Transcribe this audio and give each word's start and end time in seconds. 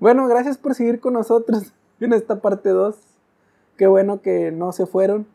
Bueno, 0.00 0.26
gracias 0.28 0.56
por 0.56 0.74
seguir 0.74 0.98
con 0.98 1.12
nosotros 1.12 1.74
en 2.00 2.14
esta 2.14 2.40
parte 2.40 2.70
2. 2.70 2.96
Qué 3.76 3.86
bueno 3.86 4.22
que 4.22 4.50
no 4.50 4.72
se 4.72 4.86
fueron. 4.86 5.26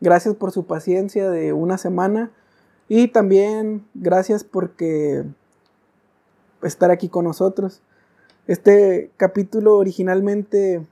Gracias 0.00 0.34
por 0.34 0.50
su 0.50 0.66
paciencia 0.66 1.30
de 1.30 1.52
una 1.52 1.78
semana. 1.78 2.32
Y 2.88 3.08
también 3.08 3.86
gracias 3.94 4.42
porque 4.42 5.24
estar 6.62 6.90
aquí 6.90 7.08
con 7.08 7.24
nosotros. 7.24 7.82
Este 8.48 9.12
capítulo 9.16 9.76
originalmente 9.76 10.84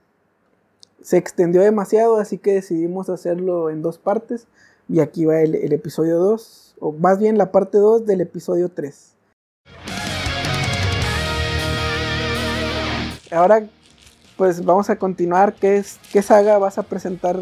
se 1.01 1.17
extendió 1.17 1.61
demasiado, 1.61 2.15
así 2.15 2.37
que 2.37 2.53
decidimos 2.53 3.09
hacerlo 3.09 3.69
en 3.69 3.81
dos 3.81 3.97
partes. 3.97 4.47
Y 4.87 5.01
aquí 5.01 5.25
va 5.25 5.41
el, 5.41 5.55
el 5.55 5.73
episodio 5.73 6.17
2, 6.19 6.77
o 6.79 6.93
más 6.93 7.19
bien 7.19 7.37
la 7.37 7.51
parte 7.51 7.77
2 7.77 8.05
del 8.05 8.21
episodio 8.21 8.69
3. 8.69 9.12
Ahora, 13.33 13.63
pues 14.37 14.63
vamos 14.63 14.89
a 14.89 14.97
continuar. 14.97 15.53
¿Qué, 15.53 15.77
es, 15.77 15.99
qué 16.11 16.21
saga 16.21 16.57
vas 16.57 16.77
a 16.77 16.83
presentar? 16.83 17.39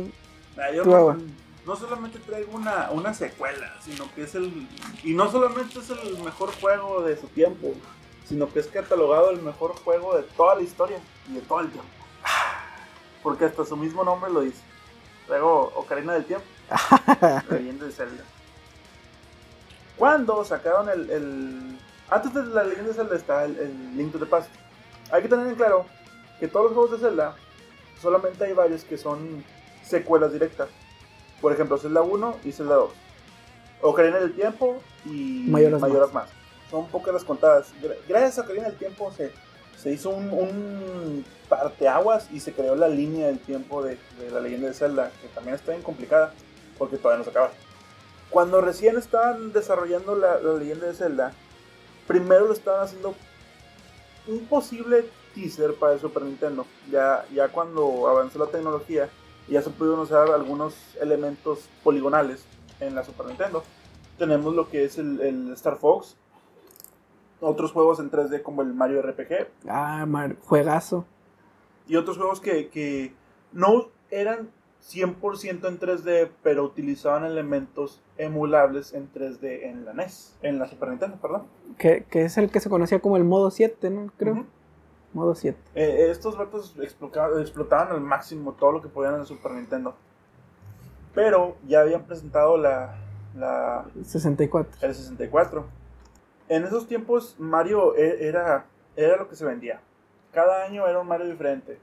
Ah, 0.58 0.72
yo 0.74 0.84
Tú, 0.84 0.90
no, 0.92 1.18
no 1.66 1.76
solamente 1.76 2.20
traigo 2.20 2.56
una, 2.56 2.90
una 2.92 3.14
secuela, 3.14 3.74
sino 3.84 4.06
que 4.14 4.24
es 4.24 4.36
el. 4.36 4.68
Y 5.04 5.14
no 5.14 5.30
solamente 5.32 5.80
es 5.80 5.90
el 5.90 6.18
mejor 6.24 6.52
juego 6.60 7.02
de 7.04 7.18
su 7.18 7.28
tiempo, 7.28 7.74
sino 8.28 8.52
que 8.52 8.60
es 8.60 8.68
catalogado 8.68 9.32
el 9.32 9.42
mejor 9.42 9.76
juego 9.84 10.16
de 10.18 10.24
toda 10.24 10.56
la 10.56 10.62
historia 10.62 10.98
y 11.30 11.34
de 11.34 11.42
todo 11.42 11.62
el 11.62 11.70
tiempo. 11.70 11.90
Porque 13.24 13.46
hasta 13.46 13.66
su 13.66 13.76
mismo 13.78 14.04
nombre 14.04 14.32
lo 14.32 14.42
dice. 14.42 14.62
Traigo 15.28 15.72
Ocarina 15.76 16.14
del 16.14 16.26
Tiempo, 16.26 16.46
leyenda 17.52 17.86
de 17.86 17.92
Zelda. 17.92 18.24
Cuando 19.98 20.44
sacaron 20.44 20.90
el, 20.90 21.10
el- 21.10 21.80
Antes 22.10 22.34
de 22.34 22.44
la 22.46 22.64
leyenda 22.64 22.90
de 22.90 22.94
Zelda 22.96 23.16
está 23.16 23.46
el, 23.46 23.58
el 23.58 23.98
Link 23.98 24.12
to 24.12 24.20
the 24.20 24.26
Past. 24.26 24.50
Hay 25.12 25.22
que 25.22 25.28
tener 25.30 25.48
en 25.48 25.56
claro 25.56 25.86
que 26.40 26.48
todos 26.48 26.66
los 26.68 26.74
juegos 26.74 26.92
de 27.02 27.08
Zelda, 27.10 27.36
solamente 28.02 28.44
hay 28.46 28.54
varios 28.54 28.84
que 28.84 28.98
son 28.98 29.44
secuelas 29.84 30.32
directas. 30.34 30.70
Por 31.42 31.52
ejemplo, 31.54 31.78
Zelda 31.78 32.02
1 32.02 32.38
y 32.44 32.52
Zelda 32.52 32.76
2. 32.76 32.92
Ocarina 33.82 34.20
del 34.20 34.34
Tiempo 34.34 34.82
y 35.06 35.46
Majora's 35.50 35.82
Majora's 35.82 36.14
Mask. 36.14 36.34
Son 36.70 36.88
pocas 36.88 37.14
las 37.14 37.24
contadas. 37.24 37.74
Gra- 37.82 37.96
Gracias 38.08 38.38
a 38.40 38.42
Ocarina 38.42 38.68
del 38.68 38.78
Tiempo 38.78 39.12
se, 39.12 39.32
se 39.78 39.92
hizo 39.92 40.10
un, 40.12 40.32
un 40.32 41.26
parteaguas 41.50 42.28
y 42.32 42.40
se 42.40 42.54
creó 42.54 42.76
la 42.76 42.88
línea 42.88 43.28
del 43.28 43.40
tiempo 43.40 43.84
de, 43.84 43.98
de 44.20 44.32
la 44.32 44.40
leyenda 44.40 44.68
de 44.68 44.74
Zelda, 44.74 45.12
que 45.22 45.28
también 45.30 45.56
está 45.56 45.72
bien 45.72 45.84
complicada 45.84 46.32
porque 46.78 46.98
todavía 46.98 47.18
no 47.20 47.24
se 47.24 47.32
acaba. 47.32 47.52
Cuando 48.30 48.62
recién 48.62 48.98
estaban 48.98 49.52
desarrollando 49.52 50.16
la, 50.16 50.40
la 50.40 50.54
leyenda 50.54 50.88
de 50.88 50.94
Zelda, 50.94 51.34
primero 52.08 52.46
lo 52.46 52.54
estaban 52.54 52.84
haciendo 52.86 53.14
un 54.28 54.46
posible 54.46 55.06
teaser 55.34 55.76
para 55.76 55.94
el 55.94 56.00
Super 56.00 56.24
Nintendo. 56.24 56.66
Ya, 56.90 57.26
ya 57.34 57.50
cuando 57.50 58.08
avanzó 58.08 58.40
la 58.40 58.48
tecnología, 58.48 59.10
ya 59.48 59.62
se 59.62 59.70
pudieron 59.70 60.00
usar 60.02 60.30
algunos 60.30 60.76
elementos 61.02 61.68
poligonales 61.84 62.46
en 62.80 62.96
la 62.96 63.04
Super 63.04 63.26
Nintendo. 63.28 63.64
Tenemos 64.18 64.54
lo 64.54 64.70
que 64.70 64.86
es 64.86 64.98
el, 64.98 65.20
el 65.22 65.54
Star 65.54 65.78
Fox, 65.78 66.16
otros 67.40 67.72
juegos 67.72 68.00
en 68.00 68.12
3D 68.12 68.42
como 68.44 68.62
el 68.62 68.74
Mario 68.74 69.02
RPG, 69.02 69.48
Ah, 69.68 70.06
mar- 70.08 70.36
juegazo. 70.44 71.06
y 71.88 71.96
otros 71.96 72.18
juegos 72.18 72.40
que, 72.40 72.70
que 72.70 73.14
no 73.52 73.90
eran 74.12 74.52
100% 74.82 75.68
en 75.68 75.80
3D, 75.80 76.30
pero 76.44 76.64
utilizaban 76.64 77.24
elementos 77.24 78.02
emulables 78.18 78.94
en 78.94 79.12
3D 79.14 79.64
en 79.64 79.86
la 79.86 79.94
NES, 79.94 80.36
en 80.42 80.58
la 80.60 80.68
Super 80.68 80.90
Nintendo, 80.90 81.18
perdón. 81.22 81.44
Que, 81.78 82.04
que 82.10 82.26
es 82.26 82.38
el 82.38 82.50
que 82.50 82.60
se 82.60 82.70
conocía 82.70 83.00
como 83.00 83.18
el 83.18 83.24
modo 83.24 83.52
7, 83.52 83.90
¿no? 83.90 84.12
Creo. 84.18 84.34
Ujú. 84.34 84.46
Modo 85.14 85.36
7. 85.36 85.58
Eh, 85.76 86.08
estos 86.10 86.38
vatos 86.38 86.76
explotaban 86.80 87.90
al 87.90 88.02
máximo 88.02 88.54
todo 88.54 88.72
lo 88.72 88.82
que 88.82 88.88
podían 88.88 89.16
en 89.16 89.20
el 89.22 89.26
Super 89.26 89.52
Nintendo. 89.52 89.94
Pero 91.14 91.58
ya 91.68 91.82
habían 91.82 92.04
presentado 92.06 92.58
la, 92.58 92.96
la 93.36 93.86
64. 94.04 94.78
el 94.82 94.96
64. 94.96 95.66
En 96.48 96.64
esos 96.64 96.88
tiempos 96.88 97.36
Mario 97.38 97.96
e- 97.98 98.26
era, 98.28 98.66
era 98.96 99.18
lo 99.18 99.28
que 99.28 99.36
se 99.36 99.46
vendía. 99.46 99.82
Cada 100.32 100.64
año 100.64 100.88
era 100.88 101.00
un 101.00 101.08
Mario 101.08 101.28
diferente. 101.28 101.78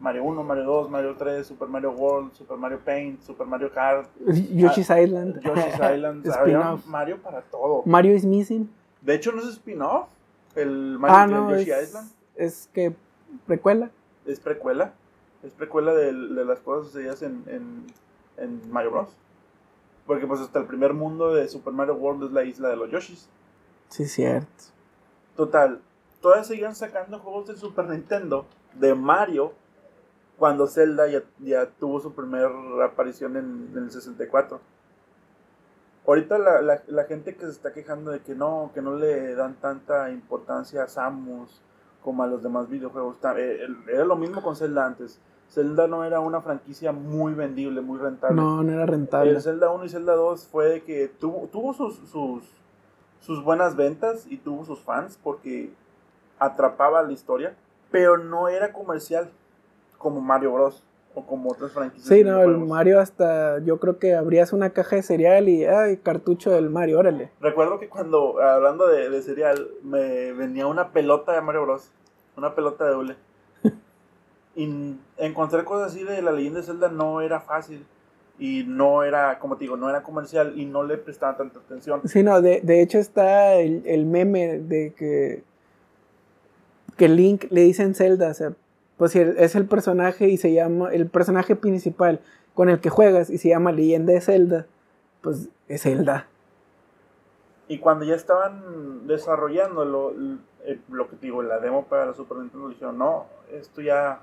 Mario 0.00 0.24
1, 0.24 0.42
Mario 0.42 0.64
2, 0.64 0.90
Mario 0.90 1.16
3, 1.16 1.46
Super 1.46 1.68
Mario 1.68 1.92
World, 1.92 2.32
Super 2.34 2.56
Mario 2.56 2.80
Paint, 2.84 3.22
Super 3.22 3.46
Mario 3.46 3.70
Kart, 3.72 4.08
Yoshi's 4.26 4.90
Island. 4.90 5.40
Yoshi's 5.42 5.74
Island. 5.94 6.26
había. 6.28 6.76
Mario 6.86 7.22
para 7.22 7.42
todo. 7.42 7.82
Mario 7.86 8.14
is 8.14 8.24
Missing. 8.24 8.68
De 9.00 9.14
hecho, 9.14 9.32
no 9.32 9.40
es 9.40 9.48
spin-off. 9.48 10.08
El 10.54 10.98
Mario 10.98 11.16
Ah, 11.16 11.26
de 11.26 11.32
no, 11.32 11.50
Yoshi 11.50 11.70
es, 11.70 11.88
Island 11.88 12.10
es 12.36 12.70
que 12.72 12.94
precuela. 13.46 13.90
es 14.26 14.40
precuela. 14.40 14.92
Es 15.42 15.52
precuela 15.52 15.92
de, 15.94 16.12
de 16.12 16.44
las 16.44 16.60
cosas 16.60 16.86
sucedidas 16.92 17.22
en, 17.22 17.42
en, 17.46 17.86
en 18.36 18.70
Mario 18.70 18.90
Bros. 18.92 19.08
Porque 20.06 20.26
pues 20.26 20.40
hasta 20.40 20.58
el 20.58 20.66
primer 20.66 20.92
mundo 20.94 21.34
de 21.34 21.48
Super 21.48 21.72
Mario 21.72 21.94
World 21.94 22.24
es 22.24 22.32
la 22.32 22.44
isla 22.44 22.68
de 22.68 22.76
los 22.76 22.90
Yoshis. 22.90 23.28
Sí, 23.88 24.06
cierto. 24.06 24.48
Total, 25.36 25.80
todavía 26.20 26.44
seguían 26.44 26.74
sacando 26.74 27.18
juegos 27.18 27.48
de 27.48 27.56
Super 27.56 27.86
Nintendo 27.88 28.46
de 28.74 28.94
Mario 28.94 29.52
cuando 30.38 30.66
Zelda 30.66 31.06
ya, 31.08 31.22
ya 31.40 31.66
tuvo 31.66 32.00
su 32.00 32.12
primera 32.12 32.48
aparición 32.84 33.36
en, 33.36 33.70
en 33.72 33.84
el 33.84 33.90
64. 33.90 34.60
Ahorita 36.06 36.38
la, 36.38 36.60
la, 36.60 36.82
la 36.86 37.04
gente 37.04 37.34
que 37.34 37.46
se 37.46 37.52
está 37.52 37.72
quejando 37.72 38.10
de 38.10 38.20
que 38.20 38.34
no, 38.34 38.70
que 38.74 38.82
no 38.82 38.94
le 38.96 39.34
dan 39.34 39.54
tanta 39.54 40.10
importancia 40.10 40.82
a 40.82 40.88
Samus 40.88 41.62
como 42.02 42.22
a 42.22 42.26
los 42.26 42.42
demás 42.42 42.68
videojuegos. 42.68 43.16
eh, 43.38 43.66
Era 43.88 44.04
lo 44.04 44.16
mismo 44.16 44.42
con 44.42 44.54
Zelda 44.54 44.84
antes. 44.84 45.18
Zelda 45.48 45.86
no 45.86 46.04
era 46.04 46.20
una 46.20 46.40
franquicia 46.42 46.92
muy 46.92 47.32
vendible, 47.32 47.80
muy 47.80 47.98
rentable. 47.98 48.36
No, 48.36 48.62
no 48.62 48.72
era 48.72 48.84
rentable. 48.84 49.30
El 49.30 49.40
Zelda 49.40 49.70
1 49.70 49.84
y 49.84 49.88
Zelda 49.88 50.14
2 50.14 50.46
fue 50.48 50.66
de 50.68 50.82
que 50.82 51.08
tuvo, 51.08 51.46
tuvo 51.50 51.72
sus, 51.72 51.96
sus, 52.10 52.44
sus 53.20 53.42
buenas 53.42 53.76
ventas 53.76 54.26
y 54.28 54.36
tuvo 54.36 54.64
sus 54.66 54.80
fans 54.80 55.18
porque 55.22 55.72
atrapaba 56.38 57.02
la 57.02 57.12
historia, 57.12 57.54
pero 57.90 58.18
no 58.18 58.48
era 58.48 58.72
comercial 58.72 59.30
como 60.04 60.20
Mario 60.20 60.52
Bros. 60.52 60.84
o 61.14 61.24
como 61.24 61.50
otras 61.52 61.72
franquicias. 61.72 62.06
Sí, 62.08 62.22
no, 62.22 62.42
el. 62.42 62.58
Mario 62.58 63.00
hasta 63.00 63.58
yo 63.60 63.78
creo 63.78 63.98
que 63.98 64.14
abrías 64.14 64.52
una 64.52 64.70
caja 64.70 64.96
de 64.96 65.02
cereal 65.02 65.48
y 65.48 65.64
ay, 65.64 65.96
cartucho 65.96 66.50
del 66.50 66.68
Mario, 66.68 66.98
órale. 66.98 67.30
Recuerdo 67.40 67.78
que 67.78 67.88
cuando, 67.88 68.40
hablando 68.42 68.86
de, 68.86 69.08
de 69.08 69.22
cereal, 69.22 69.68
me 69.82 70.32
venía 70.32 70.66
una 70.66 70.90
pelota 70.90 71.32
de 71.32 71.40
Mario 71.40 71.62
Bros. 71.62 71.90
Una 72.36 72.54
pelota 72.54 72.84
de 72.84 72.96
hule. 72.96 73.16
y 74.56 74.96
encontrar 75.16 75.64
cosas 75.64 75.92
así 75.92 76.04
de 76.04 76.20
la 76.20 76.32
leyenda 76.32 76.60
de 76.60 76.66
Zelda 76.66 76.88
no 76.88 77.20
era 77.20 77.40
fácil. 77.40 77.86
Y 78.36 78.64
no 78.66 79.04
era, 79.04 79.38
como 79.38 79.56
te 79.56 79.64
digo, 79.64 79.76
no 79.76 79.88
era 79.88 80.02
comercial 80.02 80.58
y 80.58 80.66
no 80.66 80.82
le 80.82 80.98
prestaba 80.98 81.36
tanta 81.36 81.60
atención. 81.60 82.02
Sí, 82.04 82.24
no, 82.24 82.42
de, 82.42 82.60
de 82.62 82.82
hecho 82.82 82.98
está 82.98 83.54
el, 83.54 83.84
el 83.86 84.04
meme 84.04 84.58
de 84.58 84.92
que, 84.92 85.44
que 86.96 87.08
Link 87.08 87.44
le 87.50 87.60
dicen 87.60 87.94
Zelda, 87.94 88.30
o 88.30 88.34
sea, 88.34 88.52
pues 88.96 89.12
si 89.12 89.20
es 89.20 89.54
el 89.54 89.66
personaje 89.66 90.28
y 90.28 90.36
se 90.36 90.52
llama, 90.52 90.90
el 90.92 91.08
personaje 91.08 91.56
principal 91.56 92.20
con 92.54 92.68
el 92.68 92.80
que 92.80 92.90
juegas 92.90 93.30
y 93.30 93.38
se 93.38 93.48
llama 93.48 93.72
Leyenda 93.72 94.12
de 94.12 94.20
Zelda, 94.20 94.66
pues 95.20 95.48
es 95.68 95.82
Zelda. 95.82 96.28
Y 97.66 97.78
cuando 97.78 98.04
ya 98.04 98.14
estaban 98.14 99.06
desarrollando 99.06 99.84
lo, 99.84 100.12
eh, 100.64 100.78
lo 100.90 101.08
que 101.08 101.16
digo, 101.16 101.42
la 101.42 101.58
demo 101.58 101.86
para 101.86 102.06
la 102.06 102.14
Super 102.14 102.38
Nintendo, 102.38 102.68
dijeron, 102.68 102.98
no, 102.98 103.26
esto 103.50 103.80
ya 103.80 104.20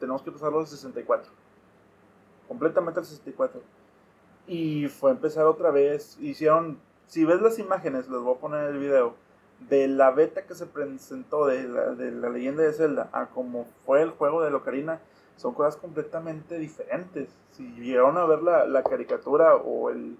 tenemos 0.00 0.22
que 0.22 0.32
pasarlo 0.32 0.60
al 0.60 0.66
64. 0.66 1.30
Completamente 2.48 3.00
al 3.00 3.06
64. 3.06 3.60
Y 4.46 4.88
fue 4.88 5.10
a 5.10 5.14
empezar 5.14 5.44
otra 5.44 5.70
vez. 5.70 6.16
Hicieron, 6.20 6.78
si 7.06 7.24
ves 7.24 7.42
las 7.42 7.58
imágenes, 7.58 8.08
les 8.08 8.20
voy 8.20 8.34
a 8.34 8.40
poner 8.40 8.70
el 8.70 8.78
video, 8.78 9.14
de 9.68 9.88
la 9.88 10.10
beta 10.10 10.42
que 10.46 10.54
se 10.54 10.66
presentó 10.66 11.46
de 11.46 11.64
la, 11.64 11.86
de 11.94 12.10
la 12.12 12.28
leyenda 12.30 12.62
de 12.62 12.72
Zelda 12.72 13.08
a 13.12 13.26
como 13.26 13.66
fue 13.84 14.02
el 14.02 14.10
juego 14.10 14.42
de 14.42 14.50
Locarina, 14.50 15.00
son 15.36 15.54
cosas 15.54 15.76
completamente 15.76 16.58
diferentes. 16.58 17.28
Si 17.52 17.64
llegaron 17.80 18.16
a 18.18 18.24
ver 18.24 18.42
la, 18.42 18.66
la 18.66 18.82
caricatura 18.82 19.56
o 19.56 19.90
el, 19.90 20.16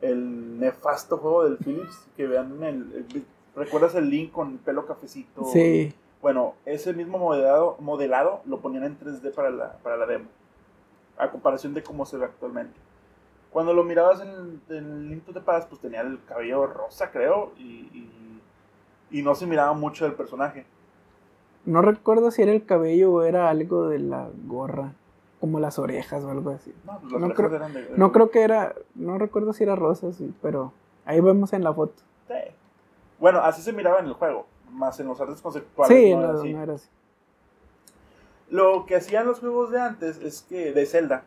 el 0.00 0.58
nefasto 0.60 1.18
juego 1.18 1.44
del 1.44 1.56
Philips, 1.58 2.06
que 2.16 2.26
vean 2.26 2.62
el, 2.62 3.06
el- 3.14 3.26
¿Recuerdas 3.56 3.94
el 3.94 4.10
Link 4.10 4.32
con 4.32 4.58
pelo 4.58 4.84
cafecito? 4.84 5.44
Sí, 5.44 5.94
Bueno, 6.20 6.54
ese 6.64 6.92
mismo 6.92 7.18
modelado, 7.18 7.76
modelado 7.78 8.40
lo 8.46 8.58
ponían 8.58 8.82
en 8.82 8.98
3D 8.98 9.32
para 9.32 9.50
la, 9.50 9.74
para 9.74 9.96
la 9.96 10.06
demo. 10.06 10.24
A 11.16 11.30
comparación 11.30 11.72
de 11.74 11.82
cómo 11.84 12.04
se 12.04 12.16
ve 12.18 12.24
actualmente. 12.24 12.74
Cuando 13.50 13.72
lo 13.72 13.84
mirabas 13.84 14.20
en, 14.22 14.60
en 14.70 15.08
Link 15.08 15.24
to 15.26 15.32
the 15.32 15.40
Past, 15.40 15.68
pues 15.68 15.80
tenía 15.80 16.00
el 16.00 16.18
cabello 16.26 16.66
rosa, 16.66 17.12
creo, 17.12 17.52
y, 17.56 17.62
y, 17.62 18.23
y 19.10 19.22
no 19.22 19.34
se 19.34 19.46
miraba 19.46 19.72
mucho 19.74 20.04
del 20.04 20.14
personaje. 20.14 20.66
no 21.66 21.80
recuerdo 21.80 22.30
si 22.30 22.42
era 22.42 22.52
el 22.52 22.66
cabello 22.66 23.10
o 23.12 23.22
era 23.22 23.48
algo 23.48 23.88
de 23.88 23.98
la 23.98 24.28
gorra, 24.46 24.92
como 25.40 25.60
las 25.60 25.78
orejas 25.78 26.22
o 26.24 26.30
algo 26.30 26.50
así. 26.50 26.74
No, 26.84 26.98
pues 27.00 27.12
las 27.12 27.20
No 27.22 27.34
creo- 27.34 27.54
eran 27.54 27.72
de- 27.72 27.82
de- 27.86 27.96
No 27.96 28.12
creo 28.12 28.30
que 28.30 28.42
era, 28.42 28.74
no 28.94 29.16
recuerdo 29.18 29.52
si 29.54 29.64
era 29.64 29.74
rosa, 29.76 30.12
sí, 30.12 30.34
pero 30.42 30.72
ahí 31.06 31.20
vemos 31.20 31.52
en 31.54 31.64
la 31.64 31.72
foto. 31.72 32.02
Sí. 32.28 32.34
Bueno, 33.18 33.40
así 33.40 33.62
se 33.62 33.72
miraba 33.72 34.00
en 34.00 34.06
el 34.06 34.12
juego, 34.14 34.46
más 34.72 35.00
en 35.00 35.06
los 35.06 35.18
artes 35.20 35.40
conceptuales. 35.40 35.96
Sí, 35.96 36.14
no 36.14 36.20
era 36.24 36.32
así. 36.38 36.52
no 36.52 36.62
era 36.62 36.74
así. 36.74 36.88
Lo 38.50 38.84
que 38.86 38.96
hacían 38.96 39.26
los 39.26 39.40
juegos 39.40 39.70
de 39.70 39.80
antes 39.80 40.18
es 40.18 40.42
que, 40.42 40.72
de 40.72 40.84
Zelda, 40.86 41.24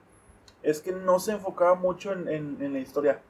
es 0.64 0.82
que 0.82 0.92
no 0.92 1.20
se 1.20 1.32
enfocaba 1.32 1.76
mucho 1.76 2.14
en, 2.14 2.28
en- 2.28 2.58
en 2.62 2.74
la 2.74 2.80
historia. 2.80 3.22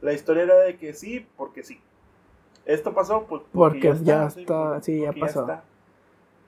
La 0.00 0.12
historia 0.12 0.44
era 0.44 0.56
de 0.60 0.76
que 0.78 0.94
sí, 0.94 1.26
porque 1.36 1.62
sí. 1.64 1.80
Esto 2.72 2.94
pasó, 2.94 3.24
pues 3.28 3.42
Porque 3.52 3.80
ya 4.02 4.26
está, 4.26 4.80
sí, 4.80 5.00
ya 5.00 5.12
pasó. 5.12 5.40
está. 5.40 5.62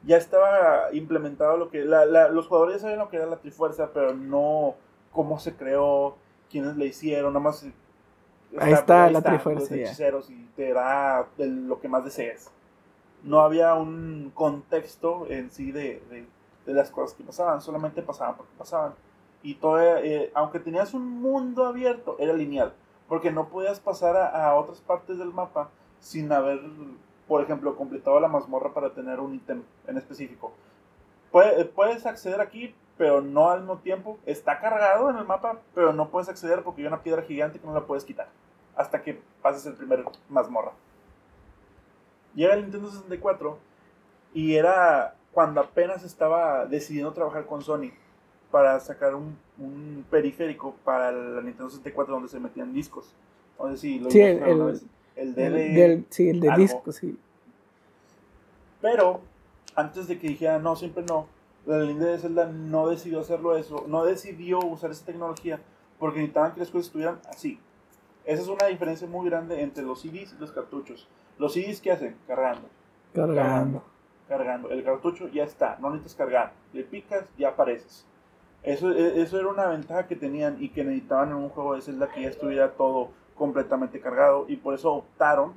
Ya 0.04 0.16
estaba 0.16 0.92
implementado 0.92 1.56
lo 1.56 1.70
que. 1.70 1.84
la- 1.84 2.04
la- 2.06 2.28
los 2.28 2.48
jugadores 2.48 2.76
ya 2.76 2.80
sabían 2.82 2.98
lo 3.00 3.08
que 3.08 3.16
era 3.16 3.26
la 3.26 3.36
Trifuerza, 3.36 3.90
pero 3.92 4.14
no 4.14 4.74
cómo 5.12 5.38
se 5.38 5.54
creó, 5.54 6.16
quiénes 6.50 6.76
la 6.76 6.84
hicieron, 6.84 7.32
nada 7.32 7.44
más. 7.44 7.64
Ahí 8.58 8.72
está 8.72 9.10
la 9.10 9.22
Trifuerza, 9.22 9.60
los 9.60 9.68
ya. 9.70 9.76
hechiceros 9.76 10.30
y 10.30 10.48
te 10.56 10.72
da 10.72 11.26
el- 11.38 11.66
lo 11.68 11.80
que 11.80 11.88
más 11.88 12.04
desees. 12.04 12.50
No 13.22 13.40
había 13.40 13.74
un 13.74 14.32
contexto 14.34 15.26
en 15.28 15.50
sí 15.50 15.70
de, 15.72 16.02
de- 16.10 16.26
de 16.66 16.72
las 16.74 16.90
cosas 16.90 17.16
que 17.16 17.22
pasaban, 17.24 17.60
solamente 17.60 18.02
pasaban 18.02 18.36
porque 18.36 18.52
pasaban. 18.58 18.94
Y 19.42 19.54
todo, 19.56 19.80
eh, 19.80 20.30
aunque 20.34 20.58
tenías 20.60 20.94
un 20.94 21.08
mundo 21.20 21.66
abierto, 21.66 22.16
era 22.18 22.32
lineal, 22.32 22.72
porque 23.08 23.30
no 23.32 23.48
podías 23.48 23.80
pasar 23.80 24.16
a, 24.16 24.46
a 24.48 24.54
otras 24.56 24.80
partes 24.80 25.18
del 25.18 25.32
mapa 25.32 25.70
sin 26.02 26.30
haber, 26.32 26.60
por 27.28 27.42
ejemplo, 27.42 27.76
completado 27.76 28.18
la 28.20 28.28
mazmorra 28.28 28.74
para 28.74 28.90
tener 28.92 29.20
un 29.20 29.34
ítem 29.34 29.62
en 29.86 29.96
específico. 29.96 30.52
Eh, 31.32 31.64
puedes 31.74 32.04
acceder 32.04 32.40
aquí, 32.40 32.74
pero 32.98 33.22
no 33.22 33.50
al 33.50 33.60
mismo 33.60 33.78
tiempo. 33.78 34.18
Está 34.26 34.60
cargado 34.60 35.08
en 35.08 35.16
el 35.16 35.24
mapa, 35.24 35.60
pero 35.74 35.92
no 35.92 36.08
puedes 36.10 36.28
acceder 36.28 36.62
porque 36.62 36.82
hay 36.82 36.88
una 36.88 37.02
piedra 37.02 37.22
gigante 37.22 37.58
que 37.60 37.66
no 37.66 37.72
la 37.72 37.86
puedes 37.86 38.04
quitar 38.04 38.28
hasta 38.76 39.02
que 39.02 39.22
pases 39.40 39.64
el 39.66 39.74
primer 39.74 40.04
mazmorra. 40.28 40.72
Llega 42.34 42.54
el 42.54 42.62
Nintendo 42.62 42.90
64 42.90 43.58
y 44.34 44.54
era 44.56 45.14
cuando 45.32 45.60
apenas 45.60 46.02
estaba 46.04 46.66
decidiendo 46.66 47.12
trabajar 47.12 47.46
con 47.46 47.62
Sony 47.62 47.90
para 48.50 48.78
sacar 48.80 49.14
un, 49.14 49.38
un 49.58 50.04
periférico 50.10 50.74
para 50.84 51.12
la 51.12 51.40
Nintendo 51.42 51.70
64 51.70 52.12
donde 52.14 52.28
se 52.28 52.40
metían 52.40 52.72
discos. 52.72 53.14
Sé 53.70 53.76
si 53.76 53.98
lo 54.00 54.10
Sí, 54.10 54.20
el- 54.20 54.80
el- 55.16 55.34
del, 55.34 56.06
sí, 56.10 56.28
el 56.28 56.40
de 56.40 56.50
algo. 56.50 56.62
disco, 56.62 56.92
sí. 56.92 57.16
Pero 58.80 59.20
antes 59.76 60.08
de 60.08 60.18
que 60.18 60.28
dijera 60.28 60.58
no, 60.58 60.76
siempre 60.76 61.04
no, 61.08 61.26
la 61.66 61.78
línea 61.78 62.08
de 62.08 62.18
Zelda 62.18 62.46
no 62.46 62.88
decidió 62.88 63.20
hacerlo 63.20 63.56
eso, 63.56 63.84
no 63.88 64.04
decidió 64.04 64.58
usar 64.60 64.90
esa 64.90 65.04
tecnología 65.06 65.60
porque 65.98 66.18
necesitaban 66.18 66.52
que 66.52 66.60
las 66.60 66.70
cosas 66.70 66.86
estuvieran 66.86 67.20
así. 67.28 67.60
Esa 68.24 68.42
es 68.42 68.48
una 68.48 68.66
diferencia 68.66 69.06
muy 69.06 69.28
grande 69.28 69.62
entre 69.62 69.84
los 69.84 70.00
CDs 70.00 70.34
y 70.36 70.40
los 70.40 70.52
cartuchos. 70.52 71.08
Los 71.38 71.54
CDs, 71.54 71.80
¿qué 71.80 71.92
hacen? 71.92 72.16
Cargando, 72.26 72.68
Cargando. 73.14 73.82
cargando. 74.28 74.70
El 74.70 74.82
cartucho 74.84 75.28
ya 75.28 75.44
está, 75.44 75.76
no 75.80 75.90
necesitas 75.90 76.16
cargar. 76.16 76.52
Le 76.72 76.82
picas, 76.84 77.24
ya 77.38 77.48
apareces. 77.50 78.04
Eso, 78.62 78.92
e- 78.92 79.20
eso 79.20 79.38
era 79.38 79.48
una 79.48 79.66
ventaja 79.66 80.06
que 80.06 80.14
tenían 80.16 80.56
y 80.62 80.68
que 80.68 80.84
necesitaban 80.84 81.30
en 81.30 81.34
un 81.36 81.48
juego 81.48 81.74
de 81.74 81.82
Zelda 81.82 82.08
que 82.12 82.22
ya 82.22 82.28
estuviera 82.28 82.72
todo 82.72 83.10
completamente 83.42 83.98
cargado 83.98 84.44
y 84.46 84.56
por 84.56 84.72
eso 84.72 84.92
optaron, 84.92 85.54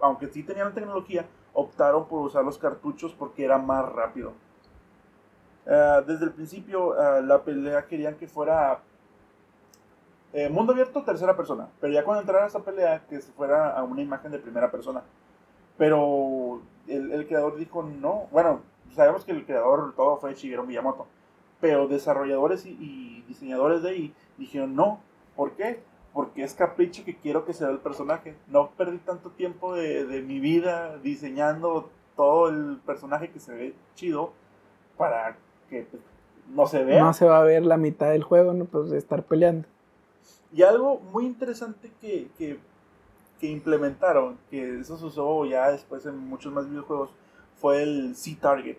aunque 0.00 0.26
sí 0.26 0.42
tenían 0.42 0.70
la 0.70 0.74
tecnología, 0.74 1.24
optaron 1.52 2.08
por 2.08 2.26
usar 2.26 2.44
los 2.44 2.58
cartuchos 2.58 3.14
porque 3.16 3.44
era 3.44 3.56
más 3.56 3.88
rápido. 3.92 4.32
Ah, 5.64 6.02
desde 6.04 6.24
el 6.24 6.32
principio 6.32 6.92
ah, 7.00 7.20
la 7.20 7.40
pelea 7.44 7.86
querían 7.86 8.16
que 8.16 8.26
fuera 8.26 8.80
eh, 10.32 10.48
mundo 10.48 10.72
abierto 10.72 11.04
tercera 11.04 11.36
persona, 11.36 11.68
pero 11.80 11.92
ya 11.92 12.02
cuando 12.02 12.22
entrara 12.22 12.48
esa 12.48 12.64
pelea 12.64 13.06
que 13.08 13.20
se 13.20 13.30
fuera 13.30 13.70
a 13.70 13.84
una 13.84 14.02
imagen 14.02 14.32
de 14.32 14.40
primera 14.40 14.72
persona. 14.72 15.04
Pero 15.78 16.62
el, 16.88 17.12
el 17.12 17.28
creador 17.28 17.56
dijo 17.56 17.84
no, 17.84 18.26
bueno, 18.32 18.62
sabemos 18.92 19.24
que 19.24 19.30
el 19.30 19.46
creador 19.46 19.94
todo 19.94 20.16
fue 20.16 20.34
Shigeru 20.34 20.66
Miyamoto, 20.66 21.06
pero 21.60 21.86
desarrolladores 21.86 22.66
y, 22.66 22.70
y 22.70 23.24
diseñadores 23.28 23.84
de 23.84 23.90
ahí 23.90 24.14
dijeron 24.36 24.74
no, 24.74 24.98
¿por 25.36 25.52
qué? 25.52 25.93
Porque 26.14 26.44
es 26.44 26.54
capricho 26.54 27.04
que 27.04 27.16
quiero 27.16 27.44
que 27.44 27.52
sea 27.52 27.68
el 27.68 27.78
personaje. 27.78 28.36
No 28.46 28.70
perdí 28.70 28.98
tanto 28.98 29.30
tiempo 29.30 29.74
de, 29.74 30.06
de 30.06 30.22
mi 30.22 30.40
vida 30.40 30.96
diseñando 30.98 31.90
todo 32.16 32.48
el 32.48 32.78
personaje 32.86 33.30
que 33.30 33.40
se 33.40 33.52
ve 33.52 33.74
chido 33.96 34.32
para 34.96 35.36
que 35.68 35.82
pues, 35.82 36.02
no 36.54 36.66
se 36.66 36.84
vea. 36.84 37.02
No 37.02 37.12
se 37.12 37.26
va 37.26 37.40
a 37.40 37.44
ver 37.44 37.66
la 37.66 37.76
mitad 37.76 38.10
del 38.10 38.22
juego, 38.22 38.52
¿no? 38.52 38.64
Pues 38.64 38.90
de 38.90 38.98
estar 38.98 39.24
peleando. 39.24 39.66
Y 40.52 40.62
algo 40.62 41.00
muy 41.00 41.26
interesante 41.26 41.90
que, 42.00 42.28
que, 42.38 42.58
que 43.40 43.48
implementaron, 43.48 44.38
que 44.50 44.78
eso 44.80 44.96
se 44.96 45.06
usó 45.06 45.44
ya 45.46 45.70
después 45.72 46.06
en 46.06 46.16
muchos 46.16 46.52
más 46.52 46.70
videojuegos, 46.70 47.10
fue 47.56 47.82
el 47.82 48.14
C-Target. 48.14 48.76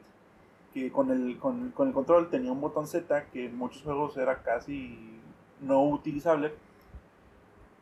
Que 0.74 0.92
con 0.92 1.12
el, 1.12 1.38
con, 1.38 1.72
con 1.72 1.88
el 1.88 1.94
control 1.94 2.30
tenía 2.30 2.52
un 2.52 2.60
botón 2.60 2.88
Z 2.88 3.26
que 3.32 3.46
en 3.46 3.58
muchos 3.58 3.82
juegos 3.84 4.18
era 4.18 4.42
casi 4.42 5.20
no 5.62 5.84
utilizable 5.84 6.54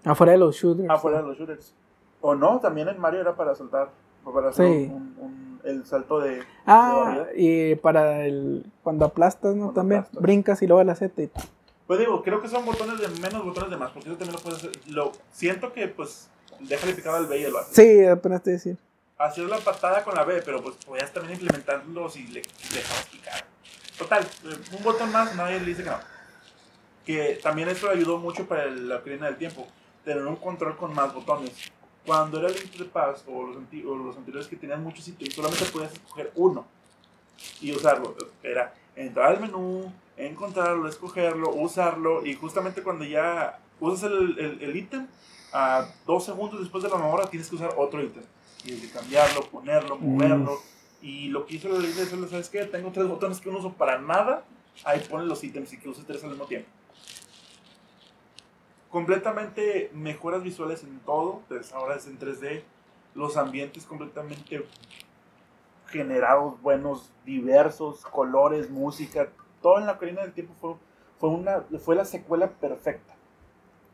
Afuera 0.06 0.32
de 0.34 0.38
los 0.38 0.56
shooters. 0.56 0.90
afuera 0.90 1.22
de 1.22 1.28
los 1.28 1.38
shooters. 1.38 1.74
O 2.22 2.36
no, 2.36 2.60
también 2.60 2.88
en 2.90 3.00
Mario 3.00 3.22
era 3.22 3.36
para 3.36 3.56
saltar, 3.56 3.90
para 4.24 4.50
hacer 4.50 4.66
Sí. 4.66 4.72
un- 4.92 5.16
un- 5.20 5.62
el 5.64 5.86
salto 5.86 6.20
de... 6.20 6.38
de 6.38 6.44
Ah, 6.66 7.26
y 7.36 7.76
para 7.76 8.26
el. 8.26 8.66
Cuando 8.84 9.06
aplastas, 9.06 9.56
¿no? 9.56 9.66
Cuando 9.66 9.74
También. 9.82 10.00
aplastas. 10.02 10.22
Brincas 10.22 10.62
y 10.62 10.68
luego 10.68 10.84
la 10.84 10.96
Z 10.96 11.22
y. 11.22 11.30
Pues 11.88 12.00
digo, 12.00 12.22
creo 12.24 12.42
que 12.42 12.48
son 12.48 12.66
botones 12.66 13.00
de 13.00 13.08
menos, 13.22 13.44
botones 13.46 13.70
de 13.70 13.78
más, 13.78 13.92
porque 13.92 14.10
eso 14.10 14.18
también 14.18 14.36
lo 14.38 14.42
puedes 14.44 14.60
hacer. 14.60 14.72
Lo, 14.88 15.12
siento 15.32 15.74
que, 15.74 15.88
pues, 15.88 16.30
déjale 16.62 16.94
picado 16.94 17.18
al 17.18 17.28
B 17.28 17.38
y 17.40 17.50
lo 17.52 17.60
hace. 17.60 17.74
Sí, 18.00 18.06
apenas 18.06 18.42
te 18.44 18.52
decir. 18.52 18.78
Hacías 19.18 19.50
la 19.50 19.58
patada 19.58 20.04
con 20.04 20.16
la 20.16 20.24
B, 20.24 20.42
pero 20.44 20.62
pues 20.64 20.76
podías 20.86 21.12
también 21.14 21.40
implementarlo 21.40 22.10
si 22.10 22.26
le 22.28 22.42
dejabas 22.42 23.06
picar. 23.12 23.46
Total, 23.98 24.26
un 24.78 24.84
botón 24.84 25.12
más, 25.12 25.36
nadie 25.36 25.60
le 25.60 25.66
dice 25.68 25.84
que 25.84 25.90
no. 25.90 25.98
Que 27.06 27.40
también 27.44 27.68
esto 27.70 27.90
ayudó 27.90 28.18
mucho 28.18 28.48
para 28.48 28.64
el- 28.64 28.88
la 28.90 28.98
Ocarina 28.98 29.28
del 29.28 29.38
Tiempo, 29.38 29.68
tener 30.04 30.26
un 30.26 30.36
control 30.36 30.76
con 30.78 30.94
más 30.94 31.14
botones. 31.14 31.52
Cuando 32.06 32.40
era 32.40 32.50
Link 32.50 32.72
to 32.72 32.84
the 32.84 32.90
Past 32.90 33.26
o 33.30 33.44
los, 33.48 33.58
o 33.58 33.96
los 33.96 34.18
anteriores 34.18 34.48
que 34.48 34.58
tenían 34.58 34.84
muchos 34.84 35.08
ítems, 35.08 35.34
solamente 35.34 35.66
podías 35.66 35.94
escoger 35.94 36.32
uno 36.36 36.66
y 37.62 37.72
usarlo. 37.72 38.16
Era 38.42 38.74
entrar 38.96 39.32
al 39.32 39.40
menú, 39.40 39.92
encontrarlo, 40.18 40.88
escogerlo, 40.88 41.50
usarlo 41.52 42.26
y 42.26 42.34
justamente 42.36 42.84
cuando 42.84 43.06
ya 43.06 43.60
usas 43.80 44.12
el 44.12 44.38
el- 44.38 44.62
el 44.62 44.76
ítem, 44.76 45.08
a 45.54 45.88
dos 46.06 46.26
segundos 46.26 46.60
después 46.60 46.84
de 46.84 46.90
la 46.90 46.96
hora 46.98 47.28
tienes 47.30 47.48
que 47.50 47.56
usar 47.56 47.74
otro 47.78 48.02
ítem. 48.04 48.24
Y 48.66 48.72
de 48.72 48.90
cambiarlo, 48.90 49.42
ponerlo, 49.50 49.98
Mm. 49.98 50.06
moverlo. 50.16 50.60
Y 51.02 51.28
lo 51.28 51.46
que 51.46 51.56
hizo 51.56 51.68
la 51.70 51.80
ley 51.80 51.92
de 51.92 52.06
¿sabes 52.06 52.50
qué? 52.50 52.64
Tengo 52.66 52.92
tres 52.92 53.08
botones 53.08 53.40
que 53.42 53.52
no 53.52 53.60
uso 53.60 53.74
para 53.74 53.98
nada. 54.00 54.44
Ahí 54.86 55.02
ponen 55.10 55.28
los 55.28 55.44
ítems 55.44 55.72
y 55.74 55.78
que 55.78 55.90
uses 55.90 56.06
tres 56.06 56.24
al 56.24 56.32
mismo 56.32 56.46
tiempo. 56.46 56.70
Completamente 58.94 59.90
mejoras 59.96 60.44
visuales 60.44 60.84
en 60.84 61.00
todo. 61.00 61.42
Pues 61.48 61.74
ahora 61.74 61.96
es 61.96 62.06
en 62.06 62.20
3D. 62.20 62.62
Los 63.16 63.38
ambientes 63.38 63.88
completamente 63.88 64.68
generados, 65.88 66.62
buenos, 66.62 67.12
diversos, 67.26 68.06
colores, 68.06 68.70
música. 68.70 69.30
Todo 69.64 69.80
en 69.80 69.88
la 69.88 69.94
Ocarina 69.94 70.22
del 70.22 70.34
Tiempo 70.34 70.54
fue, 70.62 70.76
fue, 71.20 71.30
una, 71.30 71.62
fue 71.84 71.96
la 71.96 72.06
secuela 72.06 72.52
perfecta. 72.52 73.16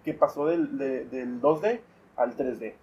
Que 0.04 0.14
pasó 0.14 0.46
del, 0.48 0.78
de- 0.78 1.06
del 1.06 1.42
2D 1.42 1.80
al 2.18 2.36
3D. 2.36 2.74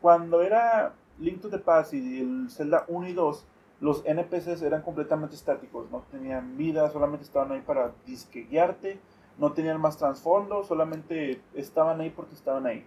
Cuando 0.00 0.42
era 0.42 0.94
Link 1.18 1.40
to 1.40 1.50
the 1.50 1.58
Past 1.58 1.92
y 1.92 2.20
el 2.20 2.50
Zelda 2.50 2.84
1 2.86 3.08
y 3.08 3.14
2, 3.14 3.44
los 3.80 4.06
NPCs 4.06 4.62
eran 4.62 4.82
completamente 4.82 5.34
estáticos, 5.34 5.90
no 5.90 6.04
tenían 6.12 6.56
vida, 6.56 6.88
solamente 6.90 7.24
estaban 7.24 7.50
ahí 7.50 7.62
para 7.62 7.90
disque 8.06 8.46
guiarte, 8.48 9.00
no 9.38 9.52
tenían 9.52 9.80
más 9.80 9.96
trasfondo, 9.96 10.62
solamente 10.64 11.40
estaban 11.54 12.00
ahí 12.00 12.10
porque 12.10 12.34
estaban 12.34 12.66
ahí. 12.66 12.84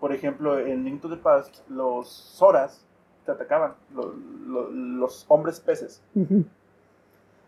Por 0.00 0.12
ejemplo, 0.12 0.58
en 0.58 0.84
Link 0.84 1.00
to 1.00 1.08
the 1.08 1.16
Past, 1.16 1.60
los 1.68 2.08
Zoras 2.36 2.84
te 3.24 3.32
atacaban, 3.32 3.74
lo- 3.94 4.12
lo- 4.46 4.70
los 4.70 5.24
hombres 5.28 5.58
peces. 5.60 6.02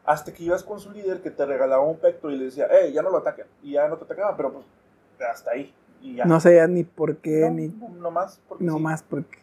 Hasta 0.05 0.33
que 0.33 0.43
ibas 0.45 0.65
con 0.65 0.81
su 0.81 0.91
líder 0.91 1.21
que 1.21 1.31
te 1.31 1.45
regalaba 1.45 1.83
un 1.83 1.99
pecto 1.99 2.31
y 2.31 2.37
le 2.39 2.47
decía, 2.47 2.67
hey, 2.71 2.93
ya 2.93 3.03
no 3.03 3.11
lo 3.11 3.19
ataquen. 3.19 3.47
Y 3.63 3.73
ya 3.73 3.87
no 3.89 3.97
te 3.99 4.05
atacaban, 4.05 4.37
pero 4.37 4.53
pues 4.53 4.65
hasta 5.31 5.51
ahí. 5.51 5.75
Y 6.01 6.15
ya. 6.15 6.25
No 6.25 6.41
sé 6.41 6.67
ni 6.69 6.85
por 6.85 7.17
qué, 7.19 7.41
No, 7.49 7.51
ni. 7.55 7.69
no, 7.69 7.89
no 7.91 8.11
más. 8.11 8.41
porque 8.49 8.65
No 8.65 8.77
sí. 8.77 8.83
más 8.83 9.03
porque. 9.03 9.39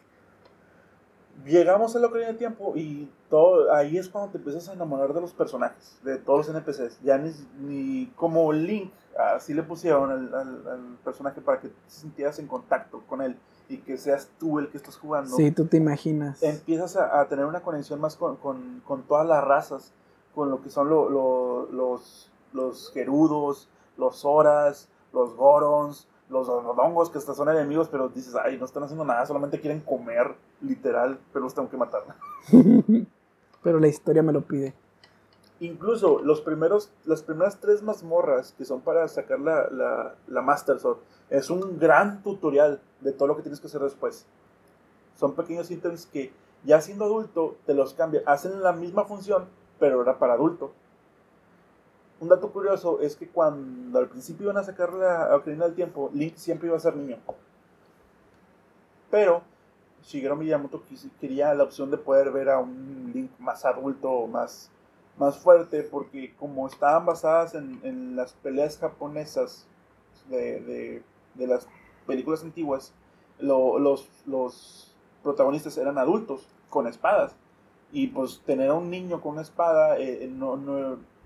Llegamos 1.44 1.94
a 1.94 1.98
la 2.00 2.06
Ocarina 2.08 2.28
del 2.28 2.38
Tiempo 2.38 2.72
y 2.76 3.08
todo, 3.30 3.72
ahí 3.72 3.98
es 3.98 4.08
cuando 4.08 4.30
te 4.32 4.38
empiezas 4.38 4.68
a 4.68 4.72
enamorar 4.72 5.12
de 5.12 5.20
los 5.20 5.32
personajes, 5.32 5.98
de 6.02 6.16
todos 6.18 6.46
los 6.46 6.56
NPCs. 6.56 7.00
Ya 7.02 7.18
ni, 7.18 7.32
ni 7.60 8.06
como 8.16 8.52
Link, 8.52 8.90
así 9.34 9.54
le 9.54 9.62
pusieron 9.62 10.10
al, 10.10 10.34
al- 10.34 10.68
al 10.68 10.80
personaje 11.04 11.40
para 11.40 11.60
que 11.60 11.68
te 11.68 11.74
sintieras 11.86 12.38
en 12.38 12.46
contacto 12.48 13.02
con 13.08 13.22
él 13.22 13.36
y 13.68 13.78
que 13.78 13.96
seas 13.98 14.28
tú 14.38 14.58
el 14.58 14.68
que 14.70 14.76
estás 14.76 14.96
jugando. 14.96 15.36
Sí, 15.36 15.50
tú 15.52 15.66
te 15.66 15.76
imaginas. 15.76 16.42
Empiezas 16.42 16.96
a, 16.96 17.20
a 17.20 17.28
tener 17.28 17.44
una 17.44 17.60
conexión 17.60 18.00
más 18.00 18.16
con, 18.16 18.36
con- 18.36 18.80
con 18.84 19.02
todas 19.02 19.26
las 19.26 19.44
razas, 19.44 19.92
con 20.34 20.50
lo 20.50 20.62
que 20.62 20.70
son 20.70 20.88
lo- 20.88 21.08
lo- 21.10 21.66
los, 21.70 22.30
los 22.52 22.90
gerudos, 22.92 23.68
los 23.96 24.16
Zoras, 24.20 24.88
los 25.12 25.34
Gorons, 25.36 26.08
los 26.28 26.46
Dodongos, 26.46 27.10
que 27.10 27.18
hasta 27.18 27.34
son 27.34 27.48
enemigos, 27.48 27.88
pero 27.88 28.08
dices, 28.08 28.34
ay, 28.34 28.58
no 28.58 28.64
están 28.64 28.82
haciendo 28.82 29.04
nada, 29.04 29.24
solamente 29.26 29.60
quieren 29.60 29.80
comer, 29.80 30.34
literal, 30.60 31.18
pero 31.32 31.44
los 31.44 31.54
tengo 31.54 31.68
que 31.68 31.76
matar. 31.76 32.02
Pero 33.62 33.80
la 33.80 33.88
historia 33.88 34.22
me 34.22 34.32
lo 34.32 34.42
pide. 34.42 34.74
Incluso 35.58 36.20
los 36.20 36.40
primeros, 36.40 36.92
las 37.04 37.22
primeras 37.22 37.58
tres 37.58 37.82
mazmorras 37.82 38.54
que 38.56 38.64
son 38.64 38.80
para 38.80 39.08
sacar 39.08 39.40
la, 39.40 39.68
la, 39.70 40.14
la 40.28 40.40
Master 40.40 40.78
Sword 40.78 40.98
es 41.30 41.50
un 41.50 41.76
gran 41.76 42.22
tutorial 42.22 42.80
de 43.00 43.10
todo 43.10 43.26
lo 43.26 43.36
que 43.36 43.42
tienes 43.42 43.58
que 43.58 43.66
hacer 43.66 43.80
después. 43.80 44.24
Son 45.16 45.34
pequeños 45.34 45.68
ítems 45.68 46.06
que 46.06 46.32
ya 46.64 46.80
siendo 46.80 47.06
adulto 47.06 47.56
te 47.66 47.74
los 47.74 47.94
cambia. 47.94 48.22
Hacen 48.26 48.62
la 48.62 48.72
misma 48.72 49.04
función, 49.04 49.46
pero 49.80 50.02
era 50.02 50.18
para 50.18 50.34
adulto. 50.34 50.72
Un 52.18 52.28
dato 52.28 52.50
curioso 52.50 53.00
es 53.00 53.14
que 53.14 53.28
cuando 53.28 53.98
al 53.98 54.08
principio 54.08 54.44
iban 54.44 54.56
a 54.56 54.64
sacar 54.64 54.92
la 54.94 55.36
Ocarina 55.36 55.66
del 55.66 55.74
Tiempo, 55.74 56.10
Link 56.14 56.36
siempre 56.36 56.68
iba 56.68 56.76
a 56.76 56.80
ser 56.80 56.96
niño. 56.96 57.18
Pero 59.10 59.42
Shigeru 60.02 60.36
Miyamoto 60.36 60.82
quería 61.20 61.52
la 61.54 61.64
opción 61.64 61.90
de 61.90 61.98
poder 61.98 62.30
ver 62.30 62.48
a 62.48 62.58
un 62.58 63.10
Link 63.12 63.30
más 63.38 63.64
adulto, 63.64 64.26
más, 64.26 64.70
más 65.18 65.36
fuerte, 65.36 65.82
porque 65.82 66.34
como 66.36 66.66
estaban 66.66 67.04
basadas 67.04 67.54
en, 67.54 68.16
las 68.16 68.32
peleas 68.32 68.78
japonesas 68.78 69.66
de, 70.30 71.02
las 71.36 71.68
películas 72.06 72.42
antiguas, 72.42 72.94
los, 73.38 74.08
los 74.26 74.94
protagonistas 75.22 75.76
eran 75.76 75.98
adultos 75.98 76.46
con 76.70 76.86
espadas. 76.86 77.34
Y 77.92 78.08
pues 78.08 78.40
tener 78.46 78.70
a 78.70 78.74
un 78.74 78.90
niño 78.90 79.20
con 79.20 79.32
una 79.32 79.42
espada 79.42 79.98
eh, 79.98 80.24
eh, 80.24 80.28
no, 80.28 80.56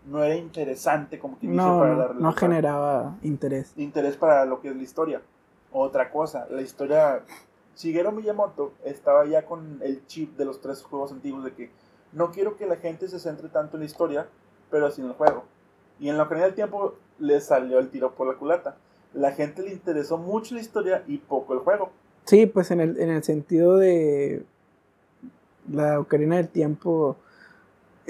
no, 0.06 0.22
era 0.22 0.36
interesante 0.36 1.18
como 1.18 1.38
que 1.38 1.46
no, 1.46 1.78
para 1.78 1.96
la 1.96 2.14
No 2.14 2.32
generaba 2.32 3.16
interés. 3.22 3.72
Interés 3.76 4.16
para 4.16 4.44
lo 4.44 4.60
que 4.60 4.68
es 4.68 4.76
la 4.76 4.82
historia. 4.82 5.22
Otra 5.72 6.10
cosa, 6.10 6.46
la 6.50 6.62
historia 6.62 7.22
Shigeru 7.76 8.12
Miyamoto 8.12 8.72
estaba 8.84 9.24
ya 9.26 9.44
con 9.46 9.80
el 9.82 10.06
chip 10.06 10.36
de 10.36 10.44
los 10.44 10.60
tres 10.60 10.82
juegos 10.82 11.12
antiguos 11.12 11.44
de 11.44 11.52
que 11.52 11.70
no 12.12 12.30
quiero 12.30 12.56
que 12.56 12.66
la 12.66 12.76
gente 12.76 13.08
se 13.08 13.18
centre 13.18 13.48
tanto 13.48 13.76
en 13.76 13.80
la 13.80 13.86
historia, 13.86 14.26
pero 14.70 14.90
sin 14.90 15.06
el 15.06 15.12
juego. 15.12 15.44
Y 15.98 16.08
en 16.08 16.16
la 16.16 16.24
Ocarina 16.24 16.46
del 16.46 16.54
Tiempo 16.54 16.94
le 17.18 17.40
salió 17.40 17.78
el 17.78 17.90
tiro 17.90 18.14
por 18.14 18.26
la 18.26 18.34
culata. 18.34 18.76
La 19.14 19.32
gente 19.32 19.62
le 19.62 19.72
interesó 19.72 20.18
mucho 20.18 20.54
la 20.54 20.60
historia 20.60 21.04
y 21.06 21.18
poco 21.18 21.54
el 21.54 21.60
juego. 21.60 21.90
Sí, 22.24 22.46
pues 22.46 22.70
en 22.70 22.80
el, 22.80 23.00
en 23.00 23.10
el 23.10 23.22
sentido 23.22 23.76
de 23.76 24.44
la 25.70 26.00
Ocarina 26.00 26.36
del 26.36 26.48
Tiempo, 26.48 27.16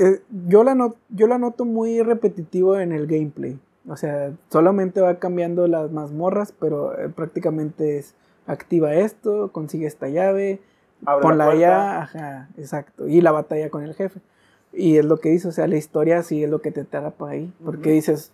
eh, 0.00 0.22
yo, 0.46 0.64
la 0.64 0.74
not, 0.74 0.96
yo 1.10 1.26
la 1.26 1.38
noto 1.38 1.64
muy 1.64 2.00
repetitivo 2.02 2.78
en 2.78 2.92
el 2.92 3.06
gameplay. 3.06 3.58
O 3.86 3.96
sea, 3.96 4.32
solamente 4.48 5.00
va 5.00 5.18
cambiando 5.18 5.66
las 5.66 5.90
mazmorras, 5.90 6.52
pero 6.58 6.98
eh, 6.98 7.08
prácticamente 7.08 7.98
es 7.98 8.14
activa 8.46 8.94
esto, 8.94 9.50
consigue 9.52 9.86
esta 9.86 10.08
llave, 10.08 10.60
ponla 11.22 11.50
allá, 11.50 12.02
ajá, 12.02 12.48
exacto, 12.56 13.08
y 13.08 13.20
la 13.20 13.32
batalla 13.32 13.70
con 13.70 13.82
el 13.82 13.94
jefe. 13.94 14.20
Y 14.72 14.96
es 14.96 15.04
lo 15.04 15.18
que 15.18 15.30
dice, 15.30 15.48
o 15.48 15.52
sea, 15.52 15.66
la 15.66 15.76
historia 15.76 16.22
sí 16.22 16.44
es 16.44 16.50
lo 16.50 16.60
que 16.60 16.70
te 16.70 16.82
atrapa 16.82 17.30
ahí, 17.30 17.52
porque 17.64 17.90
dices, 17.90 18.32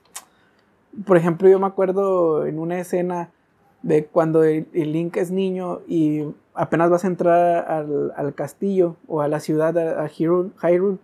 por 1.05 1.17
ejemplo, 1.17 1.49
yo 1.49 1.59
me 1.59 1.67
acuerdo 1.67 2.47
en 2.47 2.59
una 2.59 2.79
escena 2.79 3.31
de 3.83 4.05
cuando 4.07 4.45
el, 4.45 4.67
Link 4.73 5.17
es 5.17 5.31
niño 5.31 5.81
y 5.87 6.25
apenas 6.55 6.91
vas 6.91 7.05
a 7.05 7.09
entrar 7.09 7.71
al, 8.17 8.35
castillo 8.35 8.97
o 9.07 9.21
a 9.21 9.29
la 9.29 9.41
ciudad, 9.41 9.77
a, 9.79 10.09
Hyrule, 10.09 10.99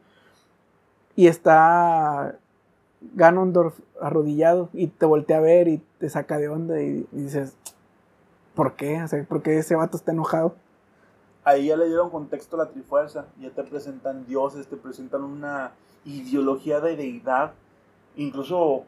y 1.16 1.26
está 1.26 2.36
Ganondorf 3.14 3.78
arrodillado 4.00 4.68
y 4.72 4.88
te 4.88 5.06
voltea 5.06 5.38
a 5.38 5.40
ver 5.40 5.68
y 5.68 5.82
te 5.98 6.08
saca 6.08 6.38
de 6.38 6.48
onda 6.48 6.80
y, 6.80 7.06
dices, 7.12 7.56
¿Por 8.54 8.74
qué? 8.74 9.02
O 9.02 9.08
sea, 9.08 9.24
¿por 9.24 9.42
qué 9.42 9.58
ese 9.58 9.74
vato 9.74 9.96
está 9.96 10.12
enojado? 10.12 10.54
Ahí 11.44 11.66
ya 11.66 11.76
le 11.76 11.86
dieron 11.86 12.10
contexto 12.10 12.56
a 12.56 12.64
la 12.64 12.70
Trifuerza. 12.70 13.26
Ya 13.40 13.50
te 13.50 13.64
presentan 13.64 14.26
dioses, 14.26 14.68
te 14.68 14.76
presentan 14.76 15.24
una 15.24 15.72
ideología 16.04 16.80
de 16.80 16.96
deidad. 16.96 17.52
Incluso 18.16 18.84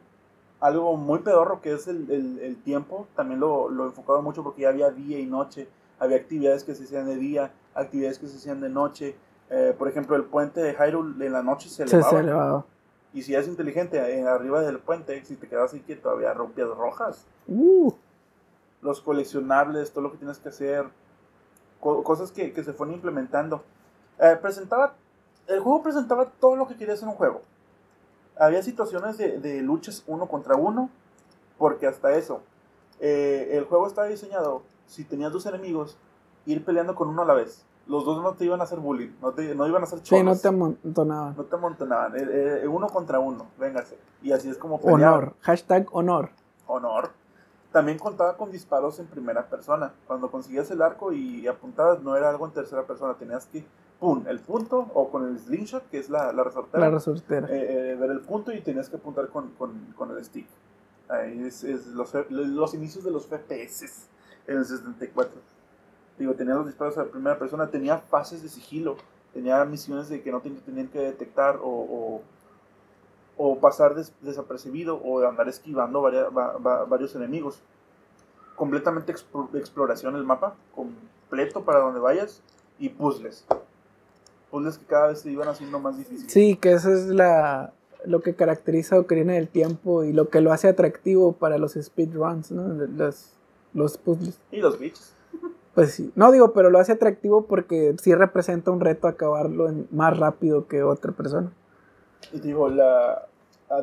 algo 0.61 0.97
muy 0.97 1.21
pedorro 1.21 1.62
que 1.62 1.73
es 1.73 1.88
el, 1.88 2.57
tiempo. 2.62 3.07
También 3.16 3.40
lo, 3.40 3.71
lo 3.71 3.87
enfocaba 3.87 4.21
mucho 4.21 4.43
porque 4.43 4.62
ya 4.62 4.69
había 4.69 4.90
día 4.90 5.19
y 5.19 5.26
noche. 5.26 5.66
Había 5.99 6.19
actividades 6.19 6.62
que 6.62 6.75
se 6.75 6.85
hacían 6.85 7.07
de 7.07 7.16
día, 7.16 7.52
actividades 7.75 8.19
que 8.19 8.28
se 8.28 8.37
hacían 8.37 8.61
de 8.61 8.69
noche. 8.69 9.16
Eh, 9.55 9.75
por 9.79 9.89
ejemplo, 9.89 10.17
el 10.17 10.25
puente 10.25 10.61
de 10.61 10.75
Hyrule 10.75 11.27
en 11.27 11.33
la 11.33 11.43
noche 11.43 11.69
se 11.69 11.85
elevaba. 11.85 12.11
Se, 12.11 12.19
elevaba. 12.19 12.65
Y 13.13 13.23
si 13.23 13.35
eres 13.35 13.47
inteligente, 13.47 14.19
en 14.19 14.27
arriba 14.27 14.61
del 14.63 14.81
puente, 14.81 15.25
si 15.25 15.37
te 15.37 15.49
quedas 15.49 15.73
ahí 15.73 15.81
quieto, 15.81 16.11
había 16.11 16.35
ropias 16.35 16.69
rojas. 16.69 17.27
Uh 17.47 17.93
los 18.85 19.01
coleccionables, 19.01 19.91
todo 19.91 20.05
lo 20.05 20.13
que 20.13 20.19
tienes 20.19 20.39
que 20.39 20.51
hacer, 20.51 20.85
cosas 21.81 22.31
que, 22.31 22.53
se 22.55 22.73
fueron 22.75 22.95
implementando. 22.95 23.65
Eh, 24.21 24.39
presentaba, 24.41 24.95
el 25.47 25.61
juego 25.61 25.83
presentaba 25.83 26.27
todo 26.27 26.55
lo 26.55 26.69
que 26.69 26.77
querías 26.77 27.03
en 27.03 27.09
un 27.09 27.15
juego. 27.15 27.41
Había 28.39 28.63
situaciones 28.63 29.17
de, 29.17 29.63
luchas 29.63 30.05
uno 30.07 30.29
contra 30.29 30.55
uno, 30.57 30.91
porque 31.57 31.87
hasta 31.87 32.15
eso, 32.15 32.43
eh, 33.01 33.49
el 33.53 33.65
juego 33.65 33.87
estaba 33.87 34.07
diseñado, 34.07 34.63
si 34.87 35.03
tenías 35.03 35.33
dos 35.33 35.47
enemigos, 35.47 35.97
ir 36.45 36.63
peleando 36.63 36.95
con 36.95 37.09
uno 37.09 37.23
a 37.23 37.27
la 37.27 37.35
vez. 37.35 37.65
Los 37.87 38.05
dos 38.05 38.23
no 38.23 38.33
te 38.33 38.45
iban 38.47 38.61
a 38.61 38.64
hacer 38.64 38.81
bullying, 38.81 39.11
no, 39.21 39.33
te, 39.33 39.55
no 39.55 39.67
iban 39.67 39.83
a 39.83 39.85
hacer 39.85 40.03
chorros. 40.03 40.21
Sí, 40.21 40.25
no 40.25 40.37
te 40.37 40.49
amontonaban. 40.49 41.37
No 41.37 41.45
te 41.45 41.55
amontonaban, 41.57 42.14
eh, 42.17 42.67
uno 42.67 42.88
contra 42.88 43.19
uno, 43.19 43.47
véngase. 43.59 43.99
Y 44.23 44.33
así 44.33 44.49
es 44.49 44.57
como 44.57 44.76
Honor, 44.76 45.35
hashtag 45.41 45.87
honor. 45.93 46.31
Honor. 46.67 47.11
También 47.73 47.99
contaba 47.99 48.37
con 48.37 48.53
disparos 48.53 49.00
en 49.00 49.07
primera 49.07 49.49
persona. 49.49 49.93
Cuando 50.07 50.31
conseguías 50.31 50.71
el 50.71 50.81
arco 50.81 51.12
y 51.12 51.47
apuntabas, 51.49 52.00
no 52.03 52.17
era 52.17 52.31
algo 52.31 52.47
en 52.47 52.53
tercera 52.53 52.85
persona, 52.85 53.14
tenías 53.14 53.47
que, 53.47 53.64
¡pum!, 53.99 54.25
el 54.29 54.38
punto, 54.38 54.88
o 54.95 55.11
con 55.11 55.26
el 55.26 55.38
slingshot, 55.41 55.91
que 55.91 55.99
es 55.99 56.09
la, 56.09 56.33
la 56.33 56.45
resortera. 56.45 56.85
La 56.85 56.91
resortera. 56.91 57.49
Eh, 57.49 57.93
eh, 57.93 57.97
ver 57.97 58.12
el 58.12 58.21
punto 58.21 58.53
y 58.53 58.61
tenías 58.61 58.88
que 58.88 58.97
apuntar 58.97 59.29
con, 59.29 59.50
con, 59.59 59.93
con 59.97 60.11
el 60.12 60.25
stick. 60.25 60.47
Ahí 61.09 61.43
es, 61.45 61.64
es 61.64 61.88
los, 61.88 62.12
los, 62.31 62.75
inicios 62.75 63.05
de 63.05 63.11
los 63.11 63.26
FPS 63.26 64.09
en 64.47 64.59
el 64.59 64.64
64. 64.64 65.41
Digo, 66.18 66.35
tenía 66.35 66.54
los 66.54 66.66
disparos 66.66 66.97
a 66.99 67.04
primera 67.04 67.38
persona, 67.38 67.71
tenía 67.71 67.99
fases 67.99 68.42
de 68.42 68.49
sigilo, 68.49 68.97
tenía 69.33 69.64
misiones 69.64 70.09
de 70.09 70.23
que 70.23 70.30
no 70.30 70.40
tenían 70.40 70.88
que 70.88 71.00
detectar 71.00 71.59
o 71.62 72.23
o 73.37 73.59
pasar 73.59 73.94
desapercibido 74.21 74.97
o 74.97 75.26
andar 75.26 75.49
esquivando 75.49 76.02
varios 76.02 77.14
enemigos. 77.14 77.61
Completamente 78.54 79.12
exploración 79.12 80.14
el 80.14 80.25
mapa, 80.25 80.54
completo 80.75 81.64
para 81.64 81.80
donde 81.80 82.00
vayas 82.00 82.40
y 82.78 82.88
puzzles. 82.88 83.44
Puzzles 84.50 84.78
que 84.78 84.87
cada 84.87 85.09
vez 85.09 85.21
se 85.21 85.30
iban 85.30 85.49
haciendo 85.49 85.80
más 85.80 85.99
difíciles. 85.99 86.33
Sí, 86.33 86.56
que 86.56 86.73
eso 86.73 86.92
es 86.92 87.06
la, 87.06 87.73
lo 88.04 88.21
que 88.21 88.35
caracteriza 88.35 88.97
a 88.97 89.00
Ocarina 89.00 89.33
del 89.33 89.49
Tiempo 89.49 90.04
y 90.04 90.12
lo 90.12 90.28
que 90.28 90.40
lo 90.40 90.52
hace 90.52 90.68
atractivo 90.68 91.33
para 91.33 91.59
los 91.59 91.73
speedruns, 91.73 92.52
¿no? 92.52 92.68
Los, 92.68 93.33
los 93.73 93.99
puzzles. 93.99 94.38
Y 94.52 94.59
los 94.59 94.78
glitches. 94.78 95.13
Pues 95.75 95.93
sí, 95.93 96.12
no 96.14 96.31
digo, 96.31 96.52
pero 96.52 96.71
lo 96.71 96.78
hace 96.78 96.93
atractivo 96.93 97.47
porque 97.47 97.97
sí 98.00 98.14
representa 98.14 98.71
un 98.71 98.81
reto 98.81 99.09
acabarlo 99.09 99.69
en, 99.69 99.88
más 99.90 100.16
rápido 100.16 100.69
que 100.69 100.83
otra 100.85 101.12
persona. 101.12 101.52
Y 102.33 102.40
digo, 102.40 102.69
la 102.69 103.26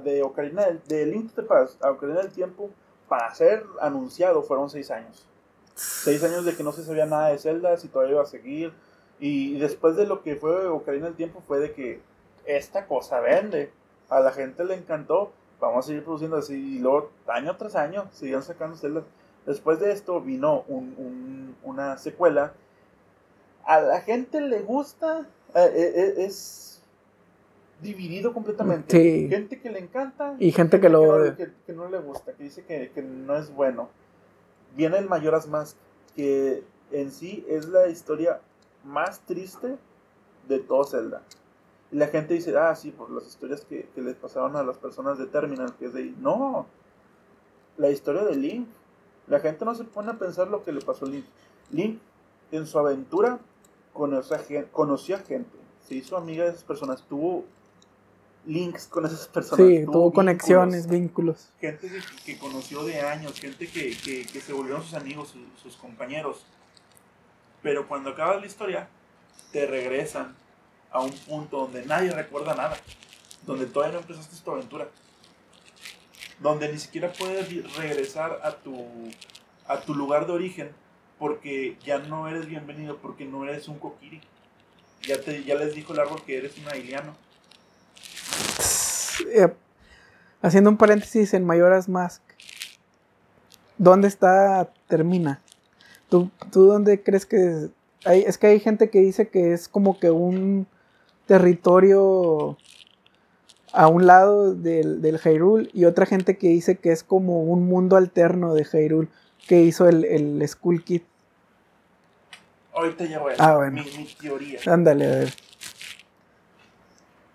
de 0.04 0.24
Ocarina 0.24 0.66
del, 0.66 0.82
de 0.88 1.06
Link 1.06 1.34
to 1.34 1.44
the 1.44 1.88
Ocarina 1.88 2.20
del 2.20 2.32
Tiempo, 2.32 2.70
para 3.08 3.34
ser 3.36 3.66
anunciado, 3.82 4.42
fueron 4.44 4.70
seis 4.70 4.90
años. 4.92 5.28
Seis 5.76 6.24
años 6.24 6.46
de 6.46 6.56
que 6.56 6.64
no 6.64 6.72
se 6.72 6.84
sabía 6.84 7.06
nada 7.06 7.30
de 7.30 7.38
Zelda, 7.38 7.76
si 7.78 7.88
todavía 7.88 8.14
iba 8.14 8.24
a 8.24 8.28
seguir. 8.28 8.74
Y 9.20 9.60
después 9.60 9.96
de 9.96 10.06
lo 10.06 10.24
que 10.24 10.36
fue 10.36 10.68
Ocarina 10.68 11.06
del 11.08 11.16
Tiempo, 11.16 11.44
fue 11.46 11.60
de 11.60 11.74
que 11.74 12.02
esta 12.46 12.88
cosa 12.88 13.20
vende. 13.20 13.72
A 14.10 14.20
la 14.20 14.32
gente 14.32 14.64
le 14.64 14.76
encantó, 14.76 15.32
vamos 15.60 15.86
a 15.86 15.88
seguir 15.88 16.04
produciendo 16.04 16.38
así. 16.38 16.78
Y 16.78 16.80
luego, 16.80 17.12
año 17.28 17.56
tras 17.58 17.76
año, 17.76 18.08
siguen 18.12 18.44
sacando 18.44 18.78
Zelda. 18.78 19.04
Después 19.46 19.80
de 19.80 19.92
esto 19.92 20.22
vino 20.22 20.64
un, 20.68 21.56
una 21.64 21.98
secuela. 21.98 22.54
A 23.64 23.80
la 23.82 24.02
gente 24.02 24.42
le 24.42 24.62
gusta, 24.62 25.28
eh, 25.56 25.72
eh, 25.74 25.94
eh, 25.96 26.14
es 26.26 26.82
dividido 27.82 28.34
completamente. 28.34 29.28
Gente 29.28 29.60
que 29.60 29.70
le 29.72 29.80
encanta 29.80 30.36
y 30.40 30.52
gente, 30.52 30.80
que, 30.80 30.90
lo 30.90 31.20
no, 31.20 31.36
que, 31.36 31.74
no 31.74 31.90
le 31.90 32.00
gusta, 32.00 32.34
que 32.34 32.44
dice 32.44 32.64
que, 32.66 33.02
no 33.02 33.36
es 33.36 33.54
bueno. 33.54 33.90
Viene 34.76 34.98
el 35.00 35.08
Mayoras 35.08 35.48
Mask, 35.48 35.76
que 36.16 36.64
en 36.92 37.12
sí 37.12 37.46
es 37.50 37.68
la 37.68 37.88
historia 37.88 38.40
más 38.84 39.20
triste 39.22 39.78
de 40.48 40.60
todo 40.60 40.84
Zelda. 40.84 41.24
Y 41.92 41.98
la 41.98 42.08
gente 42.08 42.36
dice, 42.36 42.56
ah, 42.58 42.74
sí, 42.76 42.92
por 42.92 43.12
las 43.12 43.28
historias 43.28 43.66
que, 43.66 43.90
que 43.94 44.02
les 44.02 44.16
pasaron 44.16 44.56
a 44.56 44.64
las 44.64 44.78
personas 44.78 45.18
de 45.18 45.26
Terminal, 45.26 45.74
que 45.78 45.86
es 45.86 45.94
de... 45.94 46.14
No, 46.20 46.68
la 47.78 47.90
historia 47.90 48.24
de 48.24 48.36
Link. 48.36 48.68
La 49.28 49.40
gente 49.40 49.66
no 49.66 49.76
se 49.76 49.84
pone 49.84 50.12
a 50.12 50.18
pensar 50.18 50.48
lo 50.48 50.64
que 50.64 50.72
le 50.72 50.82
pasó 50.82 51.06
a 51.06 51.10
Link. 51.10 51.26
Link, 51.72 52.00
en 52.52 52.68
su 52.68 52.78
aventura, 52.80 53.40
conoció 53.94 55.16
a, 55.16 55.20
gente, 55.20 55.58
se 55.88 55.96
hizo 55.96 56.18
amiga 56.18 56.44
de 56.44 56.52
esas 56.52 56.64
personas, 56.64 57.04
tuvo 57.04 57.46
links 58.46 58.88
con 58.88 59.06
esas 59.06 59.28
personas. 59.28 59.66
Sí, 59.66 59.86
tuvo, 59.86 60.12
conexiones, 60.12 60.88
vínculos. 60.88 61.52
Gente 61.60 61.90
que, 62.26 62.38
conoció 62.38 62.84
de 62.84 63.02
años, 63.02 63.40
gente 63.40 63.68
que, 63.68 63.94
se 63.94 64.54
volvieron 64.54 64.82
sus 64.84 64.94
amigos, 64.94 65.34
sus, 65.62 65.76
compañeros. 65.78 66.46
Pero 67.62 67.88
cuando 67.88 68.12
acaba 68.12 68.38
la 68.38 68.46
historia, 68.46 68.88
te 69.52 69.68
regresan 69.68 70.36
a 70.92 71.02
un 71.02 71.12
punto 71.12 71.58
donde 71.58 71.86
nadie 71.86 72.12
recuerda 72.12 72.56
nada. 72.56 72.78
donde 73.46 73.66
todavía 73.66 73.96
no 73.96 74.02
empezaste 74.02 74.36
tu 74.44 74.52
aventura, 74.52 74.88
donde 76.42 76.72
ni 76.72 76.78
siquiera 76.78 77.12
puedes 77.14 77.48
regresar 77.76 78.40
a 78.44 78.52
tu, 78.52 78.76
a 79.68 79.80
tu 79.80 79.94
lugar 79.94 80.26
de 80.26 80.34
origen 80.34 80.70
porque 81.20 81.78
ya 81.86 82.00
no 82.00 82.28
eres 82.28 82.48
bienvenido, 82.48 82.98
porque 82.98 83.26
no 83.26 83.46
eres 83.46 83.68
un 83.68 83.78
Kokiri. 83.78 84.20
Ya, 85.04 85.22
te, 85.22 85.44
ya 85.44 85.56
les 85.56 85.76
dijo 85.76 85.94
el 85.94 86.00
árbol 86.00 86.24
que 86.26 86.38
eres 86.38 86.58
un 86.58 86.68
ailiano. 86.68 87.14
Eh, 89.32 89.54
haciendo 90.42 90.72
un 90.72 90.78
paréntesis 90.78 91.34
en 91.36 91.46
Mayoras 91.46 91.88
Mask. 91.88 92.24
¿Dónde 93.78 94.08
está 94.08 94.72
termina? 94.88 95.42
¿Tú, 96.10 96.32
¿Tú 96.52 96.66
dónde 96.66 97.04
crees 97.04 97.28
que 97.28 97.70
hay, 98.04 98.22
es 98.22 98.40
que 98.40 98.48
hay 98.48 98.60
gente 98.60 98.90
que 98.90 99.00
dice 99.00 99.30
que 99.30 99.54
es 99.54 99.68
como 99.68 100.00
que 100.00 100.10
un 100.10 100.66
territorio 101.28 102.58
a 103.74 103.88
un 103.88 104.06
lado 104.06 104.54
del, 104.54 105.02
del 105.02 105.20
Hyrule 105.20 105.70
y 105.74 105.86
otra 105.86 106.06
gente 106.06 106.38
que 106.38 106.48
dice 106.48 106.78
que 106.78 106.92
es 106.92 107.04
como 107.04 107.44
un 107.44 107.68
mundo 107.68 107.96
alterno 107.96 108.54
de 108.54 108.66
Hyrule 108.66 109.08
que 109.48 109.62
hizo 109.62 109.88
el, 109.88 110.06
el 110.06 110.48
Skull 110.48 110.84
Kid. 110.84 111.02
Ahorita 112.74 113.06
ya 113.06 113.20
voy 113.20 113.34
a 113.34 113.36
ah, 113.40 113.56
bueno. 113.58 113.84
mi, 113.84 113.98
mi, 113.98 114.06
teoría. 114.06 114.60
Ándale, 114.66 115.06
a 115.06 115.10
ver. 115.10 115.34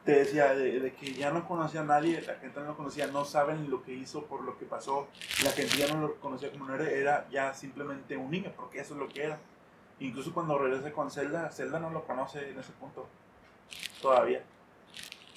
Te 0.05 0.13
decía 0.13 0.55
de, 0.55 0.79
de, 0.79 0.93
que 0.95 1.15
ya 1.15 1.33
no 1.33 1.49
conocía 1.49 1.81
a 1.81 1.85
nadie, 1.85 2.21
la 2.23 2.35
gente 2.35 2.61
no 2.61 2.67
lo 2.67 2.77
conocía, 2.77 3.09
no 3.09 3.25
saben 3.25 3.69
lo 3.69 3.83
que 3.83 3.93
hizo 3.93 4.25
por 4.25 4.43
lo 4.43 4.57
que 4.57 4.65
pasó, 4.65 5.09
la 5.43 5.51
gente 5.51 5.77
ya 5.77 5.93
no 5.93 6.01
lo 6.01 6.15
conocía 6.21 6.53
como 6.53 6.67
no 6.67 6.77
era, 6.77 6.89
era 6.89 7.29
ya 7.29 7.53
simplemente 7.55 8.17
un 8.17 8.31
niño, 8.31 8.53
porque 8.57 8.79
eso 8.79 8.95
es 8.95 9.01
lo 9.01 9.09
que 9.09 9.25
era. 9.25 9.39
Incluso 9.99 10.33
cuando 10.33 10.59
regrese 10.59 10.93
con 10.93 11.11
Zelda, 11.11 11.51
Zelda 11.51 11.81
no 11.81 11.91
lo 11.91 12.05
conoce 12.07 12.51
en 12.51 12.59
ese 12.59 12.73
punto 12.73 13.09
todavía. 14.01 14.43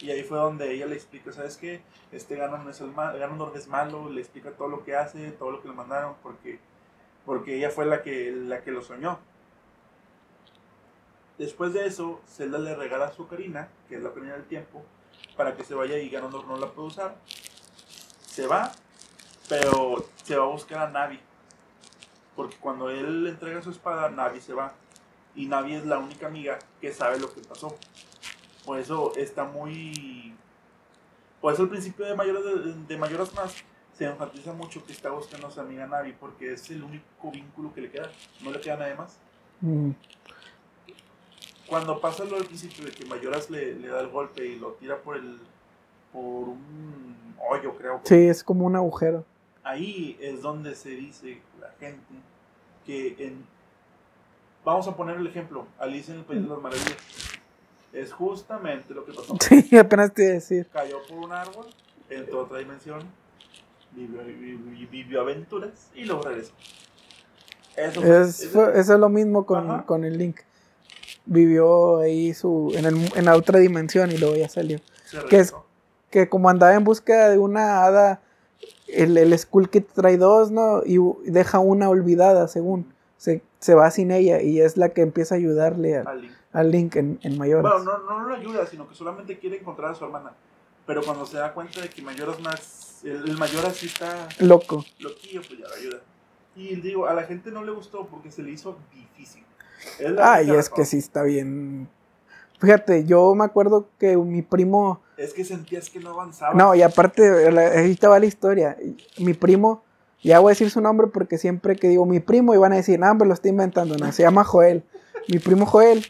Y 0.01 0.11
ahí 0.11 0.23
fue 0.23 0.37
donde 0.37 0.71
ella 0.73 0.85
le 0.85 0.95
explica, 0.95 1.31
¿sabes 1.33 1.57
qué? 1.57 1.81
Este 2.11 2.35
Ganon 2.35 2.69
es, 2.69 2.79
el 2.79 2.91
mal, 2.91 3.17
Ganon 3.19 3.51
es 3.55 3.67
malo, 3.67 4.09
le 4.09 4.21
explica 4.21 4.51
todo 4.51 4.69
lo 4.69 4.83
que 4.83 4.95
hace, 4.95 5.31
todo 5.31 5.51
lo 5.51 5.61
que 5.61 5.67
le 5.67 5.73
mandaron, 5.73 6.15
porque, 6.23 6.59
porque 7.25 7.57
ella 7.57 7.69
fue 7.69 7.85
la 7.85 8.01
que, 8.01 8.31
la 8.31 8.63
que 8.63 8.71
lo 8.71 8.81
soñó. 8.81 9.19
Después 11.37 11.73
de 11.73 11.85
eso, 11.85 12.21
Zelda 12.27 12.59
le 12.59 12.75
regala 12.75 13.11
su 13.11 13.27
Karina, 13.27 13.69
que 13.87 13.95
es 13.95 14.03
la 14.03 14.13
Karina 14.13 14.33
del 14.33 14.45
tiempo, 14.45 14.83
para 15.35 15.55
que 15.55 15.63
se 15.63 15.73
vaya 15.73 15.97
y 15.97 16.09
Ganondorf 16.09 16.47
no 16.47 16.57
la 16.57 16.67
puede 16.71 16.89
usar. 16.89 17.15
Se 18.25 18.47
va, 18.47 18.71
pero 19.49 20.05
se 20.23 20.37
va 20.37 20.45
a 20.45 20.49
buscar 20.49 20.79
a 20.79 20.89
Navi. 20.89 21.19
Porque 22.35 22.57
cuando 22.57 22.89
él 22.89 23.23
le 23.23 23.31
entrega 23.31 23.61
su 23.61 23.71
espada, 23.71 24.09
Navi 24.09 24.39
se 24.39 24.53
va. 24.53 24.73
Y 25.35 25.47
Navi 25.47 25.75
es 25.75 25.85
la 25.85 25.97
única 25.97 26.27
amiga 26.27 26.59
que 26.79 26.93
sabe 26.93 27.19
lo 27.19 27.33
que 27.33 27.41
pasó. 27.41 27.77
Por 28.69 28.77
eso 28.77 29.13
está 29.15 29.45
muy... 29.45 30.31
Por 31.41 31.51
eso 31.51 31.63
al 31.63 31.69
principio 31.69 32.05
de 32.05 32.13
Mayoras, 32.13 32.43
de, 32.43 32.73
de 32.87 32.97
Mayoras 32.99 33.33
Más 33.33 33.55
se 33.97 34.05
enfatiza 34.05 34.53
mucho 34.53 34.85
que 34.85 34.91
está 34.91 35.09
buscando 35.09 35.47
a 35.47 35.49
su 35.49 35.59
amiga 35.59 35.87
Navi 35.87 36.13
porque 36.13 36.53
es 36.53 36.69
el 36.69 36.83
único 36.83 37.31
vínculo 37.31 37.73
que 37.73 37.81
le 37.81 37.89
queda. 37.89 38.11
No 38.43 38.51
le 38.51 38.61
queda 38.61 38.77
nadie 38.77 38.93
más. 38.93 39.17
Mm. 39.61 39.89
Cuando 41.67 41.99
pasa 41.99 42.25
lo 42.25 42.35
del 42.35 42.45
principio 42.45 42.85
de 42.85 42.91
que 42.91 43.05
Mayoras 43.05 43.49
le, 43.49 43.73
le, 43.73 43.87
da 43.87 44.01
el 44.01 44.09
golpe 44.09 44.45
y 44.45 44.59
lo 44.59 44.73
tira 44.73 45.01
por 45.01 45.17
el... 45.17 45.39
por 46.13 46.21
un 46.21 47.33
hoyo, 47.49 47.75
creo. 47.75 48.01
Sí, 48.03 48.27
es 48.27 48.43
como 48.43 48.67
un 48.67 48.75
agujero. 48.75 49.25
Ahí 49.63 50.15
es 50.21 50.43
donde 50.43 50.75
se 50.75 50.89
dice 50.89 51.41
la 51.59 51.71
gente 51.79 52.13
que 52.85 53.15
en... 53.17 53.43
Vamos 54.63 54.87
a 54.87 54.95
poner 54.95 55.17
el 55.17 55.25
ejemplo, 55.25 55.65
Alicia 55.79 56.13
en 56.13 56.19
el 56.19 56.25
País 56.27 56.43
de 56.43 56.49
las 56.49 56.61
Maravillas. 56.61 57.28
Es 57.93 58.13
justamente 58.13 58.93
lo 58.93 59.05
que 59.05 59.13
pasó. 59.13 59.35
Sí, 59.41 59.77
apenas 59.77 60.13
te 60.13 60.23
iba 60.23 60.31
a 60.31 60.33
decir. 60.35 60.67
Cayó 60.71 60.97
por 61.07 61.17
un 61.17 61.31
árbol, 61.31 61.67
entró 62.09 62.41
a 62.41 62.43
otra 62.43 62.59
dimensión, 62.59 63.01
vivió, 63.91 64.23
vivió, 64.23 64.87
vivió 64.89 65.21
aventuras 65.21 65.89
y 65.95 66.05
luego 66.05 66.23
regresó. 66.23 66.53
Eso, 67.75 68.03
es, 68.03 68.49
fue, 68.49 68.79
eso 68.79 68.93
es 68.93 68.99
lo 68.99 69.09
mismo 69.09 69.45
con, 69.45 69.83
con, 69.83 70.03
el 70.03 70.17
Link. 70.17 70.41
Vivió 71.25 71.99
ahí 71.99 72.33
su, 72.33 72.73
en, 72.75 72.85
el, 72.85 72.95
en 73.15 73.25
la 73.25 73.35
otra 73.35 73.59
dimensión 73.59 74.11
y 74.11 74.17
luego 74.17 74.35
ya 74.35 74.49
salió. 74.49 74.79
Que 75.29 75.37
es 75.37 75.53
que 76.09 76.27
como 76.27 76.49
andaba 76.49 76.73
en 76.73 76.83
búsqueda 76.83 77.29
de 77.29 77.37
una 77.37 77.83
hada, 77.83 78.21
el, 78.87 79.17
el 79.17 79.37
Skull 79.37 79.69
Kid 79.69 79.83
trae 79.93 80.17
dos, 80.17 80.51
¿no? 80.51 80.81
Y 80.85 80.99
deja 81.29 81.59
una 81.59 81.89
olvidada, 81.89 82.47
según. 82.47 82.93
Se, 83.19 83.41
se 83.59 83.75
va 83.75 83.91
sin 83.91 84.11
ella 84.11 84.41
y 84.41 84.61
es 84.61 84.77
la 84.77 84.89
que 84.89 85.01
empieza 85.01 85.35
a 85.35 85.37
ayudarle 85.37 85.97
a, 85.97 86.03
al 86.03 86.21
Link, 86.21 86.33
al 86.53 86.71
Link 86.71 86.95
en, 86.95 87.19
en 87.21 87.37
Mayoras. 87.37 87.83
Bueno, 87.83 87.99
no, 87.99 88.21
no 88.21 88.29
lo 88.29 88.33
ayuda, 88.33 88.65
sino 88.65 88.87
que 88.87 88.95
solamente 88.95 89.37
quiere 89.37 89.57
encontrar 89.57 89.91
a 89.91 89.95
su 89.95 90.05
hermana. 90.05 90.31
Pero 90.85 91.03
cuando 91.03 91.25
se 91.25 91.37
da 91.37 91.53
cuenta 91.53 91.81
de 91.81 91.89
que 91.89 92.01
Mayoras 92.01 92.39
más. 92.39 93.01
El, 93.03 93.29
el 93.29 93.37
Mayoras 93.37 93.75
sí 93.75 93.87
está. 93.87 94.29
Loco. 94.39 94.85
Loquillo, 94.99 95.41
pues 95.45 95.59
ya 95.59 95.67
lo 95.67 95.75
ayuda. 95.75 95.97
Y 96.55 96.77
digo, 96.77 97.07
a 97.07 97.13
la 97.13 97.23
gente 97.23 97.51
no 97.51 97.63
le 97.63 97.71
gustó 97.71 98.07
porque 98.07 98.31
se 98.31 98.41
le 98.41 98.51
hizo 98.51 98.77
difícil. 98.93 99.43
Es 99.99 100.17
Ay, 100.17 100.51
es 100.51 100.69
que 100.69 100.85
sí 100.85 100.97
está 100.97 101.23
bien. 101.23 101.89
Fíjate, 102.59 103.05
yo 103.05 103.35
me 103.35 103.43
acuerdo 103.43 103.89
que 103.99 104.15
mi 104.15 104.41
primo. 104.41 105.01
Es 105.17 105.33
que 105.33 105.43
sentías 105.43 105.89
que 105.89 105.99
no 105.99 106.11
avanzaba. 106.11 106.53
No, 106.53 106.73
y 106.73 106.81
aparte, 106.81 107.47
ahí 107.77 107.91
estaba 107.91 108.17
la 108.19 108.25
historia. 108.25 108.77
Mi 109.17 109.33
primo, 109.33 109.83
ya 110.21 110.39
voy 110.39 110.49
a 110.49 110.53
decir 110.53 110.69
su 110.69 110.81
nombre 110.81 111.07
porque 111.07 111.37
siempre 111.37 111.75
que 111.75 111.87
digo 111.87 112.05
mi 112.05 112.19
primo, 112.19 112.53
iban 112.53 112.73
a 112.73 112.77
decir, 112.77 112.99
no, 112.99 113.09
hombre, 113.09 113.27
lo 113.27 113.33
estoy 113.33 113.51
inventando. 113.51 113.97
No, 113.97 114.11
se 114.11 114.23
llama 114.23 114.43
Joel. 114.43 114.83
Mi 115.27 115.39
primo 115.39 115.65
Joel 115.65 116.05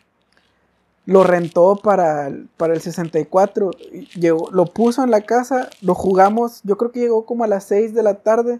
lo 1.05 1.23
rentó 1.23 1.75
para, 1.75 2.31
para 2.57 2.73
el 2.73 2.81
64. 2.81 3.71
Llegó, 4.15 4.49
lo 4.51 4.65
puso 4.65 5.03
en 5.03 5.11
la 5.11 5.21
casa, 5.21 5.69
lo 5.81 5.95
jugamos. 5.95 6.61
Yo 6.63 6.77
creo 6.77 6.91
que 6.91 6.99
llegó 6.99 7.25
como 7.25 7.43
a 7.43 7.47
las 7.47 7.65
6 7.65 7.93
de 7.93 8.03
la 8.03 8.15
tarde. 8.15 8.59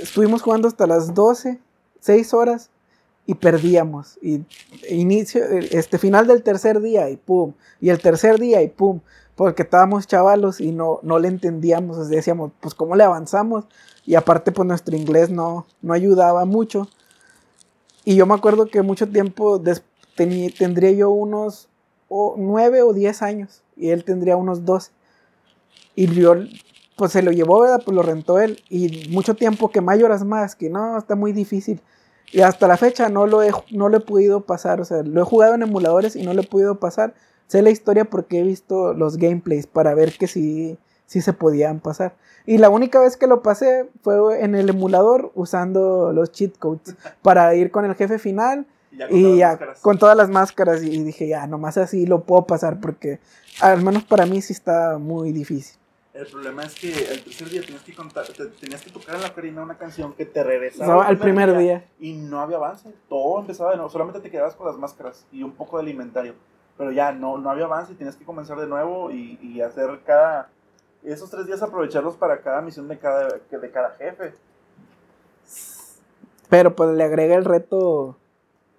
Estuvimos 0.00 0.42
jugando 0.42 0.68
hasta 0.68 0.86
las 0.86 1.14
12, 1.14 1.58
6 2.00 2.34
horas 2.34 2.70
y 3.26 3.34
perdíamos. 3.34 4.18
Y 4.22 4.44
inicio, 4.88 5.44
este 5.44 5.98
final 5.98 6.26
del 6.26 6.42
tercer 6.42 6.80
día 6.80 7.10
y 7.10 7.16
pum. 7.16 7.52
Y 7.80 7.90
el 7.90 8.00
tercer 8.00 8.38
día 8.38 8.62
y 8.62 8.68
pum. 8.68 9.00
Porque 9.36 9.62
estábamos 9.62 10.06
chavalos 10.06 10.60
y 10.60 10.72
no, 10.72 10.98
no 11.02 11.18
le 11.18 11.28
entendíamos. 11.28 12.08
Decíamos, 12.08 12.52
pues, 12.58 12.74
¿cómo 12.74 12.96
le 12.96 13.04
avanzamos? 13.04 13.66
Y 14.06 14.14
aparte, 14.14 14.50
pues, 14.50 14.66
nuestro 14.66 14.96
inglés 14.96 15.30
no, 15.30 15.66
no 15.82 15.92
ayudaba 15.92 16.46
mucho. 16.46 16.88
Y 18.04 18.16
yo 18.16 18.24
me 18.24 18.34
acuerdo 18.34 18.66
que 18.66 18.80
mucho 18.80 19.08
tiempo 19.08 19.62
ten 20.16 20.52
tendría 20.58 20.90
yo 20.92 21.10
unos 21.10 21.68
o, 22.08 22.34
9 22.38 22.82
o 22.82 22.94
10 22.94 23.22
años. 23.22 23.62
Y 23.76 23.90
él 23.90 24.04
tendría 24.04 24.38
unos 24.38 24.64
12. 24.64 24.90
Y 25.94 26.06
yo, 26.14 26.34
pues, 26.96 27.12
se 27.12 27.22
lo 27.22 27.30
llevó, 27.30 27.60
¿verdad? 27.60 27.82
Pues 27.84 27.94
lo 27.94 28.02
rentó 28.02 28.40
él. 28.40 28.62
Y 28.70 29.06
mucho 29.10 29.34
tiempo 29.34 29.70
que 29.70 29.82
mayoras 29.82 30.24
más, 30.24 30.56
que 30.56 30.70
no, 30.70 30.96
está 30.96 31.14
muy 31.14 31.34
difícil. 31.34 31.82
Y 32.32 32.40
hasta 32.40 32.66
la 32.68 32.78
fecha 32.78 33.10
no 33.10 33.26
lo, 33.26 33.42
he, 33.42 33.52
no 33.70 33.90
lo 33.90 33.98
he 33.98 34.00
podido 34.00 34.46
pasar. 34.46 34.80
O 34.80 34.86
sea, 34.86 35.02
lo 35.02 35.20
he 35.20 35.24
jugado 35.24 35.54
en 35.54 35.62
emuladores 35.62 36.16
y 36.16 36.22
no 36.22 36.32
lo 36.32 36.40
he 36.40 36.46
podido 36.46 36.80
pasar. 36.80 37.14
Sé 37.46 37.62
la 37.62 37.70
historia 37.70 38.04
porque 38.04 38.40
he 38.40 38.42
visto 38.42 38.92
los 38.94 39.16
gameplays 39.18 39.66
para 39.66 39.94
ver 39.94 40.12
que 40.18 40.26
sí, 40.26 40.78
sí 41.06 41.20
se 41.20 41.32
podían 41.32 41.80
pasar. 41.80 42.16
Y 42.44 42.58
la 42.58 42.68
única 42.70 43.00
vez 43.00 43.16
que 43.16 43.26
lo 43.26 43.42
pasé 43.42 43.88
fue 44.02 44.42
en 44.44 44.54
el 44.54 44.68
emulador 44.68 45.30
usando 45.34 46.12
los 46.12 46.32
cheat 46.32 46.56
codes 46.58 46.94
para 47.22 47.54
ir 47.54 47.70
con 47.70 47.84
el 47.84 47.94
jefe 47.94 48.18
final 48.18 48.66
Y 48.92 48.98
ya 48.98 49.08
con, 49.08 49.16
y 49.18 49.22
todas, 49.22 49.38
ya 49.38 49.46
las 49.48 49.50
máscaras. 49.58 49.80
con 49.80 49.98
todas 49.98 50.16
las 50.16 50.28
máscaras. 50.30 50.82
Y 50.82 51.02
dije, 51.04 51.28
ya, 51.28 51.46
nomás 51.46 51.76
así 51.78 52.06
lo 52.06 52.22
puedo 52.24 52.46
pasar 52.46 52.80
porque 52.80 53.20
al 53.60 53.82
menos 53.82 54.04
para 54.04 54.26
mí 54.26 54.40
sí 54.42 54.52
está 54.52 54.98
muy 54.98 55.32
difícil. 55.32 55.78
El 56.14 56.26
problema 56.28 56.62
es 56.64 56.74
que 56.74 56.88
el 56.88 57.22
tercer 57.24 57.50
día 57.50 57.60
tenías 57.60 57.82
que, 57.82 57.94
contar, 57.94 58.24
te, 58.26 58.46
tenías 58.46 58.80
que 58.80 58.90
tocar 58.90 59.16
en 59.16 59.20
la 59.22 59.28
ocarina 59.28 59.62
una 59.62 59.76
canción 59.76 60.14
que 60.14 60.24
te 60.24 60.42
regresaba 60.42 60.94
No, 60.94 61.02
al 61.02 61.18
primer 61.18 61.54
día. 61.58 61.84
y 62.00 62.14
no 62.14 62.40
había 62.40 62.56
avance. 62.56 62.90
Todo 63.08 63.38
empezaba 63.40 63.72
de 63.72 63.76
nuevo. 63.76 63.90
Solamente 63.90 64.20
te 64.20 64.30
quedabas 64.30 64.54
con 64.54 64.66
las 64.66 64.78
máscaras 64.78 65.26
y 65.30 65.42
un 65.42 65.52
poco 65.52 65.76
de 65.76 65.82
alimentario. 65.82 66.34
Pero 66.76 66.92
ya 66.92 67.12
no, 67.12 67.38
no 67.38 67.50
había 67.50 67.64
avance 67.64 67.92
y 67.92 67.96
tenías 67.96 68.16
que 68.16 68.24
comenzar 68.24 68.58
de 68.58 68.66
nuevo 68.66 69.10
y, 69.10 69.38
y 69.40 69.60
hacer 69.60 70.00
cada. 70.04 70.50
Esos 71.02 71.30
tres 71.30 71.46
días 71.46 71.62
aprovecharlos 71.62 72.16
para 72.16 72.40
cada 72.40 72.60
misión 72.60 72.88
de 72.88 72.98
cada, 72.98 73.28
de 73.28 73.70
cada 73.70 73.90
jefe. 73.92 74.34
Pero 76.48 76.74
pues 76.74 76.90
le 76.90 77.04
agrega 77.04 77.36
el 77.36 77.44
reto. 77.44 78.16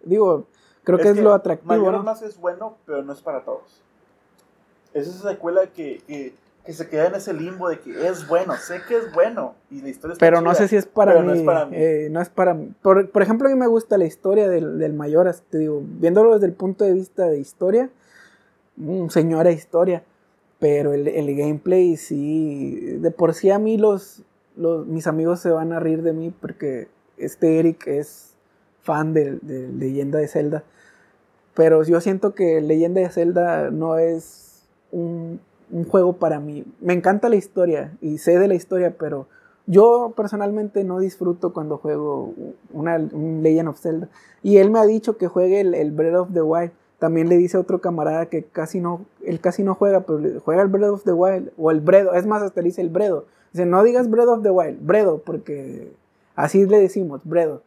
Digo, 0.04 0.46
creo 0.84 1.00
que 1.00 1.10
es, 1.10 1.18
lo 1.18 1.34
atractivo. 1.34 1.70
Mayoras 1.70 2.00
¿no? 2.00 2.04
más 2.04 2.22
es 2.22 2.40
bueno, 2.40 2.78
pero 2.86 3.04
no 3.04 3.14
es 3.14 3.22
para 3.22 3.44
todos. 3.44 3.82
Es 4.94 5.08
esa 5.08 5.30
secuela 5.30 5.68
que, 5.68 6.02
que, 6.08 6.34
que 6.68 6.74
se 6.74 6.90
queda 6.90 7.08
en 7.08 7.16
ese 7.16 7.34
limbo 7.34 7.70
de 7.70 7.80
que 7.80 8.08
es 8.10 8.28
bueno, 8.28 8.54
sé 8.58 8.82
que 8.88 8.98
es 8.98 9.14
bueno 9.14 9.56
y 9.72 9.82
la 9.82 9.90
historia 9.90 10.18
Pero 10.20 10.42
no 10.42 10.52
chida, 10.52 10.54
sé 10.54 10.68
si 10.68 10.76
es 10.76 10.86
para 10.86 11.14
pero 11.14 11.24
mí. 11.24 11.28
no 11.30 11.34
es 11.34 11.42
para 11.42 11.66
mí. 11.66 11.76
eh, 11.78 12.10
no 12.12 12.22
es 12.22 12.30
para 12.30 12.54
mí. 12.54 12.74
Por, 12.82 13.10
por 13.10 13.22
ejemplo, 13.24 13.48
a 13.48 13.52
mí 13.52 13.58
me 13.58 13.68
gusta 13.68 13.98
la 13.98 14.06
historia 14.06 14.50
del, 14.50 14.78
del 14.78 14.94
Mayoras. 14.94 15.44
Te 15.50 15.58
digo, 15.60 15.82
viéndolo 15.84 16.34
desde 16.34 16.48
el 16.48 16.54
punto 16.54 16.84
de 16.84 16.92
vista 16.94 17.26
de 17.28 17.40
historia, 17.40 17.90
mm, 18.76 19.08
señora 19.08 19.52
historia. 19.52 20.04
Pero 20.60 20.94
el, 20.94 21.08
el 21.08 21.36
gameplay 21.38 21.96
sí. 21.98 22.98
De 23.00 23.12
por 23.12 23.34
sí 23.34 23.50
a 23.50 23.60
mí 23.60 23.78
los, 23.78 24.24
los. 24.58 24.86
Mis 24.88 25.08
amigos 25.08 25.40
se 25.40 25.50
van 25.52 25.72
a 25.72 25.80
reír 25.80 26.02
de 26.02 26.14
mí 26.14 26.32
porque 26.42 26.90
este 27.18 27.60
Eric 27.60 27.88
es 27.88 28.34
fan 28.82 29.14
de, 29.14 29.38
de 29.42 29.70
Leyenda 29.70 30.20
de 30.20 30.28
Zelda. 30.28 30.64
Pero 31.54 31.84
yo 31.84 32.02
siento 32.02 32.36
que 32.36 32.60
Leyenda 32.62 33.02
de 33.02 33.10
Zelda 33.10 33.72
no 33.72 33.98
es 33.98 34.68
un, 34.92 35.40
un 35.72 35.86
juego 35.86 36.14
para 36.14 36.40
mí. 36.40 36.64
Me 36.80 36.94
encanta 36.94 37.30
la 37.30 37.36
historia 37.36 37.98
y 38.02 38.18
sé 38.18 38.40
de 38.40 38.48
la 38.48 38.56
historia, 38.56 38.96
pero 38.98 39.28
yo 39.66 40.14
personalmente 40.16 40.84
no 40.84 41.00
disfruto 41.00 41.54
cuando 41.54 41.78
juego 41.78 42.34
una, 42.72 42.96
un 42.96 43.42
Legend 43.44 43.70
of 43.70 43.80
Zelda. 43.80 44.10
Y 44.42 44.58
él 44.58 44.72
me 44.72 44.80
ha 44.80 44.86
dicho 44.86 45.18
que 45.18 45.28
juegue 45.28 45.60
el, 45.60 45.74
el 45.74 45.92
Breath 45.92 46.16
of 46.16 46.34
the 46.34 46.42
Wild. 46.42 46.72
También 47.00 47.30
le 47.30 47.38
dice 47.38 47.58
a 47.58 47.60
otro 47.60 47.80
camarada 47.80 48.28
que 48.28 48.44
casi 48.44 48.80
no, 48.80 49.06
él 49.24 49.40
casi 49.40 49.64
no 49.64 49.76
juega, 49.76 50.02
pero 50.02 50.40
juega 50.40 50.62
el 50.62 50.70
Breath 50.70 50.92
of 50.92 51.04
the 51.04 51.14
Wild 51.14 51.52
o 51.58 51.70
el 51.70 51.82
Bredo. 51.82 52.14
Es 52.14 52.26
más, 52.26 52.42
hasta 52.42 52.62
le 52.62 52.68
dice 52.68 52.82
el 52.82 52.90
Bredo. 52.90 53.26
Dice, 53.52 53.66
no 53.66 53.84
digas 53.84 54.10
Breath 54.10 54.30
of 54.30 54.44
the 54.44 54.52
Wild, 54.52 54.80
Bredo, 54.86 55.20
porque 55.20 55.92
así 56.36 56.66
le 56.66 56.80
decimos, 56.80 57.22
Bredo. 57.26 57.62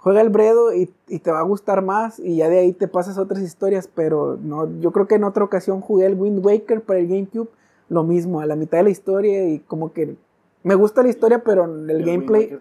Juega 0.00 0.20
el 0.22 0.30
Bredo 0.30 0.72
y, 0.72 0.92
y, 1.08 1.18
te 1.18 1.30
va 1.30 1.40
a 1.40 1.44
gustar 1.44 1.82
más 1.82 2.18
y 2.18 2.36
ya 2.36 2.48
de 2.48 2.58
ahí 2.58 2.72
te 2.72 2.88
pasas 2.88 3.18
otras 3.18 3.42
historias, 3.42 3.88
pero 3.94 4.38
no, 4.40 4.68
yo 4.80 4.92
creo 4.92 5.06
que 5.06 5.16
en 5.16 5.24
otra 5.24 5.44
ocasión 5.44 5.82
jugué 5.82 6.06
el 6.06 6.14
Wind 6.14 6.44
Waker 6.44 6.80
para 6.82 7.00
el 7.00 7.08
GameCube, 7.08 7.50
lo 7.90 8.02
mismo, 8.02 8.40
a 8.40 8.46
la 8.46 8.56
mitad 8.56 8.78
de 8.78 8.84
la 8.84 8.90
historia 8.90 9.46
y 9.48 9.58
como 9.58 9.92
que 9.92 10.16
me 10.62 10.74
gusta 10.74 11.02
la 11.02 11.08
historia, 11.08 11.42
pero 11.42 11.64
el, 11.64 11.88
el 11.88 12.04
gameplay. 12.04 12.58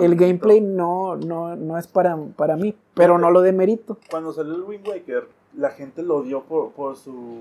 El 0.00 0.16
gameplay 0.16 0.60
no, 0.60 1.16
no, 1.16 1.56
no 1.56 1.78
es 1.78 1.86
para, 1.86 2.16
para 2.36 2.56
mí, 2.56 2.74
pero 2.94 3.18
no 3.18 3.30
lo 3.30 3.40
demerito. 3.40 3.98
Cuando 4.10 4.32
salió 4.32 4.54
el 4.54 4.62
Wind 4.62 4.86
Waker, 4.86 5.28
la 5.56 5.70
gente 5.70 6.02
lo 6.02 6.16
odió 6.16 6.42
por, 6.42 6.72
por 6.72 6.96
su 6.96 7.40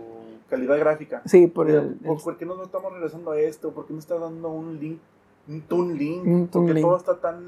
calidad 0.50 0.78
gráfica. 0.80 1.22
Sí, 1.26 1.48
por 1.48 1.70
el, 1.70 1.96
¿Por, 2.24 2.38
qué 2.38 2.46
no 2.46 2.62
estamos 2.64 2.94
regresando 2.94 3.32
a 3.32 3.40
esto? 3.40 3.72
¿Por 3.72 3.86
qué 3.86 3.94
me 3.94 4.00
está 4.00 4.18
dando 4.18 4.50
un 4.50 4.80
link? 4.80 5.00
Un 5.48 5.62
Toon 5.62 5.98
Link. 5.98 6.50
porque 6.52 6.82
todo 6.82 6.98
está 6.98 7.20
tan. 7.20 7.44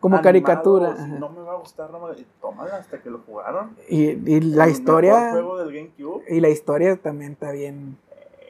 Como 0.00 0.20
caricatura. 0.22 0.94
no 0.94 1.28
me 1.28 1.42
va 1.42 1.52
a 1.52 1.56
gustar, 1.56 1.90
no 1.90 2.00
me... 2.00 2.14
Tómala 2.40 2.76
hasta 2.76 3.02
que 3.02 3.10
lo 3.10 3.18
jugaron. 3.18 3.76
Y, 3.88 4.10
y 4.30 4.40
la 4.40 4.68
historia. 4.68 5.32
Juego 5.32 5.58
del 5.58 5.72
GameCube. 5.72 6.24
Y 6.28 6.40
la 6.40 6.48
historia 6.48 6.96
también 6.96 7.32
está 7.32 7.52
bien. 7.52 7.98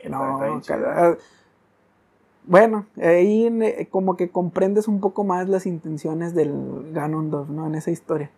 Eh, 0.02 0.08
no, 0.08 0.56
está 0.56 1.16
bueno, 2.50 2.86
ahí 3.00 3.46
eh, 3.46 3.88
como 3.90 4.16
que 4.16 4.30
comprendes 4.30 4.88
un 4.88 5.00
poco 5.00 5.24
más 5.24 5.48
las 5.48 5.66
intenciones 5.66 6.34
del 6.34 6.90
Ganondorf, 6.92 7.48
¿no? 7.48 7.66
En 7.66 7.74
esa 7.74 7.90
historia. 7.90 8.30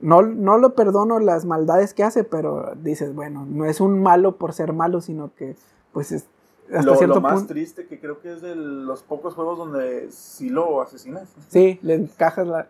No, 0.00 0.22
no 0.22 0.58
lo 0.58 0.74
perdono 0.74 1.20
las 1.20 1.44
maldades 1.44 1.94
que 1.94 2.02
hace, 2.02 2.24
pero 2.24 2.74
dices, 2.82 3.14
bueno, 3.14 3.46
no 3.48 3.64
es 3.64 3.80
un 3.80 4.02
malo 4.02 4.36
por 4.36 4.52
ser 4.52 4.72
malo, 4.72 5.00
sino 5.00 5.32
que, 5.34 5.56
pues, 5.92 6.12
es, 6.12 6.26
hasta 6.72 6.90
lo, 6.90 6.96
cierto 6.96 7.16
lo 7.16 7.20
más 7.20 7.46
triste 7.46 7.86
que 7.86 8.00
creo 8.00 8.20
que 8.20 8.32
es 8.32 8.42
de 8.42 8.54
los 8.54 9.02
pocos 9.02 9.34
juegos 9.34 9.58
donde 9.58 10.10
sí 10.10 10.48
lo 10.50 10.82
asesinas. 10.82 11.28
Sí, 11.48 11.78
le 11.82 11.94
encajas 11.94 12.46
la... 12.46 12.68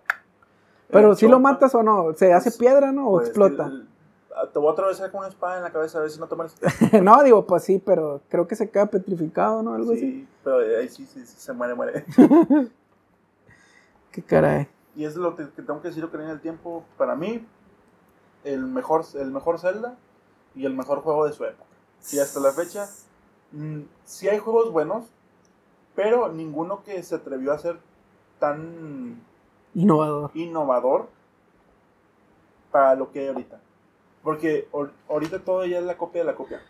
Pero 0.91 1.15
si 1.15 1.27
lo 1.27 1.41
matas 1.41 1.75
o 1.75 1.83
no, 1.83 2.12
¿se 2.15 2.33
hace 2.33 2.51
pues, 2.51 2.59
piedra, 2.59 2.93
no? 2.93 3.09
¿O 3.09 3.12
pues, 3.12 3.29
explota? 3.29 3.73
te 4.53 4.59
voy 4.59 4.69
a 4.69 4.73
atravesar 4.73 5.11
con 5.11 5.21
una 5.21 5.29
espada 5.29 5.59
en 5.59 5.62
la 5.62 5.71
cabeza 5.71 5.99
a 5.99 6.03
ver 6.03 6.11
si 6.11 6.19
no 6.19 6.29
mueres. 6.35 6.55
no, 7.03 7.23
digo, 7.23 7.47
pues 7.47 7.65
sí, 7.65 7.81
pero 7.85 8.21
creo 8.29 8.47
que 8.47 8.57
se 8.57 8.71
queda 8.71 8.87
petrificado, 8.87 9.62
¿no? 9.62 9.75
Algo 9.75 9.93
sí, 9.93 9.99
así. 9.99 10.29
pero 10.43 10.59
ahí 10.59 10.88
sí, 10.88 11.07
sí, 11.07 11.25
sí, 11.25 11.35
se 11.38 11.53
muere, 11.53 11.75
muere. 11.75 12.05
Qué 14.11 14.23
caray. 14.23 14.69
Y 14.95 15.05
es 15.05 15.17
lo 15.17 15.35
que, 15.37 15.45
tengo 15.45 15.81
que 15.81 15.88
decir, 15.88 16.07
que 16.09 16.17
en 16.17 16.29
el 16.29 16.41
tiempo, 16.41 16.85
para 16.99 17.17
mí, 17.17 17.47
el 18.45 18.67
mejor, 18.67 19.05
el 19.15 19.31
mejor 19.31 19.59
Zelda 19.59 19.97
y 20.55 20.67
el 20.67 20.75
mejor 20.75 21.01
juego 21.01 21.27
de 21.27 21.33
su 21.33 21.45
época. 21.45 21.71
Y 22.12 22.19
hasta 22.19 22.41
la 22.41 22.53
fecha, 22.53 22.88
mm, 23.53 23.83
sí 24.05 24.29
hay 24.29 24.38
juegos 24.38 24.73
buenos, 24.73 25.07
pero 25.95 26.33
ninguno 26.33 26.83
que 26.83 27.03
se 27.03 27.15
atrevió 27.15 27.53
a 27.53 27.59
ser 27.59 27.79
tan 28.38 29.23
innovador. 29.75 30.31
innovador 30.35 31.09
para 32.71 32.95
lo 32.95 33.11
que 33.12 33.21
hay 33.21 33.29
ahorita. 33.29 33.61
Porque 34.23 34.69
ahorita 35.09 35.41
todo 35.41 35.65
ya 35.65 35.79
es 35.79 35.85
la 35.85 35.97
copia 35.97 36.23
de 36.23 36.27
la 36.27 36.35
copia. 36.35 36.61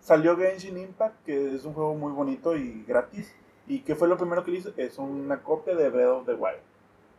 Salió 0.00 0.36
Genshin 0.36 0.78
Impact, 0.78 1.24
que 1.24 1.54
es 1.54 1.64
un 1.64 1.74
juego 1.74 1.94
muy 1.94 2.12
bonito 2.12 2.56
y 2.56 2.84
gratis. 2.84 3.34
¿Y 3.66 3.80
qué 3.80 3.94
fue 3.94 4.08
lo 4.08 4.16
primero 4.16 4.44
que 4.44 4.50
hizo? 4.50 4.72
Es 4.76 4.98
una 4.98 5.42
copia 5.42 5.74
de 5.74 5.88
Breath 5.90 6.08
of 6.08 6.26
the 6.26 6.34
Wild. 6.34 6.58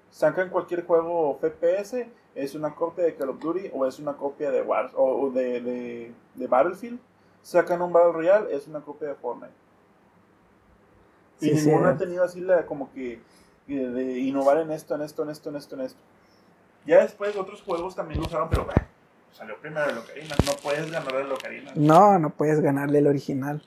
Sacan 0.10 0.50
cualquier 0.50 0.86
juego 0.86 1.40
FPS, 1.40 2.08
es 2.36 2.56
una 2.56 2.76
copia 2.76 3.06
de 3.06 3.16
Call 3.16 3.30
of 3.30 3.40
Duty 3.40 3.72
o 3.74 3.86
es 3.86 4.00
una 4.00 4.14
copia 4.18 4.52
de 4.52 4.62
Wars 4.62 4.92
o 4.96 5.30
de, 5.32 6.14
de, 6.36 6.48
Battlefield. 6.48 7.00
Sacan 7.44 7.82
un 7.82 7.92
Battle 7.92 8.14
Royale, 8.14 8.56
es 8.56 8.68
una 8.68 8.82
copia 8.82 9.10
de 9.10 9.16
Fortnite. 9.16 9.54
Y 11.42 11.52
ninguno 11.52 11.90
ha 11.90 11.98
tenido 11.98 12.24
así 12.24 12.40
la 12.40 12.66
como 12.66 12.92
que 12.94 13.20
de 13.68 14.20
innovar 14.20 14.58
en 14.58 14.72
esto, 14.72 14.96
en 14.96 15.02
esto, 15.02 15.24
en 15.24 15.30
esto, 15.30 15.50
en 15.50 15.56
esto, 15.56 15.76
en 15.76 15.82
esto. 15.82 16.00
Ya 16.86 17.02
después 17.02 17.36
otros 17.36 17.62
juegos 17.62 17.96
también 17.96 18.20
lo 18.20 18.28
usaron, 18.28 18.50
pero 18.50 18.68
salió 19.32 19.60
primero 19.60 19.90
el 19.90 19.98
Ocarina. 19.98 20.36
No 20.46 20.54
puedes 20.62 20.92
ganarle 20.92 21.22
el 21.22 21.32
Ocarina. 21.32 21.72
No, 21.76 22.20
no 22.20 22.30
puedes 22.32 22.60
ganarle 22.60 23.00
el 23.00 23.08
original. 23.08 23.64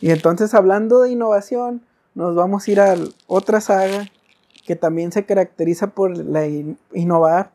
Y 0.00 0.10
entonces, 0.10 0.54
hablando 0.54 1.00
de 1.00 1.10
innovación, 1.10 1.82
nos 2.14 2.34
vamos 2.34 2.66
a 2.66 2.70
ir 2.70 2.80
a 2.80 2.94
otra 3.26 3.60
saga 3.60 4.06
que 4.66 4.76
también 4.76 5.12
se 5.12 5.24
caracteriza 5.24 5.88
por 5.88 6.16
la 6.16 6.46
innovar. 6.92 7.52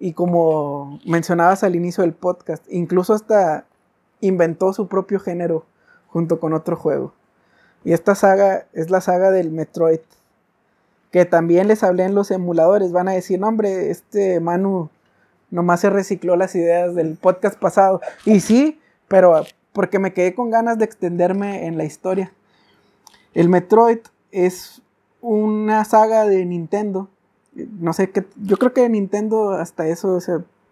Y 0.00 0.12
como 0.12 1.00
mencionabas 1.04 1.64
al 1.64 1.74
inicio 1.74 2.02
del 2.02 2.14
podcast, 2.14 2.64
incluso 2.68 3.14
hasta 3.14 3.66
inventó 4.20 4.72
su 4.72 4.88
propio 4.88 5.20
género 5.20 5.64
junto 6.08 6.40
con 6.40 6.52
otro 6.52 6.76
juego. 6.76 7.12
Y 7.84 7.92
esta 7.92 8.14
saga 8.14 8.66
es 8.72 8.90
la 8.90 9.00
saga 9.00 9.30
del 9.30 9.50
Metroid. 9.50 10.00
Que 11.10 11.24
también 11.24 11.68
les 11.68 11.82
hablé 11.82 12.04
en 12.04 12.14
los 12.14 12.30
emuladores. 12.30 12.92
Van 12.92 13.08
a 13.08 13.12
decir, 13.12 13.40
no, 13.40 13.48
hombre, 13.48 13.90
este 13.90 14.40
Manu 14.40 14.90
Nomás 15.50 15.80
se 15.80 15.90
recicló 15.90 16.36
las 16.36 16.54
ideas 16.54 16.94
del 16.94 17.16
podcast 17.16 17.58
pasado. 17.58 18.00
Y 18.24 18.40
sí, 18.40 18.80
pero 19.08 19.44
porque 19.72 19.98
me 19.98 20.12
quedé 20.12 20.34
con 20.34 20.50
ganas 20.50 20.78
de 20.78 20.84
extenderme 20.84 21.66
en 21.66 21.78
la 21.78 21.84
historia. 21.84 22.32
El 23.32 23.48
Metroid 23.48 24.00
es 24.30 24.82
una 25.20 25.84
saga 25.84 26.26
de 26.26 26.44
Nintendo. 26.44 27.08
No 27.54 27.92
sé 27.92 28.10
qué. 28.10 28.26
Yo 28.36 28.58
creo 28.58 28.74
que 28.74 28.88
Nintendo 28.88 29.52
hasta 29.52 29.86
eso 29.86 30.18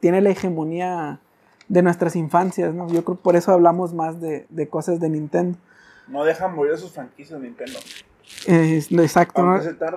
tiene 0.01 0.21
la 0.21 0.31
hegemonía 0.31 1.21
de 1.69 1.83
nuestras 1.83 2.17
infancias, 2.17 2.75
¿no? 2.75 2.89
Yo 2.89 3.05
creo 3.05 3.17
que 3.17 3.23
por 3.23 3.37
eso 3.37 3.53
hablamos 3.53 3.93
más 3.93 4.21
de, 4.21 4.69
cosas 4.71 5.01
de 5.01 5.09
Nintendo. 5.09 5.59
No 6.09 6.25
dejan 6.25 6.55
morir 6.55 6.77
sus 6.79 6.93
franquicias 6.93 7.41
Nintendo. 7.41 7.79
exacto, 8.47 9.43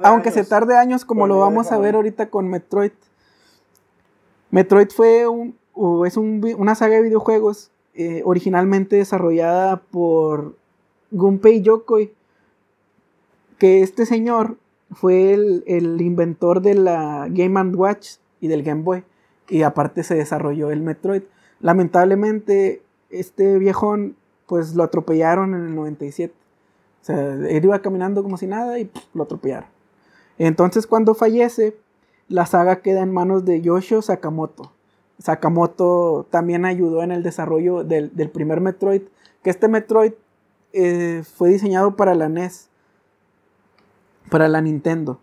Aunque, 0.03 0.31
se 0.31 0.43
tarde, 0.43 0.75
años, 0.75 1.05
como 1.05 1.27
lo 1.27 1.39
vamos 1.39 1.71
a 1.71 1.77
ver 1.77 1.95
ahorita 1.95 2.29
con 2.29 2.47
Metroid. 2.47 2.91
Metroid 4.51 4.89
fue 4.89 5.27
un, 5.27 5.55
es 6.05 6.17
una 6.17 6.75
saga 6.75 6.95
de 6.95 7.03
videojuegos 7.03 7.71
eh, 7.93 8.21
originalmente 8.25 8.95
desarrollada 8.95 9.77
por 9.77 10.55
Gunpei 11.11 11.61
Yokoi, 11.61 12.13
que 13.57 13.83
este 13.83 14.05
señor 14.05 14.57
fue 14.91 15.33
el, 15.33 15.97
inventor 15.99 16.61
de 16.61 16.75
la 16.75 17.27
Game 17.29 17.61
Watch 17.75 18.15
y 18.41 18.47
del 18.47 18.63
Game 18.63 18.83
Boy, 18.83 19.03
y 19.49 19.63
aparte 19.63 20.03
se 20.03 20.15
desarrolló 20.15 20.71
el 20.71 20.81
Metroid. 20.81 21.23
Lamentablemente, 21.61 22.81
este 23.09 23.57
viejón, 23.57 24.15
pues 24.47 24.75
lo 24.75 24.83
atropellaron 24.83 25.53
en 25.53 25.65
el 25.67 25.75
97. 25.75 26.33
O 27.01 27.05
sea, 27.05 27.33
él 27.33 27.63
iba 27.63 27.81
caminando 27.81 28.23
como 28.23 28.37
si 28.37 28.47
nada 28.47 28.79
y 28.79 28.89
lo 29.13 29.23
atropellaron. 29.23 29.69
Entonces, 30.37 30.87
cuando 30.87 31.15
fallece, 31.15 31.75
la 32.27 32.45
saga 32.45 32.81
queda 32.81 33.01
en 33.01 33.11
manos 33.11 33.45
de 33.45 33.61
Yoshio 33.61 34.01
Sakamoto. 34.01 34.71
Sakamoto 35.19 36.27
también 36.29 36.63
ayudó 36.65 37.03
en 37.03 37.11
el 37.11 37.23
desarrollo 37.23 37.83
del, 37.83 38.29
primer 38.31 38.61
Metroid, 38.61 39.01
que 39.43 39.49
este 39.49 39.67
Metroid 39.67 40.13
eh, 40.71 41.23
fue 41.35 41.49
diseñado 41.49 41.95
para 41.95 42.15
la 42.15 42.29
NES, 42.29 42.69
para 44.29 44.47
la 44.47 44.61
Nintendo. 44.61 45.19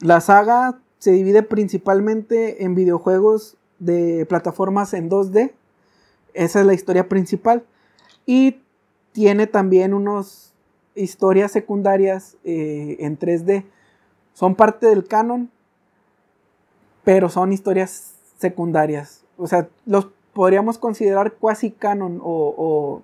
La 0.00 0.20
saga 0.20 0.80
se 0.98 1.12
divide 1.12 1.42
principalmente 1.42 2.64
en 2.64 2.74
videojuegos 2.74 3.56
de 3.80 4.24
plataformas 4.26 4.94
en 4.94 5.10
2D, 5.10 5.52
esa 6.34 6.60
es 6.60 6.66
la 6.66 6.74
historia 6.74 7.08
principal, 7.08 7.64
y 8.24 8.60
tiene 9.12 9.48
también 9.48 9.94
unas 9.94 10.54
historias 10.94 11.50
secundarias 11.50 12.36
eh, 12.44 12.96
en 13.00 13.18
3D. 13.18 13.64
Son 14.34 14.54
parte 14.54 14.86
del 14.86 15.06
canon, 15.06 15.50
pero 17.04 17.28
son 17.28 17.52
historias 17.52 18.14
secundarias. 18.38 19.24
O 19.36 19.46
sea, 19.46 19.68
los 19.86 20.08
podríamos 20.32 20.78
considerar 20.78 21.32
cuasi 21.34 21.70
canon 21.70 22.20
o, 22.22 23.02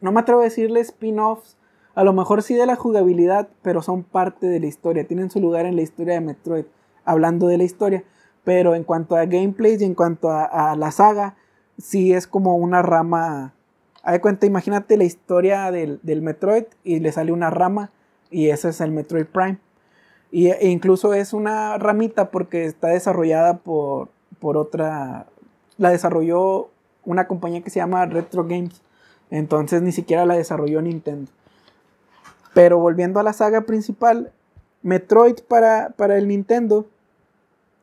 no 0.00 0.12
me 0.12 0.20
atrevo 0.20 0.40
a 0.40 0.44
decirle 0.44 0.80
spin-offs, 0.80 1.56
a 1.94 2.04
lo 2.04 2.12
mejor 2.12 2.42
sí 2.42 2.54
de 2.54 2.66
la 2.66 2.76
jugabilidad, 2.76 3.48
pero 3.62 3.82
son 3.82 4.02
parte 4.02 4.46
de 4.46 4.60
la 4.60 4.66
historia, 4.66 5.06
tienen 5.06 5.30
su 5.30 5.40
lugar 5.40 5.66
en 5.66 5.76
la 5.76 5.82
historia 5.82 6.14
de 6.14 6.20
Metroid, 6.20 6.64
hablando 7.04 7.48
de 7.48 7.58
la 7.58 7.64
historia. 7.64 8.04
Pero 8.44 8.74
en 8.74 8.84
cuanto 8.84 9.16
a 9.16 9.26
gameplay 9.26 9.76
y 9.78 9.84
en 9.84 9.94
cuanto 9.94 10.30
a, 10.30 10.74
la 10.76 10.90
saga, 10.90 11.36
sí 11.78 12.12
es 12.12 12.26
como 12.26 12.56
una 12.56 12.82
rama. 12.82 13.54
Hay 14.02 14.18
cuenta, 14.20 14.46
imagínate 14.46 14.96
la 14.96 15.04
historia 15.04 15.70
del, 15.70 16.00
del 16.02 16.22
Metroid 16.22 16.64
y 16.84 17.00
le 17.00 17.12
sale 17.12 17.32
una 17.32 17.50
rama 17.50 17.90
y 18.30 18.48
ese 18.48 18.70
es 18.70 18.80
el 18.80 18.92
Metroid 18.92 19.26
Prime. 19.26 19.58
Y, 20.30 20.48
e 20.48 20.68
incluso 20.68 21.12
es 21.12 21.32
una 21.32 21.76
ramita 21.76 22.30
porque 22.30 22.64
está 22.64 22.88
desarrollada 22.88 23.58
por, 23.58 24.08
por 24.38 24.56
otra. 24.56 25.26
La 25.76 25.90
desarrolló 25.90 26.70
una 27.04 27.26
compañía 27.26 27.62
que 27.62 27.70
se 27.70 27.80
llama 27.80 28.06
Retro 28.06 28.44
Games. 28.44 28.82
Entonces 29.30 29.82
ni 29.82 29.92
siquiera 29.92 30.26
la 30.26 30.34
desarrolló 30.34 30.80
Nintendo. 30.82 31.30
Pero 32.54 32.78
volviendo 32.78 33.20
a 33.20 33.22
la 33.22 33.32
saga 33.32 33.62
principal, 33.62 34.32
Metroid 34.82 35.36
para, 35.46 35.90
para 35.90 36.16
el 36.16 36.26
Nintendo 36.28 36.86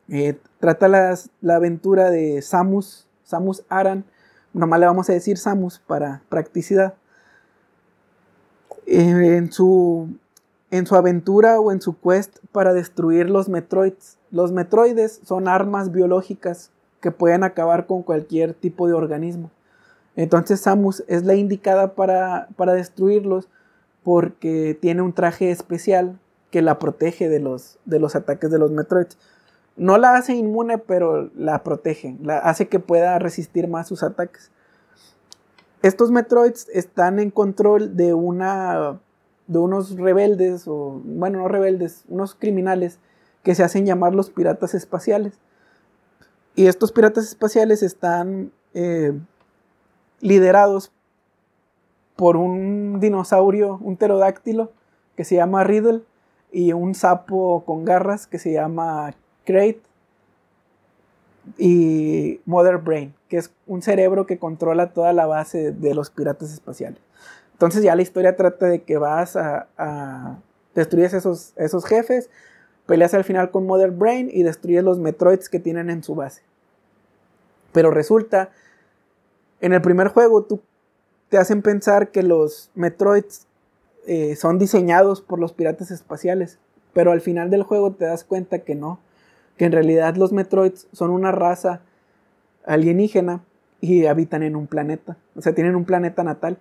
eh, 0.08 0.38
trata 0.58 0.88
la 0.88 1.54
aventura 1.54 2.10
de 2.10 2.40
Samus, 2.42 3.06
Samus 3.24 3.64
Aran, 3.68 4.04
nomás 4.52 4.80
le 4.80 4.86
vamos 4.86 5.10
a 5.10 5.12
decir 5.12 5.38
Samus 5.38 5.78
para 5.78 6.22
practicidad. 6.28 6.94
En, 8.86 9.52
su, 9.52 10.08
en 10.70 10.86
su 10.86 10.96
aventura 10.96 11.60
o 11.60 11.72
en 11.72 11.82
su 11.82 12.00
quest 12.00 12.38
para 12.52 12.72
destruir 12.72 13.28
los 13.28 13.50
Metroids. 13.50 14.16
Los 14.30 14.50
Metroides 14.50 15.20
son 15.24 15.46
armas 15.46 15.92
biológicas 15.92 16.70
que 17.02 17.10
pueden 17.10 17.44
acabar 17.44 17.86
con 17.86 18.02
cualquier 18.02 18.54
tipo 18.54 18.86
de 18.88 18.94
organismo. 18.94 19.50
Entonces 20.16 20.60
Samus 20.60 21.04
es 21.06 21.24
la 21.24 21.34
indicada 21.34 21.94
para, 21.94 22.48
para 22.56 22.72
destruirlos 22.72 23.48
porque 24.02 24.76
tiene 24.80 25.02
un 25.02 25.12
traje 25.12 25.50
especial 25.50 26.18
que 26.50 26.62
la 26.62 26.78
protege 26.78 27.28
de 27.28 27.40
los, 27.40 27.78
de 27.84 27.98
los 28.00 28.16
ataques 28.16 28.50
de 28.50 28.58
los 28.58 28.70
Metroids. 28.70 29.18
No 29.78 29.96
la 29.96 30.16
hace 30.16 30.34
inmune, 30.34 30.78
pero 30.78 31.30
la 31.36 31.62
protege, 31.62 32.16
la 32.20 32.38
hace 32.38 32.68
que 32.68 32.80
pueda 32.80 33.18
resistir 33.18 33.68
más 33.68 33.86
sus 33.86 34.02
ataques. 34.02 34.50
Estos 35.82 36.10
Metroids 36.10 36.68
están 36.74 37.20
en 37.20 37.30
control 37.30 37.96
de 37.96 38.12
una 38.12 38.98
de 39.46 39.58
unos 39.58 39.96
rebeldes 39.96 40.68
o 40.68 41.00
bueno, 41.04 41.38
no 41.38 41.48
rebeldes, 41.48 42.04
unos 42.08 42.34
criminales 42.34 42.98
que 43.42 43.54
se 43.54 43.62
hacen 43.62 43.86
llamar 43.86 44.14
los 44.14 44.30
piratas 44.30 44.74
espaciales. 44.74 45.38
Y 46.56 46.66
estos 46.66 46.90
piratas 46.90 47.24
espaciales 47.24 47.82
están 47.84 48.52
eh, 48.74 49.16
liderados 50.20 50.92
por 52.16 52.36
un 52.36 52.98
dinosaurio, 52.98 53.78
un 53.80 53.96
pterodáctilo 53.96 54.72
que 55.16 55.24
se 55.24 55.36
llama 55.36 55.62
Riddle 55.62 56.02
y 56.50 56.72
un 56.72 56.96
sapo 56.96 57.64
con 57.64 57.84
garras 57.84 58.26
que 58.26 58.38
se 58.38 58.52
llama 58.52 59.14
Crate 59.48 59.80
y 61.56 62.42
Mother 62.44 62.76
Brain, 62.76 63.14
que 63.30 63.38
es 63.38 63.50
un 63.66 63.80
cerebro 63.80 64.26
que 64.26 64.38
controla 64.38 64.92
toda 64.92 65.14
la 65.14 65.24
base 65.24 65.72
de 65.72 65.94
los 65.94 66.10
piratas 66.10 66.52
espaciales. 66.52 67.00
Entonces 67.52 67.82
ya 67.82 67.96
la 67.96 68.02
historia 68.02 68.36
trata 68.36 68.66
de 68.66 68.82
que 68.82 68.98
vas 68.98 69.36
a, 69.36 69.68
a 69.78 70.36
esos, 70.74 71.54
esos 71.56 71.86
jefes, 71.86 72.28
peleas 72.84 73.14
al 73.14 73.24
final 73.24 73.50
con 73.50 73.66
Mother 73.66 73.90
Brain 73.90 74.28
y 74.30 74.42
destruyes 74.42 74.84
los 74.84 74.98
Metroids 74.98 75.48
que 75.48 75.58
tienen 75.58 75.88
en 75.88 76.02
su 76.02 76.14
base. 76.14 76.42
Pero 77.72 77.90
resulta, 77.90 78.50
en 79.62 79.72
el 79.72 79.80
primer 79.80 80.08
juego 80.08 80.42
tú 80.42 80.60
te 81.30 81.38
hacen 81.38 81.62
pensar 81.62 82.10
que 82.10 82.22
los 82.22 82.70
Metroids 82.74 83.46
eh, 84.06 84.36
son 84.36 84.58
diseñados 84.58 85.22
por 85.22 85.38
los 85.38 85.54
piratas 85.54 85.90
espaciales, 85.90 86.58
pero 86.92 87.12
al 87.12 87.22
final 87.22 87.48
del 87.48 87.62
juego 87.62 87.92
te 87.92 88.04
das 88.04 88.24
cuenta 88.24 88.58
que 88.58 88.74
no, 88.74 89.00
que 89.58 89.66
en 89.66 89.72
realidad 89.72 90.16
los 90.16 90.32
Metroids 90.32 90.88
son 90.92 91.10
una 91.10 91.32
raza 91.32 91.82
alienígena 92.64 93.42
y 93.80 94.06
habitan 94.06 94.42
en 94.42 94.56
un 94.56 94.66
planeta, 94.66 95.16
o 95.36 95.42
sea, 95.42 95.54
tienen 95.54 95.76
un 95.76 95.84
planeta 95.84 96.24
natal. 96.24 96.58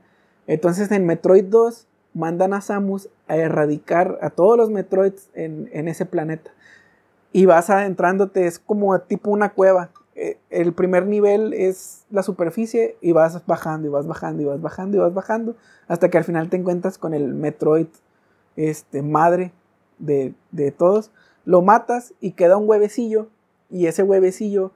Entonces 0.48 0.92
en 0.92 1.06
Metroid 1.06 1.46
2 1.46 1.88
mandan 2.14 2.54
a 2.54 2.62
Samus 2.62 3.10
a 3.28 3.38
erradicar 3.38 4.18
a 4.22 4.30
todos 4.30 4.58
los 4.58 4.70
Metroids 4.70 5.30
en, 5.34 5.88
ese 5.88 6.06
planeta. 6.06 6.52
Y 7.32 7.46
vas 7.46 7.70
adentrándote, 7.70 8.48
es 8.48 8.60
como 8.60 8.98
tipo 9.00 9.30
una 9.30 9.50
cueva. 9.50 9.92
Eh, 10.16 10.38
el 10.50 10.74
primer 10.74 11.06
nivel 11.06 11.54
es 11.54 12.06
la 12.10 12.24
superficie 12.24 12.98
y 13.02 13.12
vas 13.12 13.46
bajando 13.46 13.88
y 13.88 13.92
vas 13.92 14.08
bajando 14.08 14.42
y 14.42 14.46
vas 14.46 14.62
bajando 14.62 14.98
y 14.98 15.00
vas 15.00 15.14
bajando 15.14 15.56
hasta 15.88 16.10
que 16.10 16.18
al 16.18 16.24
final 16.24 16.50
te 16.50 16.58
encuentras 16.58 16.98
con 16.98 17.14
el 17.14 17.36
Metroid 17.36 17.88
este, 18.56 19.04
madre 19.04 19.52
de, 20.00 20.34
todos. 20.78 21.12
Lo 21.48 21.62
matas 21.62 22.14
y 22.20 22.32
queda 22.34 22.58
un 22.58 22.68
huevecillo 22.68 23.30
y 23.72 23.88
ese 23.88 24.04
huevecillo 24.04 24.74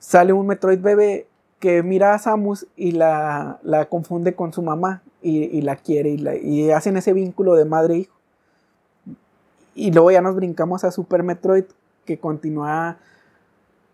sale 0.00 0.32
un 0.32 0.46
Metroid 0.46 0.80
bebé 0.80 1.28
que 1.60 1.82
mira 1.82 2.12
a 2.12 2.18
Samus 2.18 2.66
y 2.76 2.90
la, 2.90 3.60
confunde 3.88 4.34
con 4.34 4.52
su 4.52 4.62
mamá 4.62 5.02
y, 5.22 5.62
la 5.62 5.76
quiere 5.76 6.10
y, 6.10 6.28
y 6.42 6.70
hacen 6.72 6.96
ese 6.96 7.12
vínculo 7.12 7.54
de 7.54 7.64
madre 7.64 7.94
e 7.94 7.98
hijo. 7.98 8.14
Y 9.74 9.92
luego 9.92 10.10
ya 10.10 10.20
nos 10.20 10.34
brincamos 10.34 10.84
a 10.84 10.90
Super 10.90 11.22
Metroid 11.22 11.64
que 12.04 12.18
continúa 12.18 12.98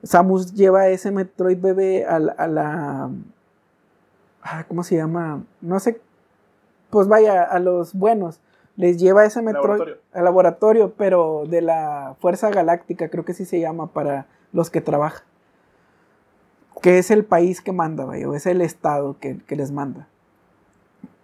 Samus 0.03 0.55
lleva 0.55 0.89
ese 0.89 1.11
Metroid 1.11 1.59
bebé 1.59 2.07
a, 2.07 2.19
la... 2.19 3.11
Ah, 4.43 4.65
¿Cómo 4.67 4.83
se 4.83 4.97
llama? 4.97 5.45
No 5.61 5.79
sé. 5.79 6.01
Pues 6.89 7.07
vaya, 7.07 7.43
a 7.43 7.59
los 7.59 7.93
buenos. 7.93 8.41
Les 8.81 8.97
lleva 8.97 9.27
ese 9.27 9.43
Metroid 9.43 9.97
al 10.15 10.25
laboratorio, 10.25 10.95
pero 10.97 11.45
de 11.47 11.61
la 11.61 12.17
Fuerza 12.19 12.49
Galáctica, 12.49 13.11
creo 13.11 13.27
que 13.27 13.35
sí 13.35 13.45
se 13.45 13.61
llama 13.61 13.89
para 13.89 14.27
los 14.55 14.71
que 14.71 14.81
trabajan. 14.81 15.23
Que 16.81 16.97
es 16.97 17.11
el 17.11 17.27
país 17.27 17.61
que 17.61 17.73
manda, 17.73 18.07
vaya, 18.07 18.27
o 18.27 18.33
es 18.35 18.47
el 18.47 18.63
estado 18.63 19.19
que, 19.21 19.39
les 19.55 19.71
manda. 19.71 20.09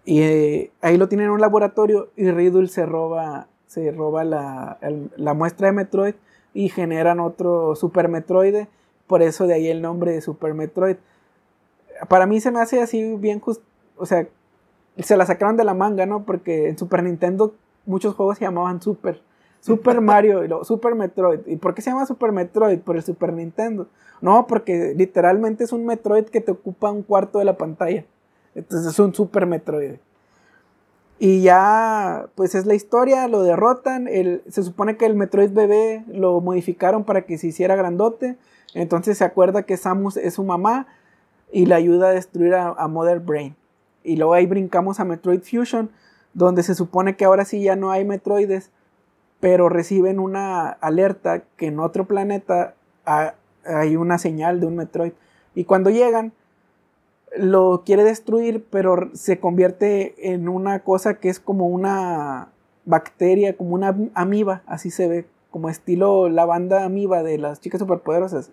Y 0.04 0.20
eh, 0.20 0.70
ahí 0.82 0.98
lo 0.98 1.08
tienen 1.08 1.28
en 1.28 1.32
un 1.32 1.40
laboratorio 1.40 2.10
y 2.14 2.30
Riddle 2.30 2.68
se 2.68 2.84
roba, 2.84 3.48
se 3.66 3.90
roba 3.90 4.22
la, 4.24 4.78
la 5.16 5.32
muestra 5.32 5.68
de 5.68 5.72
Metroid 5.72 6.14
y 6.52 6.68
generan 6.68 7.20
otro 7.20 7.74
Super 7.74 8.08
Metroid. 8.08 8.66
Por 9.06 9.22
eso 9.22 9.46
de 9.46 9.54
ahí 9.54 9.68
el 9.68 9.80
nombre 9.80 10.12
de 10.12 10.20
Super 10.20 10.52
Metroid. 10.52 10.96
Para 12.10 12.26
mí 12.26 12.38
se 12.38 12.50
me 12.50 12.60
hace 12.60 12.82
así 12.82 13.16
bien 13.16 13.40
justo. 13.40 13.64
O 13.96 14.04
sea, 14.04 14.28
se 15.02 15.16
la 15.16 15.26
sacaron 15.26 15.56
de 15.56 15.64
la 15.64 15.74
manga, 15.74 16.06
¿no? 16.06 16.24
Porque 16.24 16.68
en 16.68 16.78
Super 16.78 17.02
Nintendo 17.02 17.54
muchos 17.84 18.14
juegos 18.14 18.38
se 18.38 18.44
llamaban 18.44 18.80
Super. 18.80 19.22
Super 19.60 20.00
Mario 20.00 20.44
y 20.44 20.64
Super 20.64 20.94
Metroid. 20.94 21.40
¿Y 21.46 21.56
por 21.56 21.74
qué 21.74 21.82
se 21.82 21.90
llama 21.90 22.06
Super 22.06 22.32
Metroid? 22.32 22.78
Por 22.80 22.96
el 22.96 23.02
Super 23.02 23.32
Nintendo. 23.32 23.88
No, 24.20 24.46
porque 24.46 24.94
literalmente 24.96 25.64
es 25.64 25.72
un 25.72 25.84
Metroid 25.84 26.24
que 26.26 26.40
te 26.40 26.52
ocupa 26.52 26.90
un 26.90 27.02
cuarto 27.02 27.38
de 27.38 27.44
la 27.44 27.56
pantalla. 27.56 28.04
Entonces 28.54 28.92
es 28.92 28.98
un 28.98 29.14
Super 29.14 29.46
Metroid. 29.46 29.96
Y 31.18 31.40
ya, 31.42 32.28
pues 32.34 32.54
es 32.54 32.66
la 32.66 32.74
historia, 32.74 33.26
lo 33.26 33.42
derrotan. 33.42 34.06
Se 34.48 34.62
supone 34.62 34.96
que 34.96 35.06
el 35.06 35.14
Metroid 35.14 35.50
bebé 35.50 36.04
lo 36.08 36.40
modificaron 36.40 37.04
para 37.04 37.22
que 37.22 37.38
se 37.38 37.48
hiciera 37.48 37.74
grandote. 37.74 38.36
Entonces 38.74 39.18
se 39.18 39.24
acuerda 39.24 39.62
que 39.62 39.76
Samus 39.76 40.16
es 40.16 40.34
su 40.34 40.44
mamá 40.44 40.86
y 41.50 41.66
le 41.66 41.74
ayuda 41.74 42.08
a 42.08 42.12
destruir 42.12 42.54
a, 42.54 42.88
Mother 42.88 43.20
Brain. 43.20 43.56
Y 44.06 44.16
luego 44.16 44.34
ahí 44.34 44.46
brincamos 44.46 45.00
a 45.00 45.04
Metroid 45.04 45.40
Fusion, 45.40 45.90
donde 46.32 46.62
se 46.62 46.76
supone 46.76 47.16
que 47.16 47.24
ahora 47.24 47.44
sí 47.44 47.60
ya 47.60 47.74
no 47.74 47.90
hay 47.90 48.04
Metroides, 48.04 48.70
pero 49.40 49.68
reciben 49.68 50.20
una 50.20 50.68
alerta 50.68 51.42
que 51.56 51.66
en 51.66 51.80
otro 51.80 52.06
planeta 52.06 52.74
hay 53.04 53.96
una 53.96 54.18
señal 54.18 54.60
de 54.60 54.66
un 54.66 54.76
Metroid. 54.76 55.12
Y 55.56 55.64
cuando 55.64 55.90
llegan, 55.90 56.32
lo 57.36 57.82
quiere 57.84 58.04
destruir, 58.04 58.64
pero 58.70 59.10
se 59.14 59.40
convierte 59.40 60.32
en 60.32 60.48
una 60.48 60.84
cosa 60.84 61.14
que 61.14 61.28
es 61.28 61.40
como 61.40 61.66
una 61.66 62.50
bacteria, 62.84 63.56
como 63.56 63.74
una 63.74 63.96
amiba, 64.14 64.62
así 64.66 64.90
se 64.92 65.08
ve, 65.08 65.26
como 65.50 65.68
estilo 65.68 66.28
la 66.28 66.44
banda 66.44 66.84
amiba 66.84 67.24
de 67.24 67.38
las 67.38 67.60
chicas 67.60 67.80
superpoderosas. 67.80 68.52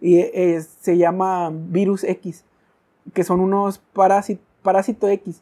Y 0.00 0.18
eh, 0.18 0.60
se 0.60 0.96
llama 0.96 1.52
virus 1.52 2.02
X, 2.02 2.44
que 3.14 3.22
son 3.22 3.38
unos 3.38 3.78
parásitos 3.78 4.47
parásito 4.68 5.08
X, 5.08 5.40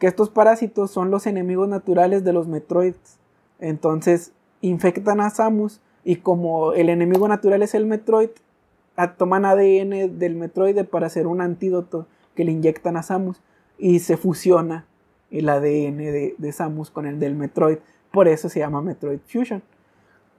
que 0.00 0.08
estos 0.08 0.28
parásitos 0.28 0.90
son 0.90 1.12
los 1.12 1.28
enemigos 1.28 1.68
naturales 1.68 2.24
de 2.24 2.32
los 2.32 2.48
Metroids. 2.48 3.20
Entonces 3.60 4.32
infectan 4.60 5.20
a 5.20 5.30
Samus 5.30 5.80
y 6.02 6.16
como 6.16 6.72
el 6.72 6.88
enemigo 6.88 7.28
natural 7.28 7.62
es 7.62 7.76
el 7.76 7.86
Metroid, 7.86 8.30
toman 9.16 9.44
ADN 9.44 10.18
del 10.18 10.34
Metroid 10.34 10.84
para 10.86 11.06
hacer 11.06 11.28
un 11.28 11.40
antídoto 11.40 12.08
que 12.34 12.44
le 12.44 12.50
inyectan 12.50 12.96
a 12.96 13.04
Samus 13.04 13.40
y 13.78 14.00
se 14.00 14.16
fusiona 14.16 14.84
el 15.30 15.48
ADN 15.48 15.98
de, 16.36 16.52
Samus 16.52 16.90
con 16.90 17.06
el 17.06 17.20
del 17.20 17.36
Metroid. 17.36 17.78
Por 18.10 18.26
eso 18.26 18.48
se 18.48 18.58
llama 18.58 18.82
Metroid 18.82 19.20
Fusion. 19.28 19.62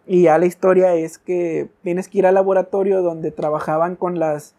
Y 0.06 0.24
ya 0.24 0.38
la 0.38 0.48
historia 0.48 0.96
es 0.96 1.18
que 1.18 1.70
tienes 1.82 2.10
que 2.10 2.18
ir 2.18 2.28
al 2.28 2.36
laboratorio 2.36 3.02
donde 3.02 3.32
trabajaban 3.32 3.96
con, 3.96 4.20
las, 4.20 4.54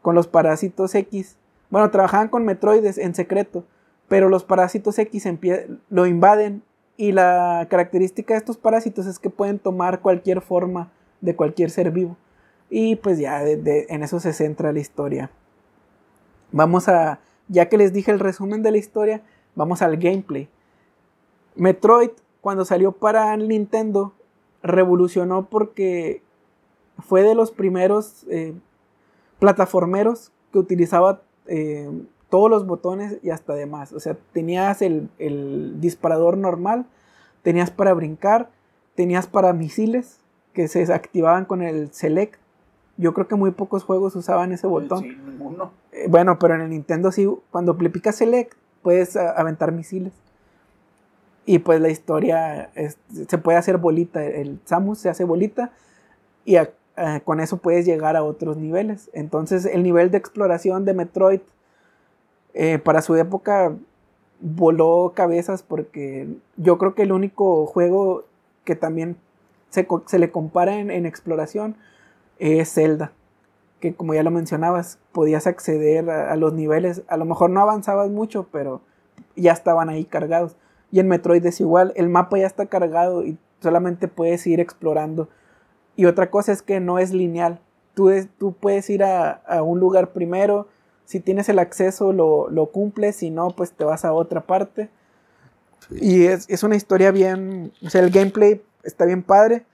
con 0.00 0.14
los 0.14 0.26
parásitos 0.26 0.94
X. 0.94 1.36
Bueno, 1.70 1.90
trabajaban 1.90 2.28
con 2.28 2.44
Metroides 2.44 2.98
en 2.98 3.14
secreto, 3.14 3.64
pero 4.08 4.28
los 4.28 4.44
parásitos 4.44 4.98
X 4.98 5.28
lo 5.88 6.06
invaden 6.06 6.62
y 6.96 7.12
la 7.12 7.66
característica 7.70 8.34
de 8.34 8.38
estos 8.38 8.58
parásitos 8.58 9.06
es 9.06 9.18
que 9.18 9.30
pueden 9.30 9.58
tomar 9.58 10.00
cualquier 10.00 10.40
forma 10.40 10.90
de 11.20 11.36
cualquier 11.36 11.70
ser 11.70 11.90
vivo. 11.90 12.16
Y 12.68 12.96
pues 12.96 13.18
ya 13.18 13.42
en 13.46 14.02
eso 14.02 14.20
se 14.20 14.32
centra 14.32 14.72
la 14.72 14.80
historia. 14.80 15.30
Vamos 16.52 16.88
a, 16.88 17.20
ya 17.48 17.68
que 17.68 17.78
les 17.78 17.92
dije 17.92 18.10
el 18.10 18.20
resumen 18.20 18.62
de 18.62 18.72
la 18.72 18.78
historia, 18.78 19.22
vamos 19.54 19.82
al 19.82 19.96
gameplay. 19.96 20.48
Metroid, 21.54 22.10
cuando 22.40 22.64
salió 22.64 22.92
para 22.92 23.36
Nintendo, 23.36 24.12
revolucionó 24.62 25.46
porque 25.46 26.22
fue 26.98 27.22
de 27.22 27.34
los 27.34 27.50
primeros 27.50 28.24
eh, 28.28 28.54
plataformeros 29.38 30.32
que 30.52 30.58
utilizaba 30.58 31.22
eh, 31.50 31.90
todos 32.30 32.48
los 32.48 32.66
botones 32.66 33.18
y 33.22 33.30
hasta 33.30 33.54
demás. 33.54 33.92
O 33.92 34.00
sea, 34.00 34.16
tenías 34.32 34.80
el, 34.82 35.08
el 35.18 35.80
disparador 35.80 36.36
normal, 36.38 36.86
tenías 37.42 37.70
para 37.70 37.92
brincar, 37.92 38.48
tenías 38.94 39.26
para 39.26 39.52
misiles 39.52 40.18
que 40.54 40.68
se 40.68 40.90
activaban 40.92 41.44
con 41.44 41.60
el 41.62 41.92
select. 41.92 42.36
Yo 42.96 43.14
creo 43.14 43.26
que 43.28 43.34
muy 43.34 43.50
pocos 43.50 43.82
juegos 43.84 44.14
usaban 44.16 44.52
ese 44.52 44.66
botón. 44.66 45.00
Sí, 45.02 45.16
ninguno. 45.26 45.72
Eh, 45.92 46.06
bueno, 46.08 46.38
pero 46.38 46.54
en 46.54 46.60
el 46.62 46.70
Nintendo 46.70 47.10
sí, 47.12 47.28
cuando 47.50 47.74
le 47.74 47.90
picas 47.90 48.14
select, 48.16 48.54
puedes 48.82 49.16
aventar 49.16 49.72
misiles. 49.72 50.12
Y 51.46 51.58
pues 51.60 51.80
la 51.80 51.88
historia 51.88 52.70
es- 52.74 52.98
se 53.28 53.38
puede 53.38 53.58
hacer 53.58 53.78
bolita. 53.78 54.24
El 54.24 54.60
Samus 54.66 54.98
se 54.98 55.08
hace 55.08 55.24
bolita 55.24 55.72
y 56.44 56.56
a- 56.56 56.70
eh, 57.00 57.22
con 57.24 57.40
eso 57.40 57.56
puedes 57.56 57.86
llegar 57.86 58.14
a 58.14 58.22
otros 58.22 58.58
niveles. 58.58 59.10
Entonces, 59.14 59.64
el 59.64 59.82
nivel 59.82 60.10
de 60.10 60.18
exploración 60.18 60.84
de 60.84 60.92
Metroid 60.92 61.40
eh, 62.52 62.78
para 62.78 63.00
su 63.00 63.16
época 63.16 63.74
voló 64.40 65.12
cabezas 65.14 65.62
porque 65.62 66.28
yo 66.56 66.76
creo 66.76 66.94
que 66.94 67.02
el 67.02 67.12
único 67.12 67.64
juego 67.64 68.24
que 68.64 68.76
también 68.76 69.16
se, 69.70 69.88
se 70.06 70.18
le 70.18 70.30
compara 70.30 70.78
en, 70.78 70.90
en 70.90 71.06
exploración 71.06 71.74
es 72.38 72.74
Zelda. 72.74 73.12
Que 73.80 73.94
como 73.94 74.12
ya 74.12 74.22
lo 74.22 74.30
mencionabas, 74.30 74.98
podías 75.12 75.46
acceder 75.46 76.10
a, 76.10 76.30
a 76.30 76.36
los 76.36 76.52
niveles. 76.52 77.02
A 77.08 77.16
lo 77.16 77.24
mejor 77.24 77.48
no 77.48 77.62
avanzabas 77.62 78.10
mucho, 78.10 78.46
pero 78.52 78.82
ya 79.36 79.52
estaban 79.52 79.88
ahí 79.88 80.04
cargados. 80.04 80.54
Y 80.92 81.00
en 81.00 81.08
Metroid 81.08 81.46
es 81.46 81.60
igual, 81.60 81.94
el 81.96 82.10
mapa 82.10 82.36
ya 82.36 82.46
está 82.46 82.66
cargado 82.66 83.24
y 83.24 83.38
solamente 83.60 84.06
puedes 84.06 84.46
ir 84.46 84.60
explorando. 84.60 85.30
Y 86.00 86.06
otra 86.06 86.30
cosa 86.30 86.50
es 86.52 86.62
que 86.62 86.80
no 86.80 86.98
es 86.98 87.12
lineal. 87.12 87.60
Tú, 87.92 88.08
es- 88.08 88.28
tú 88.38 88.54
puedes 88.54 88.88
ir 88.88 89.04
a, 89.04 89.32
a 89.32 89.60
un 89.62 89.78
lugar 89.80 90.12
primero, 90.14 90.66
si 91.04 91.20
tienes 91.20 91.50
el 91.50 91.58
acceso 91.58 92.14
lo, 92.14 92.48
lo 92.48 92.70
cumples, 92.70 93.16
si 93.16 93.28
no, 93.28 93.50
pues 93.50 93.72
te 93.72 93.84
vas 93.84 94.06
a 94.06 94.14
otra 94.14 94.40
parte. 94.46 94.88
Y 95.90 96.24
es, 96.24 96.48
es 96.48 96.62
una 96.62 96.74
historia 96.76 97.10
bien, 97.10 97.70
o 97.84 97.90
sea, 97.90 98.00
el 98.00 98.08
gameplay 98.10 98.62
está 98.82 99.04
bien 99.04 99.22
padre. 99.22 99.66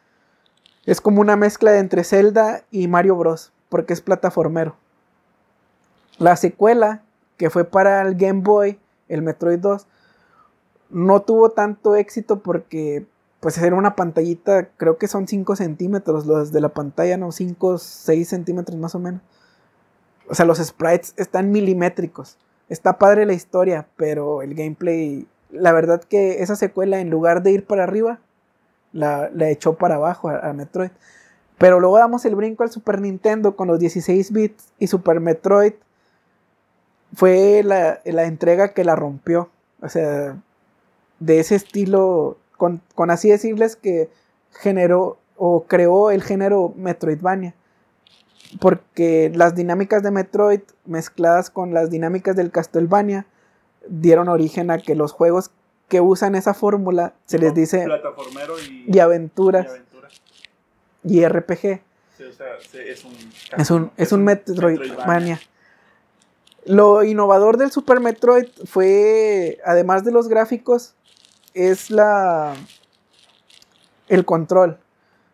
Es 0.85 1.01
como 1.01 1.21
una 1.21 1.37
mezcla 1.37 1.71
de 1.71 1.79
entre 1.79 2.03
Zelda 2.03 2.65
y 2.73 2.89
Mario 2.89 3.15
Bros. 3.15 3.53
Porque 3.69 3.93
es 3.93 4.01
plataformero. 4.01 4.75
La 6.19 6.35
secuela, 6.35 7.03
que 7.37 7.51
fue 7.51 7.65
para 7.65 8.03
el 8.03 8.17
Game 8.17 8.41
Boy, 8.41 8.81
el 9.09 9.23
Metroid 9.23 9.61
2, 9.61 9.87
no 10.91 11.23
tuvo 11.23 11.51
tanto 11.51 11.95
éxito 11.95 12.41
porque 12.41 13.07
pues 13.47 13.59
era 13.59 13.77
una 13.77 13.95
pantallita, 13.95 14.71
creo 14.77 14.99
que 14.99 15.07
son 15.07 15.29
5 15.29 15.55
centímetros 15.55 16.27
los 16.27 16.51
de 16.51 16.61
la 16.61 16.71
pantalla, 16.71 17.17
no 17.17 17.31
5, 17.31 17.79
6 17.79 18.29
centímetros 18.29 18.77
más 18.77 18.97
o 18.97 18.99
menos. 18.99 19.21
O 20.29 20.35
sea, 20.35 20.45
los 20.45 20.59
sprites 20.59 21.15
están 21.17 21.53
milimétricos. 21.53 22.39
Está 22.69 22.99
padre 22.99 23.25
la 23.25 23.35
historia, 23.35 23.87
pero 23.95 24.43
el 24.43 24.57
gameplay, 24.57 25.29
la 25.53 25.71
verdad 25.71 26.03
que 26.03 26.43
esa 26.43 26.57
secuela 26.57 26.99
en 26.99 27.09
lugar 27.09 27.45
de 27.45 27.53
ir 27.53 27.65
para 27.65 27.85
arriba, 27.85 28.19
la, 28.93 29.31
la 29.33 29.49
echó 29.49 29.75
para 29.75 29.95
abajo 29.95 30.29
a, 30.29 30.41
a 30.41 30.53
Metroid. 30.53 30.91
Pero 31.57 31.79
luego 31.79 31.99
damos 31.99 32.25
el 32.25 32.35
brinco 32.35 32.65
al 32.65 32.73
Super 32.73 33.01
Nintendo 33.01 33.55
con 33.55 33.69
los 33.69 33.79
16 33.79 34.33
bits 34.33 34.73
y 34.81 34.89
Super 34.89 35.21
Metroid 35.21 35.75
fue 37.15 37.63
la, 37.63 38.01
la 38.07 38.25
entrega 38.25 38.75
que 38.75 38.83
la 38.83 38.97
rompió. 38.97 39.51
O 39.81 39.89
sea, 39.89 40.37
de 41.21 41.39
ese 41.39 41.55
estilo, 41.55 42.39
con, 42.57 42.81
con 42.95 43.11
así 43.11 43.31
decirles 43.31 43.77
que 43.77 44.09
generó 44.53 45.19
o 45.37 45.65
creó 45.65 46.11
el 46.11 46.23
género 46.23 46.73
Metroidvania. 46.77 47.55
Porque 48.61 49.31
las 49.35 49.55
dinámicas 49.55 50.03
de 50.03 50.11
Metroid 50.11 50.61
mezcladas 50.85 51.51
con 51.51 51.75
las 51.75 51.91
dinámicas 51.91 52.37
del 52.37 52.51
Castlevania 52.51 53.27
dieron 53.89 54.29
origen 54.29 54.71
a 54.71 54.79
que 54.79 54.95
los 54.95 55.13
juegos 55.13 55.51
que 55.89 56.01
usan 56.01 56.35
esa 56.35 56.55
fórmula 56.55 57.15
se 57.27 57.39
les 57.39 57.55
dice 57.55 57.85
Plataformero 57.85 58.55
y, 58.59 58.87
y 58.93 58.99
aventuras 58.99 59.67
y 59.67 59.69
aventura. 59.69 60.09
y 61.05 61.27
RPG. 61.27 61.81
Sí, 62.17 62.25
o 62.25 62.33
sea, 62.33 62.47
sí, 62.61 62.79
es 62.79 63.05
un... 63.05 63.13
Es 63.57 63.71
un, 63.71 63.91
es 63.97 64.13
un 64.13 64.25
Metroidvania. 64.25 65.41
Lo 66.65 67.05
innovador 67.05 67.59
del 67.59 67.71
Super 67.71 68.01
Metroid 68.01 68.49
fue, 68.65 69.59
además 69.65 70.05
de 70.05 70.11
los 70.11 70.29
gráficos, 70.29 70.95
es 71.57 71.91
la 71.91 72.55
el 74.09 74.25
control. 74.25 74.79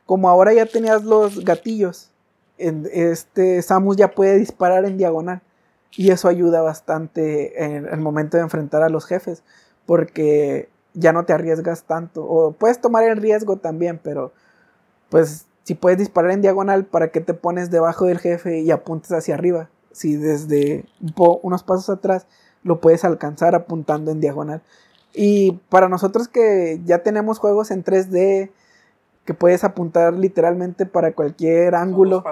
Como 0.06 0.28
ahora 0.28 0.52
ya 0.52 0.66
tenías 0.66 1.04
los 1.04 1.44
gatillos, 1.44 2.10
en- 2.58 2.88
este 2.92 3.60
Samus 3.62 3.96
ya 3.96 4.12
puede 4.12 4.38
disparar 4.38 4.84
en 4.84 4.98
diagonal. 4.98 5.42
Y 5.94 6.10
eso 6.10 6.28
ayuda 6.28 6.62
bastante 6.62 7.64
en 7.64 7.86
el 7.86 8.00
momento 8.00 8.36
de 8.38 8.42
enfrentar 8.44 8.82
a 8.82 8.88
los 8.88 9.04
jefes. 9.04 9.42
Porque 9.84 10.70
ya 10.94 11.12
no 11.12 11.24
te 11.24 11.32
arriesgas 11.34 11.84
tanto. 11.84 12.24
O 12.24 12.52
puedes 12.52 12.80
tomar 12.80 13.04
el 13.04 13.16
riesgo 13.18 13.56
también, 13.58 14.00
pero 14.02 14.32
pues 15.10 15.46
si 15.64 15.74
puedes 15.74 15.98
disparar 15.98 16.30
en 16.32 16.42
diagonal, 16.42 16.84
¿para 16.86 17.08
qué 17.08 17.20
te 17.20 17.34
pones 17.34 17.70
debajo 17.70 18.06
del 18.06 18.18
jefe 18.18 18.60
y 18.60 18.70
apuntas 18.70 19.12
hacia 19.12 19.34
arriba? 19.34 19.68
Si 19.92 20.16
desde 20.16 20.86
un 21.00 21.38
unos 21.42 21.62
pasos 21.62 21.90
atrás 21.90 22.26
lo 22.64 22.80
puedes 22.80 23.04
alcanzar 23.04 23.54
apuntando 23.54 24.10
en 24.10 24.20
diagonal. 24.20 24.62
Y 25.14 25.52
para 25.68 25.88
nosotros 25.88 26.28
que 26.28 26.80
ya 26.84 27.02
tenemos 27.02 27.38
juegos 27.38 27.70
en 27.70 27.84
3D, 27.84 28.50
que 29.24 29.34
puedes 29.34 29.64
apuntar 29.64 30.14
literalmente 30.14 30.86
para 30.86 31.12
cualquier 31.12 31.74
ángulo. 31.74 32.24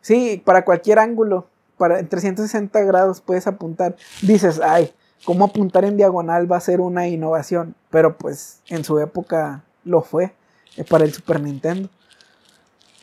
Sí, 0.00 0.42
para 0.44 0.64
cualquier 0.64 0.98
ángulo, 0.98 1.46
para 1.78 1.98
en 1.98 2.08
360 2.08 2.80
grados 2.82 3.20
puedes 3.20 3.46
apuntar. 3.46 3.96
Dices, 4.22 4.60
ay, 4.62 4.92
¿cómo 5.24 5.44
apuntar 5.46 5.84
en 5.84 5.96
diagonal 5.96 6.50
va 6.50 6.56
a 6.56 6.60
ser 6.60 6.80
una 6.80 7.08
innovación? 7.08 7.74
Pero 7.90 8.16
pues 8.16 8.60
en 8.68 8.84
su 8.84 8.98
época 8.98 9.64
lo 9.84 10.02
fue 10.02 10.34
eh, 10.76 10.84
para 10.84 11.04
el 11.04 11.12
Super 11.12 11.40
Nintendo. 11.40 11.88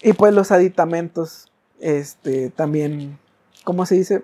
Y 0.01 0.13
pues 0.13 0.33
los 0.33 0.51
aditamentos, 0.51 1.49
este, 1.79 2.49
también, 2.49 3.17
¿cómo 3.63 3.85
se 3.85 3.95
dice? 3.95 4.23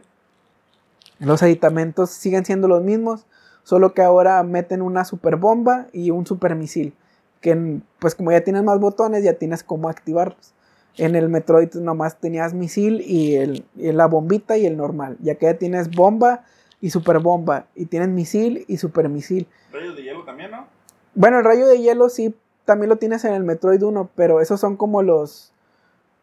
Los 1.19 1.41
aditamentos 1.41 2.11
siguen 2.11 2.45
siendo 2.45 2.67
los 2.67 2.83
mismos, 2.83 3.25
solo 3.63 3.93
que 3.93 4.01
ahora 4.01 4.41
meten 4.43 4.81
una 4.81 5.05
super 5.05 5.35
bomba 5.35 5.87
y 5.93 6.11
un 6.11 6.25
super 6.25 6.55
misil. 6.55 6.93
Que 7.41 7.79
pues 7.99 8.15
como 8.15 8.31
ya 8.31 8.41
tienes 8.41 8.63
más 8.63 8.79
botones, 8.79 9.23
ya 9.23 9.33
tienes 9.33 9.63
cómo 9.63 9.89
activarlos. 9.89 10.53
En 10.97 11.15
el 11.15 11.29
Metroid 11.29 11.73
nomás 11.75 12.19
tenías 12.19 12.53
misil 12.53 13.01
y, 13.01 13.35
el, 13.35 13.65
y 13.75 13.91
la 13.91 14.07
bombita 14.07 14.57
y 14.57 14.65
el 14.65 14.75
normal. 14.75 15.17
Ya 15.21 15.35
que 15.35 15.45
ya 15.45 15.53
tienes 15.53 15.89
bomba 15.89 16.43
y 16.81 16.89
super 16.89 17.19
bomba. 17.19 17.67
Y 17.75 17.85
tienes 17.85 18.09
misil 18.09 18.65
y 18.67 18.77
super 18.77 19.07
misil. 19.07 19.47
Rayos 19.71 19.95
de 19.95 20.03
hielo 20.03 20.25
también, 20.25 20.51
¿no? 20.51 20.67
Bueno, 21.15 21.39
el 21.39 21.45
rayo 21.45 21.67
de 21.67 21.79
hielo 21.79 22.09
sí, 22.09 22.35
también 22.65 22.89
lo 22.89 22.97
tienes 22.97 23.23
en 23.25 23.33
el 23.33 23.43
Metroid 23.43 23.81
1, 23.81 24.09
pero 24.15 24.41
esos 24.41 24.59
son 24.59 24.77
como 24.77 25.01
los... 25.01 25.53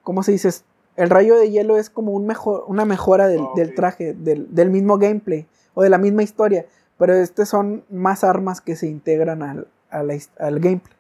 ¿Cómo 0.03 0.23
se 0.23 0.33
dice? 0.33 0.51
El 0.97 1.11
rayo 1.11 1.37
de 1.37 1.51
hielo 1.51 1.77
es 1.77 1.91
como 1.91 2.13
un 2.13 2.27
mejor, 2.27 2.65
una 2.69 2.85
mejora 2.85 3.29
del, 3.29 3.41
Ah, 3.41 3.53
del 3.57 3.75
traje, 3.75 4.15
del, 4.15 4.55
del 4.55 4.71
mismo 4.71 4.99
gameplay 4.99 5.47
o 5.75 5.83
de 5.83 5.91
la 5.91 5.99
misma 5.99 6.23
historia. 6.23 6.67
Pero 6.99 7.15
este 7.15 7.45
son 7.47 7.85
más 7.91 8.25
armas 8.25 8.61
que 8.61 8.77
se 8.77 8.87
integran 8.87 9.43
al, 9.43 9.67
al 9.91 10.61
gameplay. 10.61 10.97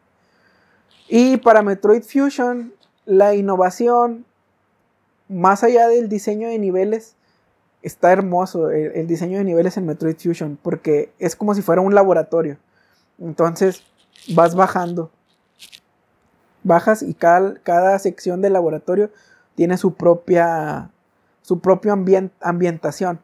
Y 1.09 1.37
para 1.38 1.62
Metroid 1.62 2.02
Fusion, 2.02 2.72
la 3.04 3.35
innovación, 3.35 4.24
más 5.28 5.62
allá 5.64 5.88
del 5.88 6.09
diseño 6.09 6.48
de 6.48 6.59
niveles, 6.59 7.14
está 7.82 8.12
hermoso 8.12 8.70
el, 8.70 8.92
el 8.94 9.06
diseño 9.06 9.38
de 9.38 9.44
niveles 9.44 9.76
en 9.76 9.87
Metroid 9.87 10.16
Fusion, 10.16 10.59
porque 10.61 11.12
es 11.18 11.37
como 11.37 11.54
si 11.54 11.62
fuera 11.62 11.80
un 11.80 11.94
laboratorio. 11.94 12.59
Entonces 13.18 13.82
vas 14.35 14.54
bajando. 14.54 15.11
Bajas 16.64 17.02
y 17.02 17.14
cada, 17.14 17.54
cada 17.62 17.98
sección 18.00 18.42
del 18.42 18.54
laboratorio 18.54 19.11
tiene 19.54 19.76
su 19.78 19.94
propia 19.94 20.90
su 21.42 21.60
propia 21.60 21.92
ambien- 21.92 22.33
ambientación. 22.40 23.21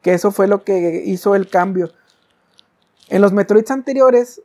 Que 0.00 0.14
eso 0.14 0.30
fue 0.30 0.46
lo 0.46 0.62
que 0.62 1.02
hizo 1.04 1.34
el 1.34 1.48
cambio. 1.50 1.90
En 3.08 3.20
los 3.20 3.32
Metroids 3.32 3.70
anteriores, 3.70 4.42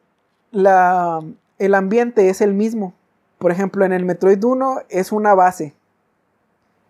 la, 0.51 1.21
el 1.57 1.75
ambiente 1.75 2.29
es 2.29 2.41
el 2.41 2.53
mismo. 2.53 2.93
Por 3.37 3.51
ejemplo, 3.51 3.85
en 3.85 3.93
el 3.93 4.05
Metroid 4.05 4.43
1 4.43 4.81
es 4.89 5.11
una 5.11 5.33
base. 5.33 5.73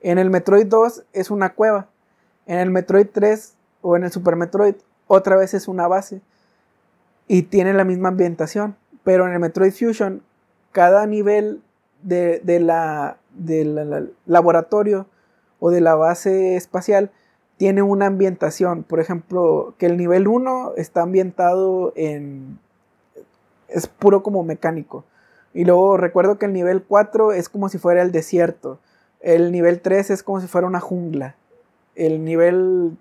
En 0.01 0.17
el 0.17 0.29
Metroid 0.29 0.65
2 0.65 1.03
es 1.13 1.29
una 1.29 1.53
cueva. 1.53 1.87
En 2.47 2.57
el 2.57 2.71
Metroid 2.71 3.07
3 3.11 3.53
o 3.81 3.95
en 3.95 4.03
el 4.03 4.11
Super 4.11 4.35
Metroid 4.35 4.75
otra 5.07 5.35
vez 5.35 5.53
es 5.53 5.67
una 5.67 5.87
base. 5.87 6.21
Y 7.27 7.43
tiene 7.43 7.73
la 7.73 7.83
misma 7.83 8.09
ambientación. 8.09 8.75
Pero 9.03 9.27
en 9.27 9.33
el 9.33 9.39
Metroid 9.39 9.71
Fusion, 9.73 10.23
cada 10.71 11.05
nivel 11.05 11.61
de, 12.01 12.39
de 12.43 12.59
la, 12.59 13.17
del 13.31 13.75
la- 13.75 14.05
laboratorio 14.25 15.05
o 15.59 15.69
de 15.69 15.81
la 15.81 15.95
base 15.95 16.55
espacial 16.55 17.11
tiene 17.59 17.81
una 17.81 18.05
ambientación. 18.05 18.83
Por 18.83 19.01
ejemplo, 19.01 19.75
que 19.77 19.85
el 19.85 19.97
nivel 19.97 20.29
1 20.29 20.75
está 20.77 21.01
ambientado 21.01 21.91
en... 21.97 22.57
es 23.67 23.85
puro 23.85 24.23
como 24.23 24.45
mecánico. 24.45 25.03
Y 25.53 25.65
luego 25.65 25.97
recuerdo 25.97 26.39
que 26.39 26.45
el 26.45 26.53
nivel 26.53 26.81
4 26.81 27.33
es 27.33 27.49
como 27.49 27.67
si 27.67 27.77
fuera 27.77 28.01
el 28.01 28.13
desierto. 28.13 28.79
El 29.19 29.51
nivel 29.51 29.81
3 29.81 30.09
es 30.09 30.23
como 30.23 30.39
si 30.39 30.47
fuera 30.47 30.67
una 30.67 30.79
jungla. 30.79 31.35
El 31.95 32.23
nivel... 32.23 32.97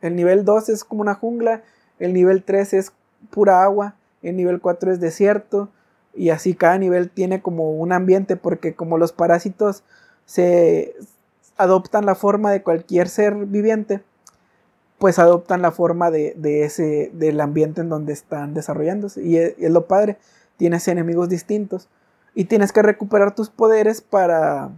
El 0.00 0.16
nivel 0.16 0.44
2 0.44 0.70
es 0.70 0.82
como 0.82 1.02
una 1.02 1.14
jungla, 1.14 1.62
el 2.00 2.12
nivel 2.12 2.42
3 2.42 2.74
es 2.74 2.92
pura 3.30 3.62
agua, 3.62 3.94
el 4.20 4.36
nivel 4.36 4.60
4 4.60 4.92
es 4.92 5.00
desierto, 5.00 5.70
y 6.12 6.30
así 6.30 6.54
cada 6.54 6.76
nivel 6.76 7.08
tiene 7.08 7.40
como 7.40 7.70
un 7.70 7.92
ambiente, 7.92 8.36
porque 8.36 8.74
como 8.74 8.98
los 8.98 9.12
parásitos 9.12 9.82
se 10.26 10.94
adoptan 11.56 12.06
la 12.06 12.14
forma 12.14 12.50
de 12.50 12.62
cualquier 12.62 13.08
ser 13.08 13.34
viviente, 13.34 14.02
pues 14.98 15.18
adoptan 15.18 15.62
la 15.62 15.70
forma 15.70 16.10
de, 16.10 16.34
ese, 16.64 17.10
del 17.14 17.40
ambiente 17.40 17.80
en 17.80 17.88
donde 17.88 18.12
están 18.12 18.54
desarrollándose. 18.54 19.22
Y 19.22 19.36
es, 19.36 19.54
lo 19.58 19.86
padre, 19.86 20.18
tienes 20.56 20.86
enemigos 20.88 21.28
distintos 21.28 21.88
y 22.34 22.44
tienes 22.46 22.72
que 22.72 22.82
recuperar 22.82 23.34
tus 23.34 23.50
poderes 23.50 24.00
para, 24.00 24.70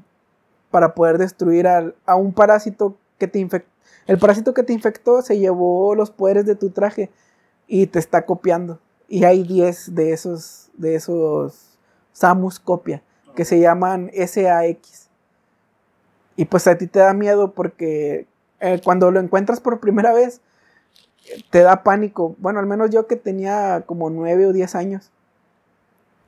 para 0.70 0.94
poder 0.94 1.18
destruir 1.18 1.68
a 1.68 2.16
un 2.16 2.32
parásito 2.32 2.96
que 3.18 3.28
te 3.28 3.38
infectó. 3.38 3.70
El 4.06 4.18
parásito 4.18 4.54
que 4.54 4.62
te 4.62 4.72
infectó 4.72 5.20
se 5.22 5.38
llevó 5.38 5.94
los 5.94 6.10
poderes 6.10 6.46
de 6.46 6.54
tu 6.54 6.70
traje 6.70 7.10
y 7.66 7.86
te 7.88 7.98
está 7.98 8.24
copiando. 8.24 8.80
Y 9.08 9.24
hay 9.24 9.42
10 9.42 9.94
de 9.94 10.12
esos, 10.12 10.70
de 10.74 10.94
esos 10.94 11.78
Samus 12.12 12.60
copia, 12.60 13.02
que 13.34 13.44
se 13.44 13.58
llaman 13.60 14.10
SAX. 14.14 15.05
Y 16.36 16.44
pues 16.46 16.66
a 16.66 16.76
ti 16.76 16.86
te 16.86 16.98
da 16.98 17.14
miedo 17.14 17.52
porque 17.52 18.26
eh, 18.60 18.80
cuando 18.84 19.10
lo 19.10 19.20
encuentras 19.20 19.60
por 19.60 19.80
primera 19.80 20.12
vez, 20.12 20.40
te 21.50 21.60
da 21.60 21.82
pánico. 21.82 22.36
Bueno, 22.38 22.60
al 22.60 22.66
menos 22.66 22.90
yo 22.90 23.06
que 23.06 23.16
tenía 23.16 23.82
como 23.86 24.10
9 24.10 24.46
o 24.46 24.52
10 24.52 24.74
años. 24.74 25.10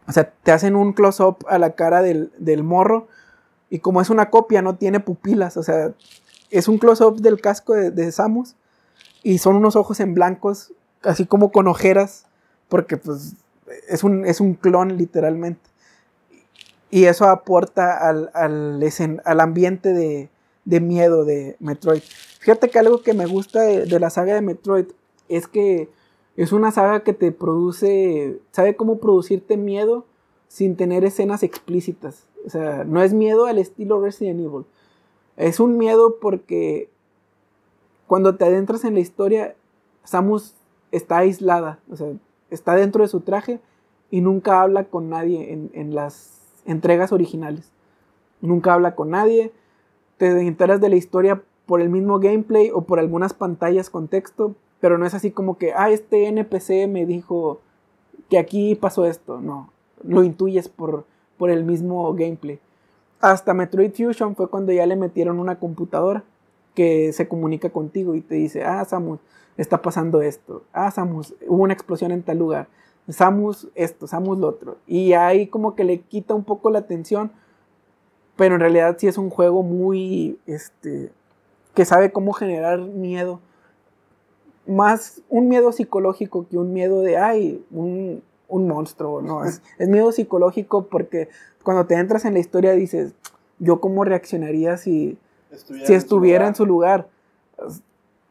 O 0.07 0.13
sea, 0.13 0.31
te 0.31 0.53
hacen 0.53 0.75
un 0.75 0.93
close-up 0.93 1.45
a 1.49 1.59
la 1.59 1.73
cara 1.75 2.03
del, 2.03 2.63
morro. 2.63 3.09
Y 3.71 3.81
como 3.81 4.01
es 4.01 4.09
una 4.09 4.31
copia, 4.31 4.63
no 4.63 4.77
tiene 4.77 5.01
pupilas. 5.01 5.57
O 5.57 5.63
sea, 5.63 5.93
es 6.51 6.69
un 6.69 6.79
close-up 6.79 7.21
del 7.21 7.41
casco 7.41 7.75
de, 7.75 7.91
de, 7.91 8.11
Samus. 8.11 8.57
Y 9.23 9.39
son 9.39 9.57
unos 9.57 9.77
ojos 9.77 10.01
en 10.01 10.15
blancos, 10.15 10.73
así 11.03 11.27
como 11.27 11.53
con 11.53 11.69
ojeras. 11.69 12.25
Porque 12.69 12.97
pues 12.97 13.35
es 13.89 14.03
un, 14.03 14.25
es 14.25 14.41
un 14.41 14.55
clon 14.55 14.97
literalmente. 14.97 15.68
Y 16.91 17.05
eso 17.05 17.27
aporta 17.27 17.97
al, 18.09 18.31
al, 18.35 18.83
al 19.25 19.41
ambiente 19.41 19.93
de, 19.93 20.31
de 20.69 20.81
miedo 20.81 21.25
de 21.25 21.57
Metroid. 21.61 22.03
Fíjate 22.41 22.69
que 22.69 22.79
algo 22.79 23.01
que 23.03 23.15
me 23.15 23.25
gusta 23.25 23.63
de, 23.63 23.99
la 23.99 24.11
saga 24.11 24.35
de 24.35 24.43
Metroid 24.43 24.87
es 25.31 25.49
que 25.49 25.89
es 26.37 26.53
una 26.53 26.71
saga 26.73 27.01
que 27.01 27.15
te 27.15 27.33
produce, 27.33 28.39
sabe 28.53 28.77
cómo 28.77 28.99
producirte 28.99 29.57
miedo 29.57 30.05
sin 30.47 30.77
tener 30.77 31.07
escenas 31.07 31.43
explícitas. 31.43 32.29
O 32.45 32.51
sea, 32.51 32.85
no 32.85 33.03
es 33.03 33.15
miedo 33.15 33.47
al 33.47 33.59
estilo 33.59 34.01
Resident 34.01 34.41
Evil. 34.41 34.67
Es 35.39 35.59
un 35.59 35.79
miedo 35.79 36.17
porque 36.21 36.91
cuando 38.07 38.37
te 38.37 38.45
adentras 38.45 38.85
en 38.85 38.93
la 38.93 39.01
historia, 39.01 39.57
Samus 40.05 40.55
está 40.93 41.19
aislada, 41.19 41.81
o 41.91 41.97
sea, 41.97 42.13
está 42.51 42.75
dentro 42.75 43.03
de 43.03 43.09
su 43.09 43.21
traje 43.21 43.59
y 44.11 44.21
nunca 44.21 44.61
habla 44.61 44.85
con 44.85 45.09
nadie 45.09 45.53
en, 45.53 45.71
en 45.73 45.95
las 45.95 46.38
entregas 46.69 47.13
originales. 47.13 47.73
Nunca 48.41 48.75
habla 48.75 48.95
con 48.95 49.11
nadie, 49.11 49.53
te 50.19 50.29
enteras 50.47 50.81
de 50.81 50.89
la 50.89 50.97
historia 50.97 51.43
por 51.67 51.81
el 51.81 51.89
mismo 51.89 52.19
gameplay 52.21 52.71
o 52.73 52.83
por 52.83 52.99
algunas 52.99 53.35
pantallas 53.35 53.91
con 53.91 54.09
texto, 54.09 54.55
pero 54.81 54.97
no 54.99 55.07
es 55.07 55.15
así 55.15 55.31
como 55.31 55.59
que, 55.59 55.73
ah, 55.73 55.91
este 55.91 56.27
NPC 56.29 56.87
me 56.89 57.05
dijo 57.07 57.61
que 58.29 58.39
aquí 58.39 58.75
pasó 58.75 59.07
esto, 59.07 59.41
no, 59.41 59.73
lo 60.05 60.23
intuyes 60.23 60.69
por, 60.69 61.05
por 61.37 61.51
el 61.51 61.65
mismo 61.65 62.13
gameplay. 62.15 62.61
Hasta 63.21 63.55
Metroid 63.55 63.93
Fusion 63.93 64.37
fue 64.37 64.49
cuando 64.49 64.73
ya 64.73 64.87
le 64.87 64.95
metieron 64.95 65.41
una 65.41 65.59
computadora 65.59 66.23
que 66.75 67.13
se 67.13 67.27
comunica 67.27 67.71
contigo 67.71 68.15
y 68.15 68.21
te 68.21 68.37
dice, 68.37 68.65
ah, 68.65 68.85
Samus, 68.85 69.19
está 69.57 69.83
pasando 69.83 70.23
esto, 70.23 70.63
ah, 70.73 70.91
Samus, 70.91 71.35
hubo 71.49 71.65
una 71.65 71.73
explosión 71.73 72.13
en 72.13 72.23
tal 72.23 72.39
lugar, 72.39 72.69
Samus 73.09 73.69
esto, 73.75 74.07
Samus 74.07 74.39
lo 74.39 74.49
otro. 74.49 74.77
Y 74.87 75.13
ahí 75.15 75.47
como 75.47 75.75
que 75.75 75.85
le 75.85 76.01
quita 76.01 76.35
un 76.35 76.45
poco 76.45 76.71
la 76.71 76.81
atención 76.81 77.31
pero 78.39 78.55
en 78.55 78.61
realidad 78.61 78.97
sí 79.01 79.09
es 79.09 79.19
un 79.19 79.31
juego 79.31 79.65
muy, 79.65 80.39
este, 80.47 81.11
que 81.75 81.85
sabe 81.85 82.13
cómo 82.13 82.33
generar 82.33 82.79
miedo. 82.79 83.41
Más 84.65 85.23
un 85.29 85.49
miedo 85.49 85.73
psicológico 85.73 86.47
que 86.49 86.57
un 86.57 86.73
miedo 86.73 87.01
de, 87.01 87.17
ay, 87.17 87.65
un, 87.73 88.23
monstruo, 88.49 89.21
no, 89.23 89.45
es, 89.45 89.61
miedo 89.89 90.13
psicológico 90.13 90.87
porque 90.87 91.29
cuando 91.65 91.87
te 91.87 91.97
entras 91.97 92.25
en 92.27 92.35
la 92.35 92.39
historia 92.39 92.75
dices, 92.75 93.13
yo 93.59 93.81
cómo 93.81 94.05
reaccionaría 94.05 94.77
si 94.77 95.19
estuviera, 95.51 95.87
si 95.89 95.95
estuviera 95.95 96.47
en, 96.47 96.55
su 96.55 96.65
lugar. 96.65 97.09
Pues, 97.57 97.83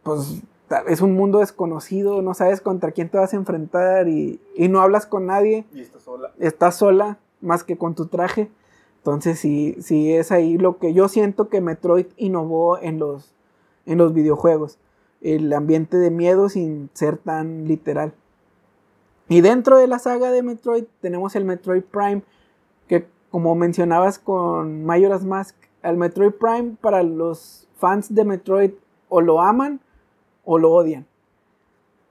pues 0.03 0.41
es 0.87 1.01
un 1.01 1.13
mundo 1.13 1.39
desconocido, 1.39 2.21
no 2.21 2.33
sabes 2.33 2.61
contra 2.61 2.91
quién 2.91 3.09
te 3.09 3.17
vas 3.17 3.33
a 3.33 3.37
enfrentar 3.37 4.07
y, 4.07 4.41
y 4.55 4.67
no 4.67 4.81
hablas 4.81 5.05
con 5.05 5.25
nadie. 5.25 5.65
Y 5.73 5.81
estás 5.81 6.03
sola. 6.03 6.31
Estás 6.39 6.75
sola, 6.75 7.19
más 7.41 7.63
que 7.63 7.77
con 7.77 7.95
tu 7.95 8.07
traje. 8.07 8.49
Entonces 8.97 9.39
sí, 9.39 9.77
sí 9.79 10.13
es 10.13 10.31
ahí 10.31 10.57
lo 10.57 10.79
que 10.79 10.93
yo 10.93 11.07
siento 11.07 11.47
que 11.47 11.61
Metroid 11.61 12.07
innovó 12.17 12.77
en 12.79 12.99
los, 12.99 13.33
en 13.85 13.97
los 13.97 14.13
videojuegos. 14.13 14.79
El 15.21 15.51
ambiente 15.53 15.97
de 15.97 16.11
miedo 16.11 16.49
sin 16.49 16.89
ser 16.93 17.17
tan 17.17 17.67
literal. 17.67 18.13
Y 19.29 19.41
dentro 19.41 19.77
de 19.77 19.87
la 19.87 19.99
saga 19.99 20.31
de 20.31 20.43
Metroid 20.43 20.85
tenemos 21.01 21.35
el 21.35 21.45
Metroid 21.45 21.83
Prime, 21.83 22.23
que 22.87 23.07
como 23.29 23.55
mencionabas 23.55 24.19
con 24.19 24.85
Majora's 24.85 25.23
Mask, 25.23 25.55
el 25.83 25.97
Metroid 25.97 26.31
Prime 26.31 26.75
para 26.81 27.03
los 27.03 27.67
fans 27.77 28.13
de 28.13 28.25
Metroid 28.25 28.71
o 29.09 29.21
lo 29.21 29.41
aman 29.41 29.79
o 30.47 30.57
lo 30.57 30.71
odian. 30.71 31.05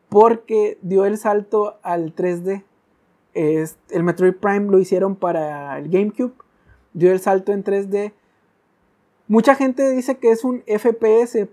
Porque 0.08 0.78
dio 0.82 1.06
el 1.06 1.18
salto 1.18 1.78
al 1.82 2.14
3D. 2.14 2.62
el 3.34 4.02
Metroid 4.04 4.34
Prime 4.34 4.70
lo 4.70 4.78
hicieron 4.78 5.16
para 5.16 5.78
el 5.78 5.88
GameCube 5.88 6.32
dio 6.96 7.12
el 7.12 7.20
salto 7.20 7.52
en 7.52 7.62
3D. 7.62 8.12
Mucha 9.28 9.54
gente 9.54 9.90
dice 9.90 10.16
que 10.16 10.30
es 10.30 10.44
un 10.44 10.62
FPS, 10.66 11.46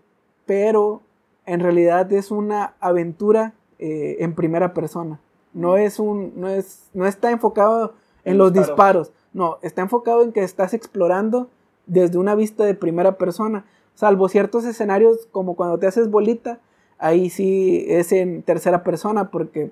pero 0.45 1.01
en 1.45 1.59
realidad 1.59 2.11
es 2.13 2.31
una 2.31 2.75
aventura 2.79 3.53
eh, 3.77 4.17
en 4.19 4.35
primera 4.35 4.73
persona. 4.73 5.19
No 5.51 5.75
es 5.75 5.99
un, 5.99 6.33
no 6.37 6.47
es, 6.47 6.89
no 6.93 7.05
está 7.05 7.29
enfocado 7.29 7.93
en 8.23 8.37
los 8.37 8.53
disparos. 8.53 9.11
No, 9.33 9.57
está 9.61 9.81
enfocado 9.81 10.23
en 10.23 10.31
que 10.31 10.43
estás 10.43 10.73
explorando 10.73 11.49
desde 11.87 12.17
una 12.17 12.35
vista 12.35 12.63
de 12.63 12.73
primera 12.73 13.17
persona. 13.17 13.65
Salvo 13.95 14.29
ciertos 14.29 14.63
escenarios 14.63 15.27
como 15.31 15.55
cuando 15.55 15.77
te 15.77 15.87
haces 15.87 16.09
bolita, 16.09 16.59
ahí 16.97 17.29
sí 17.29 17.85
es 17.87 18.11
en 18.11 18.43
tercera 18.43 18.83
persona, 18.83 19.31
porque 19.31 19.71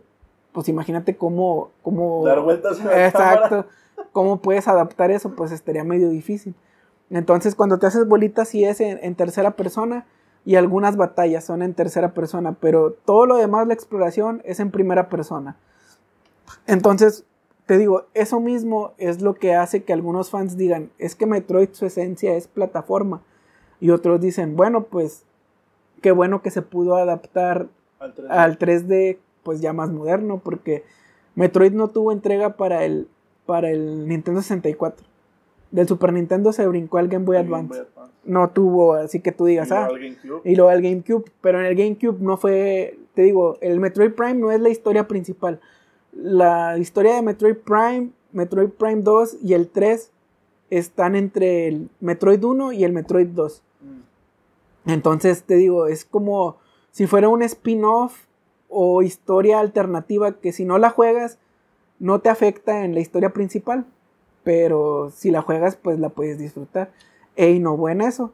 pues 0.52 0.68
imagínate 0.68 1.16
cómo, 1.16 1.72
cómo 1.82 2.26
dar 2.26 2.42
vueltas 2.42 2.80
en 2.80 2.88
la 2.88 3.08
exacto 3.08 3.66
¿Cómo 4.12 4.42
puedes 4.42 4.68
adaptar 4.68 5.12
eso? 5.12 5.36
Pues 5.36 5.52
estaría 5.52 5.84
medio 5.84 6.10
difícil. 6.10 6.56
Entonces, 7.10 7.56
cuando 7.56 7.80
te 7.80 7.88
haces 7.88 8.08
bolitas, 8.08 8.50
sí 8.50 8.64
es 8.64 8.82
en, 8.82 9.16
tercera 9.16 9.52
persona 9.52 10.06
y 10.46 10.56
algunas 10.56 10.98
batallas 10.98 11.46
son 11.46 11.62
en 11.62 11.74
tercera 11.74 12.14
persona, 12.14 12.58
pero 12.60 12.94
todo 13.06 13.26
lo 13.26 13.38
demás, 13.38 13.68
la 13.68 13.74
exploración, 13.74 14.42
es 14.44 14.60
en 14.60 14.72
primera 14.72 15.10
persona. 15.10 15.58
Entonces, 16.68 17.26
te 17.66 17.78
digo, 17.78 18.06
eso 18.14 18.40
mismo 18.40 18.94
es 18.98 19.22
lo 19.22 19.36
que 19.36 19.56
hace 19.56 19.84
que 19.84 19.94
algunos 19.94 20.30
fans 20.30 20.58
digan, 20.58 20.90
es 20.98 21.16
que 21.16 21.26
Metroid 21.26 21.70
su 21.74 21.86
esencia 21.86 22.36
es 22.36 22.48
plataforma. 22.48 23.22
Y 23.80 23.92
otros 23.92 24.20
dicen, 24.20 24.56
bueno, 24.56 24.84
pues 24.84 25.26
qué 26.02 26.12
bueno 26.12 26.42
que 26.42 26.52
se 26.52 26.62
pudo 26.62 26.96
adaptar 26.96 27.68
al 28.00 28.16
3D, 28.16 28.28
al 28.30 28.60
3D 28.60 29.18
pues 29.44 29.62
ya 29.62 29.74
más 29.74 29.90
moderno, 29.92 30.42
porque 30.44 30.84
Metroid 31.36 31.74
no 31.74 31.88
tuvo 31.88 32.12
entrega 32.12 32.58
para 32.58 32.84
el 32.84 33.08
para 33.46 33.70
el 33.70 34.08
Nintendo 34.08 34.42
64. 34.42 35.06
Del 35.72 35.88
Super 35.88 36.14
Nintendo 36.14 36.52
se 36.52 36.68
brincó 36.68 36.98
al 36.98 37.08
Game 37.08 37.26
Boy 37.26 37.38
Advance. 37.38 37.84
No 38.24 38.50
tuvo, 38.50 38.94
así 38.94 39.20
que 39.20 39.32
tú 39.32 39.46
digas, 39.46 39.72
ah. 39.72 39.90
Y 40.44 40.56
luego 40.56 40.70
al 40.70 40.82
GameCube. 40.82 41.26
Pero 41.42 41.60
en 41.60 41.66
el 41.66 41.76
GameCube 41.76 42.18
no 42.22 42.38
fue, 42.38 42.98
te 43.14 43.24
digo, 43.24 43.58
el 43.62 43.80
Metroid 43.80 44.12
Prime 44.12 44.36
no 44.36 44.52
es 44.52 44.60
la 44.60 44.70
historia 44.70 45.08
principal. 45.08 45.60
La 46.14 46.78
historia 46.78 47.16
de 47.16 47.22
Metroid 47.22 47.56
Prime, 47.58 48.12
Metroid 48.32 48.70
Prime 48.70 49.02
2 49.02 49.38
y 49.44 49.54
el 49.54 49.70
3 49.70 50.12
están 50.70 51.16
entre 51.16 51.68
el 51.68 51.90
Metroid 52.00 52.44
1 52.44 52.74
y 52.74 52.84
el 52.84 52.92
Metroid 52.92 53.28
2. 53.28 53.64
Entonces, 54.86 55.44
te 55.44 55.56
digo, 55.56 55.88
es 55.88 56.06
como 56.06 56.58
si 56.92 57.08
fuera 57.08 57.30
un 57.30 57.44
spin-off 57.44 58.26
o 58.70 59.02
historia 59.02 59.60
alternativa 59.60 60.40
que 60.40 60.54
si 60.54 60.66
no 60.66 60.78
la 60.78 60.90
juegas, 60.90 61.38
no 62.00 62.20
te 62.20 62.30
afecta 62.30 62.84
en 62.84 62.94
la 62.94 63.00
historia 63.00 63.32
principal, 63.32 63.86
pero 64.44 65.12
si 65.12 65.30
la 65.30 65.42
juegas, 65.42 65.76
pues 65.76 66.00
la 66.00 66.10
puedes 66.10 66.40
disfrutar. 66.40 66.92
E 67.36 67.52
innovó 67.52 67.90
en 67.90 68.02
eso. 68.02 68.34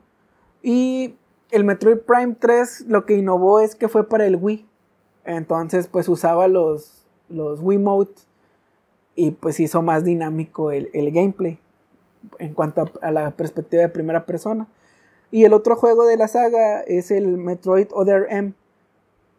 Y 0.63 1.15
el 1.51 1.63
Metroid 1.63 1.99
Prime 1.99 2.35
3 2.39 2.85
lo 2.87 3.05
que 3.05 3.17
innovó 3.17 3.59
es 3.59 3.75
que 3.75 3.87
fue 3.87 4.07
para 4.07 4.25
el 4.25 4.37
Wii. 4.37 4.65
Entonces, 5.25 5.87
pues 5.87 6.07
usaba 6.07 6.47
los, 6.47 7.05
los 7.29 7.59
Wiimote 7.61 8.21
y 9.15 9.31
pues 9.31 9.59
hizo 9.59 9.81
más 9.81 10.03
dinámico 10.03 10.71
el, 10.71 10.89
gameplay 11.11 11.59
en 12.39 12.53
cuanto 12.53 12.89
a, 13.01 13.11
la 13.11 13.31
perspectiva 13.31 13.81
de 13.81 13.89
primera 13.89 14.25
persona. 14.25 14.67
Y 15.31 15.43
el 15.43 15.53
otro 15.53 15.75
juego 15.75 16.05
de 16.05 16.17
la 16.17 16.27
saga 16.27 16.81
es 16.81 17.11
el 17.11 17.37
Metroid 17.37 17.87
Other 17.91 18.27
M, 18.29 18.53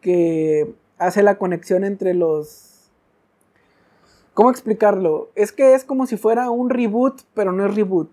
que 0.00 0.74
hace 0.98 1.22
la 1.22 1.38
conexión 1.38 1.84
entre 1.84 2.14
los... 2.14 2.90
¿Cómo 4.34 4.50
explicarlo? 4.50 5.30
Es 5.34 5.50
que 5.50 5.74
es 5.74 5.84
como 5.84 6.06
si 6.06 6.16
fuera 6.16 6.50
un 6.50 6.70
reboot, 6.70 7.22
pero 7.34 7.52
no 7.52 7.66
es 7.66 7.74
reboot. 7.74 8.10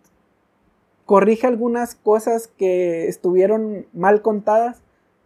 Corrige 1.05 1.45
algunas 1.45 1.93
cosas 1.95 2.47
que 2.47 3.07
estuvieron 3.07 3.85
mal 3.93 4.21
contadas 4.21 4.81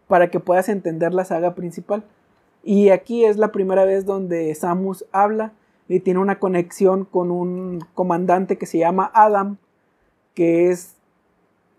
para 0.08 0.30
que 0.30 0.40
puedas 0.40 0.68
entender 0.68 1.14
la 1.14 1.24
saga 1.24 1.54
principal. 1.54 2.04
Y 2.62 2.90
aquí 2.90 3.24
es 3.24 3.38
la 3.38 3.52
primera 3.52 3.84
vez 3.84 4.04
donde 4.04 4.54
Samus 4.54 5.06
habla 5.12 5.52
y 5.88 6.00
tiene 6.00 6.20
una 6.20 6.38
conexión 6.38 7.04
con 7.06 7.30
un 7.30 7.84
comandante 7.94 8.58
que 8.58 8.66
se 8.66 8.78
llama 8.78 9.10
Adam, 9.14 9.56
que 10.34 10.70
es 10.70 10.96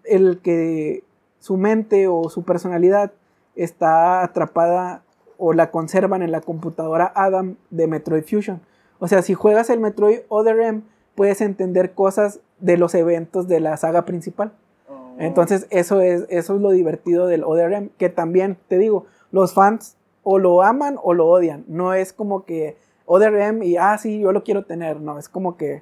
el 0.06 0.40
que 0.42 1.04
su 1.40 1.58
mente 1.58 2.08
o 2.08 2.30
su 2.30 2.44
personalidad 2.44 3.12
está 3.56 4.24
atrapada 4.24 5.04
o 5.38 5.54
la 5.54 5.72
conservan 5.72 6.22
en 6.22 6.32
la 6.32 6.42
computadora 6.42 7.12
Adam 7.16 7.56
de 7.70 7.88
Metroid 7.88 8.24
Fusion. 8.24 8.62
O 9.00 9.08
sea, 9.08 9.24
si 9.24 9.34
juegas 9.34 9.70
el 9.70 9.80
Metroid 9.80 10.20
Other 10.30 10.60
M, 10.60 10.82
puedes 11.16 11.42
entender 11.42 11.94
cosas 11.94 12.40
de 12.60 12.78
los 12.78 12.94
eventos 12.94 13.48
de 13.48 13.60
la 13.60 13.76
saga 13.78 14.06
principal. 14.06 14.54
Oh. 14.88 15.16
Entonces, 15.18 15.66
eso 15.72 16.00
es, 16.02 16.26
eso 16.30 16.56
es 16.56 16.62
lo 16.62 16.70
divertido 16.70 17.26
del 17.26 17.44
Other 17.44 17.74
M, 17.74 17.90
que 17.98 18.10
también, 18.10 18.58
te 18.68 18.78
digo, 18.78 19.08
los 19.32 19.54
fans 19.54 19.98
o 20.24 20.38
lo 20.38 20.62
aman 20.62 20.98
o 21.02 21.14
lo 21.14 21.28
odian. 21.28 21.66
No 21.68 21.96
es 21.96 22.14
como 22.14 22.46
que 22.46 22.78
Other 23.06 23.34
M 23.34 23.66
y, 23.66 23.78
ah, 23.78 23.98
sí, 23.98 24.20
yo 24.20 24.32
lo 24.32 24.44
quiero 24.44 24.66
tener. 24.66 25.02
No, 25.02 25.18
es 25.18 25.28
como 25.28 25.58
que 25.58 25.82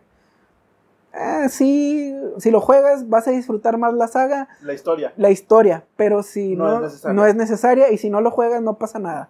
eh, 1.14 1.50
sí, 1.50 2.16
si 2.38 2.52
lo 2.52 2.62
juegas 2.62 3.10
vas 3.10 3.28
a 3.28 3.32
disfrutar 3.32 3.78
más 3.78 3.94
la 3.94 4.08
saga. 4.08 4.48
La 4.62 4.74
historia. 4.74 5.14
La 5.18 5.32
historia, 5.32 5.86
pero 5.96 6.24
si 6.24 6.56
no, 6.56 6.82
no, 7.14 7.26
es, 7.26 7.36
necesaria. 7.36 7.92
y 7.92 7.98
si 7.98 8.10
no 8.10 8.22
lo 8.22 8.32
juegas 8.32 8.62
no 8.62 8.78
pasa 8.78 9.00
nada. 9.00 9.30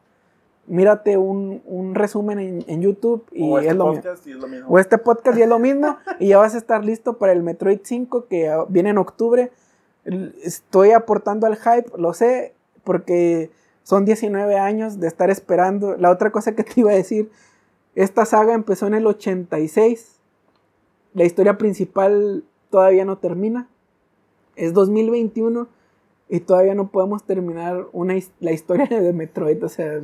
Mírate 0.68 1.18
un, 1.18 1.62
resumen 1.96 2.64
en, 2.68 2.82
YouTube 2.82 3.26
y, 3.32 3.56
este 3.56 3.70
es 3.70 3.76
lo 3.76 4.48
mismo. 4.48 4.70
O 4.70 4.78
este 4.78 5.00
podcast 5.00 5.38
y 5.40 5.42
es 5.42 5.50
lo 5.50 5.58
mismo 5.58 5.98
y 6.20 6.28
ya 6.28 6.38
vas 6.38 6.54
a 6.54 6.60
estar 6.60 6.86
listo 6.86 7.18
para 7.18 7.32
el 7.32 7.42
Metroid 7.42 7.80
5 7.82 8.28
que 8.28 8.56
viene 8.68 8.90
en 8.90 9.00
octubre. 9.00 9.52
Estoy 10.44 10.92
aportando 10.92 11.48
al 11.48 11.56
hype, 11.56 11.90
lo 11.98 12.14
sé, 12.14 12.54
porque 12.84 13.50
son 13.82 14.06
19 14.06 14.60
años 14.60 15.00
de 15.00 15.08
estar 15.08 15.32
esperando. 15.32 15.98
La 15.98 16.12
otra 16.12 16.32
cosa 16.32 16.54
que 16.54 16.64
te 16.64 16.82
iba 16.82 16.92
a 16.92 16.96
decir, 16.96 17.32
esta 17.96 18.26
saga 18.26 18.54
empezó 18.54 18.86
en 18.86 18.94
el 18.94 19.08
86 19.08 20.19
la 21.14 21.26
historia 21.26 21.58
principal 21.58 22.44
todavía 22.70 23.06
no 23.06 23.18
termina. 23.18 23.68
Es 24.56 24.74
2021 24.74 25.68
y 26.28 26.40
todavía 26.42 26.76
no 26.76 26.90
podemos 26.90 27.24
terminar 27.24 27.88
una, 27.92 28.16
la 28.40 28.52
historia 28.52 28.86
de 29.02 29.14
Metroid. 29.14 29.64
O 29.64 29.70
sea, 29.70 30.00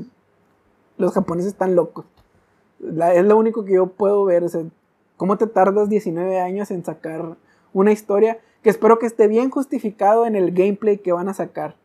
los 0.98 1.14
japoneses 1.14 1.52
están 1.54 1.76
locos. 1.76 2.06
es 2.80 3.26
lo 3.26 3.38
único 3.38 3.66
que 3.66 3.74
yo 3.74 3.88
puedo 3.88 4.26
ver. 4.26 4.44
O 4.44 4.50
sea, 4.50 4.64
¿cómo 5.18 5.38
te 5.38 5.48
tardas 5.48 5.90
19 5.90 6.40
años 6.40 6.72
en 6.72 6.84
sacar 6.84 7.38
una 7.74 7.92
historia 7.92 8.40
que 8.64 8.70
espero 8.70 8.98
que 8.98 9.06
esté 9.06 9.28
bien 9.28 9.50
justificado 9.50 10.26
en 10.26 10.36
el 10.36 10.52
gameplay 10.52 10.98
que 10.98 11.12
van 11.12 11.30
a 11.30 11.34
sacar? 11.34 11.76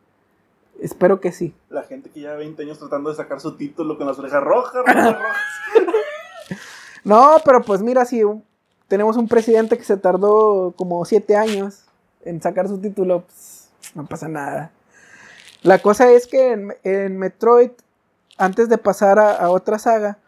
Espero 0.81 1.21
que 1.21 1.31
sí. 1.31 1.55
La 1.68 1.83
gente 1.83 2.09
que 2.09 2.21
lleva 2.21 2.37
20 2.37 2.62
años 2.62 2.79
tratando 2.79 3.11
de 3.11 3.16
sacar 3.16 3.39
su 3.41 3.57
título 3.57 3.99
con 3.99 4.07
las 4.07 4.18
orejas 4.18 4.43
rojas, 4.43 4.83
rojas, 4.87 5.14
rojas. 5.18 5.37
no, 7.05 7.37
pero 7.45 7.61
pues 7.61 7.83
mira, 7.83 8.07
si 8.07 8.23
tenemos 8.91 9.16
un 9.16 9.28
presidente 9.28 9.78
que 9.78 9.84
se 9.84 9.97
tardó 9.97 10.74
como 10.76 11.05
siete 11.05 11.36
años 11.36 11.84
en 12.24 12.43
sacar 12.43 12.66
su 12.66 12.80
título, 12.80 13.20
pues, 13.20 13.70
no 13.95 14.05
pasa 14.05 14.26
nada. 14.26 14.72
La 15.62 15.78
cosa 15.78 16.11
es 16.11 16.26
que 16.26 16.74
en, 16.82 17.16
Metroid, 17.16 17.70
antes 18.36 18.68
de 18.68 18.78
pasar 18.78 19.20
a, 19.20 19.49
otra 19.51 19.78
saga, 19.78 20.18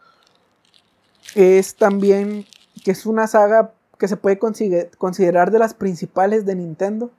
es 1.35 1.75
también 1.75 2.47
que 2.85 2.93
es 2.93 3.05
una 3.05 3.27
saga 3.27 3.73
que 3.99 4.07
se 4.07 4.17
puede 4.17 4.39
considerar 4.39 5.51
de 5.51 5.59
las 5.59 5.75
principales 5.75 6.47
de 6.47 6.55
Nintendo, 6.55 7.11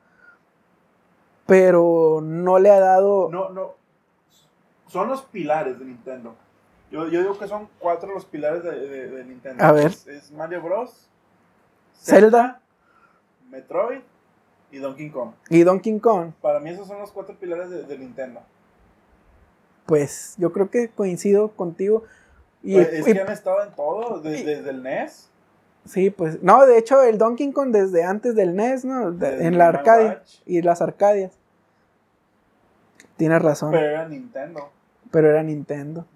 pero 1.45 2.21
no 2.23 2.57
le 2.57 2.69
ha 2.69 2.79
dado... 2.79 3.27
No, 3.29 3.49
no. 3.49 3.73
Son 4.87 5.09
los 5.09 5.23
pilares 5.23 5.77
de 5.77 5.83
Nintendo. 5.83 6.35
Yo, 6.89 7.05
digo 7.09 7.37
que 7.37 7.49
son 7.49 7.67
cuatro 7.79 8.13
los 8.13 8.23
pilares 8.23 8.63
de, 8.63 9.25
Nintendo. 9.25 9.61
A 9.61 9.73
ver. 9.73 9.91
es 10.07 10.31
Mario 10.31 10.61
Bros. 10.61 11.09
Zelda, 11.99 12.61
Metroid 13.49 13.99
y 14.71 14.79
Donkey 14.79 15.09
Kong. 15.09 15.31
Y 15.49 15.63
Donkey 15.63 15.99
Kong. 15.99 16.31
Para 16.41 16.59
mí 16.59 16.71
esos 16.71 16.87
son 16.87 16.99
los 16.99 17.11
cuatro 17.11 17.35
pilares 17.35 17.69
de, 17.69 17.97
Nintendo. 17.97 18.41
Pues 19.85 20.35
yo 20.37 20.51
creo 20.51 20.69
que 20.69 20.89
coincido 20.89 21.49
contigo. 21.49 22.03
Y, 22.63 22.75
pues, 22.75 22.93
es 22.93 23.05
que 23.05 23.21
han 23.21 23.31
estado 23.31 23.63
en 23.63 23.75
todo, 23.75 24.19
desde, 24.19 24.69
el 24.69 24.81
NES. 24.81 25.29
Sí, 25.85 26.09
pues, 26.09 26.41
no, 26.41 26.65
de 26.65 26.77
hecho 26.77 27.03
el 27.03 27.17
Donkey 27.17 27.51
Kong 27.51 27.71
desde 27.71 28.03
antes 28.03 28.35
del 28.35 28.55
NES, 28.55 28.85
¿no? 28.85 29.09
en 29.23 29.57
la 29.57 29.67
Arcadia 29.67 30.23
y 30.45 30.61
las 30.61 30.81
Arcadias. 30.81 31.33
Tienes 33.17 33.41
razón. 33.41 33.71
Pero 33.71 33.85
era 33.85 34.07
Nintendo. 34.07 34.71
Pero 35.11 35.29
era 35.29 35.43
Nintendo. 35.43 36.07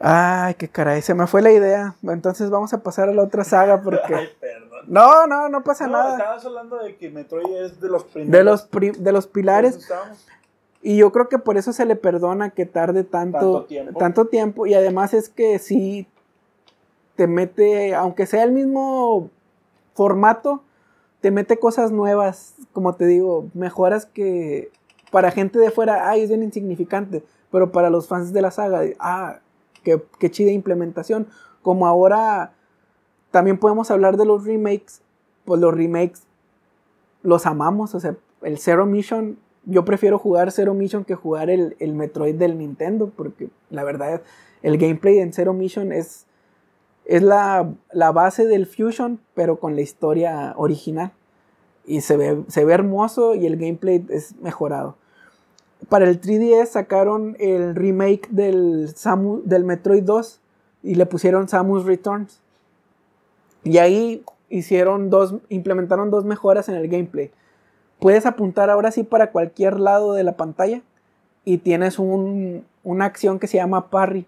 Ay, 0.00 0.54
qué 0.54 0.68
caray, 0.68 1.02
se 1.02 1.12
me 1.14 1.26
fue 1.26 1.42
la 1.42 1.50
idea. 1.50 1.96
Entonces 2.04 2.50
vamos 2.50 2.72
a 2.72 2.82
pasar 2.82 3.08
a 3.08 3.14
la 3.14 3.22
otra 3.22 3.44
saga 3.44 3.80
porque. 3.82 4.14
Ay, 4.14 4.28
perdón. 4.40 4.68
No, 4.86 5.26
no, 5.26 5.48
no 5.48 5.64
pasa 5.64 5.86
nada. 5.86 6.16
Estabas 6.16 6.44
hablando 6.44 6.78
de 6.78 6.96
que 6.96 7.10
Metroid 7.10 7.56
es 7.56 7.80
de 7.80 7.88
los 7.88 8.04
primeros. 8.04 8.32
De 8.32 8.44
los, 8.44 9.04
de 9.04 9.12
los 9.12 9.26
pilares. 9.26 9.88
Y 10.80 10.96
yo 10.96 11.10
creo 11.10 11.28
que 11.28 11.38
por 11.38 11.56
eso 11.56 11.72
se 11.72 11.84
le 11.84 11.96
perdona 11.96 12.50
que 12.50 12.64
tarde 12.64 13.02
tanto, 13.02 13.66
tanto 13.98 14.26
tiempo. 14.26 14.66
Y 14.66 14.74
además 14.74 15.12
es 15.12 15.28
que 15.28 15.58
sí 15.58 16.06
te 17.16 17.26
mete, 17.26 17.96
aunque 17.96 18.26
sea 18.26 18.44
el 18.44 18.52
mismo 18.52 19.28
formato, 19.94 20.62
te 21.20 21.32
mete 21.32 21.58
cosas 21.58 21.90
nuevas. 21.90 22.54
Como 22.72 22.94
te 22.94 23.06
digo, 23.06 23.48
mejoras 23.54 24.06
que 24.06 24.70
para 25.10 25.32
gente 25.32 25.58
de 25.58 25.72
fuera, 25.72 26.08
ay, 26.08 26.22
es 26.22 26.28
bien 26.28 26.44
insignificante. 26.44 27.24
Pero 27.50 27.72
para 27.72 27.90
los 27.90 28.06
fans 28.06 28.32
de 28.32 28.42
la 28.42 28.52
saga, 28.52 28.82
ah, 29.00 29.40
qué, 29.82 30.30
chida 30.30 30.50
implementación. 30.50 31.28
Como 31.62 31.86
ahora 31.86 32.54
también 33.30 33.58
podemos 33.58 33.90
hablar 33.90 34.16
de 34.16 34.24
los 34.24 34.44
remakes, 34.44 35.02
pues 35.44 35.60
los 35.60 35.74
remakes 35.74 36.22
los 37.22 37.46
amamos, 37.46 37.94
o 37.94 38.00
sea, 38.00 38.16
el 38.42 38.58
Zero 38.58 38.86
Mission, 38.86 39.38
yo 39.64 39.84
prefiero 39.84 40.18
jugar 40.18 40.52
Zero 40.52 40.72
Mission 40.72 41.04
que 41.04 41.14
jugar 41.14 41.50
el, 41.50 41.74
Metroid 41.94 42.36
del 42.36 42.56
Nintendo, 42.56 43.10
porque 43.14 43.50
la 43.70 43.84
verdad 43.84 44.22
el 44.62 44.78
gameplay 44.78 45.18
en 45.18 45.32
Zero 45.32 45.52
Mission 45.52 45.92
es, 45.92 46.26
es 47.04 47.22
la, 47.22 47.70
la, 47.92 48.12
base 48.12 48.46
del 48.46 48.66
Fusion, 48.66 49.20
pero 49.34 49.58
con 49.58 49.74
la 49.74 49.82
historia 49.82 50.54
original. 50.56 51.12
Y 51.84 52.02
se 52.02 52.16
ve, 52.16 52.44
se 52.48 52.64
ve 52.64 52.72
hermoso 52.72 53.34
y 53.34 53.46
el 53.46 53.56
gameplay 53.56 54.04
es 54.10 54.36
mejorado 54.36 54.96
para 55.88 56.08
el 56.08 56.20
3DS 56.20 56.66
sacaron 56.66 57.36
el 57.38 57.74
remake 57.74 58.28
del, 58.30 58.92
del 59.44 59.64
Metroid 59.64 60.02
2 60.02 60.40
y 60.82 60.94
le 60.96 61.06
pusieron 61.06 61.48
Samus 61.48 61.84
Returns. 61.84 62.40
Y 63.64 63.78
ahí 63.78 64.24
hicieron 64.48 65.10
dos, 65.10 65.36
implementaron 65.48 66.10
dos 66.10 66.24
mejoras 66.24 66.68
en 66.68 66.74
el 66.74 66.88
gameplay. 66.88 67.30
Puedes 68.00 68.26
apuntar 68.26 68.70
ahora 68.70 68.90
sí 68.90 69.02
para 69.02 69.30
cualquier 69.30 69.80
lado 69.80 70.14
de 70.14 70.24
la 70.24 70.36
pantalla 70.36 70.82
y 71.44 71.58
tienes 71.58 71.98
una 71.98 73.04
acción 73.04 73.38
que 73.38 73.46
se 73.46 73.56
llama 73.56 73.90
parry, 73.90 74.26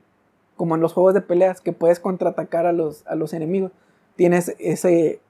como 0.56 0.74
en 0.74 0.80
los 0.80 0.92
juegos 0.92 1.14
de 1.14 1.20
peleas, 1.20 1.60
que 1.60 1.72
puedes 1.72 2.00
contraatacar 2.00 2.66
a 2.66 2.72
los, 2.72 3.06
a 3.06 3.14
los 3.14 3.32
enemigos. 3.32 3.72
Tienes 4.16 4.54
ese, 4.58 5.20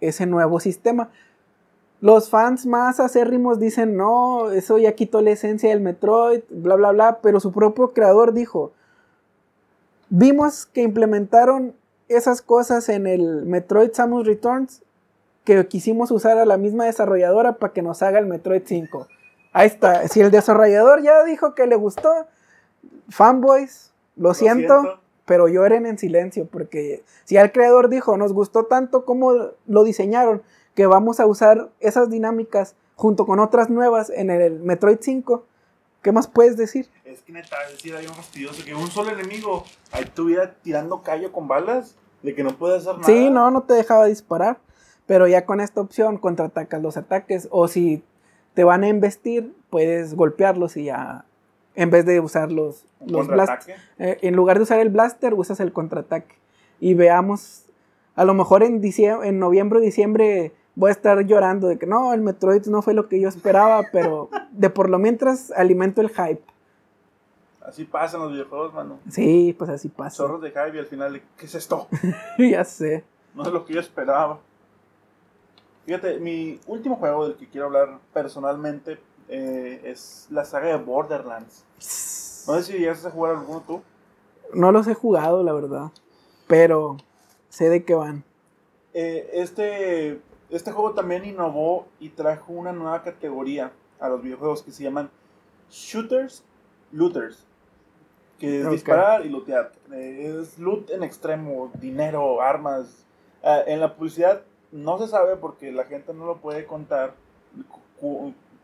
ese 0.00 0.26
nuevo 0.26 0.60
sistema. 0.60 1.10
Los 2.02 2.30
fans 2.30 2.66
más 2.66 2.98
acérrimos 2.98 3.60
dicen, 3.60 3.96
no, 3.96 4.50
eso 4.50 4.76
ya 4.76 4.90
quitó 4.92 5.22
la 5.22 5.30
esencia 5.30 5.70
del 5.70 5.80
Metroid, 5.80 6.40
bla, 6.50 6.74
bla, 6.74 6.90
bla, 6.90 7.18
pero 7.22 7.38
su 7.38 7.52
propio 7.52 7.92
creador 7.92 8.32
dijo, 8.34 8.72
vimos 10.10 10.66
que 10.66 10.82
implementaron 10.82 11.76
esas 12.08 12.42
cosas 12.42 12.88
en 12.88 13.06
el 13.06 13.46
Metroid 13.46 13.92
Samus 13.92 14.26
Returns 14.26 14.82
que 15.44 15.64
quisimos 15.68 16.10
usar 16.10 16.38
a 16.38 16.44
la 16.44 16.56
misma 16.56 16.86
desarrolladora 16.86 17.58
para 17.58 17.72
que 17.72 17.82
nos 17.82 18.02
haga 18.02 18.18
el 18.18 18.26
Metroid 18.26 18.62
5. 18.64 19.06
Ahí 19.52 19.68
está, 19.68 20.08
si 20.08 20.20
el 20.22 20.32
desarrollador 20.32 21.02
ya 21.02 21.22
dijo 21.22 21.54
que 21.54 21.68
le 21.68 21.76
gustó, 21.76 22.26
fanboys, 23.10 23.92
lo, 24.16 24.34
siento, 24.34 24.98
pero 25.24 25.46
lloren 25.46 25.86
en 25.86 25.98
silencio, 25.98 26.48
porque 26.50 27.04
si 27.26 27.36
el 27.36 27.52
creador 27.52 27.88
dijo, 27.88 28.16
nos 28.16 28.32
gustó 28.32 28.64
tanto 28.64 29.04
como 29.04 29.50
lo 29.68 29.84
diseñaron, 29.84 30.42
que 30.74 30.86
vamos 30.86 31.20
a 31.20 31.26
usar 31.26 31.70
esas 31.80 32.10
dinámicas 32.10 32.74
junto 32.96 33.26
con 33.26 33.40
otras 33.40 33.70
nuevas 33.70 34.10
en 34.10 34.30
el 34.30 34.60
Metroid 34.60 34.98
5. 35.00 35.44
¿Qué 36.02 36.12
más 36.12 36.26
puedes 36.26 36.56
decir? 36.56 36.88
Es 37.04 37.22
que 37.22 37.32
neta, 37.32 37.56
es 37.66 37.72
decir, 37.72 37.94
hay 37.94 38.06
un 38.06 38.14
fastidioso 38.14 38.64
que 38.64 38.74
un 38.74 38.88
solo 38.88 39.10
enemigo 39.10 39.64
ahí 39.92 40.02
estuviera 40.02 40.54
tirando 40.62 41.02
callo 41.02 41.32
con 41.32 41.46
balas, 41.46 41.96
de 42.22 42.34
que 42.34 42.42
no 42.42 42.56
puede 42.56 42.76
hacer 42.76 42.94
nada. 42.94 43.06
Sí, 43.06 43.30
no, 43.30 43.50
no 43.50 43.62
te 43.62 43.74
dejaba 43.74 44.06
disparar. 44.06 44.58
Pero 45.06 45.26
ya 45.26 45.44
con 45.44 45.60
esta 45.60 45.80
opción 45.80 46.18
contraatacas 46.18 46.80
los 46.80 46.96
ataques. 46.96 47.48
O 47.50 47.68
si 47.68 48.02
te 48.54 48.64
van 48.64 48.84
a 48.84 48.88
embestir, 48.88 49.54
puedes 49.70 50.14
golpearlos 50.14 50.76
y 50.76 50.84
ya 50.84 51.24
En 51.74 51.90
vez 51.90 52.04
de 52.06 52.20
usar 52.20 52.52
los, 52.52 52.84
los 53.04 53.26
blasters. 53.26 53.80
Eh, 53.98 54.18
en 54.22 54.36
lugar 54.36 54.58
de 54.58 54.64
usar 54.64 54.78
el 54.78 54.90
blaster, 54.90 55.34
usas 55.34 55.60
el 55.60 55.72
contraataque. 55.72 56.36
Y 56.80 56.94
veamos, 56.94 57.64
a 58.14 58.24
lo 58.24 58.34
mejor 58.34 58.62
en, 58.62 58.80
diciembre, 58.80 59.28
en 59.28 59.38
noviembre 59.38 59.78
o 59.78 59.82
diciembre 59.82 60.52
voy 60.74 60.88
a 60.88 60.92
estar 60.92 61.20
llorando 61.24 61.68
de 61.68 61.78
que 61.78 61.86
no, 61.86 62.12
el 62.12 62.20
Metroid 62.20 62.66
no 62.66 62.82
fue 62.82 62.94
lo 62.94 63.08
que 63.08 63.20
yo 63.20 63.28
esperaba, 63.28 63.82
pero 63.92 64.30
de 64.50 64.70
por 64.70 64.88
lo 64.90 64.98
mientras 64.98 65.50
alimento 65.52 66.00
el 66.00 66.08
hype. 66.08 66.42
Así 67.60 67.84
pasan 67.84 68.20
los 68.20 68.32
videojuegos, 68.32 68.74
mano. 68.74 68.98
Sí, 69.08 69.54
pues 69.56 69.70
así 69.70 69.88
pasa. 69.88 70.16
Zorros 70.16 70.42
de 70.42 70.50
hype 70.50 70.74
y 70.74 70.78
al 70.78 70.86
final, 70.86 71.22
¿qué 71.36 71.46
es 71.46 71.54
esto? 71.54 71.86
ya 72.38 72.64
sé. 72.64 73.04
No 73.34 73.44
es 73.44 73.52
lo 73.52 73.64
que 73.64 73.74
yo 73.74 73.80
esperaba. 73.80 74.40
Fíjate, 75.86 76.18
mi 76.18 76.60
último 76.66 76.96
juego 76.96 77.28
del 77.28 77.36
que 77.36 77.48
quiero 77.48 77.66
hablar 77.66 77.98
personalmente 78.12 78.98
eh, 79.28 79.80
es 79.84 80.26
la 80.30 80.44
saga 80.44 80.68
de 80.68 80.76
Borderlands. 80.76 81.64
No 82.46 82.54
sé 82.54 82.62
si 82.64 82.72
llegaste 82.78 83.08
a 83.08 83.10
jugar 83.10 83.36
alguno 83.36 83.62
tú. 83.66 83.82
No 84.52 84.72
los 84.72 84.86
he 84.86 84.94
jugado, 84.94 85.42
la 85.42 85.52
verdad. 85.52 85.90
Pero 86.46 86.96
sé 87.48 87.68
de 87.68 87.84
qué 87.84 87.94
van. 87.94 88.24
Eh, 88.94 89.30
este, 89.34 90.20
este 90.56 90.70
juego 90.70 90.92
también 90.92 91.24
innovó 91.24 91.86
y 91.98 92.10
trajo 92.10 92.52
una 92.52 92.72
nueva 92.72 93.02
categoría 93.02 93.72
a 93.98 94.08
los 94.08 94.22
videojuegos 94.22 94.62
que 94.62 94.70
se 94.70 94.82
llaman 94.82 95.10
Shooters 95.70 96.44
Looters. 96.92 97.46
Que 98.38 98.60
es 98.60 98.70
disparar 98.70 99.24
y 99.24 99.28
lootear. 99.28 99.72
Eh, 99.92 100.36
es 100.40 100.58
loot 100.58 100.90
en 100.90 101.04
extremo, 101.04 101.70
dinero, 101.74 102.42
armas. 102.42 103.06
en 103.42 103.80
la 103.80 103.94
publicidad 103.94 104.42
no 104.72 104.98
se 104.98 105.06
sabe 105.06 105.36
porque 105.36 105.70
la 105.70 105.84
gente 105.84 106.12
no 106.12 106.26
lo 106.26 106.38
puede 106.38 106.66
contar 106.66 107.14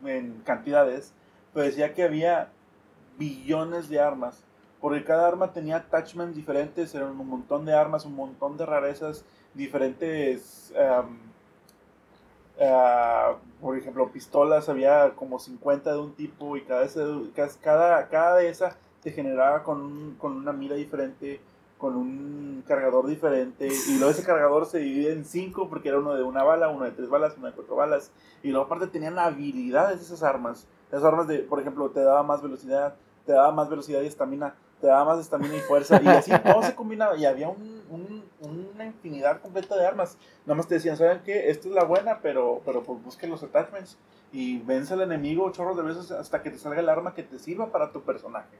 en 0.03 0.41
cantidades, 0.43 1.13
pero 1.53 1.65
decía 1.65 1.93
que 1.93 2.03
había 2.03 2.49
billones 3.17 3.89
de 3.89 3.99
armas, 3.99 4.43
porque 4.81 5.03
cada 5.03 5.27
arma 5.27 5.53
tenía 5.53 5.77
attachments 5.77 6.35
diferentes, 6.35 6.93
eran 6.95 7.19
un 7.19 7.27
montón 7.27 7.65
de 7.65 7.73
armas, 7.73 8.05
un 8.05 8.15
montón 8.15 8.57
de 8.57 8.65
rarezas, 8.65 9.23
diferentes, 9.53 10.73
ah, 12.61 13.35
por 13.61 13.77
ejemplo, 13.77 14.09
pistolas, 14.11 14.69
había 14.69 15.11
como 15.15 15.39
50 15.39 15.91
de 15.91 15.99
un 15.99 16.13
tipo 16.13 16.57
y 16.57 16.61
cada, 16.61 16.87
cada, 17.61 18.07
cada 18.07 18.35
de 18.37 18.49
esas 18.49 18.77
te 19.01 19.11
generaba 19.11 19.63
con, 19.63 20.15
con 20.19 20.35
una 20.35 20.51
mira 20.51 20.75
diferente, 20.75 21.39
con 21.77 21.95
un 21.95 22.63
cargador 22.67 23.07
diferente 23.07 23.67
y 23.67 23.97
luego 23.97 24.11
ese 24.11 24.23
cargador 24.23 24.65
se 24.65 24.79
divide 24.79 25.13
en 25.13 25.25
cinco 25.25 25.69
porque 25.69 25.89
era 25.89 25.99
uno 25.99 26.13
de 26.13 26.23
una 26.23 26.43
bala, 26.43 26.69
uno 26.69 26.85
de 26.85 26.91
tres 26.91 27.09
balas, 27.09 27.35
uno 27.37 27.47
de 27.47 27.53
cuatro 27.53 27.75
balas 27.75 28.11
y 28.43 28.49
luego 28.49 28.65
aparte 28.65 28.87
tenían 28.87 29.17
habilidades 29.17 30.01
esas 30.01 30.23
armas. 30.23 30.67
Esas 30.89 31.03
armas 31.03 31.27
de, 31.27 31.39
por 31.39 31.59
ejemplo, 31.59 31.89
te 31.91 32.01
daba 32.01 32.23
más 32.23 32.41
velocidad, 32.41 32.95
te 33.25 33.31
daba 33.31 33.51
más 33.51 33.69
velocidad 33.69 34.01
y 34.01 34.07
estamina, 34.07 34.55
te 34.79 34.87
daba 34.87 35.05
más 35.05 35.19
estamina 35.19 35.55
y 35.55 35.59
fuerza 35.59 36.01
y 36.01 36.07
así 36.07 36.31
todo 36.43 36.63
se 36.63 36.75
combinaba 36.75 37.17
y 37.17 37.25
había 37.25 37.49
un, 37.49 37.83
un, 37.89 38.69
una 38.73 38.85
infinidad 38.85 39.41
completa 39.41 39.75
de 39.75 39.85
armas. 39.85 40.17
Nada 40.45 40.55
más 40.55 40.67
te 40.67 40.75
decían, 40.75 40.97
¿saben 40.97 41.21
qué? 41.23 41.49
Esta 41.49 41.67
es 41.67 41.73
la 41.73 41.83
buena, 41.83 42.19
pero, 42.21 42.61
pero 42.65 42.83
pues 42.83 43.03
busquen 43.03 43.29
los 43.29 43.43
attachments 43.43 43.97
y 44.31 44.59
vence 44.59 44.93
al 44.93 45.01
enemigo 45.01 45.51
chorros 45.51 45.75
de 45.75 45.83
veces 45.83 46.11
hasta 46.11 46.41
que 46.41 46.51
te 46.51 46.57
salga 46.57 46.79
el 46.79 46.89
arma 46.89 47.13
que 47.13 47.23
te 47.23 47.39
sirva 47.39 47.71
para 47.71 47.91
tu 47.91 48.01
personaje. 48.01 48.57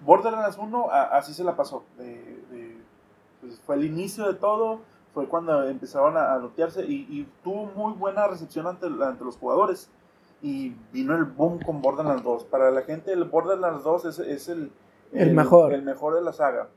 Borderlands 0.00 0.58
1 0.58 0.90
así 0.90 1.34
se 1.34 1.44
la 1.44 1.56
pasó. 1.56 1.84
Pues, 1.96 3.60
fue 3.64 3.76
el 3.76 3.84
inicio 3.84 4.26
de 4.26 4.34
todo, 4.34 4.80
fue 5.14 5.28
cuando 5.28 5.68
empezaron 5.68 6.16
a, 6.16 6.34
a 6.34 6.50
y, 6.86 7.26
tuvo 7.42 7.66
muy 7.66 7.92
buena 7.94 8.26
recepción 8.26 8.66
ante, 8.66 8.88
los 8.88 9.36
jugadores. 9.36 9.90
Y 10.42 10.74
vino 10.92 11.16
el 11.16 11.24
boom 11.24 11.60
con 11.60 11.80
Borderlands 11.80 12.22
2. 12.22 12.44
Para 12.44 12.70
la 12.70 12.82
gente, 12.82 13.12
el 13.12 13.24
Borderlands 13.24 13.82
2 13.82 14.20
es, 14.20 14.48
el, 14.48 14.70
el, 15.12 15.34
mejor. 15.34 15.72
el 15.72 15.82
mejor 15.82 16.14
de 16.14 16.22
la 16.22 16.32
saga. 16.32 16.68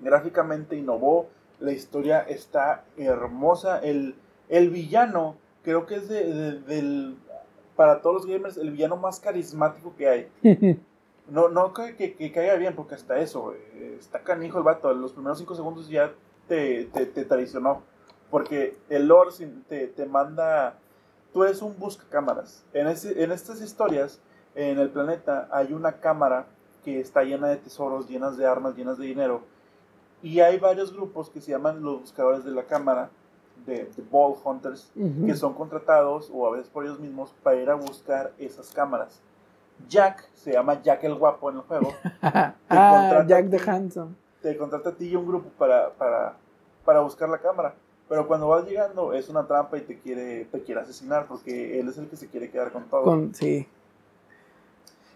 Gráficamente 0.00 0.76
innovó, 0.76 1.28
la 1.58 1.72
historia 1.72 2.20
está 2.20 2.84
hermosa. 2.96 3.78
El, 3.78 4.14
el 4.48 4.70
villano, 4.70 5.36
creo 5.62 5.86
que 5.86 5.96
es 5.96 6.08
de, 6.08 6.60
del, 6.60 7.16
para 7.76 8.00
todos 8.00 8.16
los 8.16 8.26
gamers, 8.26 8.56
el 8.56 8.72
villano 8.72 8.96
más 8.96 9.20
carismático 9.20 9.94
que 9.96 10.08
hay. 10.08 10.28
No, 11.30 11.48
no 11.48 11.74
que, 11.74 11.94
que, 11.94 12.32
caiga 12.32 12.54
bien, 12.54 12.74
porque 12.74 12.94
hasta 12.94 13.18
eso, 13.18 13.52
eh, 13.52 13.96
está 13.98 14.20
canijo 14.20 14.56
el 14.56 14.64
vato. 14.64 14.92
Los 14.94 15.12
primeros 15.12 15.38
cinco 15.38 15.54
segundos 15.54 15.88
ya 15.88 16.12
te, 16.46 16.86
te, 16.86 17.24
traicionó. 17.24 17.82
Porque 18.30 18.78
el 18.88 19.08
Lord 19.08 19.34
te, 19.68 19.88
te 19.88 20.06
manda. 20.06 20.78
Tú 21.32 21.44
eres 21.44 21.62
un 21.62 21.78
buscacámaras. 21.78 22.64
En, 22.72 22.86
en 22.86 23.32
estas 23.32 23.60
historias, 23.60 24.20
en 24.54 24.78
el 24.78 24.90
planeta, 24.90 25.48
hay 25.50 25.72
una 25.72 26.00
cámara 26.00 26.46
que 26.84 27.00
está 27.00 27.22
llena 27.22 27.48
de 27.48 27.56
tesoros, 27.56 28.08
llenas 28.08 28.36
de 28.36 28.46
armas, 28.46 28.76
llenas 28.76 28.98
de 28.98 29.06
dinero. 29.06 29.42
Y 30.22 30.40
hay 30.40 30.58
varios 30.58 30.92
grupos 30.92 31.30
que 31.30 31.40
se 31.40 31.52
llaman 31.52 31.82
los 31.82 32.00
buscadores 32.00 32.44
de 32.44 32.50
la 32.50 32.64
cámara, 32.64 33.10
de, 33.66 33.84
de 33.84 34.02
Ball 34.10 34.34
Hunters, 34.42 34.90
que 35.26 35.34
son 35.34 35.54
contratados 35.54 36.30
o 36.32 36.46
a 36.46 36.52
veces 36.52 36.68
por 36.68 36.84
ellos 36.84 36.98
mismos 36.98 37.34
para 37.42 37.56
ir 37.56 37.70
a 37.70 37.74
buscar 37.74 38.32
esas 38.38 38.72
cámaras. 38.72 39.20
Jack, 39.88 40.28
se 40.34 40.52
llama 40.52 40.82
Jack 40.82 41.04
el 41.04 41.14
Guapo 41.14 41.50
en 41.50 41.56
el 41.56 41.62
juego. 41.62 41.92
ah, 42.22 43.24
Jack 43.26 43.50
the 43.50 43.58
Handsome. 43.58 44.14
Te 44.42 44.56
contrata 44.56 44.90
a 44.90 44.94
ti 44.94 45.08
y 45.08 45.16
un 45.16 45.26
grupo 45.26 45.50
para, 45.58 45.90
para, 45.90 46.34
para 46.84 47.00
buscar 47.00 47.28
la 47.28 47.38
cámara. 47.38 47.74
Pero 48.08 48.26
cuando 48.26 48.48
vas 48.48 48.64
llegando 48.66 49.12
es 49.12 49.28
una 49.28 49.46
trampa 49.46 49.76
y 49.76 49.82
te 49.82 49.98
quiere, 49.98 50.46
te 50.46 50.62
quiere 50.62 50.80
asesinar 50.80 51.26
porque 51.26 51.78
él 51.78 51.88
es 51.88 51.98
el 51.98 52.08
que 52.08 52.16
se 52.16 52.28
quiere 52.28 52.50
quedar 52.50 52.72
con 52.72 52.84
todo. 52.84 53.02
Con, 53.02 53.34
sí. 53.34 53.66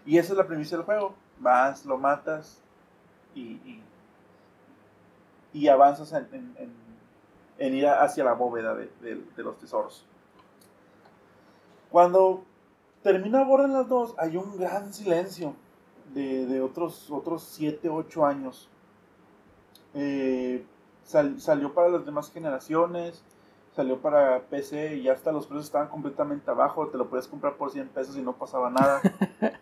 Y 0.05 0.17
esa 0.17 0.33
es 0.33 0.37
la 0.37 0.45
premisa 0.45 0.75
del 0.75 0.85
juego. 0.85 1.15
Vas, 1.39 1.85
lo 1.85 1.97
matas 1.97 2.61
y, 3.33 3.81
y, 5.53 5.67
avanzas 5.67 6.13
en, 6.13 6.27
en, 6.57 6.73
en, 7.57 7.73
ir 7.73 7.87
hacia 7.87 8.23
la 8.23 8.33
bóveda 8.33 8.75
de, 8.75 8.89
de 9.01 9.43
los 9.43 9.57
tesoros. 9.57 10.05
Cuando 11.89 12.43
termina 13.01 13.43
Borderlands 13.43 13.89
2, 13.89 14.15
hay 14.17 14.37
un 14.37 14.57
gran 14.57 14.93
silencio 14.93 15.55
de, 16.13 16.61
otros, 16.61 17.09
otros 17.11 17.43
7, 17.43 17.89
8 17.89 18.25
años. 18.25 18.69
Eh, 19.93 20.65
salió 21.03 21.73
para 21.73 21.89
las 21.89 22.05
demás 22.05 22.31
generaciones, 22.31 23.23
salió 23.75 23.99
para 23.99 24.41
PC 24.49 24.97
y 24.97 25.09
hasta 25.09 25.31
los 25.31 25.47
precios 25.47 25.65
estaban 25.65 25.89
completamente 25.89 26.49
abajo, 26.49 26.87
te 26.87 26.97
lo 26.97 27.09
puedes 27.09 27.27
comprar 27.27 27.55
por 27.55 27.71
100 27.71 27.89
pesos 27.89 28.17
y 28.17 28.21
no 28.21 28.33
pasaba 28.33 28.69
nada. 28.69 29.01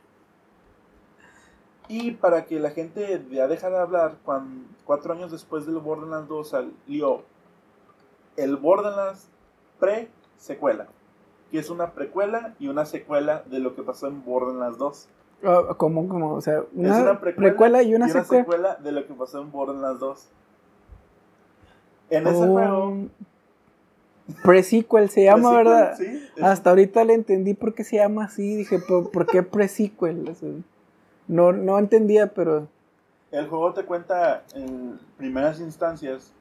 y 1.88 2.12
para 2.12 2.46
que 2.46 2.60
la 2.60 2.72
gente 2.72 3.26
ya 3.32 3.48
deja 3.48 3.70
de 3.70 3.78
hablar, 3.78 4.18
cuando, 4.24 4.68
cuatro 4.86 5.14
años 5.14 5.32
después 5.32 5.66
del 5.66 5.78
Borderlands 5.78 6.28
2 6.28 6.50
salió 6.50 7.24
el 8.38 8.56
Borderlands 8.58 9.30
pre-secuela 9.80 10.88
que 11.52 11.60
es 11.60 11.70
una 11.70 11.92
precuela 11.92 12.56
y 12.60 12.70
una 12.70 12.86
secuela 12.86 13.44
de 13.46 13.60
lo 13.60 13.76
que 13.76 13.84
pasó 13.84 14.08
en 14.08 14.24
Borderlands 14.24 14.78
2. 14.78 15.10
Uh, 15.44 15.76
¿Cómo, 15.76 16.08
cómo? 16.08 16.36
O 16.36 16.42
sea, 16.42 16.64
una, 16.74 17.20
precuela, 17.20 17.84
y 17.84 17.94
una, 17.94 18.08
secuela. 18.08 18.76
de 18.76 18.92
lo 18.92 19.06
que 19.06 19.14
pasó 19.14 19.42
en 19.42 19.52
Borderlands 19.52 20.00
2. 20.00 20.30
En 22.12 22.28
ese 22.28 22.44
oh. 22.44 22.48
juego. 22.48 22.98
Pre-sequel 24.44 25.10
se 25.10 25.24
llama, 25.24 25.52
¿verdad? 25.52 25.96
Sí, 25.98 26.06
Hasta 26.42 26.70
ahorita 26.70 27.04
le 27.04 27.16
entendí 27.16 27.54
por 27.54 27.74
qué 27.74 27.84
se 27.84 27.98
llama 27.98 28.26
así. 28.26 28.56
Dije, 28.56 28.80
¿por, 28.80 29.26
qué 29.26 29.42
pre-sequel? 29.44 30.36
no, 31.28 31.52
no 31.52 31.80
entendía, 31.80 32.28
pero. 32.28 32.68
El 33.32 33.48
juego 33.48 33.74
te 33.74 33.84
cuenta 33.84 34.44
en 34.54 35.00
primeras 35.18 35.60
instancias. 35.60 36.34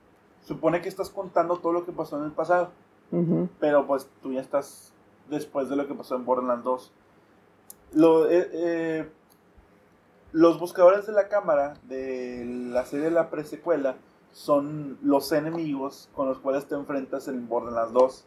Supone 0.43 0.83
que 0.83 0.89
estás 0.89 1.09
contando 1.09 1.57
todo 1.57 1.73
lo 1.73 1.85
que 1.87 1.93
pasó 1.93 2.19
en 2.19 2.25
el 2.25 2.33
pasado. 2.33 2.71
Pero 3.59 3.87
pues 3.89 4.09
tú 4.23 4.33
ya 4.33 4.41
estás 4.41 4.93
después 5.29 5.69
de 5.69 5.77
lo 5.77 5.89
que 5.89 5.95
pasó 5.95 6.15
en 6.15 6.25
Borderlands 6.25 6.65
2. 6.65 6.93
Eh, 8.31 8.51
eh, 8.53 9.09
los 10.33 10.61
buscadores 10.61 11.07
de 11.07 11.13
la 11.13 11.29
cámara 11.29 11.75
de 11.89 12.45
la 12.45 12.85
serie 12.85 13.07
de 13.07 13.11
la 13.11 13.31
presecuela 13.31 13.97
son 14.33 14.99
los 15.03 15.33
enemigos 15.33 16.09
con 16.15 16.29
los 16.29 16.39
cuales 16.39 16.67
te 16.67 16.75
enfrentas 16.75 17.29
en 17.29 17.49
Borderlands 17.49 17.93
2. 17.93 18.25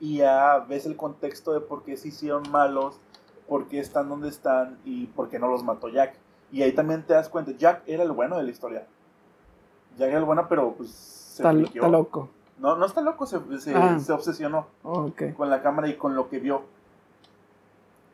Y 0.00 0.18
ya 0.18 0.58
ves 0.68 0.86
el 0.86 0.96
contexto 0.96 1.52
de 1.52 1.60
por 1.60 1.82
qué 1.82 1.96
se 1.96 2.08
hicieron 2.08 2.42
malos, 2.50 3.00
por 3.48 3.66
qué 3.68 3.78
están 3.78 4.08
donde 4.08 4.28
están 4.28 4.78
y 4.84 5.06
por 5.06 5.28
qué 5.28 5.38
no 5.38 5.48
los 5.48 5.62
mató 5.62 5.88
Jack. 5.88 6.16
Y 6.52 6.62
ahí 6.62 6.72
también 6.72 7.04
te 7.04 7.14
das 7.14 7.28
cuenta, 7.28 7.52
Jack 7.52 7.82
era 7.86 8.02
el 8.02 8.12
bueno 8.12 8.36
de 8.36 8.42
la 8.42 8.50
historia. 8.50 8.86
Jack 9.96 10.10
era 10.10 10.18
el 10.18 10.24
bueno, 10.24 10.46
pero 10.48 10.72
pues 10.74 10.90
se 10.90 11.42
está 11.42 11.52
loco. 11.88 12.28
No, 12.58 12.76
no 12.76 12.86
está 12.86 13.02
loco, 13.02 13.26
se, 13.26 13.38
se, 13.58 13.74
ah. 13.74 13.98
obsesionó 14.10 14.66
con 14.82 15.50
la 15.50 15.62
cámara 15.62 15.88
y 15.88 15.96
con 15.96 16.14
lo 16.14 16.28
que 16.28 16.38
vio. 16.38 16.62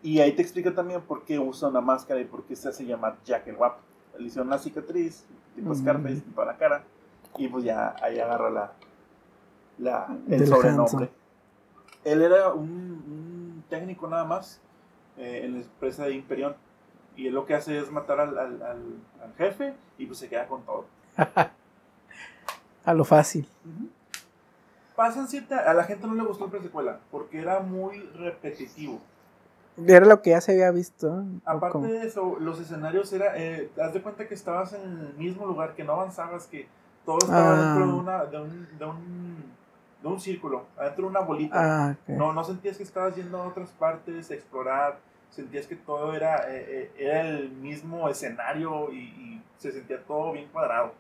Y 0.03 0.19
ahí 0.19 0.33
te 0.33 0.43
explica 0.43 0.75
también 0.75 1.01
por 1.03 1.23
qué 1.25 1.39
usa 1.39 1.69
una 1.69 1.81
máscara 1.81 2.21
y 2.21 2.25
por 2.25 2.43
qué 2.43 2.57
se 2.57 2.69
hace 2.69 2.85
llamar 2.85 3.19
Jack 3.25 3.47
el 3.47 3.57
Guapo. 3.57 3.81
Le 4.19 4.27
hicieron 4.27 4.49
una 4.49 4.59
cicatriz, 4.59 5.25
tipo 5.55 5.75
Scarface, 5.75 6.23
para 6.35 6.53
la 6.53 6.59
cara. 6.59 6.85
Y 7.37 7.49
pues 7.49 7.65
ya 7.65 7.95
ahí 8.01 8.19
agarra 8.19 8.51
la, 8.51 8.73
la 9.79 10.17
el 10.29 10.47
sobrenombre. 10.47 11.11
Él 12.05 12.23
era 12.23 12.53
un, 12.53 13.65
técnico 13.69 14.07
nada 14.07 14.25
más 14.25 14.61
eh, 15.17 15.43
en 15.45 15.55
la 15.55 15.59
empresa 15.61 16.05
de 16.05 16.15
Imperion. 16.15 16.55
Y 17.17 17.27
él 17.27 17.35
lo 17.35 17.47
que 17.47 17.55
hace 17.55 17.79
es 17.79 17.91
matar 17.91 18.21
al, 18.21 18.39
al, 18.39 18.63
al, 18.63 18.83
al 19.23 19.35
jefe 19.37 19.75
y 19.99 20.07
pues 20.07 20.19
se 20.19 20.29
queda 20.29 20.47
con 20.47 20.63
todo. 20.63 20.87
A 22.85 22.95
lo 22.95 23.05
fácil. 23.05 23.49
Pasan 24.97 25.29
siete. 25.29 25.55
A 25.55 25.73
la 25.73 25.85
gente 25.85 26.07
no 26.07 26.15
le 26.15 26.23
gustó 26.23 26.51
el 26.53 26.63
secuela 26.63 26.99
porque 27.11 27.41
era 27.41 27.61
muy 27.61 28.01
repetitivo. 28.17 29.01
Era 29.87 30.05
lo 30.05 30.21
que 30.21 30.31
ya 30.31 30.41
se 30.41 30.53
había 30.53 30.71
visto. 30.71 31.25
Aparte 31.45 31.79
de 31.79 32.07
eso, 32.07 32.37
los 32.39 32.61
escenarios 32.61 33.13
era. 33.13 33.39
Eh, 33.39 33.71
haz 33.83 33.95
de 33.95 34.03
cuenta 34.03 34.29
que 34.29 34.35
estabas 34.35 34.75
en 34.75 34.83
el 34.83 35.15
mismo 35.17 35.47
lugar, 35.47 35.75
que 35.75 35.85
no 35.85 35.93
avanzabas, 35.93 36.47
que 36.47 36.67
todo 37.05 37.19
estaba 37.19 37.53
Ah. 37.55 37.63
dentro 37.75 37.87
de, 37.87 37.93
una, 37.93 38.25
de, 38.25 38.41
un, 38.41 38.79
de, 38.79 38.85
un, 38.85 39.45
de 40.03 40.09
un 40.09 40.21
círculo, 40.21 40.67
dentro 40.81 41.05
de 41.05 41.11
una 41.11 41.21
bolita. 41.21 41.89
Ah. 41.91 41.97
No, 42.07 42.33
no 42.33 42.45
sentías 42.45 42.77
que 42.77 42.83
estabas 42.83 43.15
yendo 43.17 43.41
a 43.43 43.47
otras 43.49 43.71
partes, 43.71 44.31
a 44.31 44.35
explorar. 44.35 44.99
Sentías 45.31 45.67
que 45.67 45.77
todo 45.77 46.13
era, 46.15 46.47
eh, 46.51 46.67
eh, 46.69 46.93
era 46.99 47.23
el 47.23 47.51
mismo 47.51 48.09
escenario 48.09 48.93
y, 48.93 48.99
y 48.99 49.43
se 49.57 49.73
sentía 49.73 50.03
todo 50.05 50.33
bien 50.33 50.49
cuadrado. 50.53 50.93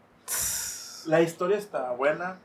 La 1.06 1.20
historia 1.20 1.58
está 1.58 1.90
buena. 1.92 2.36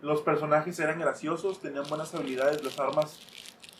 Los 0.00 0.20
personajes 0.22 0.76
eran 0.80 0.98
graciosos, 0.98 1.60
tenían 1.60 1.84
buenas 1.88 2.12
habilidades, 2.14 2.64
las 2.64 2.76
armas 2.80 3.20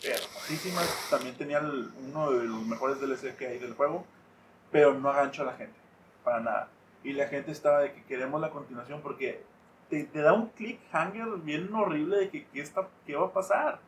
hermosísimas. 0.04 0.88
También 1.10 1.34
tenían 1.36 1.90
uno 2.08 2.30
de 2.30 2.44
los 2.44 2.64
mejores 2.64 3.00
DLC 3.00 3.34
que 3.36 3.48
hay 3.48 3.58
del 3.58 3.74
juego. 3.74 4.04
Pero 4.70 4.94
no 4.94 5.08
agancho 5.10 5.42
a 5.42 5.46
la 5.46 5.52
gente, 5.54 5.74
para 6.22 6.40
nada. 6.40 6.68
Y 7.04 7.12
la 7.12 7.26
gente 7.26 7.52
estaba 7.52 7.80
de 7.80 7.92
que 7.92 8.04
queremos 8.04 8.40
la 8.40 8.50
continuación 8.50 9.00
porque 9.02 9.42
te, 9.88 10.04
te 10.04 10.20
da 10.20 10.32
un 10.32 10.48
clickhanger 10.48 11.36
bien 11.38 11.72
horrible 11.74 12.16
de 12.16 12.30
que 12.30 12.46
qué, 12.46 12.60
está, 12.60 12.88
qué 13.06 13.16
va 13.16 13.26
a 13.26 13.32
pasar. 13.32 13.80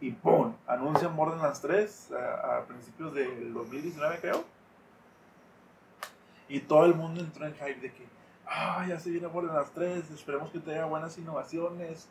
Y 0.00 0.10
¡pum! 0.10 0.54
Anuncian 0.66 1.14
Borderlands 1.14 1.60
3 1.60 2.12
a, 2.12 2.58
a 2.58 2.64
principios 2.66 3.14
del 3.14 3.52
2019, 3.54 4.18
creo. 4.20 4.44
Y 6.48 6.60
todo 6.60 6.86
el 6.86 6.94
mundo 6.94 7.20
entró 7.20 7.46
en 7.46 7.54
hype 7.54 7.80
de 7.80 7.92
que, 7.92 8.04
ah, 8.46 8.84
ya 8.88 8.98
se 8.98 9.10
viene 9.10 9.26
Borderlands 9.26 9.70
3, 9.74 10.10
esperemos 10.10 10.50
que 10.50 10.58
traiga 10.58 10.86
buenas 10.86 11.16
innovaciones. 11.18 12.08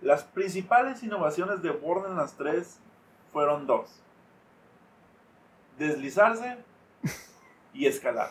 Las 0.00 0.24
principales 0.24 1.02
innovaciones 1.02 1.62
de 1.62 1.70
Borderlands 1.70 2.34
3 2.38 2.80
fueron 3.32 3.66
dos. 3.66 4.00
Deslizarse 5.78 6.56
y 7.74 7.86
escalar. 7.86 8.30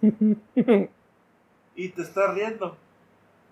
Y 1.76 1.88
te 1.88 2.02
estás 2.02 2.34
riendo. 2.34 2.76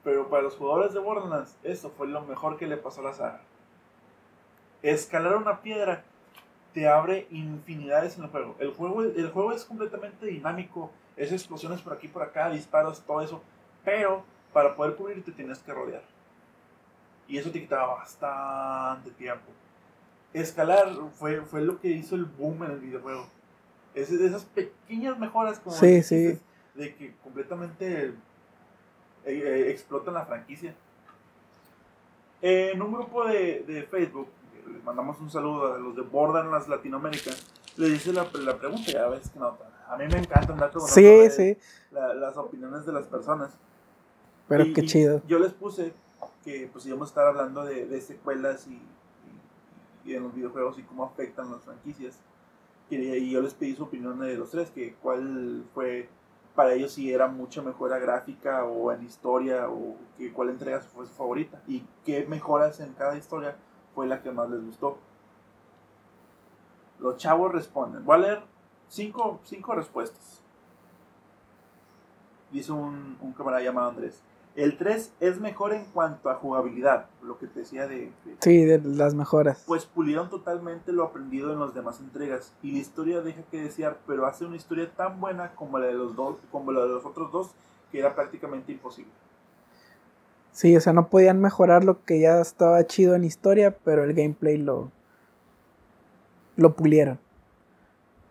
Pero 0.05 0.29
para 0.29 0.43
los 0.43 0.57
jugadores 0.57 0.93
de 0.93 1.01
Borderlands, 1.01 1.57
eso 1.63 1.91
fue 1.91 2.09
lo 2.09 2.23
mejor 2.23 2.57
que 2.57 2.67
le 2.67 2.77
pasó 2.77 3.01
a 3.01 3.05
la 3.05 3.13
saga. 3.13 3.41
Escalar 4.83 5.37
una 5.37 5.61
piedra 5.61 6.05
te 6.73 6.89
abre 6.89 7.27
infinidades 7.31 8.17
en 8.19 8.25
el 8.25 8.31
juego. 8.31 8.57
El 8.59 8.73
juego, 8.73 9.03
el 9.03 9.31
juego 9.31 9.53
es 9.53 9.65
completamente 9.65 10.27
dinámico. 10.27 10.91
Es 11.17 11.31
explosiones 11.31 11.81
por 11.83 11.93
aquí, 11.93 12.09
por 12.09 12.23
acá, 12.23 12.51
disparos, 12.51 13.03
todo 13.03 13.21
eso. 13.21 13.43
Pero 13.85 14.25
para 14.53 14.75
poder 14.75 14.97
cubrirte 14.97 15.31
tienes 15.33 15.59
que 15.61 15.73
rodear. 15.73 16.03
Y 17.29 17.39
eso 17.39 17.51
te 17.51 17.61
quitaba 17.61 17.95
bastante 17.95 19.11
tiempo. 19.13 19.51
Escalar 20.33 20.89
fue, 21.13 21.43
fue 21.43 21.61
lo 21.61 21.81
que 21.81 21.89
hizo 21.89 22.17
el 22.17 22.25
boom 22.25 22.65
en 22.65 22.71
el 22.73 22.79
videojuego. 22.79 23.27
Es 23.95 24.11
esas 24.11 24.45
pequeñas 24.45 25.19
mejoras 25.19 25.59
como 25.61 25.77
Sí, 25.77 26.03
sí. 26.03 26.39
de 26.75 26.95
que 26.95 27.15
completamente 27.23 28.07
eh, 28.07 28.15
eh, 29.25 29.71
explotan 29.71 30.15
la 30.15 30.25
franquicia. 30.25 30.75
En 32.41 32.81
un 32.83 32.93
grupo 32.93 33.25
de, 33.27 33.65
de 33.67 33.83
Facebook, 33.85 34.29
les 34.73 34.83
mandamos 34.83 35.21
un 35.21 35.31
saludo 35.31 35.75
a 35.75 35.79
los 35.79 35.95
de 35.95 36.03
Borderlands 36.03 36.69
Latinoamérica, 36.69 37.31
le 37.77 37.89
dice 37.91 38.13
la, 38.13 38.27
la 38.41 38.57
pregunta, 38.59 38.91
ya 38.91 39.07
ves 39.09 39.31
que 39.31 39.39
no, 39.39 39.57
a 39.89 39.97
mí 39.97 40.05
me 40.09 40.19
encanta 40.19 40.53
andar 40.53 40.71
preguntando 40.71 40.87
Sí, 40.95 41.03
de 41.03 41.31
sí. 41.31 41.57
la- 41.93 42.15
las 42.15 42.37
opiniones 42.37 42.85
de 42.85 42.93
las 42.93 43.07
personas. 43.07 43.53
Pero 44.49 44.65
Y- 44.65 44.73
qué 44.73 44.83
chido. 44.85 45.23
Yo 45.29 45.39
les 45.39 45.53
puse 45.53 45.93
que 46.45 46.69
pues 46.73 46.85
íbamos 46.87 47.09
a 47.09 47.11
estar 47.11 47.27
hablando 47.29 47.65
de, 47.65 47.87
de 47.87 48.01
secuelas 48.01 48.67
y, 48.67 48.81
y, 50.05 50.11
y 50.11 50.15
en 50.17 50.25
los 50.25 50.35
videojuegos 50.35 50.79
y 50.79 50.83
cómo 50.83 51.05
afectan 51.05 51.51
las 51.53 51.63
franquicias. 51.63 52.19
Y, 52.97 53.31
yo 53.31 53.41
les 53.41 53.55
pedí 53.55 53.75
su 53.75 53.85
opinión 53.85 54.19
de 54.21 54.37
los 54.37 54.51
tres, 54.51 54.71
que 54.71 54.95
cuál 54.97 55.65
fue 55.73 56.09
para 56.55 56.75
ellos 56.75 56.93
si 56.93 57.11
era 57.11 57.29
mucha 57.29 57.63
mejora 57.63 57.99
gráfica 57.99 58.65
o 58.65 58.93
en 58.93 59.05
historia 59.05 59.71
o 59.71 59.97
que 60.19 60.31
cuál 60.33 60.51
entrega 60.51 60.81
fue 60.81 61.07
su 61.07 61.13
favorita 61.15 61.63
y 61.67 61.83
qué 62.05 62.27
mejoras 62.27 62.81
en 62.81 62.93
cada 62.93 63.17
historia 63.17 63.57
fue 63.95 64.07
la 64.07 64.23
que 64.23 64.31
más 64.31 64.51
les 64.51 64.63
gustó. 64.63 64.99
Los 66.99 67.17
chavos 67.17 67.53
responden. 67.53 68.05
Voy 68.05 68.17
a 68.17 68.19
leer 68.19 68.43
cinco, 68.89 69.41
cinco 69.45 69.75
respuestas. 69.75 70.43
Dice 72.51 72.73
un 72.73 73.35
camarada 73.35 73.63
llamado 73.63 73.89
Andrés. 73.89 74.23
El 74.55 74.77
3 74.77 75.13
es 75.21 75.41
mejor 75.41 75.73
en 75.73 75.87
cuanto 75.87 76.29
a 76.29 76.35
jugabilidad, 76.35 77.07
lo 77.23 77.39
que 77.39 77.47
te 77.47 77.61
decía 77.61 77.87
de, 77.87 78.13
de- 78.25 78.37
Sí, 78.41 78.65
de 78.65 78.79
las 78.81 79.15
mejoras. 79.15 79.65
pues 79.67 79.87
pulieron 79.87 80.29
totalmente 80.29 80.93
lo 80.93 81.05
aprendido 81.05 81.53
en 81.53 81.61
las 81.61 81.73
demás 81.73 82.01
entregas 82.01 82.53
y 82.63 82.73
la 82.73 82.79
historia 82.79 83.23
deja 83.23 83.41
que 83.51 83.63
desear, 83.63 83.99
pero 84.07 84.27
hace 84.27 84.45
una 84.45 84.57
historia 84.57 84.91
tan 84.95 85.19
buena 85.21 85.53
como 85.55 85.79
la 85.79 85.87
de 85.87 85.95
los 85.95 86.15
dos, 86.15 86.37
como 86.51 86.71
la 86.71 86.83
de 86.83 86.89
los 86.89 87.05
otros 87.07 87.33
dos, 87.33 87.51
que 87.91 88.01
era 88.01 88.15
prácticamente 88.15 88.73
imposible. 88.73 89.11
Sí, 90.53 90.77
o 90.77 90.81
sea, 90.83 90.93
no 90.93 91.09
podían 91.09 91.41
mejorar 91.41 91.83
lo 91.83 92.05
que 92.05 92.21
ya 92.21 92.39
estaba 92.41 92.87
chido 92.87 93.15
en 93.15 93.25
historia, 93.25 93.75
pero 93.85 94.05
el 94.05 94.13
gameplay 94.13 94.59
lo, 94.59 94.91
lo 96.57 96.75
pulieron. 96.77 97.19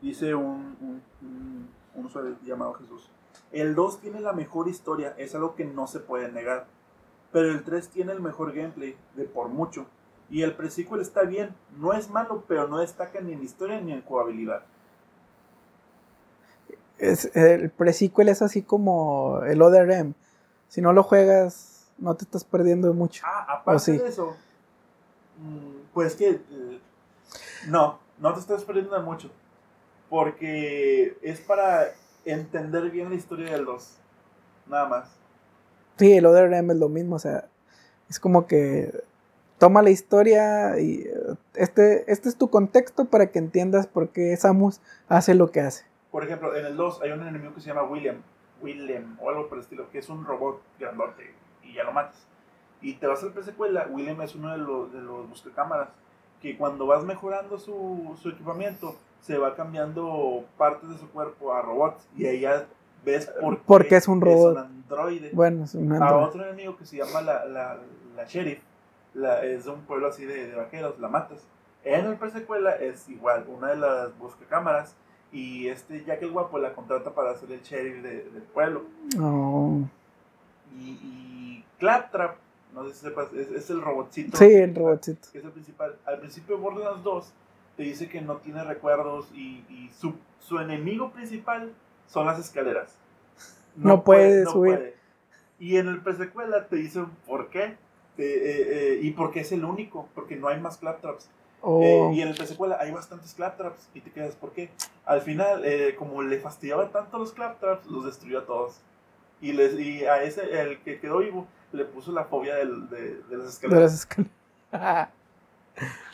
Dice 0.01 0.35
un, 0.35 0.77
un, 0.81 1.01
un- 1.23 1.69
un 1.95 2.05
usuario 2.05 2.35
llamado 2.45 2.73
Jesús. 2.75 3.09
El 3.51 3.75
2 3.75 3.99
tiene 3.99 4.19
la 4.21 4.33
mejor 4.33 4.67
historia, 4.67 5.13
es 5.17 5.35
algo 5.35 5.55
que 5.55 5.65
no 5.65 5.87
se 5.87 5.99
puede 5.99 6.31
negar. 6.31 6.67
Pero 7.31 7.51
el 7.51 7.63
3 7.63 7.89
tiene 7.89 8.11
el 8.11 8.21
mejor 8.21 8.53
gameplay, 8.53 8.95
de 9.15 9.25
por 9.25 9.49
mucho. 9.49 9.85
Y 10.29 10.43
el 10.43 10.55
pre-sequel 10.55 11.01
está 11.01 11.23
bien, 11.23 11.53
no 11.77 11.91
es 11.93 12.09
malo, 12.09 12.45
pero 12.47 12.67
no 12.67 12.79
destaca 12.79 13.19
ni 13.19 13.33
en 13.33 13.43
historia 13.43 13.81
ni 13.81 13.91
en 13.91 14.01
jugabilidad. 14.01 14.63
Es, 16.97 17.35
el 17.35 17.69
pre-sequel 17.69 18.29
es 18.29 18.41
así 18.41 18.61
como 18.61 19.41
el 19.43 19.61
Other 19.61 19.89
M. 19.91 20.13
Si 20.69 20.81
no 20.81 20.93
lo 20.93 21.03
juegas, 21.03 21.91
no 21.97 22.15
te 22.15 22.23
estás 22.23 22.45
perdiendo 22.45 22.93
mucho. 22.93 23.23
Ah, 23.25 23.57
aparte 23.59 23.91
de 23.91 24.07
eso, 24.07 24.35
mm, 25.39 25.93
pues 25.93 26.15
que 26.15 26.29
eh, 26.29 26.79
no, 27.67 27.99
no 28.19 28.33
te 28.33 28.39
estás 28.39 28.63
perdiendo 28.63 29.01
mucho. 29.01 29.29
Porque 30.09 31.17
es 31.21 31.41
para 31.41 31.93
entender 32.25 32.89
bien 32.91 33.09
la 33.09 33.15
historia 33.15 33.51
del 33.51 33.65
2. 33.65 33.97
Nada 34.67 34.87
más. 34.87 35.09
Sí, 35.97 36.13
el 36.13 36.25
Other 36.25 36.51
M 36.51 36.73
es 36.73 36.79
lo 36.79 36.89
mismo, 36.89 37.15
o 37.15 37.19
sea, 37.19 37.47
es 38.09 38.19
como 38.19 38.47
que 38.47 39.03
toma 39.57 39.81
la 39.81 39.91
historia 39.91 40.79
y 40.79 41.01
eh, 41.01 41.13
este, 41.53 42.11
este 42.11 42.29
es 42.29 42.37
tu 42.37 42.49
contexto 42.49 43.05
para 43.05 43.27
que 43.27 43.39
entiendas 43.39 43.85
por 43.85 44.09
qué 44.09 44.35
Samus 44.35 44.81
hace 45.07 45.35
lo 45.35 45.51
que 45.51 45.61
hace. 45.61 45.85
Por 46.09 46.23
ejemplo, 46.23 46.55
en 46.55 46.65
el 46.65 46.75
2 46.75 47.01
hay 47.03 47.11
un 47.11 47.27
enemigo 47.27 47.53
que 47.53 47.61
se 47.61 47.67
llama 47.67 47.83
William. 47.83 48.17
William 48.61 49.17
o 49.21 49.29
algo 49.29 49.47
por 49.47 49.57
el 49.57 49.63
estilo, 49.63 49.89
que 49.91 49.99
es 49.99 50.09
un 50.09 50.25
robot 50.25 50.61
grandote 50.79 51.33
y 51.63 51.73
ya 51.73 51.83
lo 51.83 51.91
matas. 51.91 52.25
Y 52.81 52.95
te 52.95 53.07
vas 53.07 53.21
al 53.23 53.33
presecuela, 53.33 53.87
William 53.91 54.19
es 54.21 54.33
uno 54.35 54.51
de 54.51 54.57
los, 54.57 54.91
de 54.91 55.01
los 55.01 55.29
buscacámaras, 55.29 55.89
que 56.41 56.57
cuando 56.57 56.87
vas 56.87 57.03
mejorando 57.03 57.59
su, 57.59 58.17
su 58.19 58.29
equipamiento, 58.29 58.95
se 59.21 59.37
va 59.37 59.55
cambiando 59.55 60.43
partes 60.57 60.89
de 60.89 60.97
su 60.97 61.09
cuerpo 61.11 61.53
a 61.53 61.61
robots 61.61 62.07
y 62.17 62.25
ahí 62.25 62.41
ya 62.41 62.65
ves 63.05 63.27
por 63.41 63.57
qué 63.57 63.63
Porque 63.65 63.95
es 63.95 64.07
un 64.07 64.19
robot. 64.21 64.53
un 64.53 64.57
androide. 64.57 65.29
Bueno, 65.33 65.63
es 65.65 65.75
un 65.75 65.91
a 65.93 65.95
androide. 65.97 66.25
otro 66.25 66.43
enemigo 66.43 66.75
que 66.77 66.85
se 66.85 66.97
llama 66.97 67.21
la, 67.21 67.45
la, 67.45 67.77
la 68.15 68.23
sheriff, 68.25 68.59
la, 69.13 69.43
es 69.43 69.65
de 69.65 69.71
un 69.71 69.81
pueblo 69.81 70.07
así 70.07 70.25
de, 70.25 70.47
de 70.47 70.55
vaqueros, 70.55 70.99
la 70.99 71.07
matas. 71.07 71.45
En 71.83 72.05
el 72.05 72.15
presecuela 72.17 72.71
es 72.75 73.09
igual, 73.09 73.45
una 73.47 73.69
de 73.69 73.77
las 73.77 74.17
buscacámaras 74.19 74.95
y 75.31 75.67
este 75.69 76.03
Jack 76.03 76.21
el 76.23 76.31
Guapo 76.31 76.57
la 76.59 76.73
contrata 76.73 77.11
para 77.13 77.35
ser 77.37 77.51
el 77.51 77.61
sheriff 77.61 78.03
de- 78.03 78.23
del 78.29 78.43
pueblo. 78.43 78.83
Oh, 79.19 79.79
Y, 80.79 80.89
y 81.03 81.65
Claptrap, 81.79 82.35
no 82.73 82.85
sé 82.87 82.93
si 82.93 82.99
sepas, 83.01 83.31
es, 83.33 83.49
es 83.49 83.69
el 83.69 83.81
robotcito. 83.81 84.37
Sí, 84.37 84.45
el 84.45 84.75
robotcito. 84.75 85.27
Que 85.31 85.39
es 85.39 85.43
el 85.45 85.51
principal. 85.51 85.95
Al 86.05 86.19
principio 86.19 86.55
de 86.55 86.61
Borderlands 86.61 87.03
2 87.03 87.33
te 87.77 87.83
dice 87.83 88.09
que 88.09 88.21
no 88.21 88.37
tiene 88.37 88.63
recuerdos 88.63 89.29
y, 89.33 89.63
y 89.69 89.89
su, 89.97 90.15
su 90.39 90.59
enemigo 90.59 91.11
principal 91.11 91.71
son 92.07 92.25
las 92.27 92.39
escaleras. 92.39 92.95
No 93.75 94.03
puede 94.03 94.45
subir. 94.45 94.95
Y 95.59 95.77
en 95.77 95.87
el 95.87 96.01
presecuela 96.01 96.67
te 96.67 96.75
dicen 96.75 97.07
por 97.27 97.49
qué. 97.49 97.77
Te- 98.17 98.23
eh, 98.25 98.95
eh, 98.95 98.99
y 99.01 99.11
porque 99.11 99.39
es 99.39 99.51
el 99.53 99.63
único, 99.63 100.09
porque 100.13 100.35
no 100.35 100.47
hay 100.49 100.59
más 100.59 100.77
claptraps. 100.77 101.29
Oh, 101.61 101.81
Eh, 101.83 102.15
y 102.15 102.21
en 102.21 102.27
el 102.29 102.35
presecuela 102.35 102.77
hay 102.79 102.91
bastantes 102.91 103.33
claptraps 103.35 103.87
y 103.93 104.01
te 104.01 104.11
quedas, 104.11 104.35
¿por 104.35 104.51
qué? 104.51 104.69
Al 105.05 105.21
final, 105.21 105.61
eh, 105.63 105.95
como 105.97 106.21
le 106.23 106.39
fastidiaba 106.39 106.89
tanto 106.89 107.19
los 107.19 107.31
claptraps, 107.31 107.85
los 107.87 108.03
destruyó 108.05 108.39
a 108.39 108.45
todos. 108.45 108.81
Y, 109.39 109.53
les, 109.53 109.79
y 109.79 110.03
a 110.05 110.21
ese, 110.23 110.59
el 110.61 110.79
que 110.81 110.99
quedó 110.99 111.19
vivo, 111.19 111.47
le 111.71 111.85
puso 111.85 112.11
la 112.11 112.25
fobia 112.25 112.55
del- 112.55 112.89
de, 112.89 113.15
de 113.23 113.37
las 113.37 113.43
de 113.45 113.49
escaleras. 113.49 113.81
las 113.83 113.93
escaleras. 114.01 115.09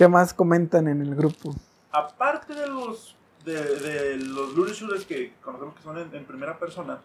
¿Qué 0.00 0.08
más 0.08 0.32
comentan 0.32 0.88
en 0.88 1.02
el 1.02 1.14
grupo? 1.14 1.54
Aparte 1.92 2.54
de 2.54 2.66
los 2.68 3.14
de, 3.44 3.52
de 3.52 4.16
los 4.16 4.54
looter 4.54 4.74
shooters 4.74 5.04
que 5.04 5.34
conocemos 5.42 5.74
que 5.74 5.82
son 5.82 5.98
en, 5.98 6.14
en 6.14 6.24
primera 6.24 6.58
persona, 6.58 7.00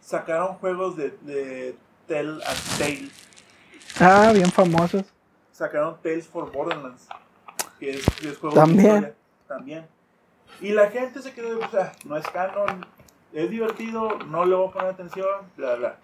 sacaron 0.00 0.54
juegos 0.58 0.96
de, 0.96 1.10
de 1.22 1.74
Tell 2.06 2.40
and 2.46 2.78
Tale. 2.78 3.08
Ah, 3.98 4.30
bien 4.32 4.52
famosos. 4.52 5.02
Sacaron 5.50 6.00
Tales 6.00 6.28
for 6.28 6.52
Borderlands, 6.52 7.08
que 7.80 7.90
es, 7.90 8.06
que 8.20 8.28
es 8.28 8.38
juego 8.38 8.54
También. 8.54 8.82
de 8.84 8.94
historia. 9.08 9.14
También. 9.48 9.86
Y 10.60 10.70
la 10.70 10.90
gente 10.92 11.20
se 11.22 11.32
quedó, 11.32 11.58
o 11.58 11.70
sea, 11.72 11.90
no 12.04 12.16
es 12.16 12.26
canon, 12.28 12.86
es 13.32 13.50
divertido, 13.50 14.16
no 14.28 14.44
le 14.44 14.54
voy 14.54 14.68
a 14.68 14.72
poner 14.72 14.90
atención, 14.90 15.26
bla, 15.56 15.74
bla. 15.74 15.96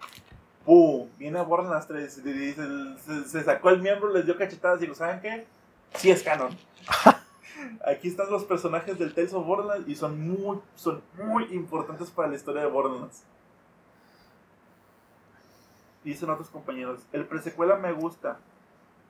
¡Pum! 0.65 1.07
Viene 1.17 1.39
a 1.39 1.43
Borderlands 1.43 1.87
3, 1.87 2.17
y 2.17 2.21
dice- 2.33 2.67
se, 3.05 3.23
se 3.29 3.43
sacó 3.45 3.69
el 3.69 3.81
miembro, 3.81 4.11
les 4.11 4.25
dio 4.25 4.37
cachetadas 4.37 4.79
y 4.79 4.81
digo, 4.81 4.93
¿saben 4.93 5.21
qué? 5.21 5.47
Sí 5.95 6.11
es 6.11 6.23
canon. 6.23 6.55
Aquí 7.85 8.07
están 8.07 8.29
los 8.29 8.43
personajes 8.43 8.97
del 8.99 9.13
Tales 9.13 9.33
of 9.33 9.45
Borderlands 9.45 9.87
y 9.87 9.95
son 9.95 10.19
muy, 10.19 10.59
son 10.75 11.01
muy 11.15 11.45
importantes 11.45 12.09
para 12.11 12.27
la 12.27 12.35
historia 12.35 12.61
de 12.61 12.67
Borderlands. 12.67 13.23
Dicen 16.03 16.29
otros 16.29 16.49
compañeros, 16.49 17.01
el 17.11 17.25
presecuela 17.25 17.75
me 17.75 17.91
gusta 17.91 18.39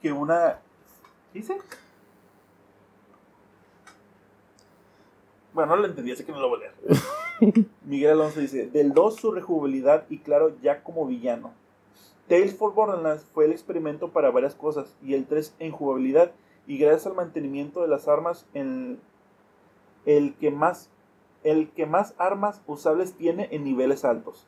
que 0.01 0.11
una... 0.11 0.59
¿Dice? 1.33 1.57
Bueno, 5.53 5.75
no 5.75 5.81
lo 5.81 5.87
entendí, 5.87 6.11
así 6.11 6.23
que 6.23 6.31
no 6.31 6.39
lo 6.39 6.49
voy 6.49 6.59
a 6.59 6.61
leer. 6.61 7.65
Miguel 7.83 8.11
Alonso 8.11 8.39
dice, 8.39 8.67
del 8.67 8.93
2 8.93 9.15
su 9.15 9.31
rejugabilidad 9.31 10.05
y 10.09 10.19
claro, 10.19 10.55
ya 10.61 10.83
como 10.83 11.05
villano. 11.05 11.53
Tales 12.27 12.55
for 12.55 12.73
Borderlands 12.73 13.25
fue 13.33 13.45
el 13.45 13.51
experimento 13.51 14.09
para 14.09 14.31
varias 14.31 14.55
cosas 14.55 14.95
y 15.03 15.13
el 15.13 15.25
3 15.25 15.55
en 15.59 15.71
jugabilidad 15.71 16.31
y 16.67 16.77
gracias 16.77 17.07
al 17.07 17.15
mantenimiento 17.15 17.81
de 17.81 17.87
las 17.87 18.07
armas 18.07 18.45
en 18.53 18.99
el 20.05 20.35
que 20.35 20.51
más 20.51 20.89
el 21.43 21.69
que 21.69 21.85
más 21.85 22.13
armas 22.17 22.61
usables 22.67 23.13
tiene 23.13 23.47
en 23.51 23.63
niveles 23.63 24.03
altos. 24.03 24.45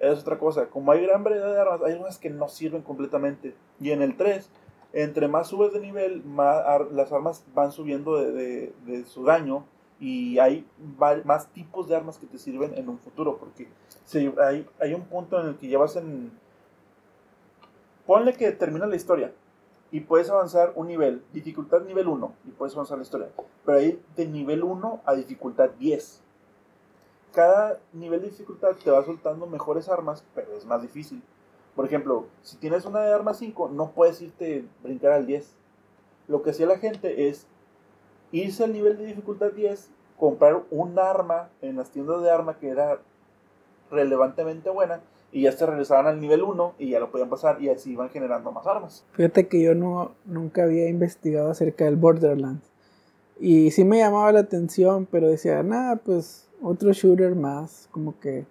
Es 0.00 0.18
otra 0.18 0.38
cosa, 0.38 0.68
como 0.68 0.90
hay 0.90 1.06
gran 1.06 1.22
variedad 1.22 1.52
de 1.54 1.60
armas, 1.60 1.82
hay 1.82 1.94
unas 1.94 2.18
que 2.18 2.30
no 2.30 2.48
sirven 2.48 2.82
completamente. 2.82 3.54
Y 3.80 3.92
en 3.92 4.02
el 4.02 4.16
3, 4.16 4.50
entre 4.92 5.28
más 5.28 5.48
subes 5.48 5.72
de 5.72 5.78
nivel, 5.78 6.24
más 6.24 6.64
las 6.90 7.12
armas 7.12 7.44
van 7.54 7.70
subiendo 7.70 8.16
de, 8.16 8.72
de- 8.84 9.04
su 9.04 9.24
daño 9.24 9.64
y 10.00 10.38
hay 10.40 10.66
más 11.24 11.46
tipos 11.52 11.88
de 11.88 11.94
armas 11.94 12.18
que 12.18 12.26
te 12.26 12.38
sirven 12.38 12.74
en 12.76 12.88
un 12.88 12.98
futuro, 12.98 13.36
porque 13.36 13.68
hay, 14.42 14.66
hay 14.80 14.94
un 14.94 15.02
punto 15.02 15.40
en 15.40 15.46
el 15.48 15.56
que 15.56 15.68
ya 15.68 15.78
vas 15.78 15.94
en... 15.94 16.32
Ponle 18.06 18.32
que 18.34 18.50
termina 18.50 18.86
la 18.86 18.96
historia 18.96 19.32
y 19.92 20.00
puedes 20.00 20.30
avanzar 20.30 20.72
un 20.74 20.88
nivel, 20.88 21.22
dificultad 21.34 21.82
nivel 21.82 22.08
1, 22.08 22.34
y 22.46 22.50
puedes 22.50 22.74
avanzar 22.74 22.96
la 22.96 23.02
historia. 23.02 23.28
Pero 23.64 23.78
ahí 23.78 24.02
de 24.16 24.26
nivel 24.26 24.64
1 24.64 25.02
a 25.04 25.14
dificultad 25.14 25.68
10. 25.78 26.22
Cada 27.32 27.78
nivel 27.92 28.22
de 28.22 28.30
dificultad 28.30 28.74
te 28.82 28.90
va 28.90 29.04
soltando 29.04 29.46
mejores 29.46 29.90
armas, 29.90 30.24
pero 30.34 30.56
es 30.56 30.64
más 30.64 30.80
difícil. 30.80 31.22
Por 31.76 31.84
ejemplo, 31.84 32.26
si 32.42 32.56
tienes 32.56 32.86
una 32.86 33.00
de 33.00 33.12
arma 33.12 33.34
5, 33.34 33.68
no 33.68 33.92
puedes 33.92 34.20
irte 34.22 34.64
brincar 34.82 35.12
al 35.12 35.26
10. 35.26 35.54
Lo 36.26 36.42
que 36.42 36.50
hacía 36.50 36.66
la 36.66 36.78
gente 36.78 37.28
es 37.28 37.46
irse 38.32 38.64
al 38.64 38.72
nivel 38.72 38.96
de 38.96 39.04
dificultad 39.04 39.52
10, 39.52 39.90
comprar 40.18 40.62
un 40.70 40.98
arma 40.98 41.50
en 41.60 41.76
las 41.76 41.90
tiendas 41.90 42.22
de 42.22 42.30
arma 42.30 42.58
que 42.58 42.70
era 42.70 42.98
relevantemente 43.90 44.70
buena, 44.70 45.02
y 45.32 45.42
ya 45.42 45.52
se 45.52 45.64
regresaban 45.64 46.06
al 46.06 46.20
nivel 46.20 46.42
1 46.42 46.74
y 46.78 46.90
ya 46.90 47.00
lo 47.00 47.10
podían 47.10 47.30
pasar, 47.30 47.60
y 47.60 47.70
así 47.70 47.92
iban 47.92 48.10
generando 48.10 48.52
más 48.52 48.66
armas. 48.66 49.04
Fíjate 49.12 49.48
que 49.48 49.62
yo 49.62 49.74
no, 49.74 50.12
nunca 50.26 50.64
había 50.64 50.88
investigado 50.88 51.50
acerca 51.50 51.86
del 51.86 51.96
Borderlands. 51.96 52.70
Y 53.40 53.70
sí 53.72 53.84
me 53.84 53.98
llamaba 53.98 54.30
la 54.30 54.40
atención, 54.40 55.08
pero 55.10 55.28
decía, 55.28 55.62
nada, 55.62 55.96
pues 55.96 56.48
otro 56.62 56.92
shooter 56.92 57.34
más. 57.34 57.88
Como 57.90 58.18
que 58.20 58.46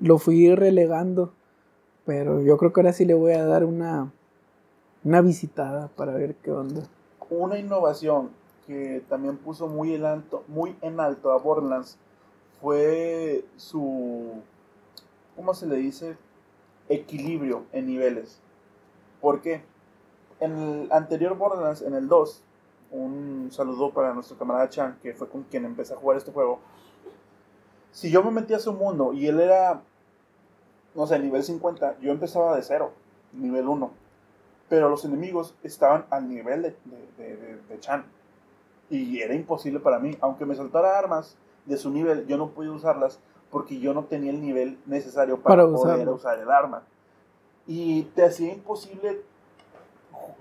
lo 0.00 0.18
fui 0.18 0.54
relegando. 0.54 1.32
Pero 2.04 2.42
yo 2.42 2.58
creo 2.58 2.72
que 2.72 2.80
ahora 2.80 2.92
sí 2.92 3.04
le 3.04 3.14
voy 3.14 3.32
a 3.32 3.46
dar 3.46 3.64
una, 3.64 4.12
una 5.04 5.22
visitada 5.22 5.88
para 5.88 6.12
ver 6.12 6.34
qué 6.36 6.52
onda. 6.52 6.82
Una 7.30 7.58
innovación 7.58 8.30
que 8.66 9.02
también 9.08 9.36
puso 9.38 9.68
muy 9.68 9.94
en 9.94 10.04
alto, 10.04 10.44
muy 10.48 10.76
en 10.82 11.00
alto 11.00 11.32
a 11.32 11.38
Borderlands 11.38 11.98
fue 12.60 13.44
su, 13.56 14.42
¿cómo 15.36 15.54
se 15.54 15.66
le 15.66 15.76
dice? 15.76 16.16
Equilibrio 16.88 17.64
en 17.72 17.86
niveles. 17.86 18.40
¿Por 19.20 19.40
qué? 19.42 19.62
En 20.40 20.52
el 20.58 20.92
anterior 20.92 21.36
Borderlands, 21.36 21.82
en 21.82 21.94
el 21.94 22.08
2, 22.08 22.42
un 22.90 23.48
saludo 23.50 23.90
para 23.92 24.12
nuestro 24.14 24.36
camarada 24.38 24.68
Chan, 24.68 24.98
que 25.02 25.14
fue 25.14 25.28
con 25.28 25.44
quien 25.44 25.64
empecé 25.64 25.94
a 25.94 25.96
jugar 25.96 26.16
este 26.18 26.32
juego. 26.32 26.60
Si 27.92 28.10
yo 28.10 28.22
me 28.22 28.30
metía 28.30 28.56
a 28.56 28.60
su 28.60 28.72
mundo 28.72 29.12
y 29.12 29.26
él 29.26 29.40
era, 29.40 29.82
no 30.94 31.06
sé, 31.06 31.18
nivel 31.18 31.42
50, 31.42 31.98
yo 32.00 32.12
empezaba 32.12 32.56
de 32.56 32.62
cero, 32.62 32.92
nivel 33.32 33.68
1 33.68 33.90
pero 34.68 34.88
los 34.88 35.04
enemigos 35.04 35.54
estaban 35.62 36.06
al 36.10 36.28
nivel 36.28 36.62
de, 36.62 36.76
de, 37.18 37.36
de- 37.36 37.56
de- 37.68 37.78
Chan. 37.80 38.04
Y 38.90 39.20
era 39.20 39.32
imposible 39.32 39.78
para 39.78 40.00
mí, 40.00 40.16
aunque 40.20 40.44
me 40.44 40.56
soltara 40.56 40.98
armas 40.98 41.36
de 41.66 41.76
su 41.76 41.88
nivel, 41.90 42.26
yo 42.26 42.36
no 42.36 42.50
podía 42.50 42.72
usarlas 42.72 43.20
porque 43.56 43.78
yo 43.78 43.94
no 43.94 44.04
tenía 44.04 44.32
el 44.32 44.42
nivel 44.42 44.78
necesario 44.84 45.40
para, 45.40 45.62
Para 45.62 45.74
poder 45.74 46.08
usar 46.10 46.38
el 46.38 46.50
arma. 46.50 46.82
Y 47.66 48.02
te 48.14 48.22
hacía 48.22 48.52
imposible 48.52 49.22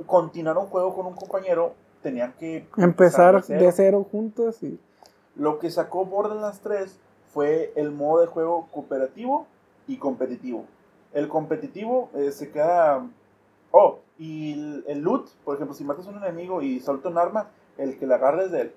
continuar 0.06 0.58
un 0.58 0.66
juego 0.66 0.94
con 0.94 1.06
un 1.06 1.14
compañero, 1.14 1.76
tenían 2.04 2.34
que 2.34 2.68
Empezar 2.76 3.36
de 3.36 3.42
cero. 3.44 3.64
de 3.64 3.72
cero 3.72 4.08
juntos 4.12 4.62
y... 4.64 4.78
Lo 5.38 5.60
que 5.60 5.72
sacó 5.72 6.06
Borderlands 6.06 6.60
3 6.60 7.00
fue 7.34 7.72
el 7.78 7.92
modo 7.92 8.20
de 8.20 8.28
juego 8.28 8.68
cooperativo 8.70 9.48
y 9.88 9.96
competitivo. 9.96 10.66
El 11.14 11.30
competitivo 11.30 12.10
eh, 12.16 12.34
se 12.34 12.52
queda... 12.52 13.08
Oh, 13.72 14.00
y 14.18 14.52
el, 14.52 14.84
el 14.90 15.00
loot, 15.00 15.30
por 15.46 15.56
ejemplo, 15.56 15.74
si 15.74 15.86
matas 15.86 16.06
a 16.08 16.10
un 16.10 16.18
enemigo 16.18 16.62
y 16.62 16.82
solta 16.82 17.08
un 17.08 17.18
arma, 17.18 17.48
el 17.78 17.98
que 17.98 18.08
la 18.08 18.16
agarres 18.16 18.52
de 18.52 18.60
él. 18.60 18.76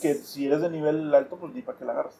Que 0.00 0.14
si 0.14 0.46
eres 0.46 0.62
de 0.62 0.70
nivel 0.70 1.14
alto, 1.14 1.36
pues 1.36 1.52
ni 1.52 1.60
para 1.60 1.76
que 1.76 1.84
la 1.84 1.92
agarres. 1.92 2.16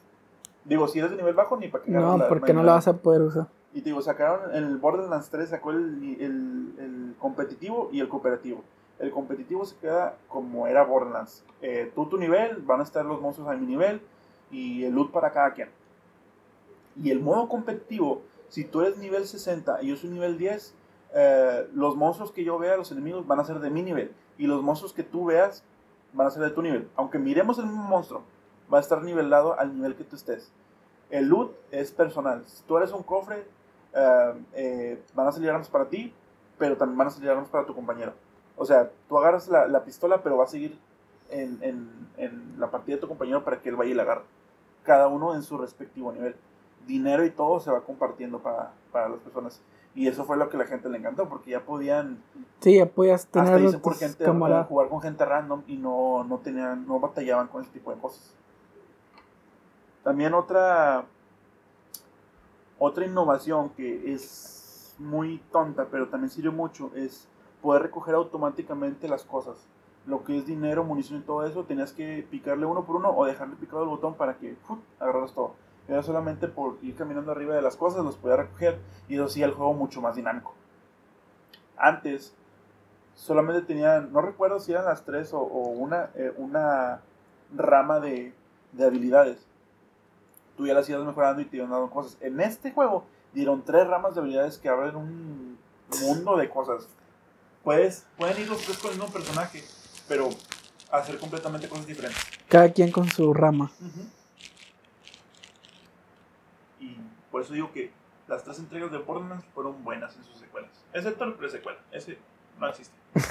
Digo, 0.65 0.87
si 0.89 0.99
eres 0.99 1.11
de 1.11 1.17
nivel 1.17 1.35
bajo, 1.35 1.57
ni 1.57 1.69
para 1.69 1.85
que 1.85 1.91
No, 1.91 2.17
la 2.19 2.29
porque 2.29 2.53
no 2.53 2.63
la 2.63 2.73
vas 2.75 2.89
a 2.89 2.97
poder 2.97 3.23
usar. 3.23 3.47
y 3.75 3.81
te 3.81 3.91
digo, 3.91 4.01
sacaron 4.03 4.55
en 4.55 4.65
el 4.65 4.77
Borderlands 4.77 5.29
3, 5.31 5.49
sacó 5.51 5.71
el, 5.71 6.17
el, 6.21 6.75
el 6.79 7.15
competitivo 7.19 7.89
y 7.93 8.01
el 8.01 8.09
cooperativo. 8.09 8.63
El 8.99 9.11
competitivo 9.11 9.65
se 9.65 9.77
queda 9.77 10.17
como 10.29 10.67
era 10.69 10.85
Borderlands. 10.85 11.45
Eh, 11.63 11.91
tú 11.95 12.07
tu 12.07 12.19
nivel, 12.19 12.59
van 12.59 12.81
a 12.81 12.83
estar 12.85 13.05
los 13.05 13.21
monstruos 13.21 13.51
a 13.51 13.55
mi 13.55 13.67
nivel 13.67 14.01
y 14.51 14.85
el 14.85 14.95
loot 14.95 15.11
para 15.11 15.33
cada 15.33 15.53
quien. 15.55 15.69
Y 17.03 17.11
el 17.11 17.21
modo 17.21 17.49
competitivo, 17.49 18.23
si 18.49 18.65
tú 18.65 18.83
eres 18.83 18.99
nivel 18.99 19.27
60 19.27 19.83
y 19.83 19.89
yo 19.89 19.97
soy 19.97 20.11
nivel 20.11 20.37
10, 20.39 20.75
eh, 21.15 21.67
los 21.75 21.97
monstruos 21.97 22.31
que 22.31 22.45
yo 22.45 22.59
vea, 22.59 22.77
los 22.77 22.93
enemigos, 22.93 23.27
van 23.27 23.41
a 23.41 23.45
ser 23.45 23.59
de 23.59 23.71
mi 23.71 23.83
nivel. 23.83 24.13
Y 24.39 24.47
los 24.47 24.63
monstruos 24.63 24.93
que 24.93 25.03
tú 25.03 25.25
veas 25.25 25.65
van 26.13 26.27
a 26.27 26.31
ser 26.31 26.43
de 26.43 26.51
tu 26.51 26.63
nivel. 26.63 26.89
Aunque 26.95 27.19
miremos 27.19 27.59
el 27.59 27.67
mismo 27.67 27.83
monstruo, 27.83 28.23
va 28.73 28.79
a 28.79 28.81
estar 28.81 29.03
nivelado 29.03 29.59
al 29.59 29.75
nivel 29.75 29.95
que 29.95 30.05
tú 30.05 30.17
estés. 30.17 30.51
El 31.11 31.29
loot 31.29 31.53
es 31.71 31.91
personal. 31.93 32.43
Si 32.47 32.63
tú 32.65 32.77
eres 32.77 32.93
un 32.93 33.03
cofre, 33.03 33.47
eh, 33.95 34.35
eh, 34.55 35.03
van 35.15 35.27
a 35.27 35.33
salir 35.33 35.51
armas 35.51 35.69
para 35.69 35.87
ti, 35.89 36.13
pero 36.59 36.77
también 36.77 36.99
van 36.99 37.09
a 37.09 37.11
salir 37.11 37.31
armas 37.31 37.49
para 37.49 37.67
tu 37.67 37.75
compañero. 37.75 38.13
O 38.57 38.65
sea, 38.65 38.91
tú 39.09 39.19
agarras 39.19 39.49
la, 39.49 39.67
la 39.67 39.85
pistola, 39.85 40.23
pero 40.23 40.37
va 40.37 40.45
a 40.45 40.49
seguir 40.49 40.79
en, 41.31 41.59
en- 41.63 42.09
en 42.17 42.55
la 42.61 42.71
partida 42.71 42.97
de 42.97 43.01
tu 43.01 43.09
compañero 43.09 43.45
para 43.45 43.61
que 43.61 43.69
él 43.69 43.77
vaya 43.77 43.91
y 43.91 43.95
la 43.95 44.03
agarre. 44.03 44.23
Cada 44.85 45.09
uno 45.09 45.35
en 45.35 45.43
su 45.43 45.59
respectivo 45.59 46.13
nivel. 46.13 46.37
Dinero 46.87 47.25
y 47.25 47.31
todo 47.31 47.61
se 47.61 47.71
va 47.71 47.81
compartiendo 47.83 48.41
para, 48.41 48.73
para 48.91 49.09
las 49.09 49.21
personas. 49.21 49.61
Y 49.95 50.09
eso 50.09 50.25
fue 50.25 50.37
lo 50.37 50.49
que 50.49 50.57
la 50.57 50.65
gente 50.65 50.89
le 50.89 50.99
encantó, 50.99 51.29
porque 51.29 51.51
ya 51.51 51.61
podían 51.61 52.23
Sí, 52.61 52.77
ya 52.77 52.87
podías 52.87 53.23
hasta 53.27 53.45
tener 53.45 53.61
dicen 53.61 53.81
por 53.81 53.95
gente, 53.95 54.25
jugar 54.65 54.89
con 54.89 55.01
gente 55.03 55.25
random 55.25 55.63
y 55.67 55.77
no, 55.77 56.25
no 56.25 56.39
tenían, 56.39 56.87
no 56.87 56.99
batallaban 56.99 57.49
con 57.49 57.63
ese 57.63 57.71
tipo 57.73 57.93
de 57.95 58.01
cosas. 58.01 58.35
También 60.03 60.35
otra 60.35 61.07
otra 62.85 63.07
innovación 63.07 63.71
que 63.71 64.13
es 64.13 64.97
muy 64.99 65.39
tonta, 65.53 65.87
pero 65.89 66.09
también 66.09 66.31
sirve 66.31 66.51
mucho, 66.51 66.91
es 66.97 67.29
poder 67.61 67.83
recoger 67.83 68.17
automáticamente 68.17 69.07
las 69.07 69.23
cosas. 69.23 69.57
Lo 70.05 70.25
que 70.25 70.37
es 70.37 70.47
dinero, 70.47 70.83
munición 70.83 71.21
y 71.21 71.23
todo 71.23 71.47
eso, 71.47 71.63
tenías 71.63 71.93
que 71.93 72.27
picarle 72.29 72.67
uno 72.67 72.85
por 72.85 72.97
uno 72.97 73.11
o 73.11 73.25
dejarle 73.25 73.55
picado 73.55 73.85
el 73.85 73.89
botón 73.89 74.15
para 74.15 74.37
que 74.37 74.57
¡fut! 74.65 74.81
agarraras 74.99 75.33
todo. 75.33 75.55
Era 75.87 76.03
solamente 76.03 76.49
por 76.49 76.79
ir 76.83 76.97
caminando 76.97 77.31
arriba 77.31 77.55
de 77.55 77.63
las 77.63 77.77
cosas, 77.77 78.05
los 78.05 78.17
podía 78.17 78.35
recoger 78.35 78.81
y 79.09 79.15
eso 79.15 79.27
hacía 79.27 79.47
el 79.47 79.53
juego 79.53 79.75
mucho 79.75 80.01
más 80.01 80.17
dinámico. 80.17 80.53
Antes, 81.77 82.35
solamente 83.15 83.63
tenían, 83.63 84.13
no 84.13 84.23
recuerdo 84.23 84.59
si 84.59 84.73
eran 84.73 84.87
las 84.87 85.05
tres 85.05 85.33
o, 85.33 85.41
una, 85.41 86.11
eh, 86.17 86.35
una 86.37 87.01
rama 87.55 88.01
de 88.01 88.35
habilidades. 88.81 89.52
Tú 90.57 90.67
ya 90.67 90.75
las 90.75 90.89
ibas 90.89 91.05
mejorando 91.05 91.41
y 91.41 91.47
te 91.47 91.57
iban 91.57 91.71
dando 91.71 91.91
cosas. 91.91 92.17
En 92.21 92.41
este 92.41 92.73
juego 92.73 93.07
dieron 93.33 93.65
tres 93.65 93.87
ramas 93.87 94.15
de 94.15 94.21
habilidades 94.21 94.59
que 94.59 94.69
abren 94.69 94.97
un 94.97 95.59
mundo 96.03 96.37
de 96.37 96.49
cosas. 96.49 96.89
Puedes, 97.65 98.07
pueden 98.17 98.41
ir 98.41 98.49
los 98.49 98.63
tres 98.63 98.79
con 98.79 98.91
el 98.91 98.99
mismo 98.99 99.13
personaje, 99.13 99.63
pero 100.09 100.29
hacer 100.91 101.19
completamente 101.19 101.69
cosas 101.69 101.87
diferentes. 101.87 102.21
Cada 102.49 102.71
quien 102.73 102.91
con 102.91 103.09
su 103.09 103.33
rama. 103.33 103.71
Y 106.81 106.97
por 107.31 107.43
eso 107.43 107.55
digo 107.55 107.73
que 107.73 107.93
las 108.29 108.45
tres 108.45 108.59
entregas 108.59 108.91
de 108.91 108.99
Borderlands 108.99 109.47
fueron 109.55 109.83
buenas 109.85 110.17
en 110.17 110.25
sus 110.25 110.37
secuelas. 110.37 110.71
Excepto 110.93 111.25
el 111.25 111.35
pre-secuela. 111.35 111.79
Ese 111.93 112.19
no 112.59 112.69
existe. 112.69 112.95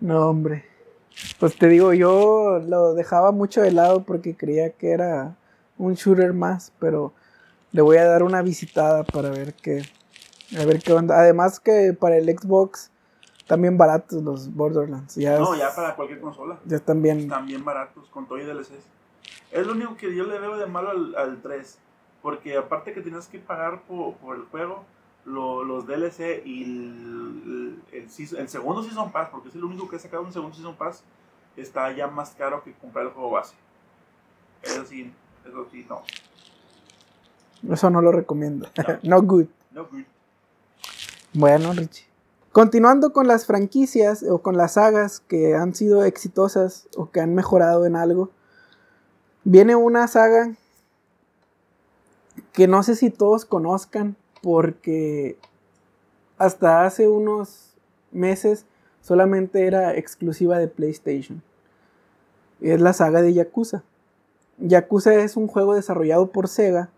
no, 0.00 0.28
hombre. 0.28 0.73
Pues 1.38 1.56
te 1.56 1.68
digo, 1.68 1.92
yo 1.92 2.60
lo 2.66 2.94
dejaba 2.94 3.32
mucho 3.32 3.60
de 3.60 3.72
lado 3.72 4.04
porque 4.04 4.36
creía 4.36 4.70
que 4.70 4.92
era 4.92 5.36
un 5.78 5.94
shooter 5.94 6.32
más, 6.32 6.72
pero 6.78 7.12
le 7.72 7.82
voy 7.82 7.96
a 7.96 8.04
dar 8.04 8.22
una 8.22 8.42
visitada 8.42 9.04
para 9.04 9.30
ver 9.30 9.54
qué, 9.54 9.82
a 10.58 10.64
ver 10.64 10.80
qué 10.80 10.92
onda. 10.92 11.18
Además 11.18 11.60
que 11.60 11.92
para 11.92 12.16
el 12.16 12.26
Xbox 12.26 12.90
también 13.46 13.76
baratos 13.76 14.22
los 14.22 14.54
Borderlands. 14.54 15.16
Ya 15.16 15.38
no, 15.38 15.54
ya 15.54 15.74
para 15.74 15.94
cualquier 15.94 16.20
consola. 16.20 16.58
Ya 16.64 16.76
están 16.76 17.02
bien. 17.02 17.28
También 17.28 17.64
baratos, 17.64 18.08
con 18.08 18.26
todo 18.26 18.38
y 18.38 18.44
DLCs. 18.44 18.86
Es 19.50 19.66
lo 19.66 19.72
único 19.72 19.96
que 19.96 20.14
yo 20.14 20.24
le 20.24 20.38
veo 20.38 20.56
de 20.56 20.66
malo 20.66 20.90
al, 20.90 21.14
al 21.16 21.42
3. 21.42 21.78
Porque 22.22 22.56
aparte 22.56 22.94
que 22.94 23.02
tienes 23.02 23.26
que 23.26 23.38
pagar 23.38 23.82
por, 23.82 24.14
por 24.14 24.36
el 24.36 24.44
juego, 24.44 24.84
los 25.24 25.86
DLC 25.86 26.42
y 26.44 26.62
el, 26.64 27.82
el, 27.92 28.48
segundo 28.48 28.82
Season 28.82 29.10
Pass, 29.12 29.28
porque 29.30 29.48
es 29.48 29.54
el 29.54 29.64
único 29.64 29.88
que 29.88 29.96
ha 29.96 29.98
sacado 29.98 30.22
un 30.22 30.32
segundo 30.32 30.54
Season 30.54 30.76
Pass, 30.76 31.02
está 31.56 31.92
ya 31.92 32.06
más 32.06 32.30
caro 32.30 32.62
que 32.62 32.72
comprar 32.74 33.06
el 33.06 33.12
juego 33.12 33.30
base. 33.30 33.54
Eso 34.62 34.84
sí, 34.84 35.12
eso 35.46 35.66
sí, 35.70 35.86
no. 35.88 36.02
Eso 37.72 37.90
no 37.90 38.02
lo 38.02 38.12
recomiendo. 38.12 38.68
No, 39.02 39.22
good. 39.22 39.46
No 39.72 39.86
good. 39.86 40.04
Bueno, 41.32 41.72
Richie. 41.72 42.06
Continuando 42.52 43.12
con 43.12 43.26
las 43.26 43.46
franquicias 43.46 44.22
o 44.22 44.38
con 44.38 44.56
las 44.56 44.74
sagas 44.74 45.20
que 45.20 45.56
han 45.56 45.74
sido 45.74 46.04
exitosas 46.04 46.88
o 46.96 47.10
que 47.10 47.20
han 47.20 47.34
mejorado 47.34 47.84
en 47.84 47.96
algo, 47.96 48.30
viene 49.42 49.74
una 49.74 50.06
saga 50.06 50.54
que 52.52 52.68
no 52.68 52.84
sé 52.84 52.94
si 52.94 53.10
todos 53.10 53.44
conozcan, 53.44 54.16
porque 54.44 55.38
hasta 56.36 56.84
hace 56.84 57.08
unos 57.08 57.72
meses 58.12 58.66
solamente 59.00 59.66
era 59.66 59.96
exclusiva 59.96 60.58
de 60.58 60.68
PlayStation. 60.68 61.42
Es 62.60 62.78
la 62.78 62.92
saga 62.92 63.22
de 63.22 63.32
Yakuza. 63.32 63.82
Yakuza 64.58 65.14
es 65.14 65.38
un 65.38 65.46
juego 65.46 65.74
desarrollado 65.74 66.26
por 66.26 66.48
Sega 66.48 66.90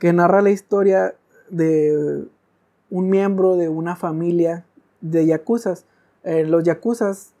que 0.00 0.12
narra 0.12 0.42
la 0.42 0.50
historia 0.50 1.14
de 1.50 2.24
un 2.90 3.08
miembro 3.08 3.56
de 3.56 3.68
una 3.68 3.94
familia 3.94 4.64
de 5.00 5.24
Yakuzas. 5.24 5.84
Eh, 6.24 6.44
los 6.44 6.64
Yakuzas 6.64 7.32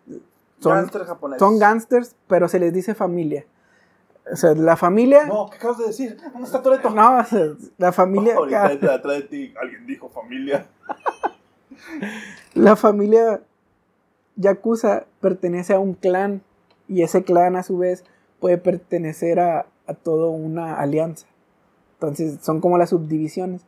son, 0.60 0.88
son 1.36 1.58
gangsters, 1.58 2.14
pero 2.28 2.46
se 2.46 2.60
les 2.60 2.72
dice 2.72 2.94
familia. 2.94 3.44
O 4.30 4.36
sea, 4.36 4.54
la 4.54 4.76
familia. 4.76 5.26
No, 5.26 5.48
¿qué 5.50 5.56
acabas 5.56 5.78
de 5.78 5.86
decir? 5.86 6.16
¿Dónde 6.32 6.44
está 6.44 6.62
Toreto? 6.62 6.90
No, 6.90 7.18
o 7.18 7.24
sea, 7.24 7.48
la 7.78 7.92
familia. 7.92 8.34
Oh, 8.38 8.44
ahorita 8.44 8.94
atrás 8.94 9.16
de 9.16 9.22
ti 9.22 9.54
alguien 9.60 9.86
dijo 9.86 10.08
familia. 10.08 10.66
la 12.54 12.76
familia 12.76 13.42
Yakuza 14.36 15.06
pertenece 15.20 15.74
a 15.74 15.80
un 15.80 15.94
clan. 15.94 16.42
Y 16.88 17.02
ese 17.02 17.24
clan, 17.24 17.56
a 17.56 17.62
su 17.62 17.78
vez, 17.78 18.04
puede 18.38 18.58
pertenecer 18.58 19.40
a, 19.40 19.66
a 19.86 19.94
toda 19.94 20.28
una 20.28 20.74
alianza. 20.76 21.26
Entonces, 21.94 22.38
son 22.42 22.60
como 22.60 22.78
las 22.78 22.90
subdivisiones. 22.90 23.66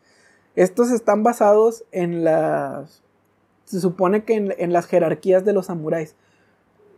Estos 0.57 0.90
están 0.90 1.22
basados 1.22 1.84
en 1.90 2.22
las. 2.22 3.02
Se 3.64 3.80
supone 3.80 4.24
que 4.24 4.34
en, 4.34 4.55
en 4.59 4.72
las 4.72 4.86
jerarquías 4.86 5.44
de 5.44 5.52
los 5.52 5.66
samuráis 5.66 6.14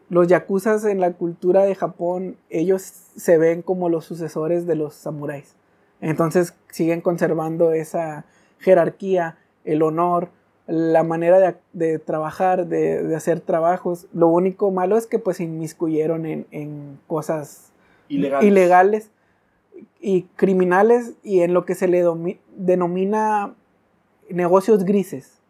los 0.09 0.29
yakuzas 0.29 0.85
en 0.85 1.01
la 1.01 1.13
cultura 1.13 1.65
de 1.65 1.75
Japón, 1.75 2.37
ellos 2.51 2.83
se 3.17 3.39
ven 3.39 3.63
como 3.63 3.89
los 3.89 4.05
sucesores 4.05 4.67
de 4.67 4.77
los 4.77 4.95
samuráis. 4.95 5.55
Entonces 6.01 6.55
siguen 6.71 7.01
conservando 7.01 7.73
esa 7.73 8.25
jerarquía, 8.59 9.39
el 9.65 9.83
honor, 9.83 10.29
la 10.67 11.03
manera 11.05 11.59
de, 11.73 11.99
trabajar, 11.99 12.67
de, 12.67 13.15
hacer 13.15 13.41
trabajos. 13.41 14.07
Lo 14.13 14.29
único 14.29 14.71
malo 14.71 14.97
es 14.97 15.07
que 15.07 15.19
pues 15.19 15.39
se 15.39 15.45
inmiscuyeron 15.45 16.27
en, 16.27 16.99
cosas 17.07 17.73
ilegales. 18.09 19.11
y 20.01 20.23
criminales 20.37 21.15
y 21.23 21.41
en 21.41 21.55
lo 21.55 21.65
que 21.65 21.75
se 21.75 21.89
le 21.89 22.05
denomina 22.57 23.55
negocios 24.29 24.85
grises. 24.85 25.41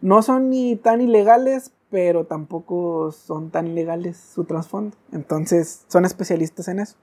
No 0.00 0.22
son 0.22 0.48
ni 0.48 0.76
tan 0.76 1.02
ilegales, 1.02 1.72
pero 1.90 2.24
tampoco 2.24 3.12
son 3.12 3.50
tan 3.50 3.66
ilegales 3.66 4.16
su 4.16 4.44
trasfondo. 4.44 4.96
Entonces, 5.12 5.84
son 5.88 6.04
especialistas 6.04 6.68
en 6.68 6.80
eso. 6.80 6.96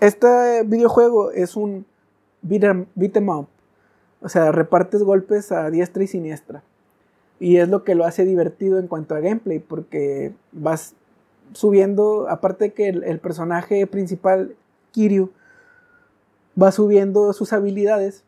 Este 0.00 0.62
videojuego 0.64 1.32
es 1.32 1.56
un 1.56 1.86
beat 2.42 3.16
em 3.16 3.28
up. 3.28 3.48
O 4.20 4.28
sea, 4.28 4.52
repartes 4.52 5.02
golpes 5.02 5.52
a 5.52 5.70
diestra 5.70 6.02
y 6.02 6.06
siniestra. 6.06 6.62
Y 7.40 7.56
es 7.56 7.68
lo 7.68 7.84
que 7.84 7.94
lo 7.94 8.04
hace 8.04 8.24
divertido 8.24 8.78
en 8.78 8.88
cuanto 8.88 9.14
a 9.14 9.20
gameplay, 9.20 9.58
porque 9.58 10.34
vas 10.52 10.94
subiendo, 11.52 12.28
aparte 12.28 12.72
que 12.72 12.88
el, 12.88 13.04
el 13.04 13.20
personaje 13.20 13.86
principal, 13.86 14.56
Kiryu, 14.92 15.30
va 16.60 16.72
subiendo 16.72 17.32
sus 17.32 17.52
habilidades, 17.52 18.24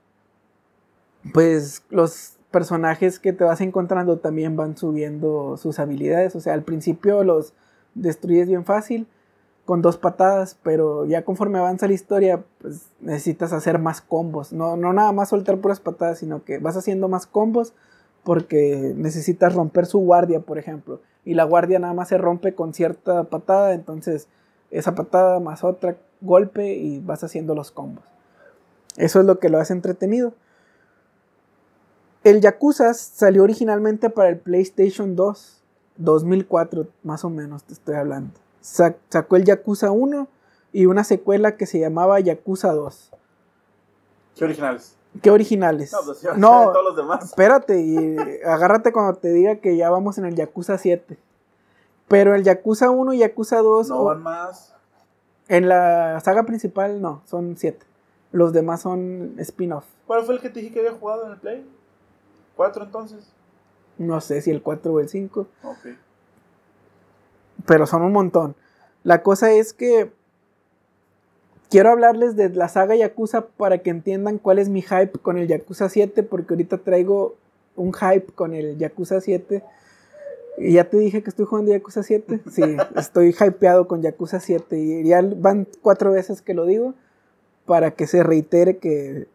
pues 1.32 1.82
los 1.90 2.39
personajes 2.51 3.18
que 3.18 3.32
te 3.32 3.44
vas 3.44 3.61
encontrando 3.61 4.18
también 4.18 4.57
van 4.57 4.76
subiendo 4.76 5.57
sus 5.57 5.78
habilidades. 5.78 6.34
O 6.36 6.40
sea, 6.40 6.55
al 6.55 6.62
principio 6.62 7.24
los 7.24 7.53
destruyes 7.94 8.48
bien 8.48 8.64
fácil 8.64 9.07
con 9.64 9.82
dos 9.82 9.98
patadas, 9.98 10.59
pero 10.62 11.07
ya 11.07 11.24
conforme 11.24 11.59
avanza 11.59 11.86
la 11.86 11.92
historia, 11.92 12.42
pues 12.61 12.88
necesitas 13.01 13.53
hacer 13.53 13.78
más 13.78 14.01
combos. 14.01 14.53
No, 14.53 14.76
no 14.76 14.92
nada 14.92 15.12
más 15.12 15.28
soltar 15.28 15.59
puras 15.59 15.80
patadas, 15.80 16.18
sino 16.18 16.44
que 16.44 16.59
vas 16.59 16.76
haciendo 16.76 17.09
más 17.09 17.26
combos 17.26 17.72
porque 18.24 18.92
necesitas 18.96 19.55
romper 19.55 19.86
su 19.86 20.01
guardia, 20.01 20.40
por 20.40 20.59
ejemplo. 20.59 21.01
Y 21.24 21.34
la 21.34 21.44
guardia 21.44 21.78
nada 21.78 21.94
más 21.94 22.09
se 22.09 22.18
rompe 22.18 22.55
con 22.55 22.74
cierta 22.74 23.24
patada, 23.24 23.72
entonces 23.74 24.28
esa 24.70 24.94
patada 24.94 25.40
más 25.40 25.64
otra 25.64 25.96
golpe 26.20 26.74
y 26.74 26.98
vas 26.98 27.22
haciendo 27.22 27.55
los 27.55 27.70
combos. 27.70 28.05
Eso 28.96 29.20
es 29.20 29.26
lo 29.26 29.38
que 29.38 29.48
lo 29.48 29.59
hace 29.59 29.72
entretenido. 29.72 30.34
El 32.22 32.42
Yakuza 32.42 32.92
salió 32.92 33.42
originalmente 33.42 34.10
para 34.10 34.28
el 34.28 34.38
PlayStation 34.38 35.16
2, 35.16 35.62
2004 35.96 36.86
más 37.02 37.24
o 37.24 37.30
menos, 37.30 37.64
te 37.64 37.72
estoy 37.72 37.94
hablando. 37.94 38.34
sacó 38.60 39.36
el 39.36 39.44
Yakuza 39.44 39.90
1 39.90 40.28
y 40.72 40.86
una 40.86 41.04
secuela 41.04 41.56
que 41.56 41.64
se 41.64 41.80
llamaba 41.80 42.20
Yakuza 42.20 42.72
2. 42.72 43.10
¿Qué 44.36 44.44
originales? 44.44 44.96
¿Qué 45.22 45.30
originales? 45.30 45.92
No, 45.92 46.04
pues, 46.04 46.20
todos 46.20 46.84
los 46.84 46.96
demás. 46.96 47.24
espérate 47.24 47.80
y 47.80 48.16
agárrate 48.46 48.92
cuando 48.92 49.18
te 49.18 49.32
diga 49.32 49.56
que 49.56 49.76
ya 49.76 49.88
vamos 49.90 50.18
en 50.18 50.26
el 50.26 50.36
Yakuza 50.36 50.76
7. 50.76 51.18
Pero 52.06 52.34
el 52.34 52.44
Yakuza 52.44 52.90
1 52.90 53.14
y 53.14 53.18
Yakuza 53.18 53.58
2... 53.58 53.88
No 53.88 54.04
van 54.04 54.22
más. 54.22 54.74
En 55.48 55.68
la 55.68 56.20
saga 56.20 56.44
principal 56.44 57.00
no, 57.00 57.22
son 57.24 57.56
7. 57.56 57.86
Los 58.30 58.52
demás 58.52 58.82
son 58.82 59.34
spin-off. 59.38 59.86
¿Cuál 60.06 60.24
fue 60.24 60.34
el 60.34 60.40
que 60.40 60.50
te 60.50 60.60
dije 60.60 60.74
que 60.74 60.80
había 60.80 60.92
jugado 60.92 61.26
en 61.26 61.32
el 61.32 61.38
Play? 61.38 61.79
¿Cuatro 62.61 62.84
entonces? 62.84 63.32
No 63.96 64.20
sé 64.20 64.42
si 64.42 64.50
el 64.50 64.61
4 64.61 64.92
o 64.92 65.00
el 65.00 65.08
5. 65.08 65.46
Ok. 65.64 65.78
Pero 67.64 67.86
son 67.86 68.02
un 68.02 68.12
montón. 68.12 68.54
La 69.02 69.22
cosa 69.22 69.50
es 69.50 69.72
que 69.72 70.12
quiero 71.70 71.88
hablarles 71.88 72.36
de 72.36 72.50
la 72.50 72.68
saga 72.68 72.94
Yakuza 72.96 73.46
para 73.46 73.78
que 73.78 73.88
entiendan 73.88 74.36
cuál 74.36 74.58
es 74.58 74.68
mi 74.68 74.82
hype 74.82 75.18
con 75.22 75.38
el 75.38 75.48
Yakuza 75.48 75.88
7, 75.88 76.22
porque 76.22 76.52
ahorita 76.52 76.76
traigo 76.76 77.36
un 77.76 77.94
hype 77.94 78.30
con 78.34 78.52
el 78.52 78.76
Yakuza 78.76 79.22
7. 79.22 79.64
Y 80.58 80.74
ya 80.74 80.84
te 80.84 80.98
dije 80.98 81.22
que 81.22 81.30
estoy 81.30 81.46
jugando 81.46 81.72
Yakuza 81.72 82.02
7. 82.02 82.40
Sí, 82.50 82.76
estoy 82.94 83.34
hypeado 83.40 83.88
con 83.88 84.02
Yakuza 84.02 84.38
7. 84.38 84.78
Y 84.78 85.08
ya 85.08 85.22
van 85.22 85.66
cuatro 85.80 86.12
veces 86.12 86.42
que 86.42 86.52
lo 86.52 86.66
digo 86.66 86.92
para 87.64 87.92
que 87.92 88.06
se 88.06 88.22
reitere 88.22 88.76
que 88.76 89.28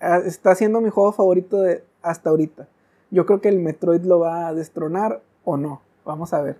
ah, 0.00 0.22
está 0.24 0.54
siendo 0.54 0.80
mi 0.80 0.88
juego 0.88 1.12
favorito 1.12 1.60
de, 1.60 1.84
hasta 2.02 2.30
ahorita. 2.30 2.68
Yo 3.10 3.26
creo 3.26 3.40
que 3.40 3.48
el 3.48 3.58
Metroid 3.58 4.02
lo 4.02 4.20
va 4.20 4.48
a 4.48 4.54
destronar 4.54 5.22
o 5.44 5.56
no. 5.56 5.82
Vamos 6.04 6.32
a 6.32 6.42
ver. 6.42 6.56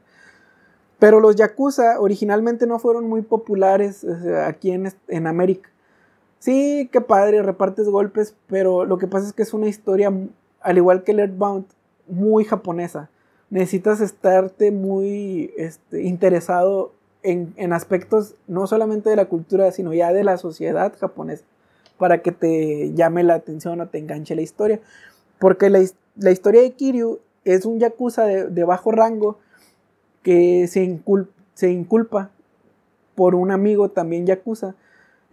Pero 0.99 1.19
los 1.19 1.35
Yakuza 1.35 1.99
originalmente 1.99 2.67
no 2.67 2.79
fueron 2.79 3.09
muy 3.09 3.23
populares 3.23 4.07
aquí 4.47 4.71
en, 4.71 4.93
en 5.09 5.27
América. 5.27 5.69
Sí, 6.39 6.89
qué 6.93 7.01
padre, 7.01 7.43
repartes 7.43 7.89
golpes, 7.89 8.35
pero 8.49 8.85
lo 8.85 8.99
que 8.99 9.07
pasa 9.07 9.27
es 9.27 9.33
que 9.33 9.43
es 9.43 9.55
una 9.55 9.69
historia, 9.69 10.13
al 10.61 10.77
igual 10.77 11.05
que 11.05 11.13
el 11.13 11.21
Earthbound, 11.21 11.67
muy 12.09 12.45
japonesa. 12.45 13.11
Necesitas 13.49 14.01
estarte 14.01 14.71
muy 14.71 15.53
este, 15.57 16.03
interesado 16.03 16.93
en, 17.23 17.55
en, 17.57 17.73
aspectos 17.73 18.35
no 18.49 18.67
solamente 18.67 19.09
de 19.09 19.17
la 19.17 19.27
cultura, 19.27 19.71
sino 19.71 19.95
ya 19.95 20.13
de 20.13 20.25
la 20.25 20.37
sociedad 20.37 20.93
japonesa, 20.99 21.45
para 21.97 22.23
que 22.23 22.33
te 22.33 22.93
llame 22.95 23.23
la 23.23 23.35
atención 23.35 23.81
o 23.81 23.89
te 23.89 23.99
enganche 23.99 24.35
la 24.35 24.43
historia. 24.43 24.81
Porque 25.43 25.71
la, 25.71 25.81
historia 26.31 26.63
de 26.63 26.71
Kiryu 26.71 27.19
es 27.45 27.67
un 27.67 27.81
yakuza 27.81 28.25
de, 28.27 28.63
bajo 28.63 28.93
rango 28.93 29.41
que 30.23 30.69
se, 30.69 31.01
se 31.55 31.73
inculpa 31.73 32.31
por 33.17 33.35
un 33.35 33.51
amigo 33.51 33.89
también 33.89 34.25
yakuza. 34.25 34.77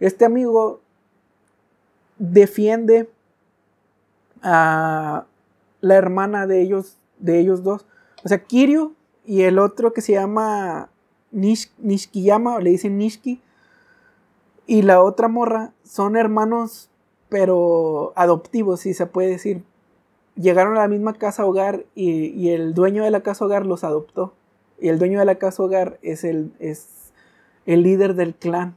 Este 0.00 0.24
amigo 0.24 0.80
defiende 2.18 3.08
a 4.42 5.26
la 5.80 5.94
hermana 5.94 6.48
de 6.48 6.60
ellos, 6.60 6.96
de 7.20 7.38
ellos 7.38 7.62
dos. 7.62 7.86
O 8.24 8.28
sea, 8.28 8.42
Kiryu 8.42 8.96
y 9.24 9.42
el 9.42 9.60
otro 9.60 9.92
que 9.92 10.00
se 10.00 10.14
llama 10.14 10.90
Nish, 11.30 11.70
Nishkiyama, 11.78 12.58
le 12.58 12.70
dicen 12.70 12.98
Nishki, 12.98 13.40
y 14.66 14.82
la 14.82 15.02
otra 15.02 15.28
morra 15.28 15.72
son 15.84 16.16
hermanos, 16.16 16.90
pero 17.28 18.12
adoptivos, 18.16 18.80
si 18.80 18.92
se 18.92 19.06
puede 19.06 19.28
decir. 19.28 19.69
Llegaron 20.36 20.76
a 20.76 20.80
la 20.80 20.88
misma 20.88 21.14
casa 21.14 21.44
hogar 21.44 21.84
y, 21.94 22.50
el 22.50 22.74
dueño 22.74 23.04
de 23.04 23.10
la 23.10 23.22
casa 23.22 23.44
hogar 23.44 23.66
los 23.66 23.84
adoptó. 23.84 24.34
Y 24.80 24.88
el 24.88 24.98
dueño 24.98 25.18
de 25.18 25.24
la 25.24 25.34
casa 25.36 25.62
hogar 25.62 25.98
es 26.02 26.24
el, 26.24 26.52
es 26.58 27.12
el 27.66 27.82
líder 27.82 28.14
del 28.14 28.34
clan 28.34 28.74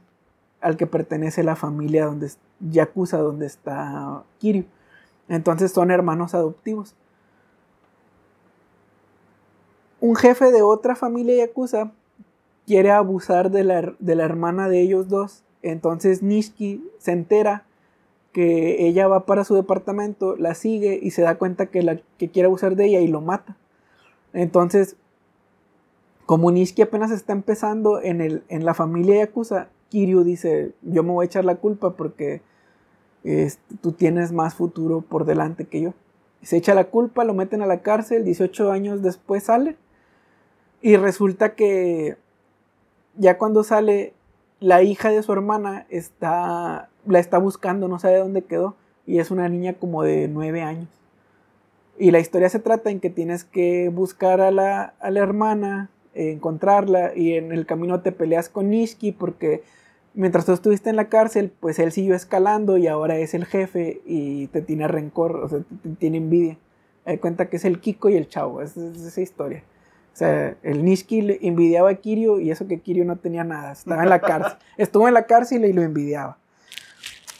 al 0.60 0.76
que 0.76 0.86
pertenece 0.86 1.42
la 1.42 1.56
familia 1.56 2.06
donde 2.06 2.30
Yakuza, 2.60 3.18
donde 3.18 3.46
está 3.46 4.24
Kiryu. 4.38 4.64
Entonces 5.28 5.72
son 5.72 5.90
hermanos 5.90 6.34
adoptivos. 6.34 6.94
Un 10.00 10.16
jefe 10.16 10.52
de 10.52 10.62
otra 10.62 10.96
familia 10.96 11.46
Yakuza 11.46 11.92
quiere 12.66 12.90
abusar 12.90 13.50
de 13.50 13.64
la, 13.64 13.94
de 13.98 14.14
la 14.14 14.24
hermana 14.24 14.68
de 14.68 14.80
ellos 14.80 15.08
dos. 15.08 15.44
Entonces 15.62 16.22
Nishiki 16.22 16.84
se 16.98 17.12
entera 17.12 17.64
que 18.34 18.86
ella 18.86 19.08
va 19.08 19.24
para 19.24 19.44
su 19.44 19.54
departamento, 19.54 20.36
la 20.36 20.54
sigue 20.54 20.98
y 21.00 21.12
se 21.12 21.22
da 21.22 21.38
cuenta 21.38 21.66
que, 21.66 21.82
la, 21.82 22.00
que 22.18 22.28
quiere 22.28 22.46
abusar 22.46 22.76
de 22.76 22.86
ella 22.86 23.00
y 23.00 23.06
lo 23.06 23.22
mata. 23.22 23.56
Entonces, 24.32 24.96
como 26.26 26.50
Nishiki 26.50 26.82
apenas 26.82 27.12
está 27.12 27.32
empezando 27.32 28.02
en, 28.02 28.20
el, 28.20 28.42
en 28.48 28.64
la 28.66 28.74
familia 28.74 29.16
Yakuza, 29.16 29.68
Kiryu 29.88 30.24
dice, 30.24 30.72
yo 30.82 31.04
me 31.04 31.12
voy 31.12 31.24
a 31.24 31.26
echar 31.26 31.44
la 31.44 31.54
culpa 31.54 31.96
porque 31.96 32.42
tú 33.80 33.92
tienes 33.92 34.32
más 34.32 34.54
futuro 34.54 35.00
por 35.00 35.24
delante 35.24 35.66
que 35.66 35.80
yo. 35.80 35.94
Se 36.42 36.56
echa 36.56 36.74
la 36.74 36.84
culpa, 36.84 37.24
lo 37.24 37.32
meten 37.32 37.62
a 37.62 37.66
la 37.66 37.80
cárcel, 37.80 38.24
18 38.24 38.70
años 38.70 39.00
después 39.00 39.44
sale. 39.44 39.76
Y 40.82 40.96
resulta 40.96 41.54
que 41.54 42.16
ya 43.16 43.38
cuando 43.38 43.62
sale, 43.64 44.12
la 44.60 44.82
hija 44.82 45.10
de 45.10 45.22
su 45.22 45.32
hermana 45.32 45.86
está, 45.88 46.90
la 47.06 47.18
está 47.18 47.38
buscando, 47.38 47.88
no 47.88 47.98
sabe 47.98 48.18
dónde 48.18 48.42
quedó. 48.42 48.76
Y 49.06 49.18
es 49.18 49.30
una 49.30 49.48
niña 49.48 49.74
como 49.74 50.02
de 50.02 50.28
9 50.28 50.62
años. 50.62 50.88
Y 51.98 52.10
la 52.10 52.18
historia 52.18 52.48
se 52.48 52.58
trata 52.58 52.90
en 52.90 53.00
que 53.00 53.10
tienes 53.10 53.44
que 53.44 53.88
buscar 53.88 54.40
a 54.40 54.50
la, 54.50 54.94
a 54.98 55.10
la 55.10 55.20
hermana, 55.20 55.90
encontrarla, 56.14 57.14
y 57.14 57.34
en 57.34 57.52
el 57.52 57.66
camino 57.66 58.00
te 58.00 58.12
peleas 58.12 58.48
con 58.48 58.70
Nishiki 58.70 59.12
porque 59.12 59.62
mientras 60.14 60.46
tú 60.46 60.52
estuviste 60.52 60.90
en 60.90 60.96
la 60.96 61.08
cárcel, 61.08 61.52
pues 61.60 61.78
él 61.78 61.92
siguió 61.92 62.14
escalando 62.14 62.76
y 62.76 62.86
ahora 62.86 63.16
es 63.16 63.34
el 63.34 63.44
jefe 63.44 64.00
y 64.06 64.46
te 64.48 64.62
tiene 64.62 64.88
rencor, 64.88 65.36
o 65.36 65.48
sea, 65.48 65.60
te, 65.82 65.88
tiene 65.90 66.18
envidia. 66.18 66.56
Hay 67.04 67.18
cuenta 67.18 67.48
que 67.48 67.56
es 67.56 67.64
el 67.64 67.80
Kiko 67.80 68.08
y 68.08 68.16
el 68.16 68.28
Chavo, 68.28 68.62
es, 68.62 68.76
esa 68.76 69.20
historia. 69.20 69.62
O 70.12 70.16
sea, 70.16 70.56
el 70.62 70.84
Nishiki 70.84 71.38
envidiaba 71.42 71.90
a 71.90 71.94
Kirio 71.96 72.38
y 72.38 72.50
eso 72.50 72.68
que 72.68 72.80
Kirio 72.80 73.04
no 73.04 73.16
tenía 73.16 73.44
nada, 73.44 73.72
estaba 73.72 74.02
en 74.04 74.08
la 74.08 74.20
cárcel. 74.20 74.58
Estuvo 74.78 75.08
en 75.08 75.14
la 75.14 75.26
cárcel 75.26 75.64
y 75.64 75.72
lo 75.72 75.82
envidiaba. 75.82 76.38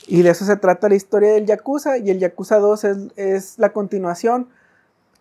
Y 0.06 0.22
de 0.22 0.30
eso 0.30 0.44
se 0.44 0.56
trata 0.56 0.88
la 0.88 0.96
historia 0.96 1.32
del 1.32 1.46
Yakuza 1.46 1.98
y 1.98 2.10
el 2.10 2.18
Yakuza 2.18 2.58
2 2.58 2.84
es, 2.84 2.98
es 3.16 3.58
la 3.58 3.72
continuación. 3.72 4.48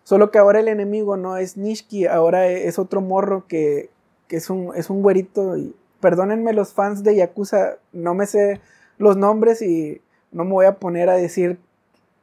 Solo 0.02 0.30
que 0.30 0.38
ahora 0.38 0.60
el 0.60 0.68
enemigo 0.68 1.16
no 1.16 1.38
es 1.38 1.56
Nishiki, 1.56 2.06
ahora 2.06 2.46
es 2.46 2.78
otro 2.78 3.00
morro 3.00 3.46
que, 3.48 3.88
que 4.28 4.36
es, 4.36 4.50
un, 4.50 4.72
es 4.76 4.90
un 4.90 5.02
güerito 5.02 5.56
y 5.56 5.74
perdónenme 6.00 6.52
los 6.52 6.74
fans 6.74 7.02
de 7.02 7.16
Yakuza, 7.16 7.76
no 7.92 8.12
me 8.14 8.26
sé 8.26 8.60
los 8.98 9.16
nombres 9.16 9.62
y 9.62 10.02
no 10.32 10.44
me 10.44 10.52
voy 10.52 10.66
a 10.66 10.78
poner 10.78 11.08
a 11.08 11.16
decir 11.16 11.58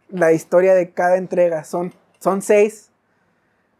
la 0.09 0.32
historia 0.32 0.76
de 0.76 0.91
cada 0.91 1.18
entrega. 1.18 1.64
Son, 1.64 1.93
son 2.20 2.43
seis. 2.43 2.91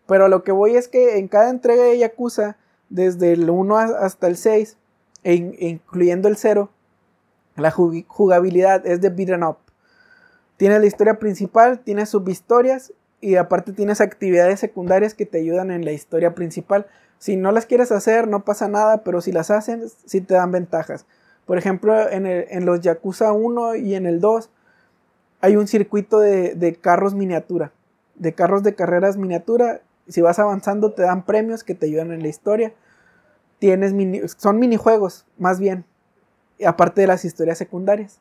Pero 0.08 0.28
lo 0.28 0.44
que 0.44 0.52
voy 0.52 0.76
es 0.76 0.88
que 0.88 1.20
en 1.20 1.28
cada 1.28 1.50
entrega 1.50 1.84
de 1.84 2.00
Yakuza, 2.00 2.58
desde 2.90 3.34
el 3.34 3.50
1 3.50 3.78
hasta 3.78 4.28
el 4.28 4.36
6, 4.36 4.78
e 5.24 5.36
incluyendo 5.60 6.28
el 6.28 6.36
0, 6.36 6.70
la 7.56 7.72
jugabilidad 7.72 8.86
es 8.86 9.02
de 9.02 9.10
beat'em 9.10 9.44
up. 9.44 9.58
Tienes 10.58 10.80
la 10.80 10.86
historia 10.86 11.20
principal, 11.20 11.80
tienes 11.80 12.10
subhistorias 12.10 12.94
y 13.20 13.36
aparte 13.36 13.74
tienes 13.74 14.02
actividades 14.02 14.60
secundarias 14.60 15.14
que 15.14 15.26
te 15.26 15.40
ayudan 15.40 15.72
en 15.72 15.86
la 15.86 15.92
historia 15.92 16.36
principal. 16.36 16.88
Si 17.20 17.36
no 17.36 17.52
las 17.52 17.66
quieres 17.66 17.92
hacer, 17.92 18.28
no 18.28 18.46
pasa 18.46 18.68
nada, 18.68 19.04
pero 19.04 19.22
si 19.22 19.32
las 19.32 19.52
hacen, 19.52 19.84
sí 20.06 20.22
te 20.22 20.34
dan 20.34 20.52
ventajas. 20.52 21.06
Por 21.46 21.58
ejemplo, 21.58 22.10
en, 22.10 22.66
los 22.66 22.82
Yakuza 22.82 23.32
1 23.34 23.76
y 23.76 23.96
en 23.96 24.06
el 24.06 24.20
2 24.20 24.50
hay 25.42 25.56
un 25.56 25.68
circuito 25.68 26.20
de, 26.20 26.78
carros 26.80 27.14
miniatura, 27.14 27.74
de 28.16 28.34
carros 28.34 28.64
de 28.64 28.76
carreras 28.76 29.18
miniatura. 29.18 29.82
Si 30.08 30.22
vas 30.22 30.40
avanzando, 30.40 30.94
te 30.94 31.04
dan 31.04 31.26
premios 31.26 31.64
que 31.64 31.76
te 31.76 31.88
ayudan 31.88 32.12
en 32.12 32.22
la 32.22 32.28
historia. 32.28 32.74
Tienes 33.60 33.94
son 34.38 34.60
minijuegos, 34.60 35.26
más 35.38 35.60
bien, 35.60 35.86
aparte 36.66 37.02
de 37.02 37.08
las 37.08 37.26
historias 37.26 37.58
secundarias. 37.58 38.20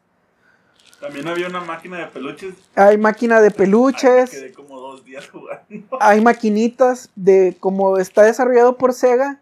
También 1.01 1.27
había 1.29 1.49
una 1.49 1.61
máquina 1.61 1.99
de 1.99 2.07
peluches. 2.09 2.55
Hay 2.75 2.99
máquina 2.99 3.41
de 3.41 3.51
peluches. 3.51 4.31
quedé 4.31 4.53
como 4.53 4.79
dos 4.79 5.05
días 5.05 5.29
jugando. 5.29 5.99
Hay 5.99 6.21
maquinitas 6.21 7.11
de 7.17 7.57
como 7.59 7.97
está 7.99 8.23
desarrollado 8.23 8.77
por 8.77 8.93
Sega. 8.93 9.41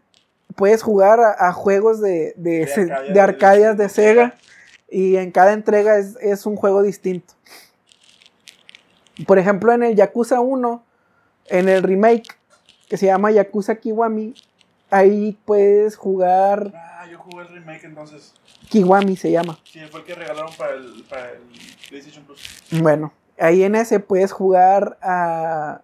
Puedes 0.55 0.83
jugar 0.83 1.19
a, 1.21 1.53
juegos 1.53 2.01
de, 2.01 2.33
de, 2.37 2.67
de, 3.13 3.21
Arcadias 3.21 3.77
de, 3.77 3.89
Sega. 3.89 4.37
Y 4.89 5.17
en 5.17 5.33
cada 5.33 5.53
entrega 5.53 5.99
es, 5.99 6.17
es, 6.21 6.47
un 6.47 6.57
juego 6.57 6.83
distinto. 6.83 7.35
Por 9.27 9.39
ejemplo, 9.39 9.73
en 9.73 9.83
el 9.83 9.97
Yakuza 9.97 10.41
1, 10.41 10.85
en 11.47 11.69
el 11.69 11.83
remake 11.83 12.29
que 12.89 12.97
se 12.97 13.07
llama 13.07 13.31
Yakuza 13.31 13.77
Kiwami, 13.77 14.35
ahí 14.91 15.39
puedes 15.45 15.97
jugar. 15.97 16.73
Ah, 16.75 17.07
yo 17.11 17.19
jugué 17.19 17.43
el 17.43 17.49
remake 17.49 17.85
entonces. 17.85 18.35
Kiwami 18.69 19.17
se 19.17 19.31
llama. 19.31 19.59
Sí, 19.65 19.81
fue 19.91 20.01
el 20.01 20.07
que 20.07 20.15
regalaron 20.15 20.53
para 20.57 20.75
el, 20.75 21.05
para 21.09 21.33
el 21.33 21.41
PlayStation 21.89 22.25
Plus. 22.25 22.41
Bueno, 22.81 23.13
ahí 23.39 23.63
en 23.63 23.75
ese 23.75 24.01
puedes 24.01 24.33
jugar 24.33 24.99
a 25.03 25.83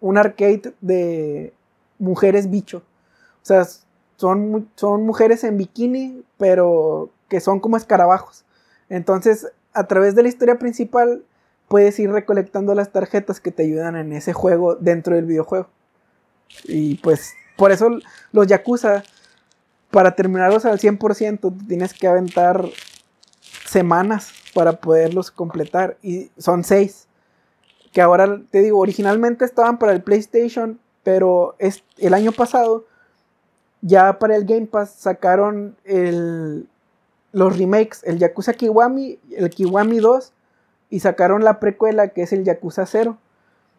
un 0.00 0.18
arcade 0.18 0.74
de 0.80 1.52
mujeres 1.98 2.50
bicho. 2.50 2.78
O 3.42 3.46
sea, 3.46 3.66
son, 4.16 4.68
son 4.76 5.06
mujeres 5.06 5.44
en 5.44 5.58
bikini, 5.58 6.22
pero 6.38 7.10
que 7.28 7.40
son 7.40 7.60
como 7.60 7.76
escarabajos. 7.76 8.44
Entonces, 8.88 9.48
a 9.72 9.86
través 9.86 10.14
de 10.14 10.22
la 10.22 10.28
historia 10.28 10.58
principal, 10.58 11.22
puedes 11.68 11.98
ir 11.98 12.10
recolectando 12.10 12.74
las 12.74 12.92
tarjetas 12.92 13.40
que 13.40 13.52
te 13.52 13.64
ayudan 13.64 13.96
en 13.96 14.12
ese 14.12 14.32
juego 14.32 14.76
dentro 14.76 15.16
del 15.16 15.26
videojuego. 15.26 15.68
Y 16.64 16.96
pues, 16.96 17.34
por 17.56 17.72
eso 17.72 17.90
los 18.32 18.46
Yakuza 18.46 19.02
para 19.96 20.14
terminarlos 20.14 20.66
al 20.66 20.78
100% 20.78 21.66
tienes 21.68 21.94
que 21.94 22.06
aventar 22.06 22.62
semanas 23.64 24.30
para 24.52 24.72
poderlos 24.72 25.30
completar. 25.30 25.96
Y 26.02 26.30
son 26.36 26.64
seis. 26.64 27.06
Que 27.94 28.02
ahora 28.02 28.42
te 28.50 28.60
digo, 28.60 28.78
originalmente 28.78 29.46
estaban 29.46 29.78
para 29.78 29.92
el 29.92 30.02
PlayStation, 30.02 30.78
pero 31.02 31.56
es, 31.58 31.82
el 31.96 32.12
año 32.12 32.32
pasado 32.32 32.84
ya 33.80 34.18
para 34.18 34.36
el 34.36 34.44
Game 34.44 34.66
Pass 34.66 34.90
sacaron 34.98 35.76
el, 35.84 36.68
los 37.32 37.58
remakes, 37.58 38.02
el 38.04 38.18
Yakuza 38.18 38.52
Kiwami, 38.52 39.18
el 39.30 39.48
Kiwami 39.48 40.00
2 40.00 40.30
y 40.90 41.00
sacaron 41.00 41.42
la 41.42 41.58
precuela 41.58 42.08
que 42.08 42.20
es 42.20 42.34
el 42.34 42.44
Yakuza 42.44 42.84
0. 42.84 43.16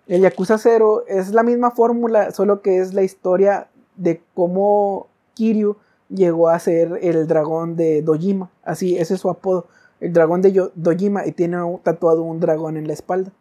El 0.07 0.21
Yakuza 0.21 0.57
0 0.57 1.03
es 1.07 1.29
la 1.29 1.43
misma 1.43 1.69
fórmula, 1.69 2.31
solo 2.31 2.63
que 2.63 2.79
es 2.79 2.95
la 2.95 3.03
historia 3.03 3.67
de 3.97 4.19
cómo 4.33 5.05
Kiryu 5.35 5.77
llegó 6.09 6.49
a 6.49 6.59
ser 6.59 6.99
el 7.01 7.27
dragón 7.27 7.75
de 7.75 8.01
Dojima. 8.01 8.49
Así, 8.63 8.97
ese 8.97 9.15
es 9.15 9.21
su 9.21 9.29
apodo. 9.29 9.67
El 9.99 10.13
dragón 10.13 10.41
de 10.41 10.69
Dojima 10.75 11.25
y 11.25 11.31
tiene 11.31 11.57
tatuado 11.83 12.23
un 12.23 12.39
dragón 12.39 12.77
en 12.77 12.87
la 12.87 12.93
espalda. 12.93 13.31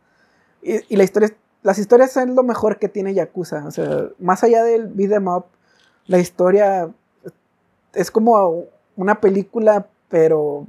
Y, 0.63 0.97
la 0.97 1.05
historia, 1.05 1.31
las 1.63 1.79
historias 1.79 2.13
son 2.13 2.35
lo 2.35 2.43
mejor 2.43 2.79
que 2.79 2.89
tiene 2.89 3.15
Yakuza. 3.15 3.67
O 3.67 3.71
sea, 3.71 4.09
más 4.19 4.43
allá 4.43 4.65
del 4.65 4.89
beat'em 4.89 5.29
up, 5.29 5.45
la 6.07 6.19
historia 6.19 6.91
es 7.93 8.11
como 8.11 8.65
una 8.97 9.21
película, 9.21 9.87
pero 10.09 10.67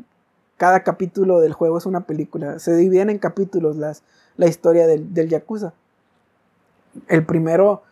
cada 0.57 0.84
capítulo 0.84 1.40
del 1.40 1.53
juego 1.53 1.78
es 1.78 1.86
una 1.86 2.02
película. 2.02 2.60
Se 2.60 2.76
dividen 2.76 3.10
en 3.10 3.19
capítulos 3.19 3.78
las, 3.78 4.03
la 4.36 4.48
historia 4.48 4.88
del, 4.88 5.14
del 5.14 5.30
Yakuza. 5.30 5.74
El 7.07 7.26
primero 7.26 7.84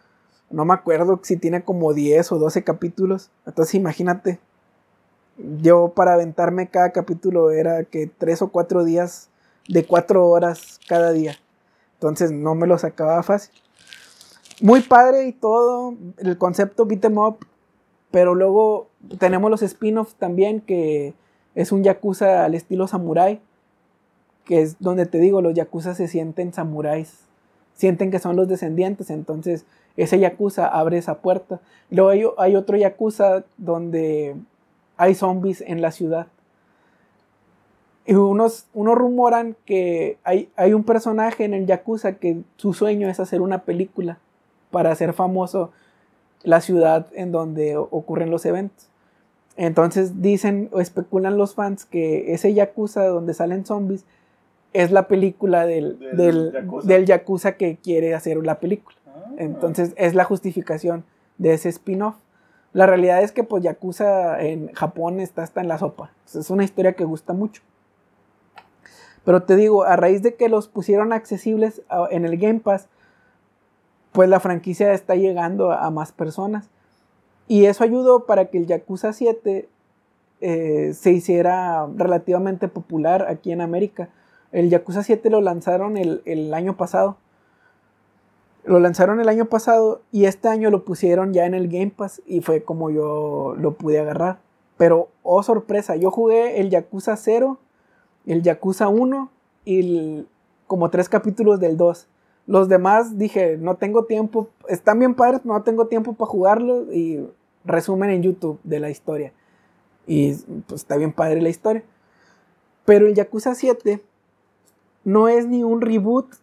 no 0.50 0.66
me 0.66 0.74
acuerdo 0.74 1.20
si 1.24 1.38
tiene 1.38 1.64
como 1.64 1.94
10 1.94 2.32
o 2.32 2.40
12 2.40 2.64
capítulos. 2.64 3.32
Entonces 3.46 3.76
imagínate. 3.76 4.40
Yo 5.62 5.90
para 5.90 6.14
aventarme 6.14 6.70
cada 6.70 6.92
capítulo 6.92 7.52
era 7.52 7.84
que 7.84 8.08
3 8.08 8.44
o 8.44 8.48
4 8.50 8.86
días 8.86 9.30
de 9.68 9.86
4 9.86 10.28
horas 10.28 10.80
cada 10.88 11.12
día. 11.12 11.36
Entonces 11.96 12.32
no 12.32 12.56
me 12.56 12.68
lo 12.68 12.78
sacaba 12.78 13.22
fácil. 13.24 13.54
muy 14.62 14.82
padre 14.82 15.28
y 15.28 15.34
todo, 15.34 15.96
el 16.18 16.38
concepto 16.38 16.86
beat 16.86 17.04
em 17.04 17.18
up, 17.18 17.40
pero 18.12 18.36
luego 18.36 18.88
tenemos 19.20 19.52
los 19.52 19.62
spin-offs 19.62 20.16
también, 20.16 20.62
que 20.62 21.14
es 21.56 21.74
un 21.74 21.84
yakuza 21.84 22.46
al 22.46 22.56
estilo 22.56 22.88
samurai, 22.88 23.42
que 24.46 24.62
es 24.62 24.78
donde 24.80 25.06
te 25.06 25.20
digo, 25.20 25.42
los 25.42 25.54
yakuza 25.54 25.96
se 25.96 26.08
sienten 26.08 26.54
samuráis, 26.54 27.25
sienten 27.76 28.10
que 28.10 28.20
son 28.20 28.36
los 28.36 28.48
descendientes, 28.48 29.10
entonces 29.10 29.66
ese 29.98 30.20
yakuza 30.20 30.68
abre 30.68 30.98
esa 30.98 31.20
puerta. 31.20 31.60
Luego 31.90 32.34
hay, 32.38 32.56
otro 32.56 32.78
yakuza 32.78 33.44
donde 33.58 34.36
hay 34.98 35.16
zombies 35.16 35.62
en 35.62 35.82
la 35.82 35.92
ciudad. 35.92 36.28
Y 38.06 38.14
unos, 38.14 38.68
unos 38.74 38.96
rumoran 38.96 39.56
que 39.66 40.18
hay, 40.24 40.50
hay 40.56 40.74
un 40.74 40.84
personaje 40.84 41.44
en 41.44 41.56
el 41.56 41.66
Yakuza 41.66 42.14
que 42.14 42.44
su 42.56 42.74
sueño 42.74 43.10
es 43.10 43.20
hacer 43.20 43.42
una 43.42 43.64
película 43.64 44.20
para 44.70 44.92
hacer 44.92 45.14
famoso 45.14 45.72
la 46.44 46.62
ciudad 46.62 47.08
en 47.14 47.32
donde 47.32 47.78
ocurren 47.78 48.30
los 48.30 48.46
eventos. 48.46 48.90
Entonces 49.58 50.22
dicen 50.22 50.70
o 50.72 50.82
especulan 50.82 51.38
los 51.38 51.56
fans 51.56 51.86
que 51.86 52.34
ese 52.34 52.54
Yakuza 52.54 53.08
donde 53.08 53.34
salen 53.34 53.66
zombies 53.66 54.06
es 54.76 54.92
la 54.92 55.08
película 55.08 55.66
del, 55.66 56.00
del, 56.16 57.06
yakuza. 57.06 57.54
que 57.54 57.78
quiere 57.78 58.14
hacer 58.14 58.38
la 58.38 58.60
película. 58.60 58.98
Ah. 59.08 59.32
Entonces 59.38 59.94
es 59.96 60.14
la 60.16 60.24
justificación 60.26 61.06
de 61.38 61.54
ese 61.54 61.70
spin-off. 61.70 62.16
La 62.74 62.86
realidad 62.86 63.24
es 63.24 63.32
que 63.32 63.46
pues 63.46 63.64
Yakuza 63.64 64.42
en 64.42 64.68
Japón 64.74 65.22
está 65.22 65.44
hasta 65.44 65.62
en 65.62 65.70
la 65.70 65.78
sopa. 65.78 66.12
Es 66.26 66.50
una 66.50 66.66
historia 66.66 66.92
que 66.92 67.06
gusta 67.06 67.32
mucho. 67.32 67.62
Pero 69.24 69.44
te 69.44 69.56
digo, 69.56 69.86
a 69.86 69.96
raíz 69.96 70.22
de 70.22 70.36
que 70.36 70.50
los 70.50 70.68
pusieron 70.68 71.14
accesibles 71.14 71.82
en 72.12 72.26
el 72.26 72.38
Game 72.38 72.60
Pass, 72.60 72.90
pues 74.12 74.28
la 74.28 74.42
franquicia 74.42 74.92
está 74.94 75.16
llegando 75.16 75.72
a, 75.72 75.90
más 75.90 76.12
personas. 76.12 76.70
Y 77.48 77.66
eso 77.66 77.86
ayudó 77.86 78.26
para 78.26 78.48
que 78.48 78.58
el 78.58 78.68
Yakuza 78.68 79.14
7 79.14 79.70
eh, 80.42 80.94
se 80.94 81.12
hiciera 81.12 81.88
relativamente 81.96 82.68
popular 82.68 83.26
aquí 83.30 83.54
en 83.54 83.62
América. 83.62 84.10
El 84.56 84.70
Yakuza 84.70 85.04
7 85.04 85.30
lo 85.30 85.42
lanzaron 85.42 85.98
el, 85.98 86.22
el, 86.24 86.54
año 86.54 86.78
pasado. 86.78 87.18
Lo 88.64 88.80
lanzaron 88.80 89.20
el 89.20 89.28
año 89.28 89.48
pasado 89.48 90.02
y 90.14 90.26
este 90.26 90.48
año 90.48 90.72
lo 90.72 90.86
pusieron 90.86 91.34
ya 91.34 91.46
en 91.46 91.54
el 91.54 91.68
Game 91.68 91.92
Pass 91.92 92.22
y 92.26 92.40
fue 92.40 92.64
como 92.64 92.90
yo 92.90 93.54
lo 93.58 93.74
pude 93.74 94.00
agarrar. 94.00 94.40
Pero, 94.78 95.10
oh 95.24 95.44
sorpresa, 95.44 95.98
yo 95.98 96.10
jugué 96.10 96.62
el 96.62 96.70
Yakuza 96.70 97.18
0 97.18 97.60
el 98.26 98.44
Yakuza 98.44 98.88
1 98.88 99.30
y 99.66 100.26
como 100.68 100.90
tres 100.90 101.10
capítulos 101.10 101.60
del 101.60 101.76
2. 101.76 102.08
Los 102.48 102.70
demás 102.70 103.18
dije, 103.18 103.58
no 103.58 103.76
tengo 103.76 104.06
tiempo, 104.06 104.48
están 104.70 105.00
bien 105.00 105.16
padres, 105.16 105.44
no 105.44 105.62
tengo 105.64 105.88
tiempo 105.88 106.14
para 106.14 106.32
jugarlos 106.32 106.88
y 106.94 107.28
resumen 107.66 108.10
en 108.10 108.24
YouTube 108.24 108.62
de 108.64 108.80
la 108.80 108.90
historia. 108.90 109.34
Y 110.08 110.34
pues 110.68 110.80
está 110.82 110.96
bien 110.96 111.12
padre 111.12 111.42
la 111.42 111.50
historia. 111.50 111.84
Pero 112.86 113.06
el 113.06 113.16
Yakuza 113.16 113.54
7 113.54 114.02
no 115.06 115.30
es 115.30 115.48
ni 115.48 115.64
un 115.64 115.80
reboot 115.80 116.36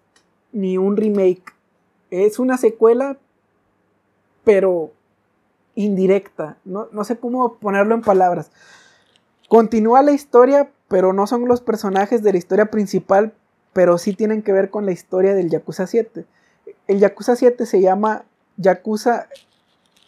ni 0.52 0.78
un 0.78 0.96
remake. 0.96 1.44
Es 2.10 2.38
una 2.38 2.56
secuela, 2.56 3.18
pero 4.44 4.92
indirecta. 5.74 6.56
No, 6.64 6.88
no 6.92 7.04
sé 7.04 7.18
cómo 7.18 7.54
ponerlo 7.54 7.94
en 7.94 8.00
palabras. 8.02 8.50
Continúa 9.48 10.02
la 10.02 10.12
historia, 10.12 10.70
pero 10.88 11.12
no 11.12 11.26
son 11.26 11.46
los 11.46 11.60
personajes 11.60 12.22
de 12.22 12.32
la 12.32 12.38
historia 12.38 12.70
principal, 12.70 13.34
pero 13.72 13.98
sí 13.98 14.14
tienen 14.14 14.42
que 14.42 14.52
ver 14.52 14.70
con 14.70 14.86
la 14.86 14.92
historia 14.92 15.34
del 15.34 15.50
Yakuza 15.50 15.86
7. 15.86 16.24
El 16.86 16.98
Yakuza 16.98 17.36
7 17.36 17.66
se 17.66 17.80
llama 17.80 18.24
Yakuza 18.56 19.28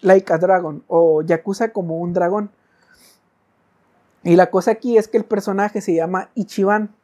Like 0.03 0.33
a 0.33 0.39
Dragon 0.39 0.85
o 0.87 1.23
Yakuza 1.23 1.73
como 1.73 1.99
un 1.99 2.13
dragón. 2.13 2.51
Y 4.23 4.37
la 4.37 4.51
cosa 4.51 4.73
aquí 4.73 4.97
es 4.97 5.09
que 5.09 5.19
el 5.19 5.25
personaje 5.25 5.81
se 5.81 5.95
llama 5.95 6.31
Ichiban. 6.35 6.95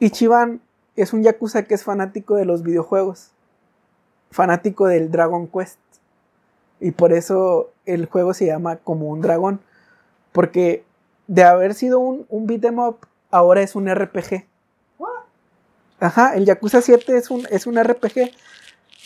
Ichiban 0.00 0.60
es 0.96 1.12
un 1.12 1.22
Yakuza 1.22 1.64
que 1.64 1.74
es 1.74 1.84
fanático 1.84 2.36
de 2.36 2.44
los 2.44 2.62
videojuegos, 2.62 3.30
fanático 4.30 4.86
del 4.86 5.10
Dragon 5.10 5.46
Quest. 5.46 5.78
Y 6.80 6.92
por 6.92 7.12
eso 7.12 7.70
el 7.86 8.06
juego 8.06 8.34
se 8.34 8.46
llama 8.46 8.76
como 8.76 9.08
un 9.08 9.20
dragón. 9.20 9.60
Porque 10.32 10.84
de 11.26 11.44
haber 11.44 11.74
sido 11.74 11.98
un, 11.98 12.26
un 12.28 12.46
beat 12.46 12.64
em 12.64 12.78
up, 12.78 12.98
ahora 13.30 13.62
es 13.62 13.74
un 13.74 13.92
RPG. 13.92 14.46
Ajá, 16.00 16.36
el 16.36 16.44
Yakuza 16.44 16.80
7 16.80 17.16
es 17.16 17.30
un, 17.30 17.46
es 17.50 17.66
un 17.66 17.82
RPG 17.82 18.30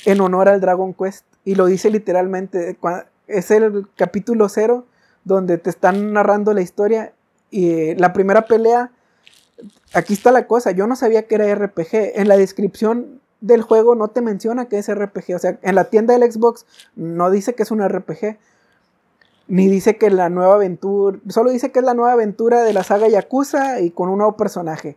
en 0.04 0.20
honor 0.20 0.48
al 0.48 0.60
Dragon 0.60 0.92
Quest. 0.92 1.24
Y 1.44 1.54
lo 1.54 1.66
dice 1.66 1.90
literalmente. 1.90 2.76
Es 3.26 3.50
el 3.50 3.86
capítulo 3.96 4.48
0 4.48 4.86
donde 5.24 5.58
te 5.58 5.70
están 5.70 6.12
narrando 6.12 6.52
la 6.52 6.60
historia. 6.60 7.12
Y 7.50 7.94
la 7.94 8.12
primera 8.12 8.46
pelea. 8.46 8.90
Aquí 9.94 10.14
está 10.14 10.32
la 10.32 10.46
cosa. 10.46 10.70
Yo 10.70 10.86
no 10.86 10.96
sabía 10.96 11.26
que 11.26 11.34
era 11.34 11.54
RPG. 11.54 12.12
En 12.14 12.28
la 12.28 12.36
descripción 12.36 13.20
del 13.40 13.62
juego 13.62 13.94
no 13.94 14.08
te 14.08 14.22
menciona 14.22 14.68
que 14.68 14.78
es 14.78 14.92
RPG. 14.92 15.34
O 15.34 15.38
sea, 15.38 15.58
en 15.62 15.74
la 15.74 15.84
tienda 15.84 16.16
del 16.16 16.30
Xbox 16.30 16.64
no 16.96 17.30
dice 17.30 17.54
que 17.54 17.62
es 17.64 17.70
un 17.70 17.86
RPG. 17.86 18.38
Ni 19.48 19.68
dice 19.68 19.96
que 19.96 20.08
la 20.10 20.28
nueva 20.28 20.54
aventura, 20.54 21.18
solo 21.28 21.50
dice 21.50 21.72
que 21.72 21.80
es 21.80 21.84
la 21.84 21.94
nueva 21.94 22.12
aventura 22.12 22.62
de 22.62 22.72
la 22.72 22.84
saga 22.84 23.08
Yakuza 23.08 23.80
y 23.80 23.90
con 23.90 24.08
un 24.08 24.18
nuevo 24.18 24.36
personaje. 24.36 24.96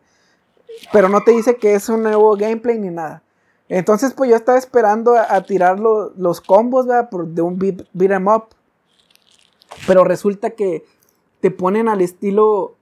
Pero 0.94 1.10
no 1.10 1.22
te 1.24 1.32
dice 1.32 1.58
que 1.58 1.74
es 1.74 1.90
un 1.90 2.04
nuevo 2.04 2.36
gameplay 2.38 2.78
ni 2.80 2.90
nada. 2.90 3.24
Entonces, 3.68 4.14
pues 4.14 4.30
yo 4.30 4.36
estaba 4.36 4.58
esperando 4.58 5.16
a, 5.18 5.42
tirar 5.42 5.80
los 5.80 6.42
combos 6.42 6.86
de 6.88 7.42
un 7.42 7.58
beat, 7.58 7.82
em 8.00 8.28
up. 8.28 8.46
Pero 9.88 10.04
resulta 10.04 10.52
que 10.52 10.86
te 11.42 11.50
ponen 11.52 11.90
al 11.90 12.02
estilo 12.02 12.76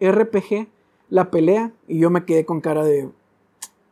RPG 0.00 0.68
la 1.08 1.30
pelea 1.30 1.72
y 1.86 1.98
yo 1.98 2.10
me 2.10 2.24
quedé 2.24 2.44
con 2.44 2.60
cara 2.60 2.84
de, 2.84 3.10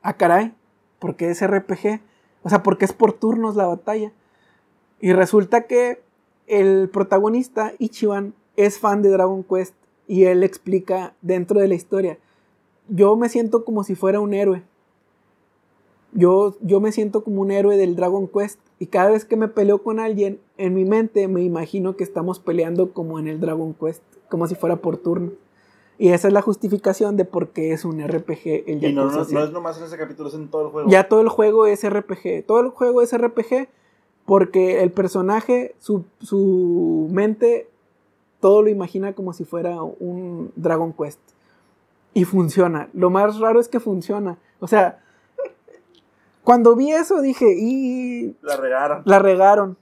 ah 0.03 0.17
caray, 0.17 0.55
¿por 0.99 1.17
qué 1.17 1.31
es 1.31 1.47
RPG? 1.47 2.01
O 2.43 2.49
sea, 2.49 2.63
porque 2.63 2.85
es 2.85 2.93
por 2.93 3.13
turnos 3.13 3.57
la 3.57 3.67
batalla. 3.67 4.13
Y 5.01 5.13
resulta 5.13 5.67
que 5.67 6.03
el 6.47 6.89
protagonista, 6.91 7.73
Ichiban, 7.79 8.35
es 8.57 8.79
fan 8.79 9.03
de 9.03 9.11
Dragon 9.11 9.43
Quest 9.45 9.75
y 10.07 10.25
él 10.25 10.43
explica 10.43 11.15
dentro 11.23 11.61
de 11.61 11.69
la 11.69 11.75
historia. 11.75 12.19
Yo 12.89 13.17
me 13.17 13.29
siento 13.29 13.65
como 13.65 13.85
si 13.85 13.95
fuera 13.95 14.21
un 14.21 14.35
héroe. 14.35 14.63
Yo, 16.13 16.57
yo 16.61 16.81
me 16.81 16.93
siento 16.93 17.25
como 17.25 17.41
un 17.41 17.51
héroe 17.51 17.77
del 17.77 17.97
Dragon 17.97 18.29
Quest 18.29 18.61
y 18.79 18.87
cada 18.87 19.11
vez 19.11 19.25
que 19.25 19.37
me 19.37 19.49
peleo 19.49 19.83
con 19.83 19.99
alguien, 19.99 20.39
en 20.59 20.75
mi 20.75 20.85
mente 20.85 21.27
me 21.27 21.43
imagino 21.43 21.97
que 21.97 22.05
estamos 22.05 22.39
peleando 22.39 22.93
como 22.93 23.19
en 23.19 23.27
el 23.27 23.41
Dragon 23.41 23.75
Quest, 23.75 24.03
como 24.29 24.47
si 24.47 24.55
fuera 24.55 24.77
por 24.77 24.97
turno. 24.99 25.33
Y 25.97 26.09
esa 26.11 26.29
es 26.29 26.35
la 26.35 26.43
justificación 26.43 27.17
de 27.17 27.25
por 27.25 27.51
qué 27.51 27.73
es 27.73 27.85
un 27.85 28.03
RPG 28.07 28.65
el 28.67 28.85
Y 28.85 28.93
no, 28.93 29.07
no, 29.07 29.25
no, 29.25 29.45
es 29.45 29.51
nomás 29.53 29.79
en 29.79 29.85
ese 29.85 29.97
capítulo, 29.97 30.29
es 30.29 30.35
en 30.35 30.49
todo 30.49 30.67
el 30.67 30.69
juego. 30.73 30.91
Ya 30.91 31.09
todo 31.09 31.21
el 31.21 31.29
juego 31.29 31.67
es 31.67 31.89
RPG. 31.89 32.45
Todo 32.47 32.61
el 32.61 32.71
juego 32.71 33.03
es 33.03 33.17
RPG 33.17 33.69
porque 34.25 34.83
el 34.83 34.91
personaje, 34.91 35.75
su, 35.79 37.09
mente, 37.11 37.69
todo 38.41 38.63
lo 38.63 38.71
imagina 38.71 39.13
como 39.13 39.33
si 39.33 39.45
fuera 39.45 39.83
un 39.83 40.53
Dragon 40.57 40.93
Quest. 40.93 41.21
Y 42.13 42.25
funciona. 42.25 42.89
Lo 42.93 43.11
más 43.11 43.39
raro 43.39 43.61
es 43.61 43.69
que 43.69 43.81
funciona. 43.81 44.39
O 44.61 44.67
sea, 44.67 45.01
cuando 46.43 46.75
vi 46.75 46.93
eso 46.93 47.21
dije, 47.21 47.47
y... 47.57 48.35
La 48.43 48.57
regaron. 48.57 49.03
La 49.05 49.19
regaron. 49.19 49.77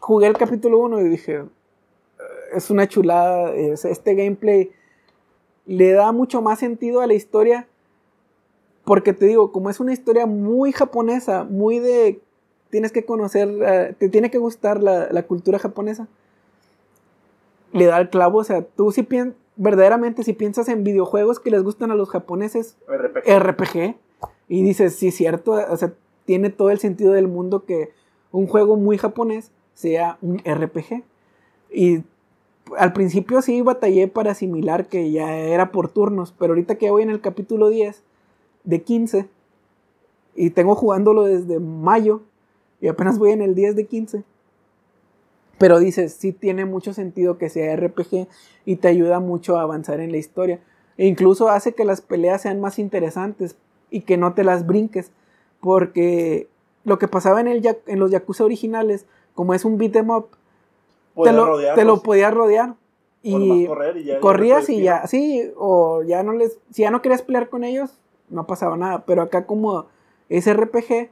Jugué 0.00 0.26
el 0.26 0.36
capítulo 0.36 0.78
1 0.78 1.00
y 1.00 1.08
dije, 1.08 1.44
es 2.52 2.70
una 2.70 2.88
chulada. 2.88 3.54
Este 3.54 4.14
gameplay 4.14 4.72
le 5.66 5.92
da 5.92 6.12
mucho 6.12 6.42
más 6.42 6.58
sentido 6.58 7.00
a 7.00 7.06
la 7.06 7.14
historia. 7.14 7.68
Porque 8.84 9.12
te 9.12 9.26
digo, 9.26 9.52
como 9.52 9.70
es 9.70 9.78
una 9.78 9.92
historia 9.92 10.26
muy 10.26 10.72
japonesa, 10.72 11.44
muy 11.44 11.78
de 11.78 12.20
tienes 12.72 12.90
que 12.90 13.04
conocer, 13.04 13.48
eh, 13.62 13.94
te 13.98 14.08
tiene 14.08 14.30
que 14.30 14.38
gustar 14.38 14.82
la, 14.82 15.22
cultura 15.24 15.58
japonesa. 15.58 16.08
Le 17.72 17.84
da 17.84 18.00
el 18.00 18.08
clavo, 18.08 18.38
o 18.38 18.44
sea, 18.44 18.62
tú 18.62 18.90
si 18.92 19.02
piensas, 19.02 19.36
verdaderamente 19.56 20.24
si 20.24 20.32
piensas 20.32 20.68
en 20.68 20.82
videojuegos 20.82 21.38
que 21.38 21.50
les 21.50 21.62
gustan 21.62 21.90
a 21.90 21.94
los 21.94 22.08
japoneses, 22.08 22.76
RPG. 22.88 23.38
RPG, 23.38 23.96
y 24.48 24.62
dices, 24.62 24.96
sí, 24.96 25.08
es 25.08 25.14
cierto, 25.14 25.52
o 25.52 25.76
sea, 25.76 25.92
tiene 26.24 26.48
todo 26.48 26.70
el 26.70 26.78
sentido 26.78 27.12
del 27.12 27.28
mundo 27.28 27.66
que 27.66 27.90
un 28.30 28.46
juego 28.46 28.76
muy 28.76 28.96
japonés 28.96 29.50
sea 29.74 30.16
un 30.22 30.38
RPG. 30.38 31.02
Y 31.70 32.04
al 32.78 32.92
principio 32.92 33.42
sí 33.42 33.60
batallé 33.60 34.08
para 34.08 34.32
asimilar 34.32 34.86
que 34.86 35.10
ya 35.10 35.36
era 35.36 35.72
por 35.72 35.88
turnos, 35.88 36.34
pero 36.38 36.52
ahorita 36.52 36.76
que 36.76 36.90
voy 36.90 37.02
en 37.02 37.10
el 37.10 37.20
capítulo 37.20 37.68
10 37.68 38.02
de 38.64 38.82
15 38.82 39.28
y 40.34 40.50
tengo 40.50 40.74
jugándolo 40.74 41.24
desde 41.24 41.58
mayo, 41.60 42.22
y 42.80 42.88
apenas 42.88 43.18
voy 43.18 43.30
en 43.30 43.42
el 43.42 43.54
10 43.54 43.76
de 43.76 43.86
15. 43.86 44.24
Pero 45.58 45.78
dices, 45.78 46.14
sí 46.14 46.32
tiene 46.32 46.64
mucho 46.64 46.92
sentido 46.92 47.38
que 47.38 47.48
sea 47.48 47.76
RPG 47.76 48.26
y 48.64 48.76
te 48.76 48.88
ayuda 48.88 49.20
mucho 49.20 49.56
a 49.56 49.62
avanzar 49.62 50.00
en 50.00 50.10
la 50.10 50.18
historia. 50.18 50.58
E 50.96 51.06
incluso 51.06 51.48
hace 51.48 51.74
que 51.74 51.84
las 51.84 52.00
peleas 52.00 52.42
sean 52.42 52.60
más 52.60 52.80
interesantes 52.80 53.56
y 53.88 54.00
que 54.00 54.16
no 54.16 54.34
te 54.34 54.42
las 54.42 54.66
brinques. 54.66 55.12
Porque 55.60 56.48
lo 56.82 56.98
que 56.98 57.06
pasaba 57.06 57.40
en, 57.40 57.46
el, 57.46 57.64
en 57.86 57.98
los 58.00 58.10
Yakuza 58.10 58.44
originales, 58.44 59.06
como 59.34 59.54
es 59.54 59.64
un 59.64 59.78
beat 59.78 59.94
em 59.94 60.10
up, 60.10 60.30
te 61.24 61.32
lo, 61.32 61.46
te 61.74 61.84
lo 61.84 62.02
podías 62.02 62.32
rodear. 62.34 62.74
Y 63.22 63.66
correr 63.66 63.96
y 63.96 64.04
ya- 64.04 64.20
corrías 64.20 64.68
y 64.68 64.82
ya, 64.82 65.06
sí, 65.06 65.52
o 65.56 66.02
ya 66.02 66.22
no 66.22 66.32
les, 66.32 66.58
si 66.70 66.82
ya 66.82 66.90
no 66.90 67.02
querías 67.02 67.22
pelear 67.22 67.48
con 67.48 67.62
ellos, 67.64 67.98
no 68.28 68.46
pasaba 68.46 68.76
nada. 68.76 69.04
Pero 69.06 69.22
acá 69.22 69.46
como 69.46 69.86
es 70.28 70.46
RPG, 70.46 71.10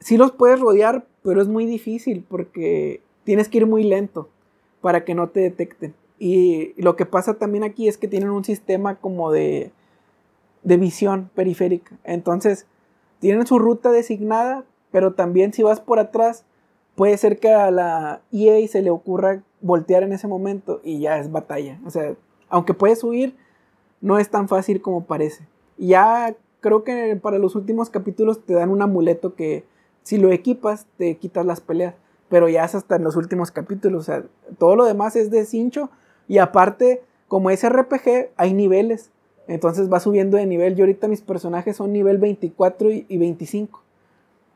sí 0.00 0.16
los 0.18 0.32
puedes 0.32 0.60
rodear, 0.60 1.06
pero 1.22 1.40
es 1.40 1.48
muy 1.48 1.64
difícil 1.66 2.24
porque 2.28 3.00
tienes 3.24 3.48
que 3.48 3.58
ir 3.58 3.66
muy 3.66 3.84
lento 3.84 4.28
para 4.80 5.04
que 5.04 5.14
no 5.14 5.28
te 5.30 5.40
detecten. 5.40 5.94
Y 6.18 6.74
lo 6.82 6.96
que 6.96 7.06
pasa 7.06 7.34
también 7.38 7.64
aquí 7.64 7.88
es 7.88 7.96
que 7.96 8.08
tienen 8.08 8.28
un 8.30 8.44
sistema 8.44 8.96
como 8.96 9.30
de, 9.32 9.72
de 10.62 10.76
visión 10.76 11.30
periférica. 11.34 11.96
Entonces, 12.04 12.66
tienen 13.20 13.46
su 13.46 13.58
ruta 13.58 13.90
designada, 13.90 14.64
pero 14.90 15.14
también 15.14 15.52
si 15.54 15.62
vas 15.62 15.80
por 15.80 15.98
atrás, 15.98 16.44
puede 17.00 17.16
ser 17.16 17.38
que 17.38 17.50
a 17.50 17.70
la 17.70 18.20
EA 18.30 18.68
se 18.68 18.82
le 18.82 18.90
ocurra 18.90 19.42
voltear 19.62 20.02
en 20.02 20.12
ese 20.12 20.28
momento 20.28 20.82
y 20.84 21.00
ya 21.00 21.18
es 21.18 21.32
batalla. 21.32 21.80
O 21.86 21.90
sea, 21.90 22.14
aunque 22.50 22.74
puedes 22.74 23.02
huir, 23.02 23.38
no 24.02 24.18
es 24.18 24.28
tan 24.28 24.48
fácil 24.48 24.82
como 24.82 25.06
parece. 25.06 25.48
Ya 25.78 26.36
creo 26.60 26.84
que 26.84 27.16
para 27.16 27.38
los 27.38 27.56
últimos 27.56 27.88
capítulos 27.88 28.44
te 28.44 28.52
dan 28.52 28.68
un 28.68 28.82
amuleto 28.82 29.34
que 29.34 29.64
si 30.02 30.18
lo 30.18 30.30
equipas 30.30 30.86
te 30.98 31.16
quitas 31.16 31.46
las 31.46 31.62
peleas. 31.62 31.94
Pero 32.28 32.50
ya 32.50 32.66
es 32.66 32.74
hasta 32.74 32.96
en 32.96 33.04
los 33.04 33.16
últimos 33.16 33.50
capítulos. 33.50 34.02
O 34.02 34.04
sea, 34.04 34.24
todo 34.58 34.76
lo 34.76 34.84
demás 34.84 35.16
es 35.16 35.30
de 35.30 35.46
cincho. 35.46 35.88
Y 36.28 36.36
aparte, 36.36 37.02
como 37.28 37.48
es 37.48 37.66
RPG, 37.66 38.28
hay 38.36 38.52
niveles. 38.52 39.10
Entonces 39.48 39.90
va 39.90 40.00
subiendo 40.00 40.36
de 40.36 40.44
nivel. 40.44 40.76
Yo 40.76 40.84
ahorita 40.84 41.08
mis 41.08 41.22
personajes 41.22 41.78
son 41.78 41.94
nivel 41.94 42.18
24 42.18 42.90
y 42.90 43.06
y 43.08 43.16
25. 43.16 43.82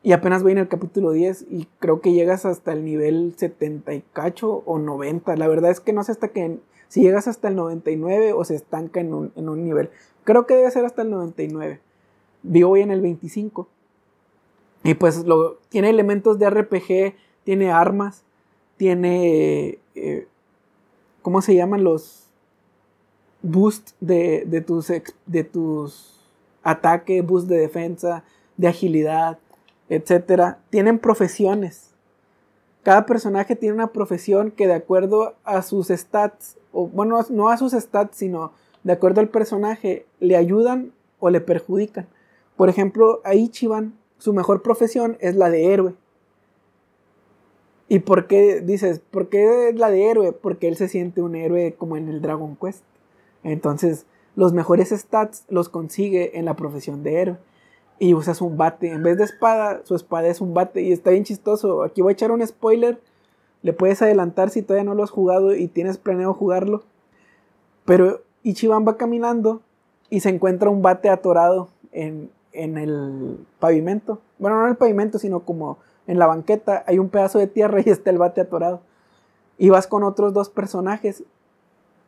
Y 0.05 0.13
apenas 0.13 0.43
voy 0.43 0.53
en 0.53 0.59
el 0.59 0.69
capítulo 0.69 1.13
10 1.13 1.47
y 1.49 1.67
creo 1.81 2.03
que 2.03 2.13
llegas 2.13 2.45
hasta 2.45 2.75
el 2.75 2.85
nivel 2.85 3.33
70 3.39 3.95
y 3.95 4.03
cacho 4.13 4.63
o 4.67 4.79
90. 4.79 5.35
La 5.37 5.49
verdad 5.49 5.71
es 5.71 5.81
que 5.81 5.95
no 5.95 6.05
sé 6.05 6.13
hasta 6.13 6.29
que 6.29 6.59
si 6.89 7.01
llegas 7.01 7.27
hasta 7.27 7.49
el 7.49 7.57
99 7.57 8.35
o 8.35 8.45
se 8.45 8.55
estanca 8.55 9.01
en 9.01 9.15
un, 9.15 9.33
en 9.35 9.49
un 9.49 9.65
nivel. 9.65 9.89
Creo 10.25 10.47
que 10.47 10.57
debe 10.57 10.71
ser 10.71 10.85
hasta 10.85 11.01
el 11.01 11.11
99. 11.11 11.81
Yo 12.43 12.69
voy 12.69 12.83
en 12.83 12.91
el 12.91 13.01
25. 13.01 13.67
Y 14.83 14.93
pues 14.93 15.25
lo, 15.25 15.55
tiene 15.71 15.89
elementos 15.89 16.39
de 16.39 16.51
RPG, 16.51 17.15
tiene 17.45 17.73
armas, 17.73 18.25
tiene... 18.77 19.79
eh, 19.95 20.29
¿Cómo 21.23 21.41
se 21.41 21.55
llaman 21.55 21.83
los 21.83 22.29
boost 23.41 23.93
de, 24.01 24.45
de 24.47 24.61
tus, 24.61 24.93
de 25.25 25.45
tus 25.45 26.21
ataques, 26.63 27.25
boost 27.25 27.49
de 27.49 27.57
defensa, 27.57 28.23
de 28.59 28.69
agilidad, 28.69 29.39
etcétera? 29.89 30.59
Tienen 30.71 30.99
profesiones. 30.99 31.91
Cada 32.83 33.07
personaje 33.07 33.57
tiene 33.57 33.75
una 33.75 33.93
profesión 33.93 34.51
que 34.51 34.67
de 34.67 34.75
acuerdo 34.75 35.35
a 35.45 35.63
sus 35.63 35.89
stats, 35.89 36.59
o 36.73 36.87
bueno, 36.87 37.19
no 37.31 37.49
a 37.49 37.57
sus 37.57 37.73
stats, 37.73 38.17
sino 38.17 38.53
de 38.83 38.93
acuerdo 38.93 39.21
al 39.21 39.29
personaje, 39.29 40.07
le 40.21 40.37
ayudan 40.37 40.93
o 41.19 41.31
le 41.31 41.41
perjudican. 41.41 42.07
Por 42.57 42.69
ejemplo, 42.69 43.21
a 43.25 43.35
Ichiban, 43.35 43.95
su 44.19 44.33
mejor 44.33 44.63
profesión 44.63 45.17
es 45.21 45.35
la 45.35 45.51
de 45.51 45.73
héroe. 45.73 45.95
¿Y 47.89 48.01
por 48.01 48.27
qué 48.27 48.61
dices, 48.61 49.01
por 49.11 49.29
qué 49.29 49.69
es 49.69 49.77
la 49.77 49.91
de 49.91 50.11
héroe? 50.11 50.33
Porque 50.33 50.69
él 50.69 50.77
se 50.77 50.89
siente 50.89 51.23
un 51.23 51.35
héroe 51.35 51.75
como 51.77 51.97
en 51.97 52.09
el 52.09 52.21
Dragon 52.21 52.57
Quest. 52.57 52.85
Entonces, 53.43 54.07
los 54.37 54.53
mejores 54.53 54.91
stats 54.91 55.45
los 55.49 55.69
consigue 55.69 56.39
en 56.39 56.45
la 56.45 56.57
profesión 56.57 57.03
de 57.03 57.21
héroe. 57.21 57.37
Y 57.99 58.15
usas 58.15 58.41
un 58.41 58.57
bate. 58.57 58.91
En 58.91 59.03
vez 59.03 59.19
de 59.19 59.25
espada, 59.25 59.83
su 59.85 59.95
espada 59.95 60.29
es 60.29 60.41
un 60.41 60.55
bate. 60.55 60.83
Y 60.83 60.93
está 60.93 61.11
bien 61.11 61.25
chistoso. 61.25 61.83
Aquí 61.83 62.03
voy 62.03 62.11
a 62.11 62.15
echar 62.15 62.31
un 62.31 62.47
spoiler. 62.47 63.01
Le 63.63 63.73
puedes 63.73 64.03
adelantar 64.03 64.51
si 64.51 64.63
todavía 64.63 64.85
no 64.85 64.95
lo 64.95 65.05
has 65.05 65.11
jugado 65.11 65.55
y 65.55 65.69
tienes 65.69 65.99
planeado 65.99 66.35
jugarlo. 66.35 66.83
Pero 67.85 68.23
Ichiban 68.43 68.87
va 68.87 68.97
caminando 68.97 69.63
y 70.11 70.21
se 70.21 70.29
encuentra 70.29 70.71
un 70.71 70.83
bate 70.83 71.09
atorado 71.09 71.69
en, 71.93 72.31
en 72.53 72.79
el 72.79 73.39
pavimento. 73.59 74.21
Bueno, 74.39 74.59
no 74.59 74.65
en 74.65 74.71
el 74.71 74.77
pavimento, 74.77 75.19
sino 75.19 75.41
como 75.41 75.79
en 76.07 76.19
la 76.19 76.27
banqueta. 76.27 76.85
Hay 76.87 76.99
un 76.99 77.09
pedazo 77.09 77.39
de 77.39 77.47
tierra 77.47 77.81
y 77.85 77.91
está 77.91 78.11
el 78.11 78.19
bate 78.19 78.41
atorado. 78.41 78.81
Y 79.59 79.71
vas 79.71 79.87
con 79.87 80.03
otros 80.03 80.33
dos 80.33 80.51
personajes. 80.51 81.25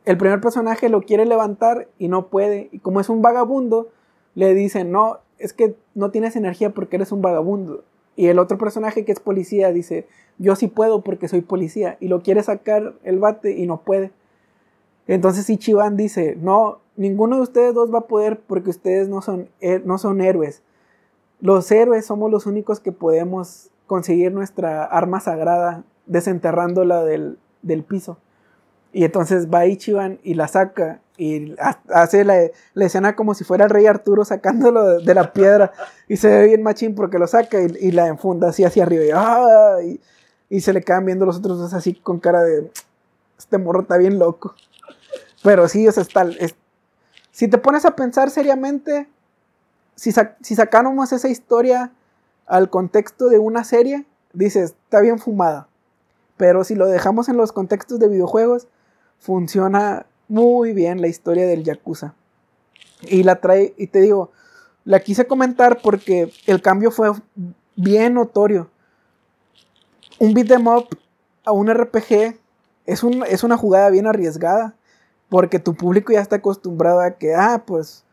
El 0.05 0.17
primer 0.17 0.41
personaje 0.41 0.89
lo 0.89 1.01
quiere 1.01 1.25
levantar 1.25 1.87
y 1.97 2.07
no 2.07 2.27
puede. 2.27 2.69
Y 2.71 2.79
como 2.79 3.01
es 3.01 3.09
un 3.09 3.21
vagabundo, 3.21 3.89
le 4.35 4.53
dicen, 4.53 4.91
no, 4.91 5.19
es 5.39 5.53
que 5.53 5.75
no 5.95 6.11
tienes 6.11 6.35
energía 6.35 6.71
porque 6.71 6.95
eres 6.97 7.11
un 7.11 7.21
vagabundo. 7.21 7.83
Y 8.15 8.27
el 8.27 8.39
otro 8.39 8.57
personaje 8.57 9.05
que 9.05 9.11
es 9.11 9.19
policía 9.19 9.71
dice, 9.71 10.07
yo 10.39 10.55
sí 10.55 10.67
puedo 10.67 11.01
porque 11.03 11.27
soy 11.27 11.41
policía. 11.41 11.97
Y 11.99 12.07
lo 12.07 12.21
quiere 12.21 12.41
sacar 12.43 12.93
el 13.03 13.19
bate 13.19 13.51
y 13.51 13.67
no 13.67 13.81
puede. 13.81 14.11
Entonces 15.07 15.49
Ichiban 15.49 15.95
dice, 15.97 16.35
no, 16.41 16.79
ninguno 16.95 17.37
de 17.37 17.43
ustedes 17.43 17.73
dos 17.73 17.93
va 17.93 17.99
a 17.99 18.07
poder 18.07 18.39
porque 18.39 18.69
ustedes 18.71 19.07
no 19.07 19.21
son, 19.21 19.49
he- 19.61 19.79
no 19.79 19.97
son 19.97 20.19
héroes. 20.21 20.63
Los 21.39 21.71
héroes 21.71 22.05
somos 22.05 22.31
los 22.31 22.45
únicos 22.45 22.79
que 22.79 22.91
podemos 22.91 23.69
conseguir 23.85 24.33
nuestra 24.33 24.83
arma 24.83 25.19
sagrada 25.19 25.83
desenterrándola 26.07 27.03
del, 27.03 27.37
del 27.61 27.83
piso. 27.83 28.17
Y 28.91 29.03
entonces 29.05 29.47
va 29.53 29.65
Ichiban 29.67 30.19
y 30.23 30.33
la 30.33 30.47
saca 30.47 31.01
y 31.17 31.55
ha- 31.59 31.79
hace 31.89 32.23
la, 32.23 32.49
escena 32.75 33.15
como 33.15 33.33
si 33.33 33.43
fuera 33.43 33.65
el 33.65 33.71
rey 33.71 33.87
Arturo 33.87 34.23
sacándolo 34.23 34.99
de, 34.99 35.13
la 35.13 35.33
piedra 35.33 35.71
y 36.07 36.17
se 36.17 36.29
ve 36.29 36.45
bien 36.47 36.63
machín 36.63 36.95
porque 36.95 37.19
lo 37.19 37.27
saca 37.27 37.59
y, 37.59 37.91
la 37.91 38.07
enfunda 38.07 38.49
así 38.49 38.63
hacia 38.63 38.83
arriba 38.83 39.03
y, 39.03 39.09
¡ah! 39.13 39.77
y, 39.83 39.99
y 40.49 40.61
se 40.61 40.73
le 40.73 40.81
quedan 40.81 41.05
viendo 41.05 41.25
los 41.25 41.37
otros 41.37 41.57
dos 41.57 41.73
así 41.73 41.95
con 41.95 42.19
cara 42.19 42.43
de 42.43 42.71
este 43.37 43.57
morro 43.57 43.81
está 43.81 43.97
bien 43.97 44.19
loco. 44.19 44.55
Pero 45.43 45.67
sí, 45.67 45.87
o 45.87 45.91
sea, 45.91 46.03
está, 46.03 46.23
es- 46.39 46.55
si 47.31 47.47
te 47.47 47.57
pones 47.57 47.85
a 47.85 47.95
pensar 47.95 48.29
seriamente, 48.31 49.07
si, 49.95 50.11
sa- 50.11 50.35
si 50.41 50.55
sacáramos 50.55 51.11
esa 51.13 51.29
historia 51.29 51.91
al 52.47 52.69
contexto 52.69 53.29
de 53.29 53.39
una 53.39 53.63
serie, 53.63 54.05
dices, 54.33 54.71
está 54.71 55.01
bien 55.01 55.19
fumada. 55.19 55.67
Pero 56.37 56.63
si 56.63 56.75
lo 56.75 56.87
dejamos 56.87 57.29
en 57.29 57.37
los 57.37 57.51
contextos 57.51 57.99
de 57.99 58.07
videojuegos, 58.07 58.67
funciona 59.19 60.05
muy 60.27 60.73
bien 60.73 61.01
la 61.01 61.07
historia 61.07 61.45
del 61.47 61.63
Yakuza. 61.63 62.13
Y 63.03 63.23
la 63.23 63.39
trae, 63.41 63.73
y 63.77 63.87
te 63.87 64.01
digo, 64.01 64.31
la 64.85 64.99
quise 65.01 65.27
comentar 65.27 65.81
porque 65.81 66.31
el 66.45 66.61
cambio 66.61 66.91
fue 66.91 67.11
bien 67.75 68.15
notorio. 68.15 68.69
Un 70.19 70.33
beat 70.33 70.49
'em 70.51 70.67
up 70.67 70.87
a 71.45 71.51
un 71.51 71.69
RPG 71.69 72.37
es, 72.85 73.03
un- 73.03 73.23
es 73.27 73.43
una 73.43 73.57
jugada 73.57 73.89
bien 73.89 74.07
arriesgada. 74.07 74.73
Porque 75.29 75.59
tu 75.59 75.75
público 75.75 76.13
ya 76.13 76.21
está 76.21 76.37
acostumbrado 76.37 77.01
a 77.01 77.11
que, 77.17 77.35
ah, 77.35 77.63
pues 77.67 78.05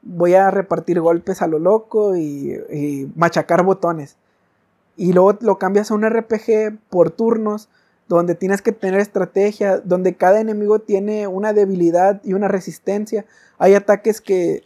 voy 0.00 0.32
a 0.34 0.50
repartir 0.50 1.00
golpes 1.00 1.42
a 1.42 1.46
lo 1.46 1.58
loco 1.58 2.16
y, 2.16 2.54
y 2.72 3.12
machacar 3.14 3.62
botones. 3.62 4.16
Y 4.96 5.12
luego 5.12 5.36
lo 5.42 5.58
cambias 5.58 5.90
a 5.90 5.94
un 5.94 6.04
RPG 6.04 6.78
por 6.88 7.10
turnos, 7.10 7.68
donde 8.08 8.34
tienes 8.34 8.62
que 8.62 8.72
tener 8.72 9.00
estrategia, 9.00 9.78
donde 9.78 10.16
cada 10.16 10.40
enemigo 10.40 10.80
tiene 10.80 11.26
una 11.26 11.52
debilidad 11.52 12.20
y 12.24 12.34
una 12.34 12.48
resistencia. 12.48 13.24
Hay 13.58 13.74
ataques 13.74 14.20
que 14.20 14.64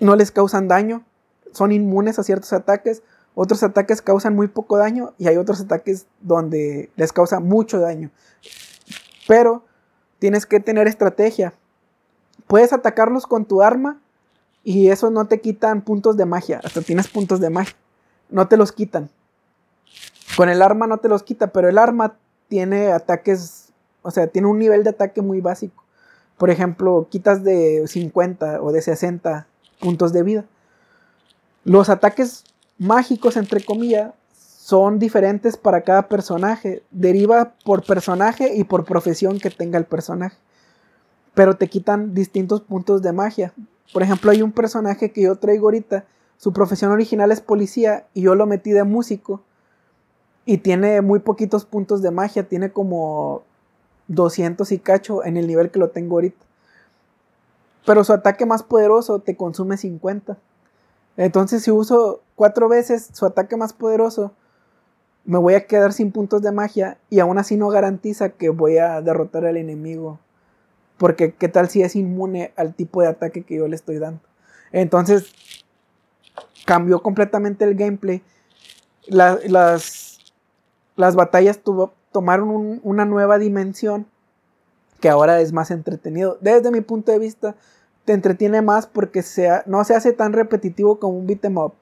no 0.00 0.16
les 0.16 0.30
causan 0.30 0.68
daño, 0.68 1.04
son 1.52 1.72
inmunes 1.72 2.18
a 2.18 2.24
ciertos 2.24 2.52
ataques. 2.52 3.02
Otros 3.34 3.62
ataques 3.62 4.02
causan 4.02 4.34
muy 4.34 4.48
poco 4.48 4.76
daño 4.76 5.14
y 5.16 5.28
hay 5.28 5.36
otros 5.36 5.60
ataques 5.60 6.06
donde 6.20 6.90
les 6.96 7.12
causa 7.12 7.40
mucho 7.40 7.78
daño. 7.78 8.10
Pero 9.26 9.64
tienes 10.18 10.44
que 10.44 10.60
tener 10.60 10.86
estrategia. 10.86 11.54
Puedes 12.46 12.72
atacarlos 12.72 13.26
con 13.26 13.46
tu 13.46 13.62
arma 13.62 14.00
y 14.64 14.88
eso 14.88 15.10
no 15.10 15.26
te 15.26 15.40
quitan 15.40 15.82
puntos 15.82 16.16
de 16.16 16.26
magia. 16.26 16.60
Hasta 16.62 16.82
tienes 16.82 17.08
puntos 17.08 17.40
de 17.40 17.50
magia. 17.50 17.76
No 18.28 18.48
te 18.48 18.56
los 18.56 18.72
quitan. 18.72 19.10
Con 20.36 20.48
el 20.48 20.62
arma 20.62 20.86
no 20.86 20.98
te 20.98 21.08
los 21.08 21.22
quita, 21.22 21.48
pero 21.48 21.68
el 21.68 21.78
arma 21.78 22.16
tiene 22.48 22.92
ataques, 22.92 23.72
o 24.02 24.10
sea, 24.10 24.26
tiene 24.26 24.48
un 24.48 24.58
nivel 24.58 24.84
de 24.84 24.90
ataque 24.90 25.22
muy 25.22 25.40
básico. 25.40 25.84
Por 26.38 26.50
ejemplo, 26.50 27.06
quitas 27.10 27.44
de 27.44 27.86
50 27.86 28.62
o 28.62 28.72
de 28.72 28.82
60 28.82 29.46
puntos 29.80 30.12
de 30.12 30.22
vida. 30.22 30.44
Los 31.64 31.88
ataques 31.88 32.44
mágicos, 32.78 33.36
entre 33.36 33.64
comillas, 33.64 34.12
son 34.34 34.98
diferentes 34.98 35.56
para 35.56 35.82
cada 35.82 36.08
personaje. 36.08 36.82
Deriva 36.90 37.54
por 37.64 37.84
personaje 37.84 38.54
y 38.54 38.64
por 38.64 38.84
profesión 38.84 39.38
que 39.38 39.50
tenga 39.50 39.78
el 39.78 39.84
personaje. 39.84 40.36
Pero 41.34 41.56
te 41.56 41.68
quitan 41.68 42.14
distintos 42.14 42.60
puntos 42.60 43.02
de 43.02 43.12
magia. 43.12 43.52
Por 43.92 44.02
ejemplo, 44.02 44.30
hay 44.30 44.42
un 44.42 44.52
personaje 44.52 45.12
que 45.12 45.22
yo 45.22 45.36
traigo 45.36 45.66
ahorita. 45.66 46.04
Su 46.36 46.52
profesión 46.52 46.90
original 46.90 47.30
es 47.32 47.40
policía 47.40 48.06
y 48.14 48.22
yo 48.22 48.34
lo 48.34 48.46
metí 48.46 48.72
de 48.72 48.84
músico. 48.84 49.42
Y 50.44 50.58
tiene 50.58 51.00
muy 51.00 51.20
poquitos 51.20 51.64
puntos 51.64 52.02
de 52.02 52.10
magia. 52.10 52.48
Tiene 52.48 52.72
como 52.72 53.42
200 54.08 54.70
y 54.72 54.78
cacho 54.78 55.24
en 55.24 55.36
el 55.36 55.46
nivel 55.46 55.70
que 55.70 55.78
lo 55.78 55.90
tengo 55.90 56.16
ahorita. 56.16 56.44
Pero 57.86 58.04
su 58.04 58.12
ataque 58.12 58.46
más 58.46 58.62
poderoso 58.62 59.20
te 59.20 59.36
consume 59.36 59.76
50. 59.76 60.38
Entonces, 61.16 61.62
si 61.62 61.70
uso 61.70 62.22
cuatro 62.36 62.68
veces 62.68 63.10
su 63.12 63.26
ataque 63.26 63.56
más 63.56 63.72
poderoso, 63.72 64.32
me 65.24 65.38
voy 65.38 65.54
a 65.54 65.66
quedar 65.66 65.92
sin 65.92 66.10
puntos 66.10 66.42
de 66.42 66.52
magia 66.52 66.98
y 67.10 67.20
aún 67.20 67.38
así 67.38 67.56
no 67.56 67.68
garantiza 67.68 68.30
que 68.30 68.48
voy 68.48 68.78
a 68.78 69.00
derrotar 69.00 69.44
al 69.44 69.56
enemigo. 69.56 70.18
Porque 70.96 71.34
qué 71.34 71.48
tal 71.48 71.68
si 71.68 71.82
es 71.82 71.96
inmune 71.96 72.52
al 72.56 72.74
tipo 72.74 73.02
de 73.02 73.08
ataque 73.08 73.42
que 73.42 73.56
yo 73.56 73.68
le 73.68 73.76
estoy 73.76 73.98
dando. 73.98 74.20
Entonces 74.72 75.32
cambió 76.64 77.02
completamente 77.02 77.64
el 77.64 77.74
gameplay. 77.74 78.22
las, 79.06 80.11
las 80.96 81.16
batallas 81.16 81.60
tomaron 82.10 82.80
una 82.82 83.04
nueva 83.04 83.38
dimensión 83.38 84.06
que 85.00 85.08
ahora 85.10 85.40
es 85.40 85.52
más 85.52 85.70
entretenido. 85.70 86.38
Desde 86.40 86.70
mi 86.70 86.80
punto 86.80 87.10
de 87.10 87.18
vista, 87.18 87.56
te 88.04 88.12
entretiene 88.12 88.62
más 88.62 88.86
porque 88.86 89.22
sea, 89.22 89.62
no 89.66 89.84
se 89.84 89.94
hace 89.94 90.12
tan 90.12 90.32
repetitivo 90.32 90.98
como 90.98 91.18
un 91.18 91.26
beat'em 91.26 91.58
up. 91.58 91.74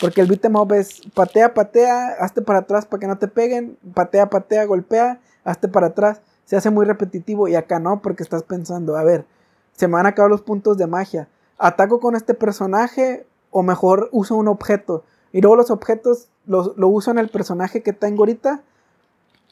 Porque 0.00 0.20
el 0.20 0.28
beat'em 0.28 0.54
up 0.54 0.72
es 0.72 1.00
patea, 1.14 1.54
patea, 1.54 2.16
hazte 2.20 2.40
para 2.40 2.60
atrás 2.60 2.86
para 2.86 3.00
que 3.00 3.06
no 3.08 3.18
te 3.18 3.26
peguen, 3.26 3.76
patea, 3.94 4.30
patea, 4.30 4.64
golpea, 4.64 5.20
hazte 5.44 5.66
para 5.68 5.88
atrás. 5.88 6.20
Se 6.44 6.56
hace 6.56 6.70
muy 6.70 6.86
repetitivo 6.86 7.48
y 7.48 7.56
acá 7.56 7.80
no, 7.80 8.00
porque 8.00 8.22
estás 8.22 8.44
pensando, 8.44 8.96
a 8.96 9.04
ver, 9.04 9.26
se 9.72 9.88
me 9.88 9.94
van 9.94 10.06
a 10.06 10.10
acabar 10.10 10.30
los 10.30 10.42
puntos 10.42 10.78
de 10.78 10.86
magia. 10.86 11.28
¿Ataco 11.58 11.98
con 12.00 12.14
este 12.14 12.34
personaje 12.34 13.26
o 13.50 13.62
mejor 13.62 14.08
uso 14.12 14.36
un 14.36 14.48
objeto? 14.48 15.04
Y 15.32 15.40
luego 15.40 15.56
los 15.56 15.70
objetos 15.70 16.28
los, 16.46 16.76
lo 16.76 16.88
uso 16.88 17.10
en 17.10 17.18
el 17.18 17.28
personaje 17.28 17.82
que 17.82 17.92
tengo 17.92 18.22
ahorita 18.22 18.62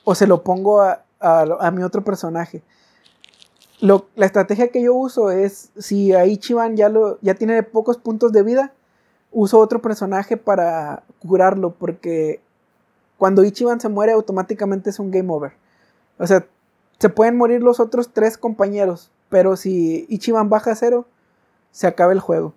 o 0.05 0.15
se 0.15 0.27
lo 0.27 0.43
pongo 0.43 0.81
a, 0.81 1.05
a, 1.21 1.71
mi 1.71 1.83
otro 1.83 2.03
personaje. 2.03 2.63
Lo, 3.81 4.07
la 4.15 4.27
estrategia 4.27 4.69
que 4.69 4.83
yo 4.83 4.95
uso 4.95 5.31
es, 5.31 5.71
si 5.77 6.15
a 6.15 6.27
Ichiban 6.27 6.77
ya, 6.77 6.89
lo, 6.89 7.19
ya 7.21 7.35
tiene 7.35 7.63
pocos 7.63 7.99
puntos 7.99 8.33
de 8.33 8.43
vida, 8.43 8.73
uso 9.33 9.59
otro 9.59 9.83
personaje 9.83 10.37
para 10.37 11.03
curarlo, 11.19 11.75
porque 11.75 12.41
cuando 13.19 13.45
Ichiban 13.45 13.81
se 13.81 13.89
muere 13.89 14.13
automáticamente 14.13 14.91
es 14.91 14.99
un 14.99 15.11
game 15.11 15.31
over. 15.31 15.53
O 16.19 16.27
sea, 16.27 16.47
se 16.99 17.09
pueden 17.11 17.37
morir 17.37 17.63
los 17.63 17.81
otros 17.81 18.13
tres 18.13 18.39
compañeros, 18.39 19.11
pero 19.29 19.57
si 19.57 20.07
Ichiban 20.09 20.49
baja 20.49 20.71
a 20.71 20.77
cero, 20.77 21.07
se 21.71 21.87
acaba 21.87 22.13
el 22.13 22.21
juego. 22.21 22.55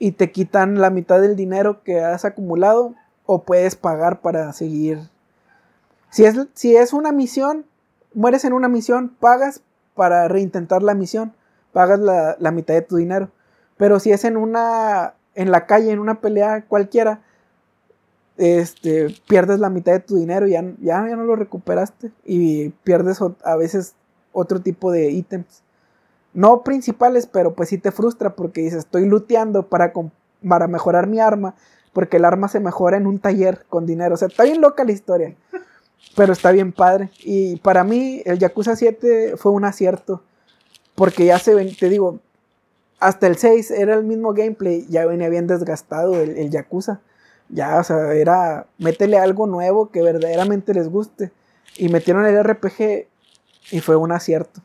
Y 0.00 0.12
te 0.12 0.32
quitan 0.32 0.80
la 0.80 0.90
mitad 0.90 1.20
del 1.20 1.36
dinero 1.36 1.84
que 1.84 2.00
has 2.00 2.24
acumulado 2.24 2.96
o 3.26 3.44
puedes 3.44 3.76
pagar 3.76 4.20
para 4.20 4.52
seguir. 4.52 4.98
Si 6.10 6.24
es, 6.24 6.36
si 6.54 6.74
es 6.74 6.92
una 6.92 7.12
misión, 7.12 7.66
mueres 8.12 8.44
en 8.44 8.52
una 8.52 8.68
misión, 8.68 9.14
pagas 9.20 9.62
para 9.94 10.26
reintentar 10.26 10.82
la 10.82 10.94
misión, 10.94 11.32
pagas 11.72 12.00
la, 12.00 12.34
la 12.40 12.50
mitad 12.50 12.74
de 12.74 12.82
tu 12.82 12.96
dinero. 12.96 13.30
Pero 13.76 14.00
si 14.00 14.10
es 14.10 14.24
en 14.24 14.36
una 14.36 15.14
en 15.34 15.50
la 15.50 15.66
calle, 15.66 15.90
en 15.90 15.98
una 15.98 16.20
pelea 16.20 16.64
cualquiera, 16.66 17.22
este, 18.36 19.14
pierdes 19.28 19.60
la 19.60 19.70
mitad 19.70 19.92
de 19.92 20.00
tu 20.00 20.16
dinero 20.16 20.46
y 20.46 20.52
ya, 20.52 20.64
ya, 20.80 21.02
no 21.02 21.24
lo 21.24 21.36
recuperaste. 21.36 22.10
Y 22.24 22.70
pierdes 22.84 23.20
a 23.44 23.56
veces 23.56 23.94
otro 24.32 24.60
tipo 24.60 24.90
de 24.90 25.10
ítems. 25.10 25.62
No 26.32 26.62
principales, 26.62 27.26
pero 27.26 27.54
pues 27.54 27.68
sí 27.68 27.78
te 27.78 27.90
frustra 27.90 28.36
porque 28.36 28.60
dices, 28.60 28.80
estoy 28.80 29.06
looteando 29.06 29.64
para, 29.68 29.92
para 30.48 30.68
mejorar 30.68 31.06
mi 31.06 31.18
arma, 31.18 31.54
porque 31.92 32.18
el 32.18 32.24
arma 32.24 32.48
se 32.48 32.60
mejora 32.60 32.96
en 32.96 33.06
un 33.06 33.18
taller 33.18 33.64
con 33.68 33.86
dinero. 33.86 34.14
O 34.14 34.16
sea, 34.16 34.28
está 34.28 34.44
bien 34.44 34.60
loca 34.60 34.84
la 34.84 34.92
historia, 34.92 35.34
pero 36.16 36.32
está 36.32 36.52
bien 36.52 36.72
padre. 36.72 37.10
Y 37.20 37.56
para 37.56 37.82
mí 37.82 38.22
el 38.24 38.38
Yakuza 38.38 38.76
7 38.76 39.36
fue 39.36 39.52
un 39.52 39.64
acierto, 39.64 40.22
porque 40.94 41.24
ya 41.24 41.38
se 41.38 41.54
ven, 41.54 41.74
te 41.76 41.88
digo, 41.88 42.20
hasta 43.00 43.26
el 43.26 43.36
6 43.36 43.72
era 43.72 43.94
el 43.94 44.04
mismo 44.04 44.32
gameplay, 44.32 44.86
ya 44.88 45.06
venía 45.06 45.28
bien 45.28 45.46
desgastado 45.46 46.20
el, 46.20 46.36
el 46.36 46.50
Yakuza. 46.50 47.00
Ya, 47.48 47.78
o 47.78 47.84
sea, 47.84 48.12
era 48.12 48.68
métele 48.78 49.18
algo 49.18 49.46
nuevo 49.48 49.90
que 49.90 50.02
verdaderamente 50.02 50.72
les 50.72 50.88
guste. 50.88 51.32
Y 51.76 51.88
metieron 51.88 52.24
el 52.26 52.42
RPG 52.44 53.08
y 53.72 53.80
fue 53.80 53.96
un 53.96 54.12
acierto. 54.12 54.60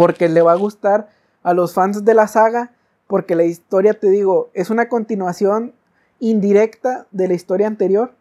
Porque 0.00 0.30
le 0.30 0.40
va 0.40 0.52
a 0.52 0.56
gustar 0.56 1.10
a 1.42 1.52
los 1.52 1.74
fans 1.74 2.06
de 2.06 2.14
la 2.14 2.26
saga, 2.26 2.72
porque 3.06 3.34
la 3.34 3.44
historia, 3.44 3.92
te 3.92 4.08
digo, 4.08 4.48
es 4.54 4.70
una 4.70 4.88
continuación 4.88 5.74
indirecta 6.20 7.06
de 7.10 7.28
la 7.28 7.34
historia 7.34 7.66
anterior. 7.66 8.14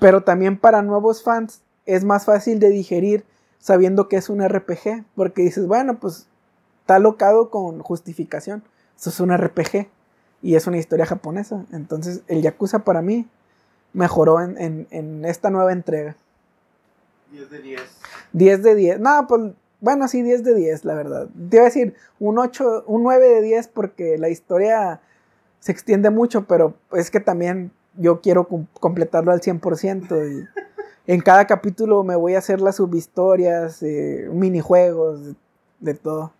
Pero 0.00 0.24
también 0.24 0.58
para 0.58 0.82
nuevos 0.82 1.22
fans 1.22 1.60
es 1.84 2.02
más 2.02 2.24
fácil 2.24 2.58
de 2.58 2.70
digerir 2.70 3.24
sabiendo 3.60 4.08
que 4.08 4.16
es 4.16 4.28
un 4.28 4.42
RPG, 4.42 5.04
porque 5.14 5.42
dices, 5.42 5.68
bueno, 5.68 6.00
pues 6.00 6.26
está 6.80 6.98
locado 6.98 7.50
con 7.50 7.78
justificación. 7.78 8.64
Eso 8.98 9.10
es 9.10 9.20
un 9.20 9.36
RPG 9.36 9.86
y 10.42 10.56
es 10.56 10.66
una 10.66 10.78
historia 10.78 11.06
japonesa. 11.06 11.64
Entonces, 11.70 12.22
el 12.26 12.42
Yakuza 12.42 12.80
para 12.80 13.02
mí 13.02 13.28
mejoró 13.92 14.40
en, 14.40 15.24
esta 15.24 15.48
nueva 15.50 15.72
entrega. 15.72 16.16
10 17.30 17.50
de 17.50 17.62
10. 17.62 17.82
10 18.32 18.62
de 18.64 18.74
10. 18.74 18.98
No, 18.98 19.26
pues, 19.28 19.52
bueno, 19.80 20.08
sí, 20.08 20.22
10 20.22 20.44
de 20.44 20.54
10, 20.54 20.84
la 20.84 20.94
verdad. 20.94 21.28
Te 21.50 21.56
iba 21.56 21.64
a 21.64 21.68
decir 21.68 21.94
un 22.18 22.38
8, 22.38 22.84
un 22.86 23.02
9 23.02 23.28
de 23.28 23.42
10 23.42 23.68
porque 23.68 24.18
la 24.18 24.28
historia 24.28 25.00
se 25.60 25.72
extiende 25.72 26.10
mucho, 26.10 26.46
pero 26.46 26.74
es 26.92 27.10
que 27.10 27.20
también 27.20 27.72
yo 27.96 28.20
quiero 28.20 28.48
completarlo 28.80 29.32
al 29.32 29.40
100% 29.40 30.30
y 30.30 31.12
en 31.12 31.20
cada 31.20 31.46
capítulo 31.46 32.04
me 32.04 32.16
voy 32.16 32.34
a 32.34 32.38
hacer 32.38 32.60
las 32.60 32.76
subhistorias, 32.76 33.82
eh, 33.82 34.28
minijuegos, 34.32 35.34
de 35.80 35.94
todo. 35.94 36.32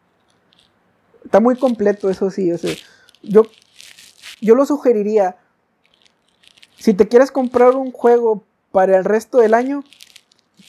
Está 1.24 1.40
muy 1.40 1.56
completo, 1.56 2.08
eso 2.08 2.30
sí. 2.30 2.52
yo, 3.22 3.42
yo 4.40 4.54
lo 4.54 4.64
sugeriría. 4.66 5.36
Si 6.78 6.94
te 6.94 7.08
quieres 7.08 7.30
comprar 7.30 7.74
un 7.74 7.92
juego 7.92 8.44
para 8.70 8.96
el 8.96 9.04
resto 9.04 9.38
del 9.38 9.54
año, 9.54 9.82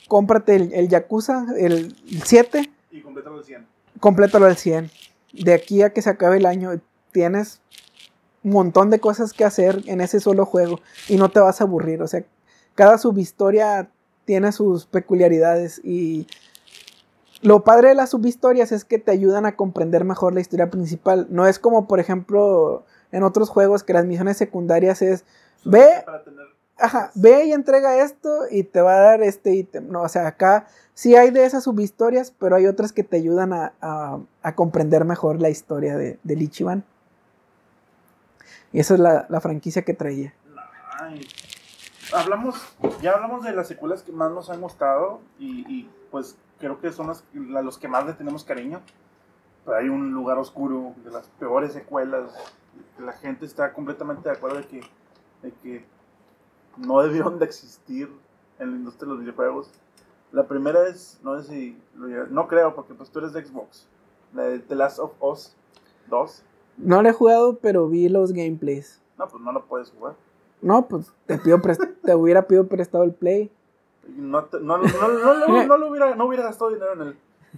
cómprate 0.08 0.56
el, 0.56 0.88
Yakuza, 0.88 1.46
el 1.58 1.96
7. 2.24 2.70
Y 2.92 3.02
complétalo 3.02 3.38
al 3.38 3.44
100. 3.44 3.68
Complétalo 4.00 4.46
al 4.46 4.58
100. 4.58 4.92
De 5.34 5.54
aquí 5.54 5.82
a 5.82 5.92
que 5.92 6.02
se 6.02 6.10
acabe 6.10 6.38
el 6.38 6.46
año, 6.46 6.80
tienes 7.12 7.62
un 8.44 8.52
montón 8.52 8.90
de 8.90 9.00
cosas 9.00 9.34
que 9.34 9.44
hacer 9.44 9.84
en 9.88 10.02
ese 10.02 10.20
solo 10.20 10.46
juego 10.46 10.80
y 11.08 11.18
no 11.18 11.30
te 11.30 11.40
vas 11.40 11.62
a 11.62 11.66
aburrir. 11.66 12.02
O 12.02 12.08
sea, 12.08 12.24
cada 12.76 12.98
subhistoria 12.98 13.90
tiene 14.26 14.52
sus 14.52 14.86
peculiaridades 14.86 15.82
y 15.84 16.28
lo 17.42 17.64
padre 17.64 17.90
de 17.90 17.96
las 17.96 18.12
subhistorias 18.12 18.72
es 18.72 18.84
que 18.84 19.00
te 19.00 19.12
ayudan 19.12 19.46
a 19.46 19.56
comprender 19.56 20.04
mejor 20.04 20.34
la 20.34 20.42
historia 20.42 20.70
principal. 20.70 21.28
No 21.30 21.48
es 21.48 21.60
como, 21.60 21.88
por 21.88 22.00
ejemplo, 22.00 22.86
en 23.12 23.24
otros 23.24 23.50
juegos 23.50 23.84
que 23.84 23.94
las 23.94 24.06
misiones 24.06 24.38
secundarias 24.38 25.02
es 25.02 25.24
ve, 25.64 25.88
ajá, 26.80 27.12
ve 27.16 27.46
y 27.46 27.54
entrega 27.54 28.04
esto 28.04 28.44
y 28.50 28.64
te 28.64 28.82
va 28.82 28.96
a 28.96 29.00
dar 29.00 29.22
este 29.22 29.54
ítem. 29.54 29.90
No, 29.90 30.04
o 30.04 30.10
sea, 30.10 30.28
acá 30.28 30.68
sí 30.94 31.16
hay 31.16 31.32
de 31.32 31.46
esas 31.46 31.64
subhistorias, 31.64 32.32
pero 32.32 32.56
hay 32.56 32.68
otras 32.68 32.94
que 32.94 33.04
te 33.04 33.18
ayudan 33.18 33.54
a, 33.54 34.20
comprender 34.56 35.06
mejor 35.06 35.42
la 35.42 35.50
historia 35.50 35.98
de, 35.98 36.20
de 36.24 36.36
Lichiban. 36.36 36.84
Y 38.72 38.80
esa 38.80 38.96
es 38.96 39.00
la, 39.00 39.42
franquicia 39.42 39.84
que 39.84 39.94
traía. 39.94 40.34
Hablamos, 42.14 42.56
ya 43.02 43.14
hablamos 43.14 43.44
de 43.44 43.52
las 43.54 43.68
secuelas 43.68 44.02
que 44.04 44.12
más 44.12 44.32
nos 44.32 44.50
han 44.50 44.62
gustado 44.62 45.20
y, 45.40 45.66
y 45.68 45.90
pues 46.10 46.38
creo 46.60 46.80
que 46.80 46.92
son 46.92 47.10
a 47.10 47.62
los 47.62 47.78
que 47.78 47.88
más 47.88 48.06
le 48.06 48.14
tenemos 48.14 48.44
cariño. 48.44 48.82
Pero 49.66 49.78
hay 49.78 49.90
un 49.90 50.12
lugar 50.12 50.38
oscuro 50.38 50.94
de 51.04 51.12
las 51.12 51.28
peores 51.40 51.74
secuelas. 51.74 52.32
La 52.98 53.12
gente 53.14 53.46
está 53.46 53.74
completamente 53.74 54.30
de 54.30 54.36
acuerdo 54.36 54.58
de 54.58 54.66
que, 54.66 54.82
de 55.42 55.52
que 55.62 55.86
no 56.78 57.02
debieron 57.02 57.40
de 57.40 57.46
existir 57.46 58.10
en 58.60 58.72
la 58.72 58.78
industria 58.78 59.08
de 59.08 59.14
los 59.14 59.20
videojuegos. 59.22 59.72
La 60.32 60.48
primera 60.48 60.88
es, 60.88 61.20
no 61.24 61.42
sé 61.42 61.50
si, 61.50 61.78
no 62.30 62.48
creo, 62.48 62.76
porque 62.76 62.94
pues 62.94 63.10
tú 63.10 63.20
eres 63.20 63.34
de 63.34 63.46
Xbox. 63.46 63.88
La 64.34 64.44
de 64.44 64.60
The 64.60 64.76
Last 64.76 65.00
of 65.00 65.12
Us 65.22 65.56
2. 66.10 66.44
No 66.78 67.02
lo 67.02 67.10
he 67.10 67.14
jugado, 67.14 67.58
pero 67.58 67.88
vi 67.88 68.10
los 68.10 68.34
gameplays. 68.34 69.02
No, 69.18 69.28
pues 69.28 69.42
no 69.42 69.52
lo 69.52 69.66
puedes 69.66 69.92
jugar. 69.92 70.16
No, 70.62 70.88
pues 70.88 71.12
te, 71.26 71.38
pido 71.38 71.60
te 72.04 72.16
hubiera 72.16 72.48
pedido 72.48 72.68
prestado 72.68 73.04
el 73.04 73.14
play. 73.14 73.52
No, 74.08 74.48
no, 74.62 74.78
no, 74.78 74.78
no, 74.78 75.90
hubiera, 75.90 76.16
no 76.16 76.26
hubiera 76.26 76.44
gastado 76.44 76.72
dinero 76.72 76.94
en 76.94 77.02
él. 77.02 77.18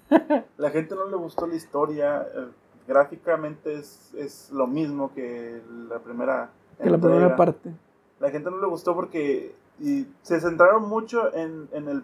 La 0.58 0.70
gente 0.70 0.96
no 0.96 1.06
le 1.06 1.16
gustó 1.16 1.46
la 1.48 1.56
historia. 1.56 2.28
Eh, 2.34 2.48
gráficamente 2.88 3.76
es, 3.76 4.14
es 4.16 4.52
lo 4.52 4.68
mismo 4.68 5.14
que 5.14 5.62
la 5.90 6.00
primera. 6.00 6.50
Que 6.82 6.90
la 6.90 6.98
primera 6.98 7.36
parte. 7.36 7.72
La 8.20 8.30
gente 8.32 8.52
no 8.52 8.60
le 8.60 8.68
gustó 8.68 8.94
porque 8.96 9.56
y 9.80 10.08
se 10.22 10.40
centraron 10.42 10.88
mucho 10.88 11.34
en, 11.34 11.70
en 11.72 11.88
el. 11.88 12.04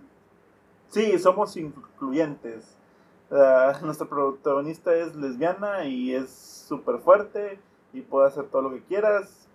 Sí, 0.90 1.18
somos 1.20 1.58
incluyentes. 1.58 2.76
nuestra 3.82 4.08
protagonista 4.08 4.94
es 4.94 5.16
lesbiana 5.16 5.86
y 5.86 6.14
es 6.14 6.30
súper 6.30 7.00
fuerte 7.00 7.60
y 7.94 8.02
puede 8.02 8.28
hacer 8.28 8.46
todo 8.46 8.62
lo 8.62 8.72
que 8.72 8.84
quieras, 8.84 9.48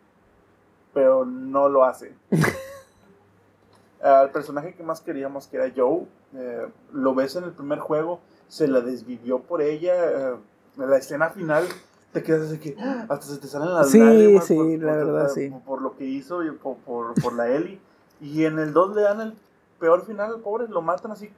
pero 0.93 1.25
no 1.25 1.69
lo 1.69 1.85
hace. 1.85 2.15
al 4.03 4.31
personaje 4.31 4.75
que 4.75 4.83
más 4.83 5.01
queríamos, 5.01 5.47
que 5.47 5.59
era 5.59 5.73
Joe, 5.75 6.07
eh, 6.35 6.69
lo 6.93 7.15
ves 7.15 7.37
en 7.37 7.45
el 7.45 7.53
primer 7.53 7.79
juego, 7.79 8.21
se 8.49 8.67
la 8.67 8.81
desvivió 8.81 9.41
por 9.41 9.63
ella. 9.63 9.95
Eh, 9.95 10.37
la 10.77 10.97
escena 10.97 11.31
final 11.31 11.67
te 12.13 12.23
quedas 12.23 12.49
así 12.49 12.59
que 12.59 12.77
¡ah! 12.81 13.07
hasta 13.09 13.27
se 13.27 13.39
te 13.39 13.47
salen 13.47 13.73
las 13.73 13.91
Sí, 13.91 13.99
lágrimas 13.99 14.45
sí, 14.47 14.55
por, 14.57 14.67
la 14.67 14.73
por- 14.79 14.97
verdad, 15.07 15.27
por- 15.27 15.31
sí. 15.35 15.53
por 15.65 15.83
lo 15.83 15.97
que 15.97 16.05
hizo 16.05 16.43
y 16.45 16.51
por, 16.53 16.77
por, 16.79 17.15
por 17.23 17.33
la 17.35 17.49
Ellie. 17.49 17.81
Y 18.21 18.45
en 18.45 18.59
el 18.59 18.73
2 18.73 18.95
le 18.97 19.03
dan 19.03 19.21
el 19.21 19.35
peor 19.79 20.05
final 20.05 20.33
al 20.35 20.41
pobre, 20.41 20.69
lo 20.69 20.83
matan 20.83 21.13
así 21.13 21.31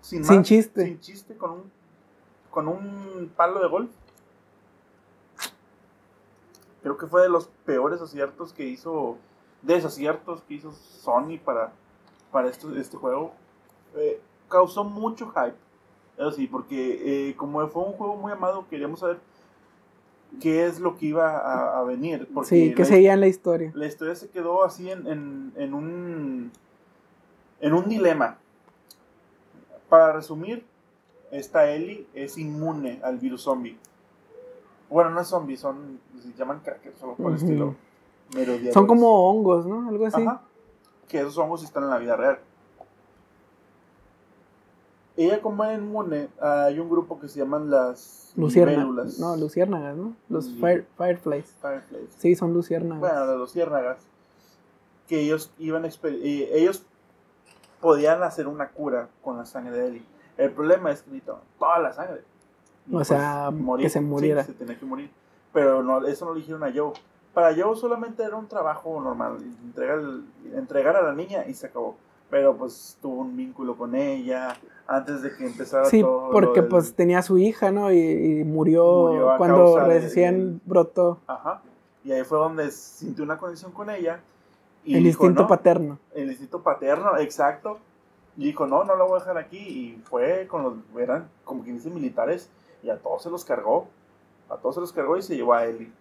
sin, 0.00 0.24
Sin 0.24 0.36
más, 0.38 0.46
chiste. 0.46 0.84
Sin 0.86 1.00
chiste, 1.00 1.36
con 1.36 1.50
un, 1.50 1.72
con 2.50 2.68
un 2.68 3.30
palo 3.36 3.60
de 3.60 3.68
golf. 3.68 3.90
Creo 6.82 6.96
que 6.96 7.06
fue 7.06 7.22
de 7.22 7.28
los 7.28 7.48
peores 7.66 8.00
aciertos 8.00 8.52
que 8.54 8.64
hizo, 8.64 9.18
desaciertos 9.62 10.42
que 10.42 10.54
hizo 10.54 10.72
Sony 10.72 11.38
para, 11.44 11.72
para 12.32 12.48
esto- 12.48 12.74
este 12.74 12.96
juego. 12.96 13.32
Eh, 13.96 14.20
causó 14.48 14.84
mucho 14.84 15.30
hype. 15.30 15.56
Eso 16.16 16.32
sí, 16.32 16.46
porque 16.46 17.28
eh, 17.30 17.36
como 17.36 17.66
fue 17.68 17.82
un 17.82 17.92
juego 17.92 18.16
muy 18.16 18.32
amado, 18.32 18.66
queríamos 18.68 19.00
saber 19.00 19.20
qué 20.40 20.66
es 20.66 20.80
lo 20.80 20.96
que 20.96 21.06
iba 21.06 21.38
a, 21.38 21.78
a 21.80 21.82
venir. 21.84 22.28
Porque 22.32 22.48
Sí, 22.48 22.74
que 22.74 22.84
seguía 22.84 23.14
en 23.14 23.20
la 23.20 23.26
historia. 23.28 23.70
la 23.74 23.86
historia 23.86 24.14
se 24.14 24.28
quedó 24.30 24.64
así 24.64 24.90
en, 24.90 25.06
en, 25.06 25.52
en 25.56 25.74
un 25.74 26.52
en 27.60 27.74
un 27.74 27.88
dilema. 27.88 28.38
Para 29.88 30.12
resumir, 30.12 30.64
esta 31.30 31.68
Ellie 31.70 32.06
es 32.14 32.38
inmune 32.38 33.00
al 33.02 33.18
virus 33.18 33.42
zombie. 33.42 33.76
Bueno, 34.88 35.10
no 35.10 35.20
es 35.20 35.26
zombie, 35.28 35.56
son 35.56 36.00
se 36.20 36.32
llaman 36.32 36.60
crackers 36.60 37.02
o 37.02 37.14
por 37.14 37.30
el 37.32 37.36
Ujú. 37.36 37.44
estilo. 37.46 37.74
merodeadores. 38.34 38.74
Son 38.74 38.86
como 38.86 39.28
hongos, 39.30 39.66
¿no? 39.66 39.88
Algo 39.88 40.06
así. 40.06 40.22
Ajá. 40.22 40.42
Que 41.08 41.18
esos 41.20 41.36
hongos 41.38 41.64
están 41.64 41.82
en 41.84 41.90
la 41.90 41.98
vida 41.98 42.16
real. 42.16 42.38
Ella 45.22 45.42
como 45.42 45.64
es 45.64 45.78
inmune, 45.78 46.28
hay 46.40 46.78
un 46.78 46.88
grupo 46.88 47.20
que 47.20 47.28
se 47.28 47.38
llaman 47.40 47.70
las 47.70 48.32
Luciérnagas. 48.36 48.78
libélulas. 48.84 49.18
No, 49.18 49.36
luciérnagas, 49.36 49.96
¿no? 49.96 50.14
Los 50.28 50.46
Sí. 50.46 50.58
fire- 50.60 50.86
fireflies. 50.96 51.54
Fireflies. 51.60 52.10
Sí, 52.18 52.34
son 52.34 52.54
luciérnagas. 52.54 53.00
bueno, 53.00 53.26
las 53.26 53.36
luciérnagas, 53.36 53.98
que 55.08 55.20
ellos 55.20 55.52
iban 55.58 55.84
eh, 55.84 56.50
ellos 56.54 56.84
podían 57.80 58.22
hacer 58.22 58.46
una 58.46 58.68
cura 58.70 59.08
con 59.22 59.36
la 59.36 59.44
sangre 59.44 59.76
de 59.76 59.86
Ellie. 59.88 60.04
El 60.36 60.52
problema 60.52 60.90
es 60.90 61.02
que 61.02 61.10
necesitaban 61.10 61.42
toda 61.58 61.78
la 61.80 61.92
sangre. 61.92 62.22
Y, 62.86 62.92
pues, 62.92 63.10
O 63.10 63.14
sea, 63.14 63.50
que 63.78 63.88
se 63.90 63.98
Sí, 63.98 64.04
muriera. 64.04 64.44
se 64.44 64.52
tenía 64.54 64.78
que 64.78 64.86
morir. 64.86 65.10
Pero 65.52 65.82
no, 65.82 66.06
eso 66.06 66.24
no 66.24 66.30
lo 66.32 66.36
dijeron 66.38 66.62
a 66.64 66.72
Joe. 66.74 66.92
Para 67.34 67.54
Joe 67.54 67.76
solamente 67.76 68.22
era 68.22 68.36
un 68.36 68.46
trabajo 68.48 69.00
normal, 69.00 69.38
entregar, 69.62 70.00
entregar 70.54 70.96
a 70.96 71.02
la 71.02 71.12
niña 71.12 71.44
y 71.46 71.54
se 71.54 71.66
acabó. 71.66 71.96
Pero 72.30 72.56
pues 72.56 72.96
tuvo 73.02 73.22
un 73.22 73.36
vínculo 73.36 73.76
con 73.76 73.94
ella 73.94 74.56
antes 74.86 75.22
de 75.22 75.34
que 75.36 75.46
empezara 75.46 75.84
Sí, 75.86 76.00
todo. 76.00 76.26
lo 76.26 76.30
porque 76.32 76.60
del- 76.60 76.68
pues 76.68 76.94
tenía 76.94 77.22
su 77.22 77.38
hija, 77.38 77.70
¿no? 77.72 77.92
Y, 77.92 77.98
y 77.98 78.44
murió, 78.44 79.34
cuando 79.36 79.76
de- 79.76 79.84
recién 80.00 80.38
del- 80.38 80.60
brotó 80.64 81.18
Ajá. 81.26 81.62
Y 82.04 82.12
ahí 82.12 82.22
fue 82.24 82.38
donde 82.38 82.70
sintió 82.70 83.24
una 83.24 83.36
conexión 83.36 83.72
con 83.72 83.90
ella. 83.90 84.20
Y 84.84 84.96
el 84.96 85.04
dijo, 85.04 85.24
instinto 85.24 85.42
"No". 85.42 85.48
paterno. 85.48 85.98
el 86.14 86.28
instinto 86.30 86.62
paterno, 86.62 87.16
exacto. 87.18 87.78
Y 88.36 88.44
dijo, 88.44 88.66
no, 88.66 88.84
no 88.84 88.96
la 88.96 89.04
voy 89.04 89.16
a 89.16 89.18
dejar 89.20 89.36
aquí. 89.36 89.58
Y 89.58 90.00
fue 90.04 90.46
con 90.48 90.62
los, 90.62 90.74
eran 90.98 91.28
como 91.44 91.62
quien 91.62 91.76
dice 91.76 91.90
militares, 91.90 92.48
y 92.82 92.88
a 92.88 92.96
todos 92.96 93.22
se 93.24 93.28
los 93.30 93.44
cargó. 93.44 93.88
A 94.48 94.56
todos 94.56 94.76
se 94.76 94.80
los 94.80 94.92
cargó 94.92 95.16
y 95.18 95.22
se 95.22 95.36
llevó 95.36 95.52
a 95.52 95.66
Ellie. 95.66 95.92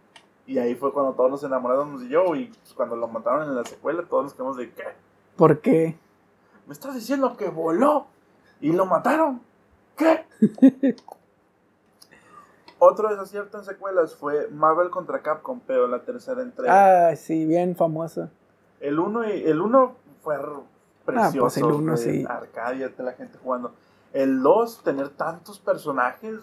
Y 0.48 0.58
ahí 0.58 0.74
fue 0.76 0.94
cuando 0.94 1.12
todos 1.14 1.30
nos 1.30 1.44
enamoramos 1.44 2.08
de 2.08 2.16
Joe. 2.16 2.40
Y 2.40 2.46
pues, 2.46 2.74
cuando 2.74 2.96
lo 2.96 3.08
mataron 3.10 3.50
en 3.50 3.56
la 3.56 3.66
secuela, 3.66 4.04
todos 4.10 4.24
nos 4.24 4.34
quedamos 4.34 4.56
de, 4.58 4.72
¿qué? 4.72 4.84
Porque 5.36 5.98
¿Me 6.70 6.74
estás 6.74 6.94
diciendo 6.94 7.36
que 7.36 7.50
voló? 7.50 8.06
¿Y 8.62 8.74
lo 8.74 8.86
mataron? 8.86 9.42
¿Qué? 9.98 10.24
Otro 12.78 13.10
desacierto 13.10 13.58
en 13.58 13.66
secuelas 13.66 14.14
fue 14.14 14.50
Marvel 14.50 14.92
contra 14.92 15.24
Capcom, 15.24 15.62
pero 15.66 15.88
la 15.88 16.04
tercera 16.04 16.44
entrega. 16.44 17.10
Ah, 17.10 17.16
sí, 17.16 17.48
bien 17.48 17.76
famosa. 17.76 18.30
El 18.80 19.00
1 19.00 19.24
el 19.24 19.60
uno 19.60 19.96
fue 20.22 20.38
precioso. 21.06 21.40
pues 21.40 21.58
el 21.58 21.64
uno, 21.64 21.98
sí. 21.98 22.24
Arcadia, 22.30 22.94
la 23.00 23.14
gente 23.14 23.40
jugando. 23.40 23.74
El 24.14 24.44
2, 24.44 24.84
tener 24.84 25.10
tantos 25.10 25.58
personajes, 25.58 26.36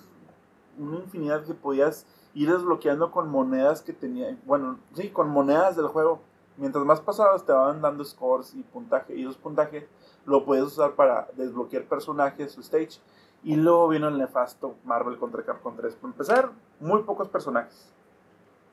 una 0.77 0.97
infinidad 0.97 1.45
que 1.45 1.55
podías 1.55 2.05
ir 2.35 2.51
desbloqueando 2.51 3.13
con 3.13 3.29
monedas 3.29 3.81
que 3.81 3.93
tenía. 3.93 4.37
Bueno, 4.45 4.81
sí, 4.95 5.09
con 5.11 5.29
monedas 5.29 5.77
del 5.77 5.87
juego. 5.87 6.21
Mientras 6.57 6.85
más 6.85 7.01
pasabas, 7.01 7.45
te 7.45 7.53
van 7.53 7.81
dando 7.81 8.03
scores 8.03 8.55
y 8.55 8.63
puntaje. 8.65 9.15
Y 9.15 9.23
esos 9.23 9.37
puntajes 9.37 9.85
lo 10.27 10.45
puedes 10.45 10.65
usar 10.65 10.93
para 10.95 11.29
desbloquear 11.37 11.85
personajes 11.85 12.57
o 12.59 12.61
stage. 12.61 13.01
Y 13.45 13.55
luego 13.57 13.89
vino 13.89 14.09
el 14.09 14.19
nefasto 14.19 14.75
Marvel 14.85 15.19
contra 15.19 15.45
Capcom 15.45 15.77
3. 15.77 15.95
Para 15.95 16.13
empezar, 16.13 16.51
muy 16.81 17.03
pocos 17.05 17.29
personajes. 17.29 17.91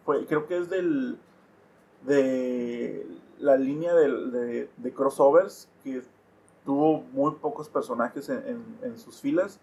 Fue, 0.05 0.25
creo 0.25 0.47
que 0.47 0.57
es 0.57 0.69
del 0.69 1.17
de 2.05 3.07
la 3.39 3.55
línea 3.57 3.93
de, 3.93 4.69
de 4.75 4.93
crossovers 4.93 5.69
que 5.83 6.01
tuvo 6.65 7.01
muy 7.13 7.31
pocos 7.35 7.69
personajes 7.69 8.29
en, 8.29 8.37
en- 8.47 8.77
en 8.83 8.97
sus 8.99 9.21
filas 9.21 9.59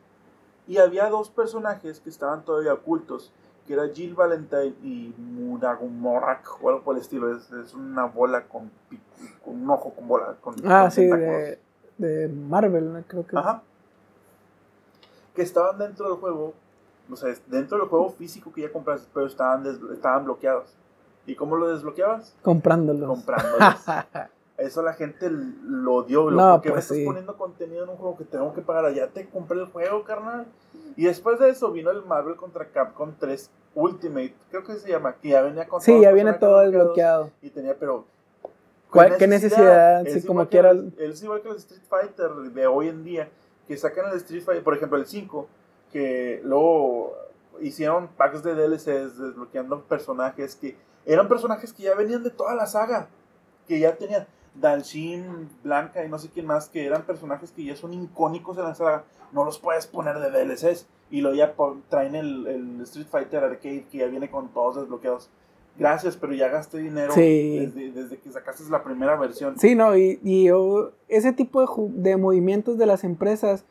y 0.67 0.79
había 0.79 1.09
dos 1.11 1.29
personajes 1.31 2.01
que 2.01 2.09
estaban 2.11 2.45
todavía 2.45 2.73
ocultos 2.75 3.33
que 3.67 3.75
era 3.75 3.89
Jill 3.89 4.15
Valentine 4.15 4.75
y 4.83 5.15
Muragumorak 5.19 6.63
o 6.63 6.69
algo 6.71 6.83
por 6.83 6.97
el 6.97 7.03
estilo 7.03 7.35
es, 7.37 7.51
es 7.53 7.75
una 7.75 8.07
bola 8.07 8.47
con, 8.49 8.71
con 9.45 9.63
un 9.63 9.71
ojo 9.71 9.91
con 9.95 10.09
bola 10.09 10.37
con, 10.41 10.55
Ah, 10.65 10.83
con 10.85 10.91
sí, 10.91 11.05
de, 11.07 11.59
de 12.01 12.29
Marvel, 12.29 12.93
¿no? 12.93 13.03
creo 13.07 13.27
que. 13.27 13.37
Ajá. 13.37 13.63
Que 15.35 15.43
estaban 15.43 15.79
dentro 15.79 16.09
del 16.09 16.19
juego, 16.19 16.55
o 17.11 17.17
sea, 17.17 17.35
dentro 17.47 17.79
del 17.79 17.89
juego 17.89 18.11
físico 18.11 18.53
que 18.53 18.63
ya 18.63 18.73
compraste, 18.73 19.09
pero 19.15 19.27
estaban, 19.27 19.65
estaban 19.93 20.25
bloqueados. 20.25 20.75
¿Y 21.27 21.35
cómo 21.37 21.57
lo 21.57 21.69
desbloqueabas? 21.69 22.35
Comprándolos. 22.43 23.09
Comprándolos. 23.09 23.75
Eso 24.57 24.83
la 24.83 24.93
gente 24.93 25.31
lo 25.31 25.95
odió, 25.95 26.31
No, 26.31 26.53
porque 26.55 26.69
me 26.69 26.75
pues 26.75 26.85
estás 26.85 26.99
sí. 26.99 27.05
poniendo 27.07 27.37
contenido 27.37 27.85
en 27.85 27.91
un 27.91 27.97
juego 27.97 28.19
que 28.19 28.25
tengo 28.25 28.53
que 28.53 28.61
pagar. 28.61 28.93
Ya 28.93 29.07
te 29.09 29.29
compré 29.29 29.59
el 29.59 29.67
juego, 29.67 30.05
carnal. 30.05 30.47
Y 30.97 31.05
después 31.07 31.39
de 31.39 31.49
eso 31.49 31.73
vino 31.73 31.91
el 31.91 32.05
Marvel 32.05 32.37
contra 32.37 32.67
Capcom 32.67 33.15
3 33.19 33.51
Ultimate, 33.75 34.35
creo 34.51 34.65
que 34.65 34.75
se 34.75 34.91
llama, 34.91 35.15
que 35.15 35.29
ya 35.31 35.43
venía 35.43 35.67
con 35.69 35.81
sí, 35.81 36.01
ya 36.01 36.13
viene 36.13 36.33
todo 36.35 36.59
desbloqueado. 36.61 37.31
Y 37.41 37.51
tenía, 37.51 37.77
pero. 37.79 38.05
¿Cuál- 38.91 39.17
qué 39.17 39.27
necesidad? 39.27 40.07
Es 40.07 40.23
Sí, 40.23 40.27
como 40.27 40.43
que 40.45 40.49
quiera. 40.49 40.71
el- 40.71 40.93
Es 40.99 41.23
igual 41.23 41.43
que 41.43 41.49
el 41.51 41.57
Street 41.57 41.83
Fighter 41.89 42.31
de 42.53 42.67
hoy 42.67 42.89
en 42.89 43.05
día, 43.05 43.29
que 43.69 43.77
sacan 43.77 44.11
el 44.11 44.17
Street 44.17 44.43
Fighter, 44.43 44.65
por 44.65 44.75
ejemplo, 44.75 44.99
el 44.99 45.07
5, 45.07 45.49
que 45.93 46.41
luego 46.45 47.15
hicieron 47.61 48.09
packs 48.09 48.43
de 48.43 48.55
DLCs 48.55 49.19
desbloqueando 49.19 49.83
personajes 49.83 50.57
que 50.57 50.77
eran 51.07 51.29
personajes 51.29 51.73
que 51.73 51.85
ya 51.85 51.95
venían 51.95 52.23
de 52.23 52.31
toda 52.31 52.55
la 52.55 52.67
saga, 52.67 53.09
que 53.67 53.79
ya 53.79 53.97
tenían 53.97 54.27
Dalshin, 54.55 55.49
Blanca 55.63 56.05
y 56.05 56.09
no 56.09 56.19
sé 56.19 56.29
quién 56.31 56.47
más, 56.47 56.69
que 56.69 56.85
eran 56.85 57.03
personajes 57.03 57.53
que 57.53 57.65
ya 57.65 57.77
son 57.77 57.93
icónicos 57.95 58.59
en 58.59 58.65
la 58.65 58.75
saga, 58.75 59.05
no 59.33 59.45
los 59.45 59.59
puedes 59.59 59.87
poner 59.87 60.19
de 60.19 60.31
DLCs 60.31 60.87
y 61.11 61.21
luego 61.21 61.37
ya 61.37 61.55
traen 61.89 62.15
el, 62.15 62.47
el 62.47 62.81
Street 62.83 63.07
Fighter 63.11 63.45
Arcade 63.45 63.87
que 63.91 63.99
ya 63.99 64.07
viene 64.07 64.31
con 64.31 64.49
todos 64.53 64.77
desbloqueados. 64.77 65.31
Gracias, 65.79 66.17
pero 66.17 66.35
ya 66.35 66.49
gasté 66.49 66.79
dinero 66.79 67.13
Sí. 67.13 67.59
desde, 67.59 67.93
desde 67.93 68.19
que 68.19 68.31
sacaste 68.31 68.65
la 68.71 68.83
primera 68.85 69.17
versión. 69.17 69.59
Sí, 69.59 69.75
no, 69.75 69.97
y, 69.97 70.21
y 70.23 70.45
yo- 70.45 70.93
ese 71.09 71.33
tipo 71.33 71.65
de, 71.95 72.17
movimientos 72.17 72.77
de 72.77 72.87
las 72.87 73.03
empresas, 73.05 73.65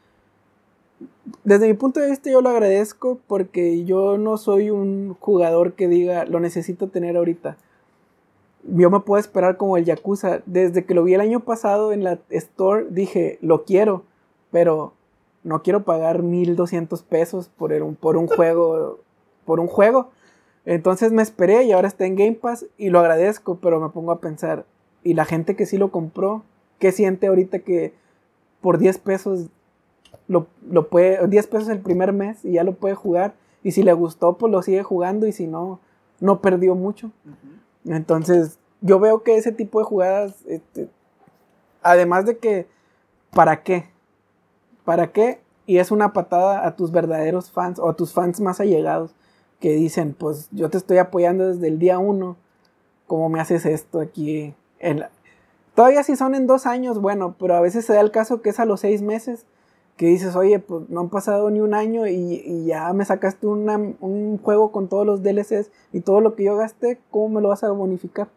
desde 1.43 1.67
mi 1.67 1.73
punto 1.75 1.99
de 1.99 2.09
vista 2.09 2.29
yo 2.29 2.41
lo 2.41 2.49
agradezco 2.49 3.19
porque 3.27 3.85
yo 3.85 4.17
no 4.17 4.37
soy 4.37 4.69
un 4.71 5.15
jugador 5.19 5.73
que 5.73 5.87
diga 5.87 6.25
lo 6.25 6.39
necesito 6.39 6.87
tener 6.89 7.15
ahorita. 7.15 7.57
Yo 8.63 8.89
me 8.89 8.99
puedo 8.99 9.19
esperar 9.19 9.55
como 9.57 9.77
el 9.77 9.85
Yakuza. 9.85 10.41
Desde 10.45 10.83
que 10.85 10.93
lo 10.93 11.03
vi 11.03 11.13
el 11.13 11.21
año 11.21 11.39
pasado 11.41 11.93
en 11.93 12.03
la 12.03 12.19
store 12.29 12.87
dije, 12.89 13.37
lo 13.41 13.63
quiero, 13.63 14.03
pero 14.51 14.93
no 15.43 15.63
quiero 15.63 15.83
pagar 15.85 16.21
1200 16.23 17.01
pesos 17.03 17.49
por 17.49 17.71
un, 17.71 17.95
por 17.95 18.17
un 18.17 18.27
juego. 18.27 18.99
Por 19.45 19.59
un 19.61 19.67
juego. 19.67 20.09
Entonces 20.69 21.11
me 21.11 21.23
esperé 21.23 21.63
y 21.63 21.71
ahora 21.71 21.87
está 21.87 22.05
en 22.05 22.15
Game 22.15 22.33
Pass 22.33 22.67
y 22.77 22.91
lo 22.91 22.99
agradezco, 22.99 23.55
pero 23.55 23.79
me 23.79 23.89
pongo 23.89 24.11
a 24.11 24.19
pensar, 24.21 24.67
y 25.03 25.15
la 25.15 25.25
gente 25.25 25.55
que 25.55 25.65
sí 25.65 25.79
lo 25.79 25.89
compró, 25.89 26.43
¿qué 26.77 26.91
siente 26.91 27.25
ahorita 27.25 27.57
que 27.57 27.95
por 28.61 28.77
10 28.77 28.99
pesos 28.99 29.47
lo, 30.27 30.45
lo 30.69 30.87
puede, 30.87 31.27
10 31.27 31.47
pesos 31.47 31.69
el 31.69 31.79
primer 31.79 32.13
mes 32.13 32.45
y 32.45 32.51
ya 32.51 32.63
lo 32.63 32.73
puede 32.73 32.93
jugar? 32.93 33.33
Y 33.63 33.71
si 33.71 33.81
le 33.81 33.93
gustó, 33.93 34.37
pues 34.37 34.51
lo 34.51 34.61
sigue 34.61 34.83
jugando 34.83 35.25
y 35.25 35.31
si 35.31 35.47
no, 35.47 35.79
no 36.19 36.39
perdió 36.39 36.75
mucho. 36.75 37.09
Entonces, 37.85 38.59
yo 38.81 38.99
veo 38.99 39.23
que 39.23 39.37
ese 39.37 39.51
tipo 39.51 39.79
de 39.79 39.85
jugadas, 39.85 40.45
este, 40.45 40.87
además 41.81 42.27
de 42.27 42.37
que, 42.37 42.67
¿para 43.31 43.63
qué? 43.63 43.85
¿Para 44.85 45.11
qué? 45.11 45.41
Y 45.65 45.79
es 45.79 45.89
una 45.89 46.13
patada 46.13 46.67
a 46.67 46.75
tus 46.75 46.91
verdaderos 46.91 47.49
fans 47.49 47.79
o 47.79 47.89
a 47.89 47.95
tus 47.95 48.13
fans 48.13 48.39
más 48.39 48.59
allegados 48.59 49.15
que 49.59 49.71
dicen, 49.73 50.15
pues 50.17 50.47
yo 50.51 50.69
te 50.69 50.77
estoy 50.77 50.97
apoyando 50.97 51.47
desde 51.47 51.67
el 51.67 51.79
día 51.79 51.99
uno, 51.99 52.37
¿cómo 53.07 53.29
me 53.29 53.39
haces 53.39 53.65
esto 53.65 53.99
aquí? 53.99 54.53
En 54.79 54.99
la- 54.99 55.11
Todavía 55.75 56.03
si 56.03 56.15
son 56.15 56.35
en 56.35 56.47
dos 56.47 56.65
años, 56.65 56.99
bueno, 56.99 57.35
pero 57.39 57.55
a 57.55 57.61
veces 57.61 57.85
se 57.85 57.93
da 57.93 58.01
el 58.01 58.11
caso 58.11 58.41
que 58.41 58.49
es 58.49 58.59
a 58.59 58.65
los 58.65 58.81
seis 58.81 59.01
meses 59.01 59.45
que 59.95 60.07
dices, 60.07 60.35
oye, 60.35 60.59
pues 60.59 60.89
no 60.89 61.01
han 61.01 61.09
pasado 61.09 61.49
ni 61.49 61.59
un 61.59 61.73
año 61.73 62.07
y, 62.07 62.65
ya 62.65 62.91
me 62.93 63.03
sacaste 63.03 63.47
un 63.47 64.37
juego 64.37 64.71
con 64.71 64.87
todos 64.87 65.05
los 65.05 65.23
DLCs 65.23 65.71
y 65.91 66.01
todo 66.01 66.21
lo 66.21 66.35
que 66.35 66.45
yo 66.45 66.55
gasté, 66.55 67.01
¿cómo 67.11 67.35
me 67.35 67.41
lo 67.41 67.49
vas 67.49 67.63
a 67.63 67.71
bonificar? 67.71 68.29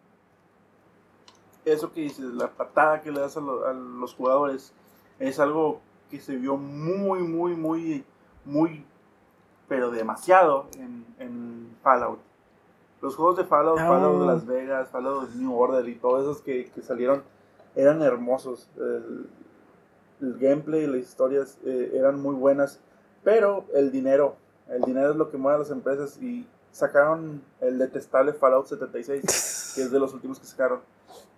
Eso 1.65 1.93
que 1.93 2.01
dices, 2.01 2.25
la 2.33 2.51
patada 2.51 3.01
que 3.01 3.11
le 3.11 3.21
das 3.21 3.37
a, 3.37 3.41
los 3.41 4.13
jugadores, 4.13 4.73
es 5.19 5.39
algo 5.39 5.79
que 6.11 6.19
se 6.19 6.35
vio 6.35 6.57
muy, 6.57 7.23
muy, 7.23 7.55
muy, 7.55 8.03
muy, 8.43 8.85
pero 9.73 9.89
demasiado 9.89 10.67
en, 10.77 11.03
en 11.17 11.75
Fallout. 11.81 12.19
Los 13.01 13.15
juegos 13.15 13.37
de 13.37 13.43
Fallout, 13.43 13.79
ah. 13.79 13.87
Fallout 13.87 14.19
de 14.19 14.27
Las 14.27 14.45
Vegas, 14.45 14.89
Fallout 14.91 15.31
New 15.31 15.51
Order 15.51 15.89
y 15.89 15.95
todos 15.95 16.21
esos 16.21 16.41
que, 16.43 16.69
que 16.69 16.83
salieron 16.83 17.23
eran 17.75 18.03
hermosos 18.03 18.69
el 18.77 20.37
gameplay 20.37 20.83
y 20.83 20.87
las 20.87 21.01
historias 21.01 21.57
eh, 21.65 21.91
eran 21.95 22.21
muy 22.21 22.35
buenas, 22.35 22.79
pero 23.23 23.65
el 23.73 23.91
dinero, 23.91 24.35
el 24.69 24.83
dinero 24.83 25.09
es 25.09 25.15
lo 25.15 25.31
que 25.31 25.37
mueve 25.37 25.55
a 25.55 25.59
las 25.61 25.71
empresas 25.71 26.21
y 26.21 26.45
sacaron 26.71 27.41
el 27.59 27.79
detestable 27.79 28.33
Fallout 28.33 28.67
76, 28.67 29.73
que 29.73 29.81
es 29.81 29.91
de 29.91 29.99
los 29.99 30.13
últimos 30.13 30.39
que 30.39 30.45
sacaron. 30.45 30.81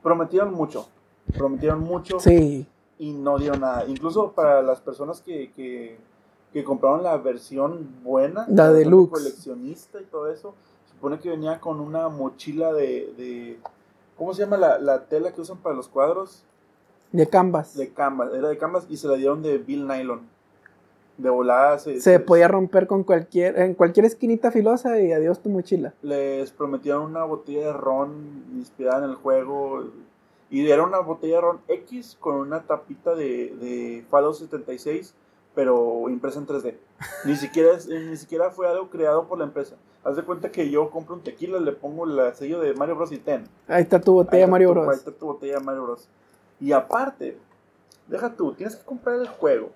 Prometieron 0.03 0.53
mucho, 0.53 0.89
prometieron 1.37 1.79
mucho 1.79 2.19
sí. 2.19 2.67
y 2.99 3.13
no 3.13 3.37
dieron 3.37 3.61
nada. 3.61 3.85
Incluso 3.87 4.33
para 4.33 4.61
las 4.61 4.81
personas 4.81 5.21
que, 5.21 5.53
que, 5.53 5.97
que 6.55 6.63
compraron 6.63 7.03
la 7.03 7.17
versión 7.17 8.01
buena, 8.01 8.45
la 8.47 8.71
deluxe, 8.71 9.11
coleccionista 9.11 9.99
y 9.99 10.05
todo 10.05 10.31
eso, 10.31 10.55
supone 10.89 11.19
que 11.19 11.27
venía 11.27 11.59
con 11.59 11.81
una 11.81 12.07
mochila 12.07 12.71
de, 12.71 13.13
de 13.17 13.59
¿cómo 14.17 14.33
se 14.33 14.43
llama 14.43 14.55
la, 14.55 14.79
la 14.79 15.03
tela 15.03 15.33
que 15.33 15.41
usan 15.41 15.57
para 15.57 15.75
los 15.75 15.89
cuadros? 15.89 16.43
De 17.11 17.27
Canvas. 17.27 17.75
De 17.75 17.89
Canvas, 17.91 18.29
era 18.33 18.47
de 18.47 18.57
Canvas 18.57 18.87
y 18.89 18.95
se 18.95 19.09
la 19.09 19.15
dieron 19.15 19.43
de 19.43 19.57
Bill 19.57 19.85
Nylon. 19.85 20.21
De 21.17 21.29
volada 21.29 21.77
se, 21.77 22.19
podía 22.21 22.47
romper 22.47 22.87
con 22.87 23.03
cualquier, 23.03 23.59
en 23.59 23.73
cualquier 23.73 24.05
esquinita 24.05 24.49
filosa 24.49 24.97
y 25.01 25.11
adiós 25.11 25.41
tu 25.41 25.49
mochila. 25.49 25.93
Les 26.03 26.51
prometieron 26.51 27.03
una 27.03 27.25
botella 27.25 27.65
de 27.65 27.73
ron 27.73 28.45
inspirada 28.55 29.03
en 29.03 29.09
el 29.09 29.17
juego. 29.17 29.89
Y 30.49 30.65
era 30.69 30.83
una 30.83 30.99
botella 30.99 31.35
de 31.35 31.41
ron 31.41 31.59
X 31.67 32.15
con 32.17 32.37
una 32.37 32.61
tapita 32.61 33.13
de, 33.13 33.53
de 33.59 34.05
Fallout 34.09 34.35
76, 34.35 35.13
pero 35.55 36.09
impresa 36.09 36.39
en 36.39 36.47
3D. 36.47 36.75
Ni 37.25 37.35
siquiera, 37.35 37.71
ni 37.87 38.17
siquiera 38.17 38.51
fue 38.51 38.67
algo 38.67 38.89
creado 38.89 39.27
por 39.27 39.39
la 39.39 39.45
empresa. 39.45 39.75
Haz 40.03 40.17
de 40.17 40.23
cuenta 40.23 40.51
que 40.51 40.69
yo 40.69 40.91
compro 40.91 41.15
un 41.15 41.23
tequila, 41.23 41.59
le 41.59 41.71
pongo 41.71 42.05
el 42.05 42.35
sello 42.35 42.59
de 42.59 42.73
Mario 42.75 42.95
Bros. 42.95 43.11
y 43.11 43.17
ten. 43.17 43.45
Ahí 43.67 43.81
está 43.81 43.99
tu 43.99 44.13
botella 44.13 44.45
de 44.45 44.51
Mario 44.51 44.71
Bros. 44.71 44.89
Ahí 44.89 44.97
está 44.97 45.11
tu 45.11 45.25
botella 45.25 45.59
Mario 45.59 45.83
Bros. 45.83 46.07
Y 46.59 46.73
aparte, 46.73 47.39
deja 48.07 48.35
tú, 48.35 48.53
tienes 48.53 48.75
que 48.75 48.85
comprar 48.85 49.19
el 49.19 49.27
juego. 49.27 49.71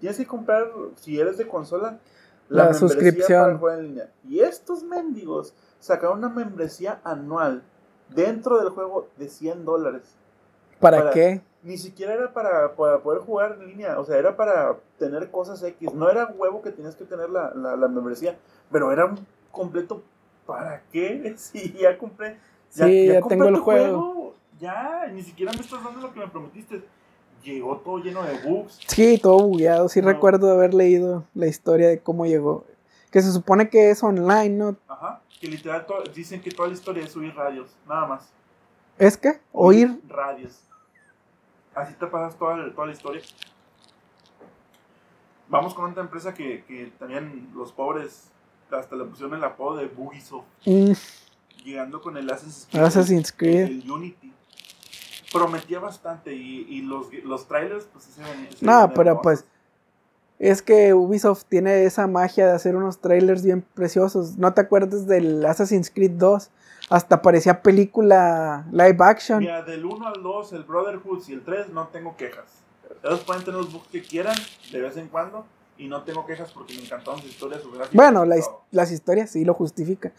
Tienes 0.00 0.16
que 0.16 0.26
comprar, 0.26 0.70
si 0.96 1.20
eres 1.20 1.36
de 1.36 1.46
consola, 1.46 1.98
la, 2.48 2.72
suscripción. 2.74 3.60
Para 3.60 3.78
en 3.78 3.84
línea. 3.84 4.10
Y 4.28 4.40
estos 4.40 4.82
mendigos 4.82 5.54
sacaron 5.80 6.18
una 6.18 6.28
membresía 6.28 7.00
anual 7.04 7.62
dentro 8.14 8.58
del 8.58 8.70
juego 8.70 9.08
de 9.16 9.28
100 9.28 9.64
dólares. 9.64 10.16
¿Para, 10.80 11.10
qué? 11.10 11.40
Ni 11.62 11.78
siquiera 11.78 12.14
era 12.14 12.32
para, 12.32 12.72
poder 12.72 13.20
jugar 13.20 13.58
en 13.60 13.68
línea, 13.68 13.98
o 13.98 14.04
sea, 14.04 14.18
era 14.18 14.36
para 14.36 14.76
tener 14.98 15.30
cosas 15.30 15.62
X. 15.62 15.92
No 15.94 16.10
era 16.10 16.26
huevo 16.26 16.62
que 16.62 16.70
tenías 16.70 16.96
que 16.96 17.04
tener 17.04 17.30
la, 17.30 17.52
membresía, 17.88 18.36
pero 18.70 18.92
era 18.92 19.06
un 19.06 19.26
completo. 19.50 20.02
¿Para 20.46 20.82
qué? 20.92 21.34
Si 21.38 21.72
ya 21.72 21.96
compré. 21.96 22.38
Ya, 22.74 22.86
sí, 22.86 23.06
ya, 23.06 23.22
tengo 23.22 23.48
el 23.48 23.56
juego 23.56 24.14
ya, 24.60 25.06
ni 25.12 25.22
siquiera 25.22 25.52
me 25.52 25.60
estás 25.60 25.82
dando 25.82 26.00
lo 26.00 26.12
que 26.12 26.20
me 26.20 26.28
prometiste. 26.28 26.82
Llegó 27.42 27.76
todo 27.78 27.98
lleno 27.98 28.22
de 28.22 28.38
bugs. 28.38 28.80
Sí, 28.86 29.18
todo 29.18 29.48
bugueado. 29.48 29.88
Sí 29.88 30.00
recuerdo 30.00 30.50
haber 30.50 30.72
leído 30.72 31.24
la 31.34 31.46
historia 31.46 31.88
de 31.88 32.00
cómo 32.00 32.24
llegó. 32.24 32.64
Que 33.10 33.20
se 33.20 33.32
supone 33.32 33.68
que 33.68 33.90
es 33.90 34.02
online, 34.02 34.50
¿no? 34.50 34.76
Ajá. 34.88 35.20
Que 35.40 35.48
literal 35.48 35.84
dicen 36.14 36.40
que 36.40 36.50
toda 36.50 36.68
la 36.68 36.74
historia 36.74 37.04
es 37.04 37.14
oír 37.16 37.34
radios, 37.34 37.76
nada 37.86 38.06
más. 38.06 38.32
¿Es 38.98 39.16
que? 39.16 39.40
Oír, 39.52 40.00
radios. 40.08 40.60
Así 41.74 41.94
te 41.94 42.06
pasas 42.06 42.38
toda, 42.38 42.72
toda 42.72 42.86
la 42.86 42.92
historia. 42.92 43.22
Vamos 45.48 45.74
con 45.74 45.90
otra 45.90 46.02
empresa 46.02 46.32
que, 46.32 46.64
que 46.64 46.92
también 46.98 47.50
los 47.54 47.72
pobres 47.72 48.30
hasta 48.70 48.96
le 48.96 49.04
pusieron 49.04 49.34
el 49.34 49.44
apodo 49.44 49.76
de 49.76 49.86
Bugisoft. 49.86 50.46
Mm. 50.64 50.92
Llegando 51.64 52.00
con 52.00 52.16
el 52.16 52.30
Assassin's 52.30 52.68
Creed. 52.70 52.84
Assassin's 52.84 53.32
Creed. 53.32 53.66
El 53.66 53.90
Unity 53.90 54.32
prometía 55.32 55.80
bastante 55.80 56.32
y, 56.32 56.82
los, 56.82 57.12
los 57.24 57.48
trailers 57.48 57.86
pues 57.86 58.04
se 58.04 58.22
ven, 58.22 58.48
No, 58.60 58.92
pero 58.94 59.20
pues 59.20 59.44
es 60.38 60.62
que 60.62 60.94
Ubisoft 60.94 61.44
tiene 61.44 61.84
esa 61.84 62.06
magia 62.06 62.46
de 62.46 62.52
hacer 62.52 62.76
unos 62.76 63.00
trailers 63.00 63.42
bien 63.44 63.62
preciosos. 63.62 64.36
¿No 64.36 64.52
te 64.52 64.60
acuerdas 64.60 65.06
del 65.06 65.44
Assassin's 65.46 65.90
Creed 65.90 66.12
2? 66.12 66.50
Hasta 66.90 67.22
parecía 67.22 67.62
película 67.62 68.66
live 68.70 68.98
action. 69.00 69.38
Mira, 69.38 69.62
del 69.62 69.84
1 69.84 70.06
al 70.06 70.22
2, 70.22 70.52
el 70.52 70.64
Brotherhood 70.64 71.22
y 71.28 71.32
el 71.32 71.42
3 71.42 71.70
no 71.70 71.88
tengo 71.88 72.16
quejas. 72.16 72.44
Ellos 73.02 73.20
pueden 73.20 73.44
tener 73.44 73.60
los 73.60 73.72
bugs 73.72 73.88
que 73.88 74.02
quieran 74.02 74.36
de 74.70 74.80
vez 74.80 74.96
en 74.96 75.08
cuando 75.08 75.46
y 75.78 75.88
no 75.88 76.02
tengo 76.02 76.26
quejas 76.26 76.52
porque 76.52 76.74
me 76.74 76.82
encantaron 76.82 77.20
sus 77.20 77.30
historias, 77.30 77.62
gráficos. 77.62 77.94
Bueno, 77.94 78.24
las 78.24 78.92
historias 78.92 79.30
sí 79.30 79.44
lo 79.44 79.54
justifican. 79.54 80.12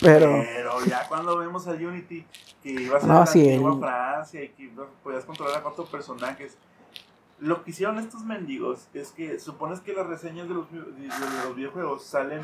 Pero, 0.00 0.42
ya 0.86 1.06
cuando 1.08 1.38
vemos 1.38 1.66
al 1.68 1.84
Unity 1.84 2.26
que 2.62 2.70
ibas 2.70 3.04
a 3.04 3.06
no, 3.06 3.26
sí, 3.26 3.60
Francia 3.78 4.42
y 4.42 4.48
que 4.48 4.70
podías 5.02 5.24
controlar 5.24 5.58
a 5.58 5.62
cuatro 5.62 5.84
personajes. 5.84 6.56
Lo 7.44 7.62
que 7.62 7.72
hicieron 7.72 7.98
estos 7.98 8.24
mendigos 8.24 8.88
es 8.94 9.12
que 9.12 9.38
supones 9.38 9.80
que 9.80 9.92
las 9.92 10.06
reseñas 10.06 10.48
de 10.48 10.54
los, 10.54 10.72
de 10.72 11.08
los 11.44 11.54
videojuegos 11.54 12.02
salen 12.02 12.40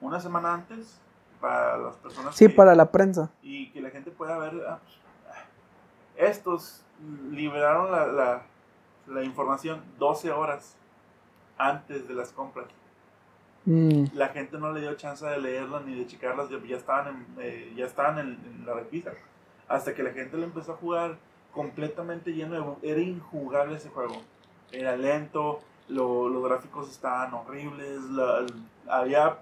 una 0.00 0.20
semana 0.20 0.54
antes 0.54 1.00
para 1.40 1.76
las 1.76 1.96
personas. 1.96 2.36
Sí, 2.36 2.48
para 2.48 2.76
la 2.76 2.92
prensa. 2.92 3.32
Y 3.42 3.70
que 3.72 3.80
la 3.80 3.90
gente 3.90 4.12
pueda 4.12 4.38
ver. 4.38 4.54
Ah, 4.68 4.78
estos 6.14 6.84
liberaron 7.32 7.90
la, 7.90 8.06
la, 8.06 8.42
la 9.08 9.24
información 9.24 9.82
12 9.98 10.30
horas 10.30 10.76
antes 11.58 12.06
de 12.06 12.14
las 12.14 12.30
compras. 12.30 12.68
Mm. 13.64 14.04
La 14.14 14.28
gente 14.28 14.56
no 14.56 14.72
le 14.72 14.82
dio 14.82 14.94
chance 14.94 15.26
de 15.26 15.40
leerlas 15.40 15.84
ni 15.84 15.96
de 15.96 16.06
checarlas, 16.06 16.48
ya 16.48 16.76
estaban 16.76 17.08
en, 17.08 17.26
eh, 17.40 17.72
ya 17.76 17.86
estaban 17.86 18.20
en, 18.20 18.64
la 18.64 18.74
repisa. 18.74 19.10
Hasta 19.66 19.94
que 19.94 20.04
la 20.04 20.12
gente 20.12 20.36
lo 20.36 20.44
empezó 20.44 20.74
a 20.74 20.76
jugar 20.76 21.18
completamente 21.56 22.34
lleno 22.34 22.76
de... 22.82 22.90
Era 22.90 23.00
injugable 23.00 23.76
ese 23.76 23.88
juego. 23.88 24.20
Era 24.70 24.94
lento, 24.96 25.60
los 25.88 26.44
gráficos 26.44 26.90
estaban 26.90 27.32
horribles, 27.32 28.00
había 28.86 29.38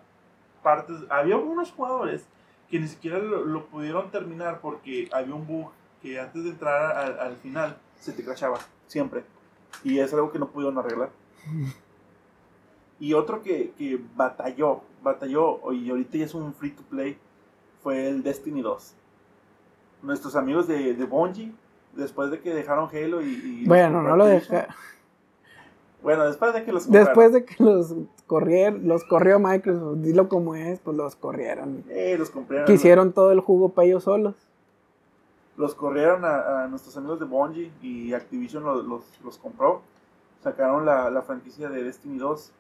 partes... 0.63 0.97
Había 1.11 1.35
algunos 1.35 1.73
jugadores 1.73 2.25
que 2.71 2.79
ni 2.79 2.87
siquiera 2.87 3.19
lo, 3.19 3.67
pudieron 3.67 4.11
terminar 4.11 4.61
porque 4.61 5.09
había 5.13 5.35
un 5.35 5.47
bug 5.47 5.71
que 6.01 6.21
antes 6.21 6.45
de 6.45 6.51
entrar 6.51 6.97
al, 6.97 7.19
al 7.19 7.37
final 7.37 7.77
se 7.99 8.13
te 8.13 8.25
crashaba, 8.25 8.61
siempre. 8.87 9.25
Y 9.83 9.99
es 9.99 10.15
algo 10.15 10.31
que 10.31 10.39
no 10.39 10.49
pudieron 10.49 10.79
arreglar. 10.79 11.11
Y 13.01 13.13
otro 13.13 13.43
que, 13.43 13.73
que 13.77 14.01
batalló, 14.15 14.83
batalló, 15.03 15.73
y 15.73 15.91
ahorita 15.91 16.17
ya 16.19 16.25
es 16.27 16.35
un 16.35 16.55
free 16.55 16.71
to 16.71 16.83
play, 16.85 17.19
fue 17.83 18.09
el 18.09 18.23
Destiny 18.23 18.63
2. 18.63 18.95
Nuestros 20.03 20.37
amigos 20.37 20.69
de, 20.69 20.95
de 20.95 21.05
Bungie, 21.05 21.53
después 21.97 22.31
de 22.31 22.41
que 22.41 22.55
dejaron 22.55 22.89
Halo 22.89 23.23
y... 23.23 23.65
bueno, 23.67 24.03
no 24.03 24.17
lo 24.17 24.27
dejaron. 24.27 24.75
Bueno, 26.03 26.27
después 26.27 26.53
de 26.53 26.65
que 26.65 26.73
los 26.73 26.91
Después 26.91 27.33
de 27.33 27.45
que 27.45 27.55
los 27.63 27.95
corrieron, 28.27 28.87
los 28.87 29.05
corrió 29.05 29.39
Microsoft, 29.39 29.99
dilo 29.99 30.29
como 30.29 30.55
es, 30.55 30.79
pues 30.81 30.97
los 30.97 31.17
corrieron. 31.17 31.83
Eh, 31.89 32.17
los 32.19 32.29
compraron. 32.29 32.67
Quisieron 32.67 33.13
todo 33.13 33.33
el 33.33 33.41
jugo 33.41 33.71
para 33.71 33.87
ellos 33.87 34.05
solos. 34.05 34.35
Los 35.57 35.75
corrieron 35.75 36.25
a, 36.25 36.67
nuestros 36.69 36.97
amigos 36.97 37.21
de 37.21 37.27
Bungie 37.27 37.73
y 37.81 38.13
Activision 38.13 38.65
los, 38.65 38.85
los, 38.85 39.05
los 39.25 39.39
compró. 39.39 39.81
Sacaron 40.43 40.85
la, 40.85 41.09
la 41.11 41.23
franquicia 41.23 41.71
de 41.71 41.85
Destiny 41.85 42.19
2 42.19 42.53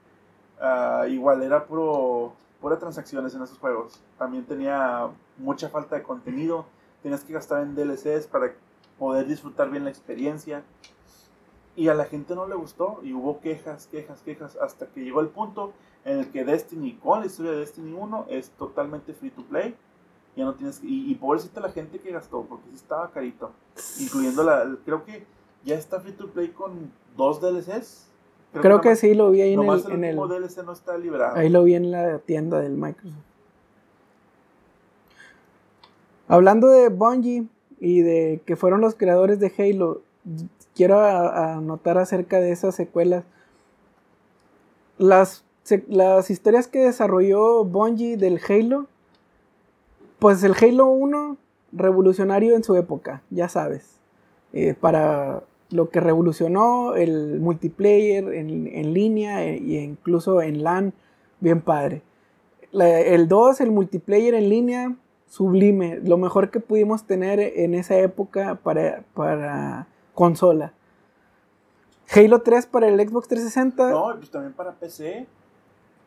Ah, 0.60 1.06
igual 1.08 1.42
era 1.42 1.64
puro, 1.66 2.32
pura 2.60 2.78
transacciones 2.78 3.34
en 3.34 3.42
esos 3.42 3.58
juegos. 3.58 4.00
También 4.18 4.44
tenía 4.44 5.08
mucha 5.38 5.68
falta 5.68 5.96
de 5.96 6.02
contenido. 6.02 6.66
Tenías 7.02 7.24
que 7.24 7.32
gastar 7.32 7.62
en 7.62 7.74
DLCs 7.74 8.26
para 8.28 8.54
poder 8.98 9.26
disfrutar 9.26 9.70
bien 9.70 9.84
la 9.84 9.90
experiencia. 9.90 10.62
Y 11.76 11.88
a 11.88 11.94
la 11.94 12.04
gente 12.04 12.34
no 12.34 12.46
le 12.46 12.54
gustó 12.54 13.00
y 13.02 13.12
hubo 13.12 13.40
quejas, 13.40 13.88
quejas, 13.88 14.20
quejas, 14.22 14.56
hasta 14.56 14.86
que 14.86 15.00
llegó 15.00 15.20
el 15.20 15.28
punto 15.28 15.72
en 16.04 16.18
el 16.20 16.30
que 16.30 16.44
Destiny, 16.44 16.94
con 16.94 17.20
la 17.20 17.26
historia 17.26 17.52
de 17.52 17.58
Destiny 17.58 17.92
1, 17.92 18.26
es 18.28 18.50
totalmente 18.50 19.12
free 19.12 19.30
to 19.30 19.42
play. 19.42 19.74
Ya 20.36 20.44
no 20.44 20.54
tienes 20.54 20.80
y, 20.82 21.10
y 21.10 21.14
pobrecita 21.14 21.60
la 21.60 21.70
gente 21.70 21.98
que 21.98 22.12
gastó, 22.12 22.42
porque 22.42 22.68
sí 22.70 22.76
estaba 22.76 23.10
carito. 23.10 23.52
Incluyendo 24.00 24.44
la, 24.44 24.76
creo 24.84 25.04
que 25.04 25.26
ya 25.64 25.76
está 25.76 25.98
free 26.00 26.12
to 26.12 26.28
play 26.28 26.48
con 26.48 26.92
dos 27.16 27.40
DLCs 27.40 28.08
Creo, 28.60 28.80
que, 28.80 28.94
sí 28.94 29.14
lo 29.14 29.30
vi 29.30 29.40
ahí 29.40 29.54
en 29.54 29.62
el, 29.62 29.90
en 29.90 30.04
el 30.04 30.16
DLC 30.16 30.64
no 30.64 30.72
está 30.72 30.96
liberado. 30.96 31.36
Ahí 31.36 31.48
lo 31.48 31.64
vi 31.64 31.74
en 31.74 31.90
la 31.90 32.18
tienda 32.20 32.60
del 32.60 32.74
Microsoft. 32.74 33.18
Hablando 36.28 36.68
de 36.68 36.88
Bungie 36.88 37.46
y 37.84 38.00
de 38.00 38.40
que 38.46 38.56
fueron 38.56 38.80
los 38.80 38.94
creadores 38.94 39.38
de 39.40 39.52
Halo, 39.58 40.00
quiero 40.74 41.00
anotar 41.00 41.98
acerca 41.98 42.40
de 42.40 42.50
esas 42.50 42.74
secuelas. 42.74 43.24
Las, 44.96 45.44
las 45.88 46.30
historias 46.30 46.66
que 46.66 46.78
desarrolló 46.78 47.62
Bungie 47.64 48.16
del 48.16 48.40
Halo, 48.48 48.86
pues 50.18 50.42
el 50.44 50.54
Halo 50.54 50.86
1, 50.86 51.36
revolucionario 51.72 52.56
en 52.56 52.64
su 52.64 52.74
época, 52.74 53.22
ya 53.28 53.50
sabes. 53.50 54.00
Eh, 54.54 54.72
para 54.72 55.42
lo 55.68 55.90
que 55.90 56.00
revolucionó 56.00 56.94
el 56.94 57.38
multiplayer 57.38 58.32
en, 58.32 58.94
línea 58.94 59.44
e, 59.44 59.56
incluso 59.56 60.40
en 60.40 60.62
LAN, 60.62 60.94
bien 61.40 61.60
padre. 61.60 62.00
el 62.72 63.28
2, 63.28 63.60
el 63.60 63.72
multiplayer 63.72 64.32
en 64.32 64.48
línea, 64.48 64.96
sublime, 65.26 66.00
lo 66.02 66.16
mejor 66.16 66.50
que 66.50 66.60
pudimos 66.60 67.04
tener 67.04 67.40
en 67.40 67.74
esa 67.74 67.96
época 67.96 68.56
para, 68.62 69.04
para 69.14 69.88
consola. 70.14 70.72
Halo 72.14 72.42
3 72.42 72.66
para 72.66 72.88
el 72.88 73.08
Xbox 73.08 73.28
360. 73.28 73.90
No, 73.90 74.14
pues 74.16 74.30
también 74.30 74.52
para 74.52 74.72
PC. 74.72 75.26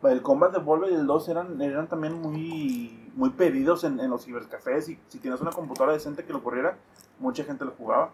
El 0.03 0.21
Combat 0.21 0.55
Evolved 0.55 0.91
y 0.91 0.93
el 0.93 1.07
2 1.07 1.29
eran, 1.29 1.61
eran 1.61 1.87
también 1.87 2.13
muy, 2.21 3.11
muy 3.15 3.31
pedidos 3.31 3.83
en, 3.83 3.97
los 4.09 4.25
cibercafés. 4.25 4.89
Y 4.89 4.99
si 5.07 5.17
tienes 5.17 5.41
una 5.41 5.51
computadora 5.51 5.93
decente 5.93 6.23
que 6.23 6.31
lo 6.33 6.43
corriera, 6.43 6.77
mucha 7.19 7.43
gente 7.43 7.65
lo 7.65 7.71
jugaba. 7.71 8.11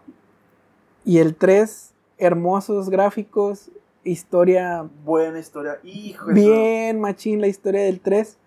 Y 1.04 1.18
el 1.18 1.36
3, 1.36 1.92
hermosos 2.16 2.88
gráficos, 2.88 3.70
historia. 4.02 4.88
Buena 5.04 5.38
historia, 5.38 5.78
hijo. 5.84 6.32
Bien, 6.32 7.00
machín, 7.00 7.40
la 7.40 7.48
historia 7.48 7.82
del 7.82 8.00
3. 8.00 8.38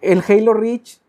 El 0.00 0.22
Halo 0.26 0.54
Reach, 0.54 1.00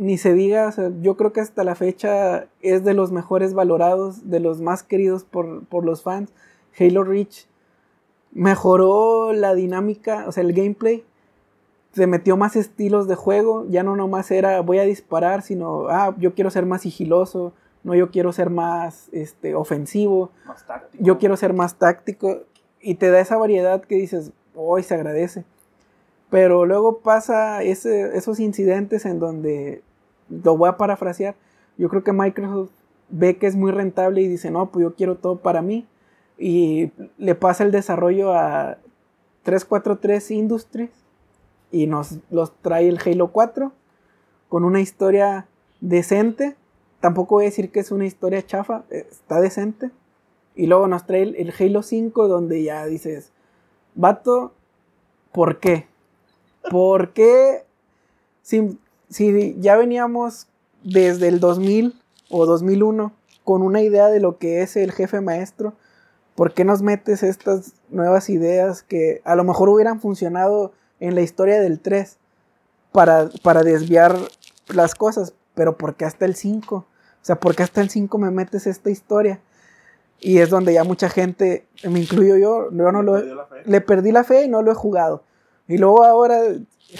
ni 0.00 0.16
se 0.16 0.32
diga, 0.32 0.72
yo 1.02 1.18
creo 1.18 1.34
que 1.34 1.42
hasta 1.42 1.62
la 1.62 1.74
fecha 1.74 2.46
es 2.62 2.84
de 2.84 2.94
los 2.94 3.12
mejores 3.12 3.52
valorados, 3.52 4.30
de 4.30 4.40
los 4.40 4.62
más 4.62 4.82
queridos 4.82 5.24
por, 5.24 5.66
por 5.66 5.84
los 5.84 6.02
fans. 6.02 6.32
Halo 6.78 7.04
Reach 7.04 7.46
mejoró 8.32 9.34
la 9.34 9.54
dinámica, 9.54 10.24
o 10.26 10.32
sea, 10.32 10.42
el 10.42 10.54
gameplay. 10.54 11.04
Se 11.92 12.06
metió 12.06 12.38
más 12.38 12.56
estilos 12.56 13.08
de 13.08 13.14
juego, 13.14 13.66
ya 13.68 13.82
no 13.82 13.94
nomás 13.94 14.30
era 14.30 14.62
voy 14.62 14.78
a 14.78 14.84
disparar, 14.84 15.42
sino, 15.42 15.88
ah, 15.90 16.14
yo 16.16 16.34
quiero 16.34 16.48
ser 16.48 16.64
más 16.64 16.80
sigiloso, 16.80 17.52
no 17.82 17.94
yo 17.94 18.10
quiero 18.10 18.32
ser 18.32 18.48
más 18.48 19.10
este, 19.12 19.54
ofensivo, 19.54 20.30
más 20.46 20.66
táctico. 20.66 21.04
yo 21.04 21.18
quiero 21.18 21.36
ser 21.36 21.52
más 21.52 21.74
táctico 21.74 22.44
y 22.80 22.94
te 22.94 23.10
da 23.10 23.20
esa 23.20 23.36
variedad 23.36 23.82
que 23.82 23.96
dices, 23.96 24.32
hoy 24.54 24.82
se 24.82 24.94
agradece. 24.94 25.44
Pero 26.30 26.64
luego 26.64 27.00
pasa 27.00 27.62
ese, 27.62 28.16
esos 28.16 28.40
incidentes 28.40 29.04
en 29.04 29.18
donde, 29.18 29.82
lo 30.30 30.56
voy 30.56 30.68
a 30.68 30.76
parafrasear, 30.76 31.34
yo 31.76 31.88
creo 31.88 32.04
que 32.04 32.12
Microsoft 32.12 32.70
ve 33.08 33.36
que 33.36 33.46
es 33.46 33.56
muy 33.56 33.72
rentable 33.72 34.22
y 34.22 34.28
dice, 34.28 34.50
no, 34.50 34.70
pues 34.70 34.82
yo 34.84 34.94
quiero 34.94 35.16
todo 35.16 35.36
para 35.36 35.62
mí. 35.62 35.86
Y 36.38 36.92
le 37.18 37.34
pasa 37.34 37.64
el 37.64 37.72
desarrollo 37.72 38.32
a 38.32 38.78
343 39.42 40.30
Industries 40.30 40.90
y 41.70 41.86
nos 41.86 42.18
los 42.30 42.54
trae 42.62 42.88
el 42.88 42.98
Halo 43.04 43.28
4 43.28 43.72
con 44.48 44.64
una 44.64 44.80
historia 44.80 45.46
decente 45.80 46.56
tampoco 47.00 47.36
voy 47.36 47.44
a 47.44 47.46
decir 47.46 47.72
que 47.72 47.80
es 47.80 47.90
una 47.90 48.06
historia 48.06 48.44
chafa, 48.46 48.84
eh, 48.90 49.06
está 49.10 49.40
decente. 49.40 49.90
Y 50.54 50.66
luego 50.66 50.86
nos 50.86 51.06
trae 51.06 51.22
el, 51.22 51.52
Halo 51.58 51.82
5 51.82 52.28
donde 52.28 52.62
ya 52.62 52.86
dices, 52.86 53.32
vato, 53.94 54.52
¿por 55.32 55.58
qué? 55.58 55.86
¿Por 56.70 57.12
qué? 57.12 57.64
Si, 58.42 58.78
si 59.10 59.56
ya 59.60 59.76
veníamos 59.76 60.46
desde 60.82 61.28
el 61.28 61.40
2000 61.40 62.00
o 62.30 62.46
2001 62.46 63.12
con 63.44 63.62
una 63.62 63.82
idea 63.82 64.06
de 64.06 64.20
lo 64.20 64.38
que 64.38 64.62
es 64.62 64.76
el 64.76 64.92
jefe 64.92 65.20
maestro, 65.20 65.74
¿por 66.36 66.54
qué 66.54 66.64
nos 66.64 66.82
metes 66.82 67.22
estas 67.22 67.74
nuevas 67.90 68.30
ideas 68.30 68.82
que 68.82 69.20
a 69.24 69.34
lo 69.34 69.44
mejor 69.44 69.68
hubieran 69.68 70.00
funcionado 70.00 70.72
en 71.00 71.14
la 71.14 71.22
historia 71.22 71.60
del 71.60 71.80
3 71.80 72.18
para, 72.92 73.28
para 73.42 73.62
desviar 73.62 74.16
las 74.68 74.94
cosas? 74.94 75.34
Pero 75.54 75.76
¿por 75.76 75.96
qué 75.96 76.04
hasta 76.04 76.24
el 76.24 76.36
5? 76.36 76.76
O 76.76 76.86
sea, 77.22 77.38
¿por 77.40 77.56
qué 77.56 77.64
hasta 77.64 77.80
el 77.80 77.90
5 77.90 78.16
me 78.18 78.30
metes 78.30 78.66
esta 78.66 78.90
historia? 78.90 79.40
Y 80.20 80.38
es 80.38 80.50
donde 80.50 80.74
ya 80.74 80.84
mucha 80.84 81.08
gente, 81.08 81.66
me 81.82 81.98
incluyo 81.98 82.36
yo, 82.36 82.70
yo 82.70 82.92
no 82.92 83.02
lo, 83.02 83.20
le 83.64 83.80
perdí 83.80 84.12
la 84.12 84.22
fe 84.22 84.44
y 84.44 84.48
no 84.48 84.62
lo 84.62 84.70
he 84.70 84.74
jugado. 84.74 85.24
Y 85.66 85.78
luego 85.78 86.04
ahora 86.04 86.40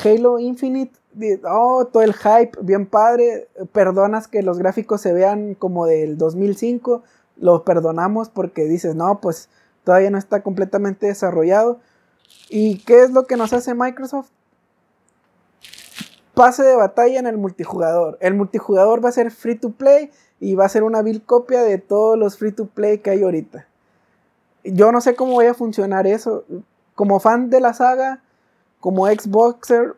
Halo 0.05 0.39
Infinite, 0.39 1.00
oh, 1.45 1.87
todo 1.87 2.03
el 2.03 2.15
hype, 2.15 2.53
bien 2.63 2.87
padre, 2.87 3.49
perdonas 3.73 4.29
que 4.29 4.43
los 4.43 4.59
gráficos 4.59 5.01
se 5.01 5.13
vean 5.13 5.55
como 5.55 5.87
del 5.87 6.19
2005, 6.19 7.03
lo 7.37 7.65
perdonamos 7.65 8.29
porque 8.29 8.65
dices, 8.65 8.95
no, 8.95 9.21
pues 9.21 9.49
todavía 9.85 10.11
no 10.11 10.19
está 10.19 10.43
completamente 10.43 11.07
desarrollado. 11.07 11.81
¿Y 12.49 12.79
qué 12.85 13.03
es 13.03 13.11
lo 13.11 13.27
que 13.27 13.37
nos 13.37 13.53
hace 13.53 13.75
Microsoft? 13.75 14.31
pase 16.41 16.63
de 16.63 16.75
batalla 16.75 17.19
en 17.19 17.27
el 17.27 17.37
multijugador. 17.37 18.17
El 18.23 18.33
multijugador 18.33 19.05
va 19.05 19.11
a 19.11 19.13
ser 19.13 19.31
free 19.31 19.57
to 19.57 19.73
play 19.73 20.11
y 20.39 20.55
va 20.55 20.65
a 20.65 20.71
ser 20.71 20.85
una 20.85 21.03
vil 21.03 21.23
copia 21.23 21.63
de 21.63 21.77
todos 21.77 22.19
los 22.19 22.39
free 22.39 22.53
to 22.53 22.65
play 22.65 22.99
que 22.99 23.11
hay 23.11 23.23
ahorita. 23.23 23.67
Yo 24.65 24.91
no 24.91 25.03
sé 25.03 25.15
cómo 25.15 25.37
vaya 25.37 25.51
a 25.51 25.55
funcionar 25.55 26.07
eso. 26.07 26.45
Como 26.95 27.21
fan 27.21 27.51
de 27.51 27.61
la 27.61 27.75
saga, 27.75 28.23
como 28.81 29.07
Xboxer, 29.07 29.97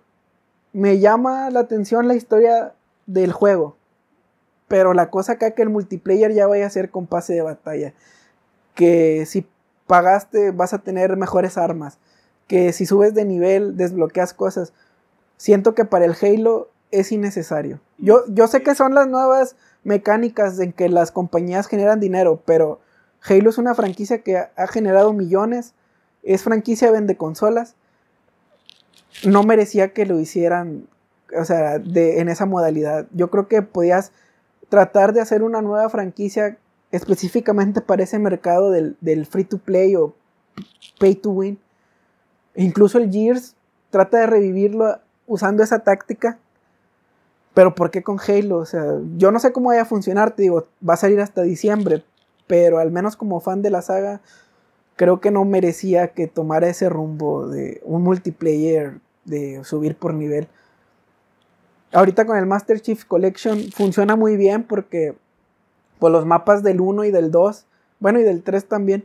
me 0.73 0.99
llama 0.99 1.51
la 1.51 1.61
atención 1.61 2.09
la 2.09 2.15
historia 2.15 2.74
del 3.07 3.32
juego. 3.32 3.77
Pero 4.69 4.94
la 4.94 5.11
cosa 5.11 5.35
acá 5.35 5.53
que 5.53 5.62
el 5.62 5.69
multiplayer 5.69 6.32
ya 6.32 6.47
vaya 6.47 6.66
a 6.66 6.70
ser 6.70 6.90
con 6.90 7.07
pase 7.07 7.35
de 7.35 7.43
batalla. 7.43 7.93
Que 8.74 9.27
si 9.27 9.47
pagaste 9.86 10.51
vas 10.51 10.73
a 10.73 10.78
tener 10.78 11.16
mejores 11.16 11.59
armas. 11.59 11.99
Que 12.47 12.73
si 12.73 12.86
subes 12.86 13.15
de 13.15 13.24
nivel 13.24 13.77
desbloqueas 13.77 14.32
cosas 14.35 14.73
siento 15.43 15.74
que 15.74 15.85
para 15.85 16.05
el 16.05 16.15
Halo 16.23 16.70
es 16.93 17.11
innecesario. 17.11 17.81
Yo, 17.99 18.23
yo 18.28 18.47
sé 18.47 18.62
que 18.62 18.77
son 18.77 18.94
las 18.94 19.09
nuevas 19.09 19.57
mecánicas 19.82 20.57
en 20.61 20.73
que 20.73 20.89
las 20.89 21.11
compañías 21.11 21.66
generan 21.66 21.99
dinero, 21.99 22.40
pero 22.44 22.78
Halo 23.28 23.51
es 23.51 23.59
una 23.59 23.74
franquicia 23.74 24.23
que 24.23 24.36
ha 24.36 24.66
generado 24.69 25.12
millones, 25.12 25.74
es 26.23 26.44
franquicia 26.44 26.93
vende 26.93 27.16
consolas. 27.16 27.74
No 29.24 29.43
merecía 29.43 29.93
que 29.93 30.06
lo 30.06 30.18
hicieran, 30.20 30.89
o 31.39 31.44
sea, 31.44 31.78
de, 31.78 32.20
en 32.20 32.28
esa 32.28 32.47
modalidad. 32.47 33.06
Yo 33.12 33.30
creo 33.30 33.48
que 33.48 33.62
podías 33.62 34.12
tratar 34.68 35.12
de 35.12 35.20
hacer 35.20 35.43
una 35.43 35.62
nueva 35.62 35.89
franquicia 35.89 36.59
específicamente 36.90 37.80
para 37.80 38.02
ese 38.02 38.18
mercado 38.18 38.70
del, 38.70 38.97
del 39.01 39.26
free 39.26 39.44
to 39.44 39.59
play 39.59 39.97
o 39.97 40.14
pay 40.98 41.14
to 41.14 41.30
win. 41.30 41.59
Incluso 42.55 42.98
el 42.98 43.10
Gears 43.10 43.55
trata 43.90 44.18
de 44.18 44.26
revivirlo 44.26 44.98
usando 45.26 45.62
esa 45.62 45.80
táctica. 45.80 46.39
Pero 47.55 47.74
¿por 47.74 47.90
qué 47.90 48.02
con 48.02 48.18
Halo? 48.18 48.59
O 48.59 48.66
sea, 48.66 48.98
yo 49.16 49.30
no 49.30 49.39
sé 49.39 49.52
cómo 49.52 49.68
vaya 49.68 49.82
a 49.82 49.86
funcionar, 49.86 50.34
te 50.34 50.43
digo, 50.43 50.66
va 50.89 50.94
a 50.94 50.98
salir 50.98 51.20
hasta 51.20 51.43
diciembre, 51.43 52.02
pero 52.47 52.78
al 52.78 52.90
menos 52.90 53.16
como 53.16 53.40
fan 53.40 53.60
de 53.60 53.70
la 53.70 53.82
saga, 53.82 54.22
creo 55.03 55.20
que 55.20 55.33
no 55.33 55.45
merecía 55.45 56.12
que 56.12 56.29
tomara 56.29 56.69
ese 56.69 56.89
rumbo 56.89 57.49
de 57.49 57.81
un 57.83 58.05
multiplayer, 58.05 59.01
de 59.24 59.65
subir 59.65 59.97
por 59.97 60.15
nivel. 60.15 60.47
Ahorita 61.93 62.24
con 62.24 62.37
el 62.37 62.47
Master 62.47 62.81
Chief 62.81 63.05
Collection 63.05 63.73
funciona 63.73 64.15
muy 64.15 64.37
bien 64.37 64.62
porque 64.62 65.16
pues 65.99 66.12
los 66.12 66.24
mapas 66.24 66.62
del 66.62 66.81
1 66.81 67.03
y 67.07 67.11
del 67.11 67.33
2, 67.33 67.66
bueno 67.99 68.20
y 68.20 68.23
del 68.23 68.45
3 68.45 68.65
también, 68.66 69.05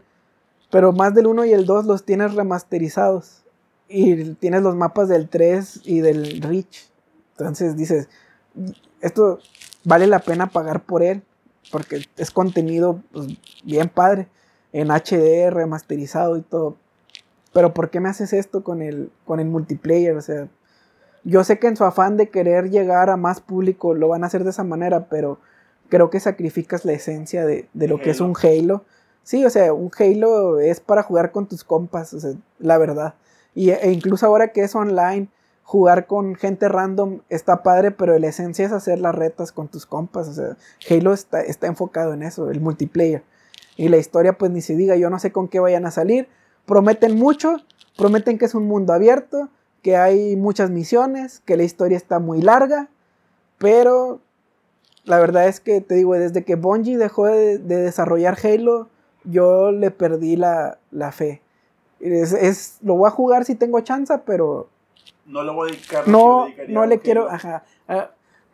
pero 0.70 0.92
más 0.92 1.16
del 1.16 1.26
1 1.26 1.46
y 1.46 1.54
el 1.54 1.66
2 1.66 1.88
los 1.88 2.06
tienes 2.06 2.36
remasterizados 2.36 3.44
y 3.90 4.36
tienes 4.36 4.62
los 4.62 4.76
mapas 4.76 5.10
del 5.10 5.28
3 5.28 5.82
y 5.84 6.02
del 6.02 6.44
Reach. 6.44 6.92
Entonces 7.32 7.76
dices, 7.76 8.08
esto 9.02 9.40
vale 9.84 10.06
la 10.06 10.20
pena 10.20 10.46
pagar 10.46 10.84
por 10.84 11.02
él, 11.02 11.24
porque 11.72 12.06
es 12.18 12.30
contenido 12.30 13.02
pues, 13.12 13.30
bien 13.64 13.90
padre, 13.90 14.28
en 14.78 14.92
HD, 14.92 15.50
remasterizado 15.50 16.38
y 16.38 16.42
todo. 16.42 16.76
Pero 17.52 17.74
¿por 17.74 17.90
qué 17.90 18.00
me 18.00 18.10
haces 18.10 18.32
esto 18.34 18.64
con 18.64 18.84
el, 18.84 19.12
con 19.26 19.40
el 19.40 19.48
multiplayer? 19.48 20.16
O 20.16 20.22
sea, 20.22 20.48
yo 21.24 21.44
sé 21.44 21.58
que 21.58 21.68
en 21.68 21.76
su 21.76 21.84
afán 21.84 22.16
de 22.16 22.30
querer 22.30 22.70
llegar 22.70 23.10
a 23.10 23.18
más 23.18 23.42
público 23.42 23.96
lo 23.96 24.10
van 24.10 24.24
a 24.24 24.28
hacer 24.28 24.44
de 24.44 24.52
esa 24.52 24.64
manera, 24.64 25.10
pero 25.10 25.40
creo 25.90 26.12
que 26.12 26.20
sacrificas 26.20 26.86
la 26.86 26.94
esencia 26.94 27.44
de, 27.46 27.68
de 27.74 27.88
lo 27.88 28.00
que 28.00 28.12
es 28.12 28.22
un 28.22 28.36
Halo. 28.42 28.86
Sí, 29.24 29.44
o 29.44 29.50
sea, 29.50 29.74
un 29.74 29.90
Halo 29.98 30.60
es 30.60 30.80
para 30.80 31.02
jugar 31.02 31.32
con 31.32 31.48
tus 31.48 31.64
compas, 31.64 32.14
o 32.14 32.20
sea, 32.20 32.34
la 32.60 32.78
verdad. 32.78 33.16
Y, 33.56 33.72
e 33.72 33.92
incluso 33.92 34.28
ahora 34.28 34.50
que 34.50 34.62
es 34.62 34.76
online, 34.76 35.28
jugar 35.64 36.06
con 36.06 36.36
gente 36.36 36.70
random 36.70 37.22
está 37.30 37.64
padre, 37.64 37.90
pero 37.90 38.18
la 38.20 38.28
esencia 38.28 38.66
es 38.66 38.72
hacer 38.72 39.00
las 39.00 39.16
retas 39.16 39.52
con 39.52 39.70
tus 39.70 39.88
compas. 39.88 40.28
O 40.28 40.34
sea, 40.34 40.58
Halo 40.88 41.14
está, 41.14 41.42
está 41.42 41.66
enfocado 41.66 42.14
en 42.14 42.22
eso, 42.22 42.52
el 42.52 42.62
multiplayer. 42.62 43.24
Y 43.78 43.90
la 43.90 43.98
historia, 43.98 44.38
pues 44.38 44.52
ni 44.52 44.62
se 44.62 44.76
diga, 44.76 44.96
yo 44.98 45.10
no 45.10 45.20
sé 45.20 45.32
con 45.32 45.48
qué 45.48 45.60
vayan 45.60 45.86
a 45.86 45.92
salir. 45.92 46.28
Prometen 46.66 47.16
mucho, 47.16 47.58
prometen 47.96 48.38
que 48.38 48.46
es 48.46 48.56
un 48.56 48.68
mundo 48.68 48.92
abierto, 48.92 49.50
que 49.84 49.96
hay 49.96 50.36
muchas 50.36 50.70
misiones, 50.72 51.42
que 51.46 51.56
la 51.56 51.64
historia 51.64 51.96
está 51.96 52.20
muy 52.20 52.42
larga, 52.42 52.90
pero 53.58 54.20
la 55.06 55.20
verdad 55.20 55.48
es 55.48 55.60
que 55.60 55.80
te 55.80 55.96
digo, 55.96 56.16
desde 56.16 56.44
que 56.44 56.56
Bungie 56.56 56.98
dejó 56.98 57.28
de, 57.28 57.60
de 57.60 57.78
desarrollar 57.78 58.38
Halo, 58.44 58.90
yo 59.24 59.72
le 59.72 59.92
perdí 59.92 60.36
la, 60.36 60.80
la 60.92 61.12
fe. 61.12 61.42
Es, 62.00 62.34
es, 62.34 62.78
lo 62.82 62.96
voy 62.96 63.08
a 63.08 63.12
jugar 63.12 63.46
si 63.46 63.56
tengo 63.56 63.80
chance, 63.82 64.14
pero 64.26 64.68
No 65.26 65.44
le 65.44 65.52
voy 65.52 65.70
a 65.70 65.72
dedicar. 65.72 66.08
no, 66.08 66.40
lo 66.40 66.46
dedicaría 66.46 66.74
no 66.76 66.86
le 66.86 67.00
quiero, 67.00 67.30
ajá. 67.30 67.64
ah, 67.88 68.12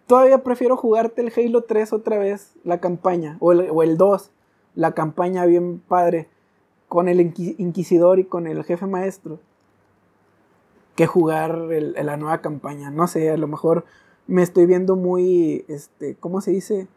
todavía 0.07 0.43
prefiero 0.43 0.77
jugarte 0.77 1.21
el 1.21 1.31
Halo 1.35 1.63
3 1.63 1.93
otra 1.93 2.17
vez, 2.17 2.53
la 2.63 2.79
campaña, 2.79 3.37
o 3.39 3.51
el, 3.53 3.69
o 3.71 3.81
el 3.83 3.97
2, 3.97 4.29
la 4.75 4.93
campaña 4.93 5.45
bien 5.45 5.79
padre, 5.79 6.29
con 6.87 7.07
el 7.07 7.19
inqui- 7.19 7.55
Inquisidor 7.57 8.19
y 8.19 8.25
con 8.25 8.47
el 8.47 8.63
jefe 8.63 8.85
maestro, 8.85 9.39
que 10.95 11.07
jugar 11.07 11.71
el- 11.71 11.93
la 11.93 12.17
nueva 12.17 12.41
campaña. 12.41 12.91
No 12.91 13.07
sé, 13.07 13.31
a 13.31 13.37
lo 13.37 13.47
mejor 13.47 13.85
me 14.27 14.43
estoy 14.43 14.65
viendo 14.65 14.95
muy, 14.95 15.65
este, 15.67 16.15
¿cómo 16.15 16.39
se 16.41 16.51
dice? 16.51 16.87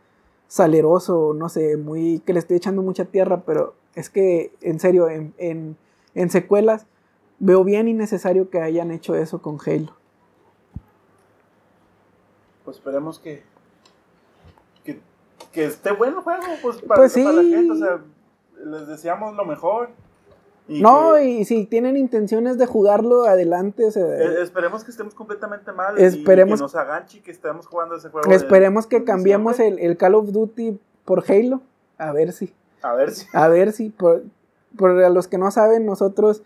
Saleroso, 0.49 1.35
no 1.35 1.49
sé, 1.49 1.77
muy, 1.77 2.21
que 2.21 2.33
le 2.33 2.39
estoy 2.39 2.59
echando 2.59 2.83
mucha 2.83 3.07
tierra, 3.07 3.43
pero 3.47 3.75
es 3.95 4.11
que, 4.11 4.53
en 4.61 4.79
serio, 4.81 5.09
en, 5.09 5.35
en, 5.39 5.77
en 6.15 6.31
secuelas, 6.31 6.87
veo 7.39 7.65
bien 7.65 7.89
innecesario 7.89 8.49
que 8.51 8.61
hayan 8.61 8.91
hecho 8.91 9.15
eso 9.15 9.43
con 9.43 9.59
Halo. 9.65 9.93
Pues 12.65 12.77
esperemos 12.79 13.19
que, 13.19 13.43
que 15.57 15.65
esté 15.65 15.91
bueno 15.93 16.19
el 16.19 16.23
juego, 16.23 16.43
pues 16.63 16.77
para, 16.83 17.01
Pues 17.01 17.15
para 17.15 17.33
la 17.33 17.43
gente, 17.43 17.73
o 17.73 17.77
sea, 17.77 17.99
les 18.65 18.87
deseamos 18.87 19.35
lo 19.35 19.45
mejor. 19.47 19.89
Y 20.69 20.83
No, 20.83 21.15
que- 21.15 21.25
y 21.25 21.45
si 21.47 21.65
tienen 21.65 21.97
intenciones 21.97 22.59
de 22.59 22.67
jugarlo, 22.67 23.25
adelante. 23.25 23.85
Eh, 23.95 24.43
esperemos 24.43 24.85
que 24.85 24.91
estemos 24.91 25.15
completamente 25.15 25.73
mal 25.73 25.97
Esperemos- 25.97 26.57
y 26.57 26.61
que 26.61 26.63
nos 26.65 26.75
aganche 26.77 27.23
que 27.23 27.31
estemos 27.31 27.67
jugando 27.67 27.95
ese 27.97 28.11
juego. 28.11 28.29
de- 28.29 28.35
esperemos 28.37 28.87
que 28.87 29.03
cambiemos 29.05 29.59
el, 29.61 29.79
el 29.79 29.97
Call 29.97 30.15
of 30.17 30.31
Duty 30.33 30.79
por 31.07 31.25
Halo. 31.31 31.63
A 31.99 32.13
ver 32.13 32.33
si. 32.33 32.53
A 32.83 32.93
ver 32.95 33.13
si. 33.13 33.27
A 33.33 33.49
ver 33.49 33.73
si. 33.73 33.89
Por, 33.91 34.25
por 34.77 34.91
a 35.03 35.09
los 35.09 35.27
que 35.29 35.39
no 35.39 35.51
saben, 35.51 35.87
nosotros 35.87 36.43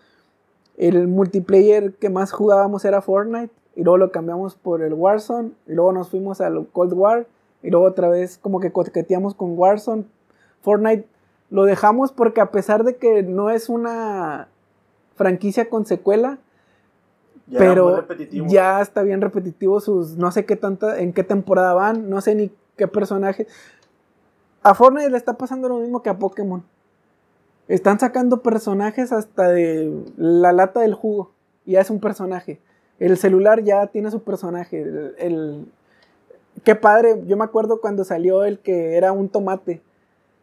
el 0.77 1.09
multiplayer 1.09 1.95
que 1.95 2.11
más 2.11 2.31
jugábamos 2.33 2.85
era 2.85 3.03
Fortnite. 3.03 3.53
Y 3.75 3.83
luego 3.85 3.99
lo 3.99 4.13
cambiamos 4.13 4.55
por 4.55 4.83
el 4.83 4.93
Warzone. 4.95 5.51
Y 5.67 5.73
luego 5.73 5.93
nos 5.93 6.11
fuimos 6.11 6.41
al 6.41 6.67
Cold 6.73 6.93
War. 6.93 7.27
Y 7.63 7.71
luego 7.71 7.87
otra 7.87 8.09
vez 8.09 8.39
como 8.39 8.61
que 8.61 8.73
coqueteamos 8.73 9.35
con 9.35 9.59
Warzone. 9.59 10.05
Fortnite 10.63 11.07
lo 11.51 11.65
dejamos 11.65 12.13
porque 12.13 12.41
a 12.41 12.51
pesar 12.51 12.85
de 12.85 12.97
que 12.97 13.23
no 13.23 13.51
es 13.51 13.69
una 13.69 14.49
franquicia 15.17 15.69
con 15.69 15.85
secuela, 15.87 16.39
Ya 17.49 17.59
pero 17.59 18.07
ya 18.49 18.81
está 18.81 19.03
bien 19.03 19.21
repetitivo 19.21 19.81
sus 19.81 20.17
no 20.17 20.31
sé 20.31 20.45
qué 20.47 20.57
tanta 20.57 20.99
en 21.01 21.13
qué 21.13 21.25
temporada 21.25 21.75
van, 21.75 22.09
no 22.09 22.21
sé 22.21 22.35
ni 22.35 22.51
qué 22.77 22.87
personaje. 22.89 23.47
A 24.63 24.75
Fortnite 24.75 25.11
le 25.11 25.17
está 25.17 25.35
pasando 25.35 25.69
lo 25.69 25.79
mismo 25.79 26.03
que 26.03 26.11
a 26.11 26.19
Pokémon. 26.19 26.63
Están 27.69 27.99
sacando 28.01 28.43
personajes 28.43 29.13
hasta 29.13 29.49
de 29.49 29.93
la 30.17 30.53
lata 30.53 30.81
del 30.81 30.95
jugo. 30.95 31.31
y 31.65 31.73
Ya 31.73 31.81
es 31.81 31.91
un 31.91 32.01
personaje. 32.01 32.61
El 32.99 33.17
celular 33.17 33.63
ya 33.63 33.87
tiene 33.87 34.11
su 34.11 34.23
personaje. 34.23 34.83
El, 34.83 35.15
el- 35.19 35.67
Qué 36.65 36.75
padre. 36.75 37.23
Yo 37.27 37.37
me 37.37 37.45
acuerdo 37.45 37.81
cuando 37.81 38.05
salió 38.05 38.45
el 38.45 38.59
que 38.59 38.97
era 38.97 39.13
un 39.13 39.29
tomate. 39.29 39.81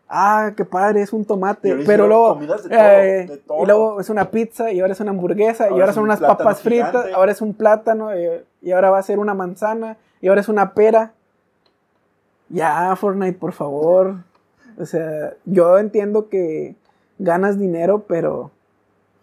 Ah, 0.09 0.53
qué 0.55 0.63
padre, 0.63 1.01
es 1.01 1.11
un 1.11 1.25
tomate. 1.25 1.83
Pero 1.85 2.07
luego. 2.07 2.35
de 2.35 2.47
todo, 2.47 2.67
eh, 2.71 3.25
de 3.27 3.37
todo. 3.37 3.63
y 3.63 3.65
luego 3.65 3.99
es 3.99 4.09
una 4.09 4.31
pizza, 4.31 4.71
y 4.71 4.79
ahora 4.79 4.93
es 4.93 4.99
una 5.01 5.11
hamburguesa, 5.11 5.67
y 5.67 5.71
Ahora 5.73 5.91
son 5.91 6.03
un 6.03 6.09
unas 6.09 6.21
papas 6.21 6.61
fritas, 6.61 6.91
gigante. 6.91 7.13
ahora 7.13 7.31
es 7.33 7.41
un 7.41 7.53
plátano, 7.53 8.17
y, 8.17 8.25
y 8.61 8.71
ahora 8.71 8.89
va 8.89 8.99
a 8.99 9.03
ser 9.03 9.19
una 9.19 9.33
manzana, 9.33 9.97
y 10.21 10.29
ahora 10.29 10.39
es 10.41 10.47
una 10.47 10.73
pera. 10.73 11.11
Ya, 12.49 12.95
Fortnite, 12.95 13.37
por 13.37 13.51
favor. 13.51 14.15
O 14.79 14.85
sea, 14.85 15.33
yo 15.45 15.77
entiendo 15.77 16.29
que 16.29 16.75
ganas 17.19 17.59
dinero, 17.59 18.05
pero 18.07 18.51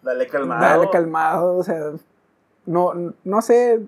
Dale 0.03 0.27
calmado. 0.27 0.61
dale 0.61 0.89
calmado. 0.91 1.57
O 1.57 1.63
sea, 1.63 1.91
no, 2.67 2.93
no 3.23 3.41
sé. 3.41 3.81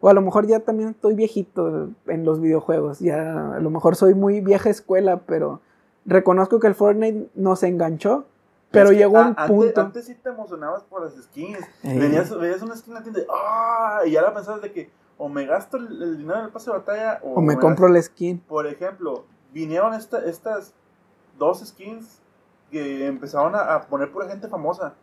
O 0.00 0.08
a 0.08 0.14
lo 0.14 0.20
mejor 0.22 0.46
ya 0.46 0.60
también 0.60 0.90
estoy 0.90 1.14
viejito 1.14 1.88
en 2.06 2.24
los 2.24 2.40
videojuegos. 2.40 3.00
Ya 3.00 3.54
a 3.54 3.60
lo 3.60 3.70
mejor 3.70 3.96
soy 3.96 4.14
muy 4.14 4.40
vieja 4.40 4.68
escuela, 4.70 5.20
pero 5.26 5.60
reconozco 6.04 6.60
que 6.60 6.66
el 6.66 6.74
Fortnite 6.74 7.28
nos 7.34 7.62
enganchó. 7.62 8.24
Pero 8.70 8.86
Es 8.86 8.90
que, 8.92 8.96
llegó 8.98 9.14
un 9.20 9.26
antes- 9.28 9.46
punto. 9.46 9.80
Antes, 9.80 10.04
sí 10.06 10.14
te 10.16 10.28
emocionabas 10.28 10.82
por 10.82 11.02
las 11.02 11.14
skins. 11.14 11.60
Eh. 11.82 11.98
Venías, 11.98 12.36
veías 12.38 12.60
una 12.62 12.76
skin 12.76 12.92
en 12.92 12.94
la 12.98 13.02
tienda 13.02 13.20
y, 13.20 13.24
¡ah! 13.32 14.00
y 14.06 14.10
ya 14.10 14.22
la 14.22 14.34
pensabas 14.34 14.60
de 14.60 14.72
que 14.72 14.90
o 15.18 15.28
me 15.30 15.46
gasto 15.46 15.78
el, 15.78 16.02
el 16.02 16.18
dinero 16.18 16.40
en 16.40 16.44
el 16.46 16.50
pase 16.50 16.70
de 16.70 16.76
batalla 16.76 17.20
o, 17.22 17.34
O 17.34 17.40
me 17.40 17.56
compro 17.56 17.88
la 17.88 18.02
skin. 18.02 18.38
Por 18.40 18.66
ejemplo, 18.66 19.24
vinieron 19.54 19.94
esta- 19.94 20.22
estas 20.26 20.74
dos 21.38 21.60
skins 21.66 22.18
que 22.70 23.06
empezaron 23.06 23.54
a, 23.54 23.76
a 23.76 23.82
poner 23.86 24.10
pura 24.12 24.28
gente 24.28 24.48
famosa. 24.48 24.94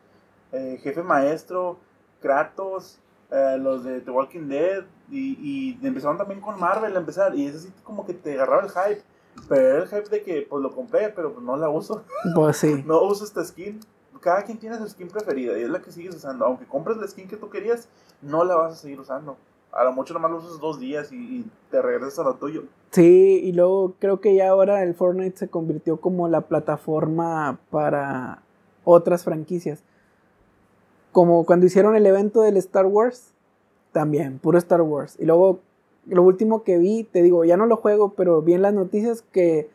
Eh, 0.52 0.78
Jefe 0.84 1.02
Maestro, 1.02 1.78
Kratos, 2.22 3.00
eh, 3.34 3.58
los 3.58 3.84
de 3.84 4.02
The 4.02 4.12
Walking 4.12 4.48
Dead. 4.48 4.84
Y, 5.10 5.38
y 5.82 5.86
empezaron 5.86 6.18
también 6.18 6.40
con 6.40 6.60
Marvel 6.60 6.96
a 6.96 7.00
empezar. 7.00 7.36
Y 7.36 7.48
eso 7.48 7.60
sí 7.60 7.72
como 7.84 8.06
que 8.06 8.14
te 8.14 8.34
agarraba 8.34 8.64
el 8.64 8.70
hype. 8.70 9.02
Pero 9.50 9.68
era 9.68 9.78
el 9.80 9.88
hype 9.88 10.10
de 10.10 10.22
que 10.22 10.48
pues 10.48 10.62
lo 10.62 10.72
compré, 10.72 11.10
pero 11.10 11.34
pues 11.34 11.44
no 11.44 11.58
la 11.58 11.70
uso. 11.70 12.04
Pues 12.36 12.58
sí. 12.58 12.84
No 12.86 13.02
uso 13.04 13.26
esta 13.26 13.44
skin. 13.44 13.80
Cada 14.22 14.44
quien 14.44 14.58
tiene 14.58 14.78
su 14.78 14.88
skin 14.88 15.10
preferida 15.10 15.58
y 15.58 15.64
es 15.64 15.70
la 15.70 15.82
que 15.82 15.92
sigues 15.92 16.16
usando. 16.16 16.46
Aunque 16.46 16.66
compres 16.66 16.98
la 16.98 17.08
skin 17.08 17.28
que 17.28 17.36
tú 17.36 17.50
querías, 17.50 17.90
no 18.22 18.46
la 18.46 18.56
vas 18.56 18.74
a 18.74 18.76
seguir 18.78 19.00
usando. 19.00 19.36
A 19.72 19.84
lo 19.84 19.92
mucho 19.92 20.14
nomás 20.14 20.32
lo 20.32 20.38
usas 20.38 20.60
dos 20.60 20.80
días 20.80 21.12
y, 21.12 21.16
y 21.16 21.52
te 21.72 21.82
regresas 21.82 22.20
a 22.20 22.24
lo 22.24 22.36
tuyo. 22.36 22.64
Sí, 22.92 23.42
y 23.44 23.52
luego 23.54 23.96
creo 24.00 24.22
que 24.22 24.36
ya 24.36 24.50
ahora 24.50 24.84
el 24.84 24.94
Fortnite 24.94 25.36
se 25.36 25.50
convirtió 25.50 25.98
como 25.98 26.28
la 26.30 26.42
plataforma 26.42 27.58
para 27.72 28.44
otras 28.86 29.24
franquicias. 29.24 29.84
Como 31.14 31.46
cuando 31.46 31.66
hicieron 31.66 31.96
el 31.96 32.06
evento 32.06 32.42
del 32.42 32.58
Star 32.58 32.86
Wars, 32.86 33.32
también, 33.94 34.40
puro 34.40 34.58
Star 34.58 34.82
Wars. 34.82 35.16
Y 35.20 35.26
luego, 35.26 35.60
lo 36.08 36.24
último 36.24 36.64
que 36.64 36.78
vi, 36.78 37.04
te 37.06 37.22
digo, 37.22 37.46
ya 37.46 37.56
no 37.56 37.66
lo 37.66 37.78
juego, 37.78 38.10
pero 38.18 38.42
vi 38.42 38.56
en 38.56 38.64
las 38.64 38.74
noticias 38.74 39.24
que 39.32 39.70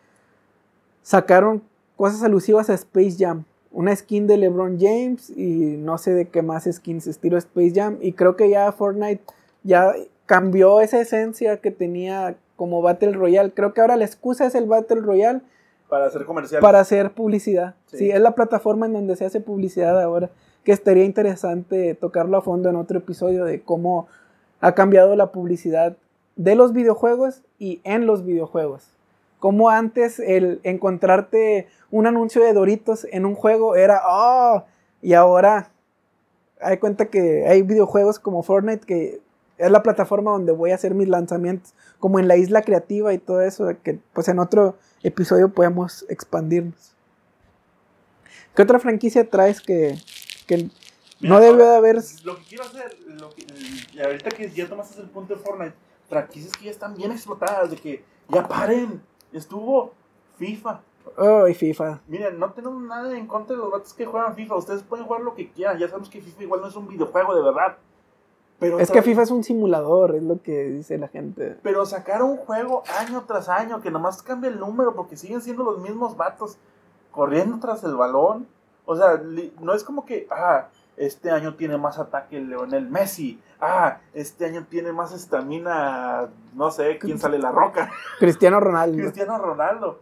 sacaron 1.03 1.63
cosas 1.97 2.23
alusivas 2.23 2.69
a 2.69 2.75
Space 2.75 3.17
Jam. 3.19 3.45
Una 3.71 3.95
skin 3.95 4.27
de 4.27 4.37
LeBron 4.37 4.79
James 4.81 5.31
y 5.31 5.77
no 5.79 5.99
sé 5.99 6.13
de 6.13 6.29
qué 6.29 6.43
más 6.43 6.69
skins 6.71 7.07
estilo 7.07 7.39
Space 7.39 7.73
Jam. 7.75 7.99
Y 8.01 8.13
creo 8.13 8.37
que 8.37 8.51
ya 8.51 8.71
Fortnite 8.73 9.23
ya 9.63 9.95
cambió 10.27 10.81
esa 10.81 11.01
esencia 11.01 11.59
que 11.59 11.71
tenía 11.71 12.37
como 12.57 12.83
Battle 12.83 13.13
Royale. 13.13 13.53
Creo 13.53 13.73
que 13.73 13.81
ahora 13.81 13.97
la 13.97 14.05
excusa 14.05 14.47
es 14.47 14.55
el 14.55 14.67
Battle 14.67 15.01
Royale 15.01 15.41
Para 15.89 16.07
hacer 16.07 16.25
comerciales. 16.25 16.63
para 16.63 16.81
hacer 16.81 17.13
publicidad. 17.13 17.75
Sí. 17.87 17.99
Sí. 17.99 18.11
es 18.11 18.21
la 18.21 18.35
plataforma 18.35 18.87
en 18.87 18.95
donde 18.95 19.17
se 19.17 19.25
hace 19.25 19.41
publicidad 19.41 20.01
ahora. 20.01 20.31
Que 20.65 20.73
estaría 20.73 21.05
interesante 21.05 21.95
tocarlo 21.95 22.37
a 22.37 22.43
fondo 22.43 22.69
en 22.69 22.77
otro 22.77 22.99
episodio 22.99 23.45
de 23.45 23.63
cómo 23.63 24.09
ha 24.61 24.75
cambiado 24.75 25.17
la 25.17 25.33
publicidad 25.33 25.97
de 26.37 26.55
los 26.55 26.73
videojuegos 26.73 27.43
y 27.59 27.81
en 27.85 28.07
los 28.07 28.25
videojuegos. 28.25 28.91
Como 29.39 29.71
antes 29.71 30.19
el 30.19 30.61
encontrarte 30.65 31.69
un 31.91 32.07
anuncio 32.07 32.43
de 32.43 32.53
Doritos 32.53 33.07
en 33.11 33.25
un 33.25 33.35
juego 33.35 33.77
era, 33.77 34.03
oh, 34.09 34.65
y 35.01 35.15
ahora 35.15 35.71
hay 36.61 36.79
cuenta 36.79 37.07
que 37.07 37.47
hay 37.47 37.63
videojuegos 37.63 38.19
como 38.19 38.43
Fortnite 38.43 38.85
que 38.85 39.21
es 39.59 39.71
la 39.71 39.83
plataforma 39.83 40.31
donde 40.31 40.53
voy 40.53 40.71
a 40.71 40.77
hacer 40.77 40.95
mis 40.95 41.09
lanzamientos, 41.09 41.75
como 41.99 42.19
en 42.19 42.29
la 42.29 42.37
isla 42.37 42.63
creativa 42.63 43.13
y 43.13 43.19
todo 43.19 43.43
eso, 43.43 43.69
que 43.83 43.99
pues 44.13 44.29
en 44.29 44.39
otro 44.39 44.77
episodio 45.03 45.53
podemos 45.53 46.07
expandirnos. 46.09 46.95
¿Qué 48.55 48.63
otra 48.63 48.79
franquicia 48.79 49.29
traes 49.29 49.61
que, 49.61 49.97
que 50.49 50.57
Mira, 51.21 51.35
no 51.35 51.41
debió 51.41 51.65
ahora, 51.65 51.71
de 51.71 51.77
haber... 51.77 51.97
Lo 52.25 52.37
que 52.37 52.43
quiero 52.45 52.65
hacer, 52.65 52.99
lo 53.07 53.31
que, 53.31 53.47
y 53.93 54.01
ahorita 54.01 54.31
que 54.31 54.51
ya 54.51 54.69
tomaste 54.69 55.01
el 55.01 55.09
punto 55.09 55.35
de 55.35 55.41
Fortnite, 55.41 55.75
franquicias 56.09 56.53
que 56.57 56.65
ya 56.65 56.71
están 56.71 56.97
bien 56.97 57.13
explotadas, 57.13 57.71
de 57.71 57.77
que 57.77 58.05
ya 58.29 58.47
paren. 58.49 59.01
Estuvo 59.33 59.93
FIFA. 60.39 60.81
Ay, 61.17 61.55
FIFA. 61.55 62.01
Miren, 62.07 62.39
no 62.39 62.53
tenemos 62.53 62.83
nada 62.83 63.17
en 63.17 63.27
contra 63.27 63.57
de 63.57 63.63
los 63.63 63.71
vatos 63.71 63.93
que 63.93 64.07
juegan 64.07 64.35
FIFA. 64.35 64.57
Ustedes 64.57 64.83
pueden 64.83 65.07
jugar 65.07 65.23
lo 65.23 65.35
que 65.35 65.51
quieran. 65.51 65.79
Ya 65.79 65.89
sabemos 65.89 66.09
que 66.09 66.21
FIFA 66.21 66.43
igual 66.43 66.61
no 66.61 66.69
es 66.69 66.77
un 66.77 66.89
videojuego 66.89 67.35
de 67.35 67.43
verdad. 67.43 67.77
Pero 68.59 68.81
Es 68.81 68.91
que 68.91 69.03
FIFA 69.03 69.23
es 69.23 69.31
un 69.31 69.45
simulador, 69.45 70.17
es 70.17 70.23
lo 70.23 70.43
que 70.43 70.65
dice 70.65 70.99
la 70.99 71.09
gente. 71.09 71.59
Pero 71.63 71.87
sacar 71.87 72.23
un 72.23 72.37
juego 72.37 72.83
año 72.99 73.25
tras 73.27 73.49
año 73.49 73.81
que 73.81 73.91
nomás 73.91 74.23
cambia 74.23 74.51
el 74.51 74.59
número 74.59 74.95
porque 74.97 75.17
siguen 75.17 75.41
siendo 75.41 75.63
los 75.63 75.79
mismos 75.79 76.17
vatos 76.17 76.59
corriendo 77.13 77.59
tras 77.61 77.85
el 77.85 77.95
balón. 77.95 78.49
O 78.91 78.97
sea, 78.97 79.21
no 79.61 79.75
es 79.75 79.85
como 79.85 80.07
que, 80.07 80.27
ah, 80.31 80.69
este 80.97 81.31
año 81.31 81.57
tiene 81.57 81.77
más 81.77 81.99
ataque 81.99 82.41
Leonel 82.41 82.89
Messi. 82.89 83.39
Ah, 83.61 83.99
este 84.15 84.47
año 84.47 84.65
tiene 84.71 84.93
más 84.93 85.13
estamina, 85.13 86.29
no 86.55 86.71
sé, 86.71 86.97
quién 86.99 87.19
sale 87.19 87.39
la 87.39 87.53
roca. 87.53 87.91
Cristiano 88.19 88.59
Ronaldo. 88.61 88.97
Cristiano 88.97 89.37
Ronaldo. 89.37 90.01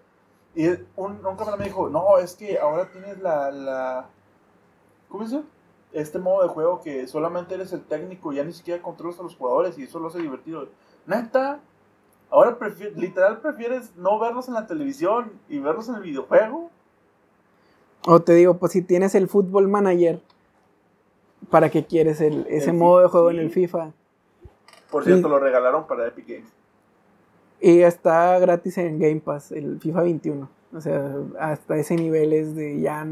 Y 0.55 0.69
un, 0.69 0.79
un 0.97 1.37
camarada 1.37 1.57
me 1.57 1.65
dijo, 1.65 1.89
no, 1.89 2.19
es 2.19 2.37
que 2.37 2.61
ahora 2.61 2.87
tienes 2.93 3.19
la, 3.21 3.51
la... 3.51 4.07
¿Cómo 5.09 5.25
dice? 5.25 5.43
Este 5.93 6.21
modo 6.21 6.45
de 6.45 6.49
juego 6.49 6.81
que 6.81 7.09
solamente 7.09 7.57
eres 7.57 7.73
el 7.73 7.83
técnico 7.83 8.33
y 8.33 8.37
ya 8.37 8.45
ni 8.45 8.53
siquiera 8.53 8.81
controlas 8.81 9.19
a 9.19 9.25
los 9.25 9.35
jugadores 9.37 9.77
y 9.79 9.83
eso 9.83 9.99
lo 9.99 10.09
hace 10.09 10.21
divertido. 10.21 10.69
Neta, 11.07 11.59
ahora 12.31 12.57
prefi- 12.57 12.95
literal 12.95 13.41
prefieres 13.41 13.97
no 13.97 14.19
verlos 14.21 14.47
en 14.47 14.55
la 14.55 14.67
televisión 14.69 15.33
y 15.49 15.59
verlos 15.59 15.89
en 15.89 15.97
el 15.97 16.03
videojuego. 16.03 16.71
O 18.07 18.21
te 18.23 18.35
digo, 18.35 18.55
pues 18.59 18.73
si 18.73 18.83
tienes 18.83 19.15
el 19.15 19.29
Football 19.29 19.69
Manager, 19.69 20.21
¿para 21.51 21.71
qué 21.71 21.85
quieres 21.85 22.21
el, 22.21 22.47
ese 22.49 22.71
El 22.71 22.77
modo 22.77 23.01
de 23.01 23.09
juego 23.09 23.31
sí. 23.31 23.37
en 23.37 23.43
el 23.43 23.51
FIFA? 23.51 23.93
Por 24.91 25.05
cierto, 25.05 25.27
Y- 25.27 25.31
lo 25.31 25.39
regalaron 25.39 25.87
para 25.87 26.07
Epic 26.07 26.27
Games. 26.29 26.53
Y 27.61 27.81
está 27.81 28.39
gratis 28.39 28.79
en 28.79 28.99
Game 28.99 29.21
Pass, 29.21 29.51
el 29.51 29.81
FIFA 29.81 30.03
21. 30.03 30.49
O 30.75 30.81
sea, 30.81 31.15
hasta 31.41 31.77
ese 31.77 31.97
nivel 31.97 32.33
es 32.33 32.55
de 32.55 32.81
ya. 32.81 33.07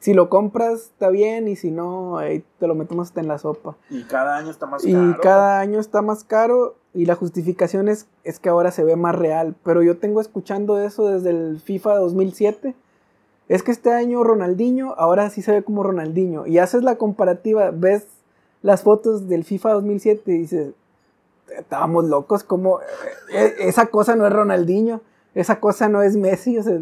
Si 0.00 0.12
lo 0.14 0.28
compras, 0.28 0.74
está 0.90 1.08
bien, 1.08 1.48
y 1.48 1.56
si 1.56 1.70
no, 1.70 2.18
ahí 2.18 2.44
te 2.58 2.66
lo 2.66 2.74
metemos 2.74 3.08
hasta 3.08 3.20
en 3.20 3.28
la 3.28 3.38
sopa. 3.38 3.76
Y 3.88 4.02
cada 4.04 4.36
año 4.36 4.50
está 4.50 4.66
más 4.66 4.84
Y 4.84 4.92
caro. 4.92 5.18
cada 5.22 5.60
año 5.60 5.80
está 5.80 6.02
más 6.02 6.24
caro, 6.24 6.74
y 6.92 7.06
la 7.06 7.14
justificación 7.14 7.88
es, 7.88 8.06
es 8.24 8.38
que 8.38 8.48
ahora 8.48 8.70
se 8.70 8.84
ve 8.84 8.96
más 8.96 9.14
real. 9.14 9.54
Pero 9.64 9.82
yo 9.82 9.96
tengo 9.98 10.20
escuchando 10.20 10.78
eso 10.80 11.08
desde 11.08 11.30
el 11.30 11.60
FIFA 11.60 11.94
2007. 11.98 12.74
Es 13.48 13.62
que 13.62 13.72
este 13.72 13.92
año 13.92 14.24
Ronaldinho, 14.24 14.94
ahora 14.96 15.30
sí 15.30 15.42
se 15.42 15.52
ve 15.52 15.62
como 15.62 15.82
Ronaldinho. 15.82 16.46
Y 16.46 16.58
haces 16.58 16.82
la 16.82 16.96
comparativa, 16.96 17.70
ves 17.70 18.06
las 18.62 18.82
fotos 18.82 19.28
del 19.28 19.44
FIFA 19.44 19.72
2007 19.72 20.32
y 20.32 20.38
dices, 20.38 20.72
estábamos 21.56 22.04
locos, 22.04 22.44
como 22.44 22.80
eh, 23.32 23.54
esa 23.58 23.86
cosa 23.86 24.16
no 24.16 24.26
es 24.26 24.32
Ronaldinho, 24.32 25.00
esa 25.34 25.60
cosa 25.60 25.88
no 25.88 26.02
es 26.02 26.16
Messi, 26.16 26.58
o 26.58 26.62
sea, 26.62 26.78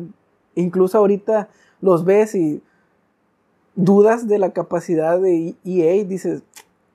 incluso 0.54 0.98
ahorita 0.98 1.48
los 1.80 2.04
ves 2.04 2.34
y 2.34 2.62
dudas 3.74 4.28
de 4.28 4.38
la 4.38 4.50
capacidad 4.50 5.18
de 5.18 5.54
EA, 5.64 6.04
dices, 6.04 6.42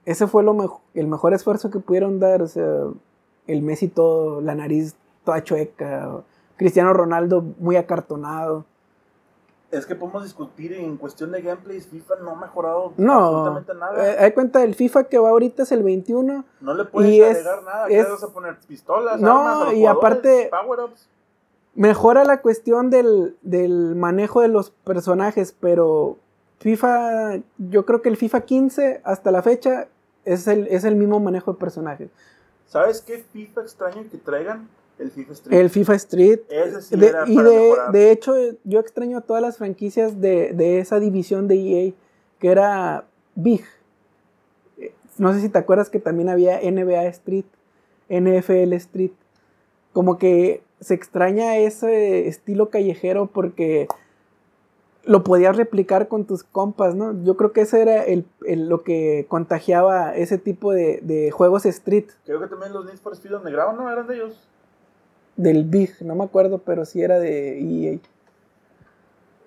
ese 0.05 0.27
fue 0.27 0.43
el 0.93 1.07
mejor 1.07 1.33
esfuerzo 1.33 1.71
que 1.71 1.79
pudieron 1.79 2.19
dar, 2.19 2.41
o 2.41 2.47
sea, 2.47 2.83
el 3.47 3.61
Messi 3.61 3.87
todo, 3.87 4.41
la 4.41 4.55
nariz 4.55 4.95
toda 5.23 5.43
chueca, 5.43 6.23
Cristiano 6.57 6.93
Ronaldo 6.93 7.43
muy 7.59 7.75
acartonado. 7.75 8.65
Es 9.77 9.85
que 9.85 9.95
podemos 9.95 10.23
discutir 10.23 10.73
en 10.73 10.97
cuestión 10.97 11.31
de 11.31 11.41
gameplay. 11.41 11.79
FIFA 11.81 12.15
no 12.23 12.31
ha 12.31 12.35
mejorado 12.35 12.93
No, 12.97 13.13
absolutamente 13.13 13.73
nada. 13.73 14.13
eh, 14.13 14.17
hay 14.19 14.31
cuenta, 14.33 14.63
el 14.63 14.75
FIFA 14.75 15.05
que 15.05 15.17
va 15.19 15.29
ahorita 15.29 15.63
es 15.63 15.71
el 15.71 15.83
21, 15.83 16.45
no 16.61 16.73
le 16.73 16.85
puedes 16.85 17.11
y 17.11 17.21
es- 17.21 17.37
agregar 17.37 17.63
nada. 17.63 17.87
es- 17.89 18.05
¿Qué 18.05 18.11
vas 18.11 18.23
a 18.23 18.29
poner? 18.29 18.57
Pistolas, 18.67 19.19
No, 19.19 19.39
armas, 19.41 19.61
a 19.61 19.65
los 19.65 19.73
y 19.75 19.85
aparte- 19.85 20.49
Power-ups. 20.51 21.07
mejora 21.75 22.23
la 22.23 22.41
cuestión 22.41 22.89
del, 22.89 23.35
del 23.41 23.95
manejo 23.95 24.41
de 24.41 24.47
los 24.47 24.71
personajes, 24.71 25.55
pero 25.59 26.17
FIFA, 26.59 27.39
yo 27.57 27.85
creo 27.85 28.01
que 28.01 28.09
el 28.09 28.17
FIFA 28.17 28.41
15 28.41 29.01
hasta 29.03 29.31
la 29.31 29.41
fecha 29.41 29.87
es 30.23 30.47
el, 30.47 30.67
es 30.67 30.83
el 30.85 30.95
mismo 30.95 31.19
manejo 31.19 31.53
de 31.53 31.59
personajes. 31.59 32.09
¿Sabes 32.67 33.01
qué 33.01 33.23
FIFA 33.31 33.61
extraño 33.61 34.03
que 34.09 34.17
traigan? 34.17 34.67
El 34.99 35.11
FIFA 35.11 35.33
Street. 35.33 35.59
El 35.59 35.69
FIFA 35.69 35.95
Street. 35.95 36.39
Ese 36.49 36.81
sí 36.81 36.95
de- 36.95 37.07
era 37.07 37.23
y 37.27 37.35
para 37.35 37.49
de, 37.49 37.73
de 37.91 38.11
hecho, 38.11 38.33
yo 38.63 38.79
extraño 38.79 39.17
a 39.17 39.21
todas 39.21 39.41
las 39.41 39.57
franquicias 39.57 40.21
de, 40.21 40.53
de 40.53 40.79
esa 40.79 40.99
división 40.99 41.47
de 41.47 41.55
EA, 41.87 41.93
que 42.39 42.47
era 42.49 43.05
Big. 43.35 43.63
Eh, 44.77 44.93
No 45.17 45.33
sé 45.33 45.41
si 45.41 45.49
te 45.49 45.57
acuerdas 45.57 45.89
que 45.89 45.99
también 45.99 46.29
había 46.29 46.59
NBA 46.61 47.05
Street, 47.07 47.45
NFL 48.09 48.73
Street. 48.73 49.11
Como 49.93 50.17
que 50.17 50.61
se 50.79 50.93
extraña 50.93 51.57
ese 51.57 52.27
estilo 52.27 52.69
callejero 52.69 53.27
porque 53.27 53.87
lo 55.03 55.23
podías 55.23 55.55
replicar 55.55 56.07
con 56.07 56.25
tus 56.25 56.43
compas, 56.43 56.95
¿no? 56.95 57.23
Yo 57.23 57.37
creo 57.37 57.51
que 57.53 57.61
eso 57.61 57.77
era 57.77 58.03
el, 58.03 58.25
el- 58.45 58.67
lo 58.69 58.83
que 58.83 59.25
contagiaba 59.29 60.15
ese 60.15 60.37
tipo 60.37 60.71
de, 60.73 60.99
de 61.03 61.31
juegos 61.31 61.65
street 61.65 62.05
Creo 62.25 62.39
que 62.41 62.47
también 62.47 62.73
los 62.73 62.85
Need 62.85 62.97
for 62.97 63.13
Speed 63.13 63.31
donde 63.31 63.51
graban, 63.51 63.77
¿no? 63.77 63.89
Eran 63.91 64.07
de 64.07 64.15
ellos. 64.15 64.47
Del 65.37 65.63
Big, 65.65 65.91
no 66.01 66.15
me 66.15 66.23
acuerdo, 66.23 66.59
pero 66.59 66.85
sí 66.85 67.01
era 67.01 67.19
de 67.19 67.59
EA. 67.59 67.99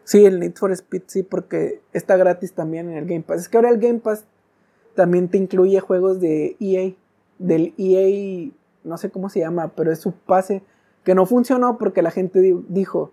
Sí, 0.04 0.24
el 0.24 0.40
Need 0.40 0.54
for 0.56 0.72
Speed, 0.72 1.02
sí, 1.06 1.22
porque 1.22 1.80
está 1.92 2.16
gratis 2.16 2.52
también 2.52 2.88
en 2.90 2.96
el 2.96 3.04
Game 3.06 3.22
Pass. 3.22 3.40
Es 3.42 3.48
que 3.48 3.58
ahora 3.58 3.70
el 3.70 3.78
Game 3.78 3.98
Pass 3.98 4.24
también 4.94 5.28
te 5.28 5.36
incluye 5.38 5.80
juegos 5.80 6.20
de 6.20 6.56
EA, 6.60 6.92
del 7.38 7.74
EA, 7.76 8.50
no 8.84 8.96
sé 8.96 9.10
cómo 9.10 9.28
se 9.28 9.40
llama, 9.40 9.68
pero 9.76 9.92
es 9.92 10.00
su 10.00 10.12
pase 10.12 10.62
que 11.04 11.14
no 11.14 11.26
funcionó 11.26 11.78
porque 11.78 12.02
la 12.02 12.10
gente 12.10 12.40
di- 12.40 12.64
dijo, 12.68 13.12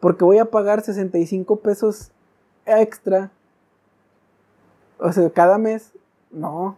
porque 0.00 0.24
voy 0.24 0.38
a 0.38 0.46
pagar 0.46 0.82
65 0.82 1.56
pesos 1.60 2.10
extra, 2.66 3.30
o 4.98 5.12
sea, 5.12 5.30
cada 5.30 5.58
mes, 5.58 5.92
no, 6.30 6.76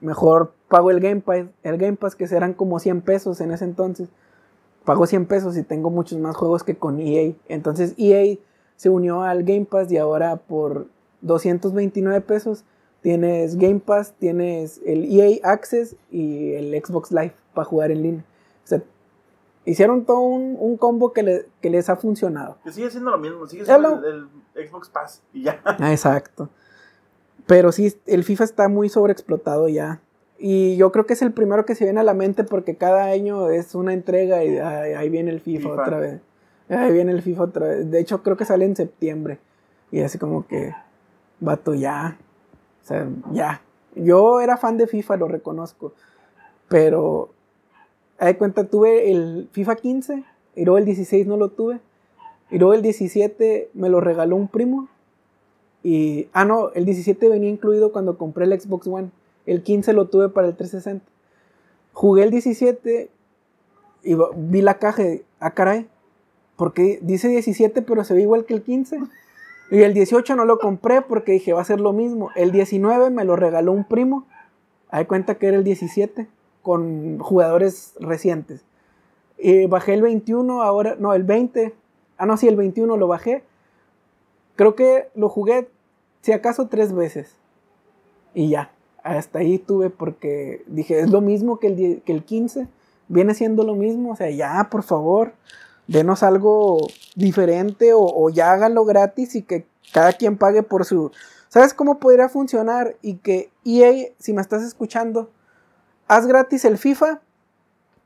mejor 0.00 0.52
pago 0.68 0.90
el 0.90 1.00
Game 1.00 1.20
Pass, 1.20 1.46
el 1.62 1.78
Game 1.78 1.96
Pass 1.96 2.14
que 2.16 2.26
serán 2.28 2.54
como 2.54 2.78
100 2.78 3.02
pesos 3.02 3.40
en 3.40 3.50
ese 3.52 3.64
entonces. 3.64 4.08
Pago 4.84 5.06
100 5.06 5.26
pesos 5.26 5.56
y 5.56 5.62
tengo 5.62 5.90
muchos 5.90 6.18
más 6.18 6.36
juegos 6.36 6.64
que 6.64 6.76
con 6.76 6.98
EA. 7.00 7.32
Entonces 7.48 7.94
EA 7.98 8.36
se 8.76 8.88
unió 8.90 9.22
al 9.22 9.44
Game 9.44 9.64
Pass 9.64 9.90
y 9.92 9.96
ahora 9.98 10.36
por 10.36 10.86
229 11.22 12.20
pesos 12.22 12.64
tienes 13.00 13.56
Game 13.56 13.80
Pass, 13.80 14.12
tienes 14.18 14.80
el 14.84 15.04
EA 15.18 15.38
Access 15.50 15.96
y 16.10 16.52
el 16.54 16.72
Xbox 16.84 17.10
Live 17.12 17.34
para 17.54 17.64
jugar 17.64 17.90
en 17.90 18.02
línea. 18.02 18.24
O 18.64 18.66
sea, 18.66 18.82
hicieron 19.64 20.04
todo 20.04 20.20
un, 20.20 20.56
un 20.58 20.76
combo 20.76 21.12
que, 21.12 21.22
le- 21.22 21.46
que 21.60 21.70
les 21.70 21.88
ha 21.88 21.96
funcionado. 21.96 22.58
Que 22.64 22.72
sigue 22.72 22.90
siendo 22.90 23.10
lo 23.10 23.18
mismo. 23.18 23.46
Sigue 23.46 23.64
siendo 23.64 24.04
el, 24.06 24.28
el 24.54 24.68
Xbox 24.68 24.88
Pass. 24.88 25.22
Y 25.32 25.44
ya. 25.44 25.60
Ah, 25.64 25.92
exacto. 25.92 26.48
Pero 27.46 27.72
sí, 27.72 27.92
el 28.06 28.24
FIFA 28.24 28.44
está 28.44 28.68
muy 28.68 28.88
sobreexplotado 28.88 29.68
ya. 29.68 30.00
Y 30.44 30.74
yo 30.74 30.90
creo 30.90 31.06
que 31.06 31.12
es 31.12 31.22
el 31.22 31.30
primero 31.30 31.64
que 31.64 31.76
se 31.76 31.84
viene 31.84 32.00
a 32.00 32.02
la 32.02 32.14
mente 32.14 32.42
porque 32.42 32.74
cada 32.74 33.04
año 33.04 33.48
es 33.50 33.76
una 33.76 33.92
entrega 33.92 34.42
y 34.42 34.58
ay, 34.58 34.94
ahí 34.94 35.08
viene 35.08 35.30
el 35.30 35.40
FIFA, 35.40 35.68
FIFA. 35.68 35.82
otra 35.82 35.98
vez. 36.00 36.20
Ahí 36.68 36.92
viene 36.92 37.12
el 37.12 37.22
FIFA 37.22 37.42
otra 37.44 37.68
vez. 37.68 37.88
De 37.88 38.00
hecho, 38.00 38.24
creo 38.24 38.36
que 38.36 38.44
sale 38.44 38.64
en 38.64 38.74
septiembre. 38.74 39.38
Y 39.92 40.00
así 40.00 40.18
como 40.18 40.44
que, 40.48 40.74
vato, 41.38 41.74
ya. 41.74 42.18
O 42.82 42.84
sea, 42.84 43.08
ya. 43.30 43.62
Yo 43.94 44.40
era 44.40 44.56
fan 44.56 44.78
de 44.78 44.88
FIFA, 44.88 45.16
lo 45.18 45.28
reconozco. 45.28 45.92
Pero, 46.66 47.30
hay 48.18 48.34
cuenta, 48.34 48.64
tuve 48.64 49.12
el 49.12 49.48
FIFA 49.52 49.76
15 49.76 50.24
y 50.56 50.64
luego 50.64 50.78
el 50.78 50.86
16 50.86 51.24
no 51.28 51.36
lo 51.36 51.50
tuve. 51.50 51.78
Y 52.50 52.58
luego 52.58 52.74
el 52.74 52.82
17 52.82 53.70
me 53.74 53.88
lo 53.88 54.00
regaló 54.00 54.34
un 54.34 54.48
primo. 54.48 54.88
Y, 55.84 56.26
ah, 56.32 56.44
no, 56.44 56.72
el 56.72 56.84
17 56.84 57.28
venía 57.28 57.48
incluido 57.48 57.92
cuando 57.92 58.18
compré 58.18 58.46
el 58.46 58.60
Xbox 58.60 58.88
One. 58.88 59.10
El 59.46 59.62
15 59.62 59.92
lo 59.92 60.08
tuve 60.08 60.28
para 60.28 60.48
el 60.48 60.56
360. 60.56 61.04
Jugué 61.92 62.24
el 62.24 62.30
17 62.30 63.10
y 64.04 64.16
vi 64.36 64.62
la 64.62 64.78
caja 64.78 65.02
ah, 65.40 65.50
caray, 65.52 65.88
porque 66.56 66.98
dice 67.02 67.28
17 67.28 67.82
pero 67.82 68.04
se 68.04 68.14
ve 68.14 68.22
igual 68.22 68.44
que 68.44 68.54
el 68.54 68.62
15. 68.62 69.00
Y 69.70 69.82
el 69.82 69.94
18 69.94 70.36
no 70.36 70.44
lo 70.44 70.58
compré 70.58 71.00
porque 71.02 71.32
dije, 71.32 71.52
va 71.52 71.62
a 71.62 71.64
ser 71.64 71.80
lo 71.80 71.92
mismo. 71.92 72.30
El 72.36 72.52
19 72.52 73.10
me 73.10 73.24
lo 73.24 73.36
regaló 73.36 73.72
un 73.72 73.84
primo. 73.84 74.26
Hay 74.90 75.06
cuenta 75.06 75.36
que 75.36 75.46
era 75.46 75.56
el 75.56 75.64
17 75.64 76.28
con 76.60 77.18
jugadores 77.18 77.94
recientes. 77.98 78.64
Y 79.38 79.66
bajé 79.66 79.94
el 79.94 80.02
21, 80.02 80.62
ahora, 80.62 80.96
no, 80.98 81.14
el 81.14 81.24
20. 81.24 81.74
Ah, 82.18 82.26
no, 82.26 82.36
sí, 82.36 82.48
el 82.48 82.56
21 82.56 82.96
lo 82.96 83.08
bajé. 83.08 83.42
Creo 84.56 84.74
que 84.74 85.08
lo 85.14 85.28
jugué, 85.28 85.68
si 86.20 86.32
acaso, 86.32 86.68
tres 86.68 86.92
veces. 86.92 87.34
Y 88.34 88.50
ya, 88.50 88.70
hasta 89.02 89.40
ahí 89.40 89.58
tuve 89.58 89.90
porque 89.90 90.64
dije, 90.66 91.00
es 91.00 91.10
lo 91.10 91.20
mismo 91.20 91.58
que 91.58 91.66
el, 91.68 92.02
que 92.02 92.12
el 92.12 92.24
15. 92.24 92.68
Viene 93.08 93.34
siendo 93.34 93.64
lo 93.64 93.74
mismo. 93.74 94.12
O 94.12 94.16
sea, 94.16 94.30
ya, 94.30 94.68
por 94.70 94.82
favor, 94.82 95.34
denos 95.86 96.22
algo 96.22 96.78
diferente 97.14 97.92
o, 97.92 98.00
o 98.02 98.30
ya 98.30 98.52
háganlo 98.52 98.84
gratis 98.84 99.34
y 99.34 99.42
que 99.42 99.66
cada 99.92 100.12
quien 100.12 100.38
pague 100.38 100.62
por 100.62 100.84
su... 100.84 101.10
¿Sabes 101.48 101.74
cómo 101.74 101.98
podría 101.98 102.28
funcionar? 102.28 102.96
Y 103.02 103.16
que 103.16 103.50
EA, 103.64 104.08
si 104.18 104.32
me 104.32 104.40
estás 104.40 104.62
escuchando, 104.62 105.30
haz 106.08 106.26
gratis 106.26 106.64
el 106.64 106.78
FIFA, 106.78 107.20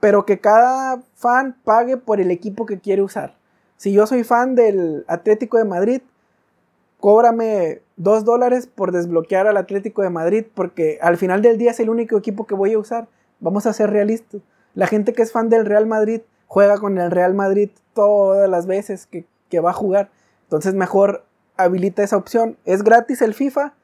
pero 0.00 0.26
que 0.26 0.40
cada 0.40 1.02
fan 1.14 1.56
pague 1.64 1.96
por 1.96 2.20
el 2.20 2.30
equipo 2.30 2.66
que 2.66 2.80
quiere 2.80 3.02
usar. 3.02 3.36
Si 3.76 3.92
yo 3.92 4.06
soy 4.06 4.24
fan 4.24 4.54
del 4.54 5.04
Atlético 5.06 5.58
de 5.58 5.64
Madrid, 5.64 6.00
cóbrame 7.00 7.82
dos 7.96 8.24
dólares 8.24 8.66
por 8.66 8.92
desbloquear 8.92 9.46
al 9.46 9.56
Atlético 9.56 10.02
de 10.02 10.10
Madrid, 10.10 10.44
porque 10.54 10.98
al 11.00 11.16
final 11.16 11.42
del 11.42 11.58
día 11.58 11.70
es 11.70 11.80
el 11.80 11.90
único 11.90 12.16
equipo 12.16 12.46
que 12.46 12.54
voy 12.54 12.72
a 12.74 12.78
usar. 12.78 13.08
Vamos 13.40 13.66
a 13.66 13.72
ser 13.72 13.90
realistas. 13.90 14.40
La 14.74 14.86
gente 14.86 15.12
que 15.12 15.22
es 15.22 15.32
fan 15.32 15.48
del 15.48 15.66
Real 15.66 15.86
Madrid 15.86 16.20
juega 16.46 16.78
con 16.78 16.98
el 16.98 17.10
Real 17.10 17.34
Madrid 17.34 17.70
todas 17.94 18.48
las 18.48 18.66
veces 18.66 19.06
que, 19.06 19.24
que 19.48 19.60
va 19.60 19.70
a 19.70 19.74
jugar. 19.74 20.10
Entonces 20.44 20.74
mejor 20.74 21.24
habilita 21.56 22.02
esa 22.02 22.16
opción. 22.16 22.56
Es 22.64 22.82
gratis 22.82 23.22
el 23.22 23.34
FIFA, 23.34 23.74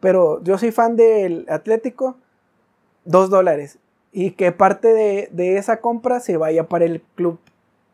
pero 0.00 0.42
yo 0.42 0.58
soy 0.58 0.70
fan 0.70 0.96
del 0.96 1.46
Atlético, 1.48 2.16
dos 3.04 3.30
dólares. 3.30 3.78
Y 4.12 4.30
que 4.30 4.52
parte 4.52 4.94
de, 4.94 5.28
de 5.32 5.58
esa 5.58 5.80
compra 5.80 6.20
se 6.20 6.36
vaya 6.36 6.68
para 6.68 6.84
el 6.84 7.02
club. 7.16 7.38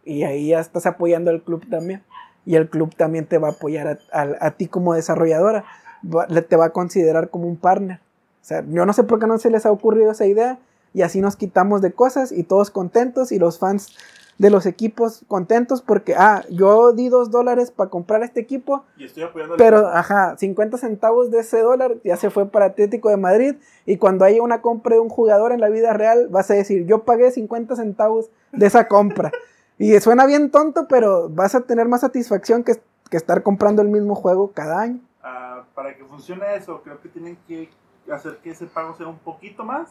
Y 0.05 0.25
ahí 0.25 0.49
ya 0.49 0.61
estás 0.61 0.87
apoyando 0.87 1.31
al 1.31 1.43
club 1.43 1.69
también. 1.69 2.03
Y 2.45 2.57
el 2.57 2.69
club 2.69 2.95
también 2.97 3.27
te 3.27 3.39
va 3.39 3.49
a 3.49 3.53
apoyar 3.53 3.87
a, 3.87 3.99
a- 4.21 4.47
a 4.47 4.51
ti 4.53 4.67
como 4.67 4.95
desarrolladora. 4.95 5.65
Va- 6.05 6.27
te 6.27 6.57
va 6.57 6.67
a 6.67 6.71
considerar 6.71 7.31
como 7.31 7.47
un 7.47 7.57
partner. 7.57 7.99
O 8.41 8.45
sea, 8.45 8.65
yo 8.69 8.85
no 8.87 8.93
sé 8.93 9.05
por 9.05 9.21
qué 9.21 9.27
no 9.27 9.39
se 9.39 9.51
les 9.51 9.65
ha 9.67 9.71
ocurrido 9.71 10.11
esa 10.11 10.27
idea. 10.27 10.59
y 10.95 11.01
así 11.03 11.21
nos 11.23 11.37
quitamos 11.37 11.81
de 11.81 11.93
cosas 11.93 12.33
y 12.33 12.43
todos 12.43 12.71
contentos 12.71 13.33
y 13.33 13.39
los 13.39 13.59
fans 13.59 13.97
de 14.39 14.51
los 14.51 14.67
equipos 14.67 15.25
contentos 15.29 15.81
porque, 15.81 16.15
ah, 16.19 16.43
yo 16.51 16.93
di 16.93 17.09
dos 17.09 17.31
dólares 17.31 17.71
para 17.71 17.89
comprar 17.89 18.23
este 18.23 18.41
equipo, 18.41 18.85
Y 18.99 19.05
estoy 19.05 19.25
pero, 19.57 19.87
ajá, 19.87 20.37
50 20.37 20.77
centavos 20.79 21.31
de 21.31 21.39
ese 21.41 21.61
dólar 21.61 21.95
ya 22.05 22.17
se 22.17 22.29
fue 22.31 22.47
para 22.51 22.67
Atlético 22.67 23.09
de 23.09 23.17
Madrid 23.17 23.55
y 23.87 23.97
cuando 23.99 24.25
haya 24.25 24.43
una 24.43 24.61
compra 24.63 24.97
de 24.97 25.01
un 25.01 25.09
jugador 25.11 25.53
en 25.53 25.61
la 25.61 25.69
vida 25.71 25.93
real 25.95 26.29
vas 26.29 26.51
a 26.51 26.55
decir, 26.55 26.85
yo 26.87 27.05
pagué 27.05 27.31
50 27.31 27.77
centavos 27.77 28.31
de 28.53 28.67
esa 28.67 28.89
compra. 28.89 29.31
y 29.79 29.99
suena 30.01 30.27
bien 30.27 30.51
tonto, 30.51 30.87
pero 30.89 31.29
vas 31.29 31.55
a 31.55 31.63
tener 31.63 31.89
más 31.89 32.03
satisfacción 32.03 32.65
que, 32.65 32.81
que 33.11 33.17
estar 33.17 33.43
comprando 33.43 33.83
el 33.83 33.89
mismo 33.89 34.15
juego 34.15 34.53
cada 34.53 34.81
año. 34.81 35.01
Ah, 35.23 35.65
para 35.75 35.97
que 35.97 36.05
funcione 36.05 36.57
eso, 36.57 36.83
creo 36.83 37.01
que 37.01 37.09
tienen 37.09 37.37
que 37.49 37.71
hacer 38.13 38.39
que 38.39 38.51
ese 38.51 38.67
pago 38.67 38.95
sea 38.95 39.07
un 39.07 39.19
poquito 39.19 39.65
más 39.65 39.89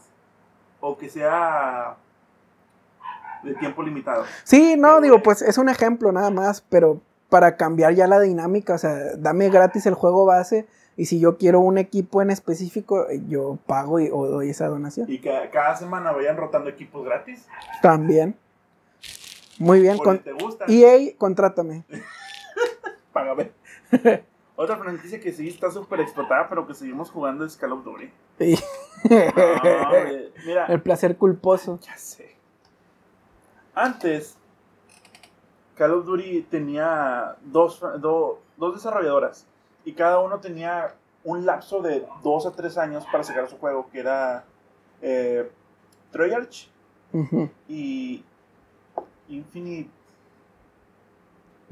o 0.80 0.98
que 0.98 1.10
sea 1.10 1.98
de 3.44 3.56
tiempo 3.56 3.84
limitado. 3.84 4.24
Sí, 4.44 4.76
no, 4.78 4.88
Pero, 4.88 5.02
digo, 5.02 5.24
pues 5.24 5.42
es 5.42 5.58
un 5.58 5.70
ejemplo 5.70 6.12
nada 6.12 6.30
más, 6.30 6.62
pero 6.62 7.02
para 7.30 7.56
cambiar 7.56 7.94
ya 7.94 8.08
la 8.08 8.20
dinámica, 8.20 8.74
o 8.74 8.78
sea, 8.78 9.16
dame 9.18 9.50
gratis 9.50 9.86
el 9.86 9.94
juego 9.94 10.26
base 10.26 10.68
y 10.98 11.06
si 11.06 11.20
yo 11.20 11.38
quiero 11.38 11.62
un 11.62 11.78
equipo 11.78 12.22
en 12.22 12.30
específico, 12.30 13.10
eh, 13.10 13.22
yo 13.28 13.58
pago 13.66 14.00
y, 14.00 14.10
o 14.12 14.28
doy 14.28 14.50
esa 14.50 14.68
donación. 14.68 15.10
Y 15.10 15.20
que 15.20 15.50
cada 15.52 15.76
semana 15.76 16.12
vayan 16.12 16.38
rotando 16.38 16.70
equipos 16.70 17.06
gratis. 17.06 17.48
También. 17.82 18.36
Muy 19.60 19.82
bien, 19.82 19.98
Por 19.98 20.06
con 20.06 20.20
te 20.20 20.34
gusta, 20.34 20.66
EA, 20.68 21.16
contrátame. 21.18 21.84
págame. 23.14 23.52
Otra 24.56 24.78
franquicia 24.78 25.20
que 25.20 25.32
sí 25.34 25.48
está 25.48 25.72
súper 25.72 26.02
explotada, 26.02 26.48
pero 26.50 26.68
que 26.68 26.74
seguimos 26.74 27.10
jugando 27.10 27.46
es 27.46 27.56
Call 27.58 27.72
of 27.74 27.84
Duty. 27.84 28.12
Sí. 28.40 28.56
No, 29.10 29.18
hombre, 29.18 30.32
mira, 30.46 30.66
el 30.68 30.82
placer 30.82 31.18
culposo. 31.18 31.80
Ya 31.82 31.98
sé. 31.98 32.36
Antes, 33.74 34.38
Call 35.76 35.92
of 35.94 36.06
Duty 36.06 36.44
tenía 36.44 37.38
dos, 37.42 37.80
do- 38.00 38.40
dos 38.58 38.76
desarrolladoras 38.76 39.48
y 39.86 39.94
cada 39.94 40.20
uno 40.20 40.40
tenía 40.40 40.94
un 41.24 41.46
lapso 41.46 41.82
de 41.82 42.06
dos 42.24 42.46
a 42.46 42.52
tres 42.52 42.78
años 42.78 43.06
para 43.12 43.24
sacar 43.24 43.48
su 43.50 43.58
juego, 43.58 43.90
que 43.92 44.00
era 44.00 44.44
eh, 45.02 45.50
Treyarch 46.12 46.70
y 47.68 48.24
Infinite, 49.32 49.90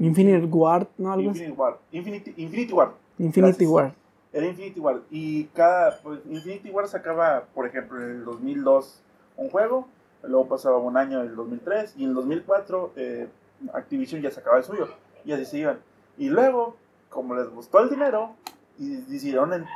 Infinite 0.00 0.46
Ward, 0.46 0.88
¿no? 0.96 1.12
Algo. 1.12 1.28
Infinite 1.28 1.52
Ward. 1.52 1.76
Infinity, 1.92 2.34
Infinity 2.38 2.72
Ward. 2.72 2.92
Infinity 3.18 3.40
gracias. 3.40 3.70
Ward. 3.70 3.92
Era 4.32 4.46
Infinity 4.46 4.80
Ward. 4.80 5.02
Y 5.10 5.44
cada. 5.44 6.00
Pues, 6.02 6.20
Infinity 6.28 6.70
Ward 6.70 6.88
sacaba, 6.88 7.44
por 7.54 7.66
ejemplo, 7.66 7.98
en 8.02 8.10
el 8.10 8.24
2002 8.24 9.02
un 9.36 9.50
juego. 9.50 9.88
Luego 10.22 10.48
pasaba 10.48 10.78
un 10.78 10.96
año 10.96 11.20
en 11.20 11.28
el 11.28 11.36
2003. 11.36 11.94
Y 11.98 12.04
en 12.04 12.10
el 12.10 12.14
2004 12.14 12.92
eh, 12.96 13.28
Activision 13.74 14.22
ya 14.22 14.30
sacaba 14.30 14.56
el 14.56 14.64
suyo. 14.64 14.88
Y 15.24 15.32
así 15.32 15.44
se 15.44 15.58
iban. 15.58 15.80
Y 16.16 16.30
luego, 16.30 16.76
como 17.10 17.34
les 17.34 17.50
gustó 17.50 17.80
el 17.80 17.90
dinero, 17.90 18.34
y 18.78 18.96
decidieron 19.02 19.66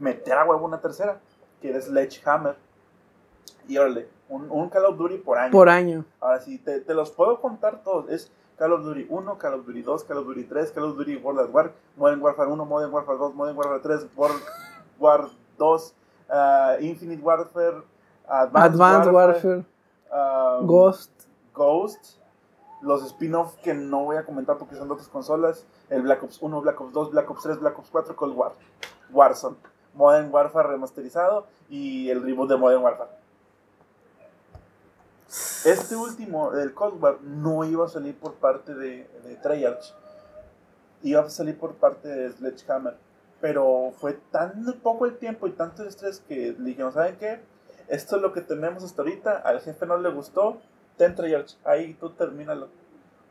meter 0.00 0.34
a 0.34 0.44
huevo 0.44 0.64
una 0.64 0.80
tercera. 0.80 1.20
Que 1.62 1.70
era 1.70 1.80
Sledgehammer. 1.80 2.56
Y 3.68 3.76
órale, 3.78 4.08
un, 4.28 4.50
un 4.50 4.68
Call 4.70 4.86
of 4.86 4.96
Duty 4.96 5.18
por 5.18 5.38
año. 5.38 5.52
Por 5.52 5.68
año. 5.68 6.04
Ahora 6.20 6.40
sí, 6.40 6.58
te, 6.58 6.80
te 6.80 6.94
los 6.94 7.10
puedo 7.12 7.40
contar 7.40 7.82
todos. 7.82 8.08
Es 8.10 8.32
Call 8.56 8.72
of 8.72 8.82
Duty 8.82 9.06
1, 9.08 9.38
Call 9.38 9.54
of 9.54 9.66
Duty 9.66 9.82
2, 9.82 10.04
Call 10.04 10.18
of 10.18 10.26
Duty 10.26 10.44
3, 10.44 10.72
Call 10.72 10.84
of 10.84 10.96
Duty 10.96 11.16
World 11.16 11.40
at 11.40 11.50
War, 11.54 11.72
Modern 11.96 12.20
Warfare 12.20 12.48
1, 12.48 12.68
Modern 12.68 12.90
Warfare 12.92 13.18
2, 13.18 13.32
Modern 13.34 13.56
Warfare 13.56 13.80
3, 13.80 14.08
World 14.16 14.42
War 14.98 15.28
2, 15.58 15.94
ah, 16.30 16.76
Infinite 16.80 17.22
Warfare, 17.22 17.82
Advanced, 18.26 18.74
Advanced 18.74 19.12
Warfare, 19.12 19.12
Warfare. 19.12 19.64
ah, 20.10 20.60
Ghost. 20.64 21.12
Ghost, 21.54 22.18
los 22.82 23.02
spin-off 23.04 23.56
que 23.62 23.74
no 23.74 24.04
voy 24.04 24.16
a 24.16 24.24
comentar 24.24 24.56
porque 24.58 24.76
son 24.76 24.86
de 24.88 24.94
otras 24.94 25.08
consolas, 25.08 25.66
el 25.90 26.02
Black 26.02 26.22
Ops 26.22 26.40
1, 26.40 26.60
Black 26.60 26.80
Ops 26.80 26.92
2, 26.92 27.10
Black 27.10 27.30
Ops 27.30 27.42
3, 27.42 27.60
Black 27.60 27.78
Ops 27.78 27.90
4, 27.90 28.14
Cold 28.16 28.36
War, 28.36 28.52
Warzone, 29.10 29.56
Modern 29.94 30.32
Warfare 30.32 30.68
remasterizado 30.68 31.46
y 31.68 32.08
el 32.10 32.22
reboot 32.22 32.48
de 32.48 32.56
Modern 32.56 32.82
Warfare. 32.82 33.10
Este 35.64 35.96
último, 35.96 36.52
el 36.54 36.72
Cold 36.72 37.02
War, 37.02 37.20
no 37.22 37.64
iba 37.64 37.84
a 37.84 37.88
salir 37.88 38.16
por 38.16 38.34
parte 38.34 38.74
de, 38.74 39.08
Treyarch. 39.42 39.92
Iba 41.02 41.22
a 41.22 41.30
salir 41.30 41.58
por 41.58 41.74
parte 41.74 42.08
de 42.08 42.30
Sledgehammer. 42.30 42.96
Pero 43.40 43.92
fue 43.98 44.14
tan 44.30 44.64
poco 44.82 45.06
el 45.06 45.16
tiempo 45.16 45.46
y 45.46 45.52
tanto 45.52 45.84
estrés 45.84 46.20
que 46.28 46.54
le 46.58 46.64
dijeron, 46.64 46.92
¿saben 46.92 47.16
qué? 47.16 47.40
Esto 47.88 48.16
es 48.16 48.22
lo 48.22 48.32
que 48.32 48.40
tenemos 48.40 48.84
hasta 48.84 49.02
ahorita. 49.02 49.36
Al 49.38 49.60
jefe 49.60 49.86
no 49.86 49.96
le 49.96 50.10
gustó. 50.10 50.60
Ten 50.96 51.14
Treyarch. 51.14 51.56
Ahí 51.64 51.94
tú 51.94 52.10
termínalo. 52.10 52.68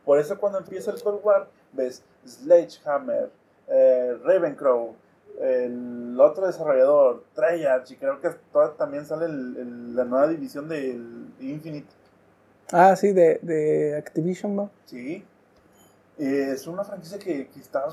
Por 0.04 0.20
eso 0.20 0.38
cuando 0.38 0.60
empieza 0.60 0.92
el 0.92 1.02
Cold 1.02 1.20
War, 1.24 1.48
ves 1.74 2.04
Sledgehammer, 2.26 3.30
eh, 3.68 4.18
Ravencrow, 4.24 4.96
el 5.40 6.18
otro 6.20 6.48
desarrollador, 6.48 7.24
Treyarch, 7.34 7.92
y 7.92 7.96
creo 7.98 8.20
que 8.20 8.30
también 8.78 9.06
sale 9.06 9.28
la 9.28 10.04
nueva 10.06 10.28
división 10.28 10.68
del 10.68 11.28
Infinite. 11.40 11.88
Ah, 12.72 12.96
sí, 12.96 13.14
de, 13.14 13.40
de 13.42 13.96
Activision, 13.98 14.58
¿va? 14.60 14.70
Sí. 14.86 15.24
Eh, 16.20 16.50
es 16.54 16.68
una 16.68 16.84
franquicia 16.84 17.20
que, 17.20 17.48
que 17.48 17.60
está 17.60 17.86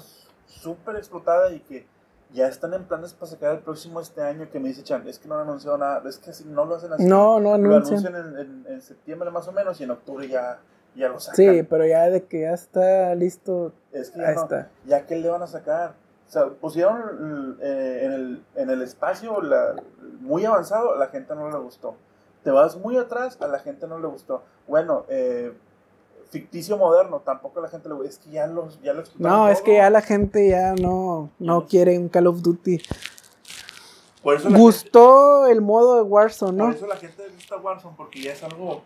súper 0.47 0.97
explotada 0.97 1.53
y 1.53 1.61
que 1.61 1.87
ya 2.33 2.49
están 2.49 2.75
en 2.75 2.85
planes 2.85 3.13
para 3.13 3.31
sacar 3.31 3.55
el 3.55 3.61
próximo 3.61 4.01
este 4.01 4.23
año. 4.23 4.49
Que 4.51 4.59
me 4.59 4.69
dice 4.69 4.83
Chan, 4.83 5.07
es 5.07 5.19
que 5.19 5.29
no 5.29 5.37
han 5.37 5.43
anunciado 5.43 5.79
nada, 5.79 6.03
es 6.09 6.19
que 6.19 6.33
si 6.33 6.45
no 6.45 6.65
lo 6.65 6.77
hacen 6.77 6.93
así. 6.93 7.05
No, 7.05 7.39
no 7.39 7.57
lo 7.59 7.77
anuncian. 7.77 8.15
anuncian 8.17 8.37
en, 8.37 8.39
en- 8.67 8.73
en 8.75 8.83
septiembre 8.83 9.31
más 9.31 9.47
o 9.47 9.53
menos 9.53 9.81
y 9.81 9.85
en 9.85 9.91
octubre 9.93 10.27
ya, 10.27 10.59
ya 10.97 11.09
lo 11.09 11.21
sacan. 11.21 11.37
Sí, 11.37 11.63
pero 11.63 11.87
ya 11.87 12.09
de 12.11 12.25
que 12.25 12.41
ya 12.43 12.53
está 12.55 13.15
listo, 13.15 13.73
es 13.93 14.11
que 14.11 14.19
ya, 14.21 14.33
no- 14.33 14.43
está. 14.43 14.71
ya 14.87 15.07
que 15.07 15.17
le 15.17 15.29
van 15.29 15.43
a 15.43 15.47
sacar. 15.47 15.95
O 16.27 16.33
sea, 16.35 16.47
pusieron 16.49 17.59
eh, 17.61 18.01
en, 18.05 18.13
el, 18.13 18.45
en 18.57 18.71
el 18.71 18.83
espacio 18.83 19.41
la- 19.41 19.77
muy 20.21 20.45
avanzado, 20.47 20.97
la 20.97 21.09
gente 21.09 21.35
no 21.37 21.49
le 21.51 21.59
gustó. 21.59 21.95
Te 22.45 22.51
vas 22.51 22.77
muy 22.77 22.97
atrás, 22.99 23.39
a 23.41 23.49
la 23.49 23.59
gente 23.59 23.89
no 23.89 23.99
le 23.99 24.07
gustó. 24.07 24.43
Bueno, 24.69 25.07
eh, 25.09 25.53
ficticio 26.31 26.77
moderno, 26.77 27.21
tampoco 27.21 27.59
a 27.59 27.63
la 27.63 27.69
gente 27.69 27.89
le 27.89 27.95
gustó. 27.95 28.11
Es 28.11 28.19
que 28.19 28.31
ya, 28.31 28.47
los, 28.47 28.81
ya 28.83 28.93
lo 28.93 29.01
explotaron 29.01 29.39
No, 29.39 29.49
es 29.49 29.63
que 29.63 29.77
ya 29.77 29.89
la 29.89 30.03
gente 30.03 30.49
ya 30.51 30.75
no, 30.75 31.31
no 31.39 31.67
quiere 31.67 31.99
un 31.99 32.11
Call 32.11 32.27
of 32.27 32.43
Duty. 32.43 32.83
Por 34.23 34.37
eso 34.37 34.51
la 34.51 34.59
Gustó 34.59 35.47
el 35.47 35.63
modo 35.63 35.97
de 35.97 36.03
Warzone, 36.03 36.57
¿no? 36.57 36.65
por 36.67 36.75
eso 36.75 36.87
la 36.87 36.97
gente 36.97 37.27
le 37.27 37.35
gusta 37.35 37.57
Warzone, 37.57 37.95
porque 37.97 38.23
ya 38.23 38.33
es 38.33 38.43
algo 38.43 38.83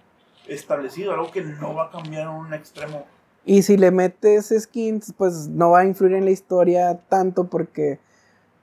establecido, 0.46 1.12
algo 1.12 1.30
que 1.30 1.42
no 1.42 1.74
va 1.74 1.86
a 1.86 1.90
cambiar 1.90 2.22
en 2.22 2.28
un 2.28 2.54
extremo. 2.54 3.06
Y 3.44 3.62
si 3.62 3.76
le 3.76 3.90
metes 3.90 4.52
skins, 4.56 5.14
pues 5.16 5.48
no 5.48 5.70
va 5.70 5.80
a 5.80 5.84
influir 5.84 6.14
en 6.14 6.24
la 6.24 6.30
historia 6.30 7.00
tanto 7.08 7.44
porque, 7.44 7.98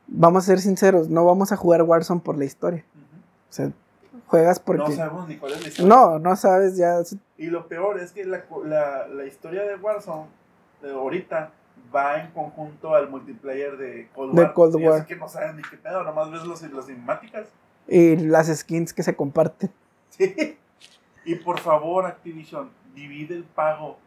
vamos 0.07 0.43
a 0.43 0.47
ser 0.47 0.61
sinceros, 0.61 1.09
no 1.09 1.25
vamos 1.25 1.51
a 1.51 1.57
jugar 1.57 1.81
Warzone 1.81 2.21
por 2.21 2.37
la 2.37 2.45
historia. 2.45 2.85
O 3.49 3.53
sea, 3.53 3.71
juegas 4.27 4.59
No 4.59 4.65
porque... 4.65 4.95
sabemos 4.95 5.27
ni 5.27 5.37
cuál 5.37 5.53
es 5.53 5.61
la 5.61 5.67
historia. 5.67 5.95
No, 5.95 6.19
no 6.19 6.35
sabes 6.35 6.77
ya. 6.77 6.97
Y 7.37 7.47
lo 7.47 7.67
peor 7.67 7.99
es 7.99 8.11
que 8.11 8.25
la, 8.25 8.43
la, 8.63 9.07
la 9.07 9.25
historia 9.25 9.63
de 9.63 9.75
Warzone 9.75 10.27
de 10.81 10.91
ahorita 10.91 11.51
va 11.95 12.19
en 12.21 12.31
conjunto 12.31 12.93
al 12.95 13.09
multiplayer 13.09 13.77
de 13.77 14.09
Cold 14.13 14.33
De 14.35 14.41
War. 14.43 14.53
Cold 14.53 14.75
Y 14.75 14.77
así 14.85 14.87
War. 14.87 15.05
que 15.05 15.15
no 15.15 15.27
saben 15.29 15.57
ni 15.57 15.63
qué 15.63 15.77
pedo, 15.77 16.03
nomás 16.03 16.31
ves 16.31 16.43
los, 16.43 16.61
las 16.61 16.85
cinemáticas. 16.85 17.47
Y 17.87 18.15
las 18.17 18.47
skins 18.47 18.93
que 18.93 19.03
se 19.03 19.15
comparten. 19.15 19.71
Sí. 20.09 20.57
Y 21.25 21.35
por 21.35 21.59
favor, 21.59 22.05
Activision, 22.05 22.69
divide 22.93 23.35
el 23.35 23.43
pago. 23.43 23.97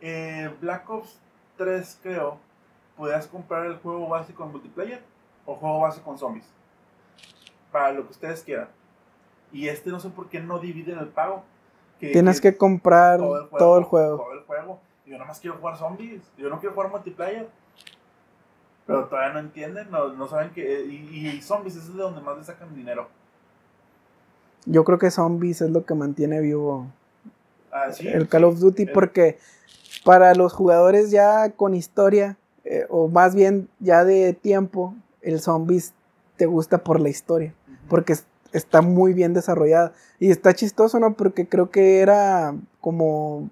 Eh, 0.00 0.50
Black 0.60 0.88
Ops 0.90 1.20
3, 1.56 2.00
creo, 2.02 2.38
podías 2.96 3.28
comprar 3.28 3.66
el 3.66 3.76
juego 3.76 4.08
base 4.08 4.34
con 4.34 4.50
multiplayer 4.50 5.00
o 5.46 5.54
juego 5.54 5.78
base 5.80 6.00
con 6.00 6.18
zombies. 6.18 6.46
Para 7.70 7.92
lo 7.92 8.04
que 8.06 8.12
ustedes 8.12 8.42
quieran. 8.42 8.68
Y 9.54 9.68
este 9.68 9.88
no 9.90 10.00
sé 10.00 10.10
por 10.10 10.28
qué 10.28 10.40
no 10.40 10.58
dividen 10.58 10.98
el 10.98 11.08
pago. 11.08 11.42
Que- 11.98 12.10
Tienes 12.12 12.40
que 12.42 12.54
comprar 12.56 13.18
todo 13.20 13.36
el 13.38 13.42
juego. 13.48 13.58
todo 13.58 13.78
el 13.78 13.84
juego. 13.84 14.16
Todo 14.18 14.32
el 14.34 14.40
juego. 14.44 14.80
Yo 15.06 15.12
nada 15.14 15.24
más 15.26 15.40
quiero 15.40 15.56
jugar 15.56 15.76
zombies. 15.78 16.20
Yo 16.36 16.50
no 16.50 16.58
quiero 16.60 16.74
jugar 16.74 16.90
multiplayer. 16.90 17.48
Pero 18.86 19.04
todavía 19.06 19.32
no 19.32 19.38
entienden, 19.38 19.90
no, 19.90 20.12
no 20.12 20.28
saben 20.28 20.50
que. 20.50 20.84
Y, 20.84 21.28
y 21.28 21.40
zombies 21.40 21.76
es 21.76 21.88
de 21.94 22.02
donde 22.02 22.20
más 22.20 22.36
le 22.36 22.44
sacan 22.44 22.74
dinero. 22.74 23.08
Yo 24.66 24.84
creo 24.84 24.98
que 24.98 25.10
Zombies 25.10 25.60
es 25.60 25.70
lo 25.70 25.84
que 25.84 25.94
mantiene 25.94 26.40
vivo 26.40 26.86
Ah, 27.70 27.92
sí, 27.92 28.08
el 28.08 28.28
Call 28.28 28.44
of 28.44 28.58
Duty 28.60 28.84
El- 28.84 28.92
porque 28.92 29.38
para 30.04 30.34
los 30.34 30.52
jugadores 30.54 31.10
ya 31.10 31.50
con 31.50 31.74
historia, 31.74 32.38
eh, 32.64 32.86
o 32.88 33.08
más 33.08 33.34
bien 33.34 33.68
ya 33.80 34.04
de 34.04 34.32
tiempo, 34.32 34.94
el 35.20 35.40
Zombies 35.40 35.92
te 36.36 36.46
gusta 36.46 36.78
por 36.78 37.00
la 37.00 37.08
historia. 37.10 37.52
Porque 37.88 38.14
está 38.54 38.80
muy 38.80 39.12
bien 39.12 39.34
desarrollada. 39.34 39.92
Y 40.18 40.30
está 40.30 40.54
chistoso, 40.54 40.98
¿no? 40.98 41.14
Porque 41.14 41.48
creo 41.48 41.70
que 41.70 42.00
era 42.00 42.54
como 42.80 43.50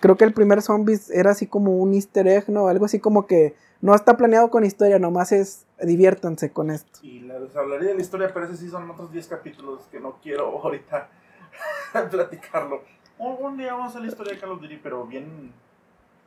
Creo 0.00 0.16
que 0.16 0.24
el 0.24 0.32
primer 0.34 0.60
Zombies 0.60 1.10
era 1.10 1.30
así 1.30 1.46
como 1.46 1.78
un 1.78 1.94
easter 1.94 2.28
egg, 2.28 2.48
¿no? 2.48 2.68
Algo 2.68 2.84
así 2.84 3.00
como 3.00 3.26
que 3.26 3.54
no 3.80 3.94
está 3.94 4.16
planeado 4.16 4.50
con 4.50 4.64
historia, 4.64 4.98
nomás 4.98 5.32
es 5.32 5.66
diviértanse 5.82 6.50
con 6.50 6.70
esto. 6.70 7.00
Y 7.02 7.20
les 7.20 7.56
hablaría 7.56 7.88
de 7.88 7.94
la 7.94 8.02
historia, 8.02 8.30
pero 8.32 8.46
ese 8.46 8.56
sí 8.56 8.68
son 8.68 8.90
otros 8.90 9.10
10 9.10 9.26
capítulos 9.28 9.82
que 9.90 9.98
no 9.98 10.18
quiero 10.22 10.46
ahorita 10.62 11.08
platicarlo. 12.10 12.82
Un 13.18 13.56
día 13.56 13.72
vamos 13.72 13.96
a 13.96 14.00
la 14.00 14.06
historia 14.06 14.34
de 14.34 14.38
Call 14.38 14.50
of 14.50 14.60
Duty, 14.60 14.76
pero 14.82 15.06
bien, 15.06 15.50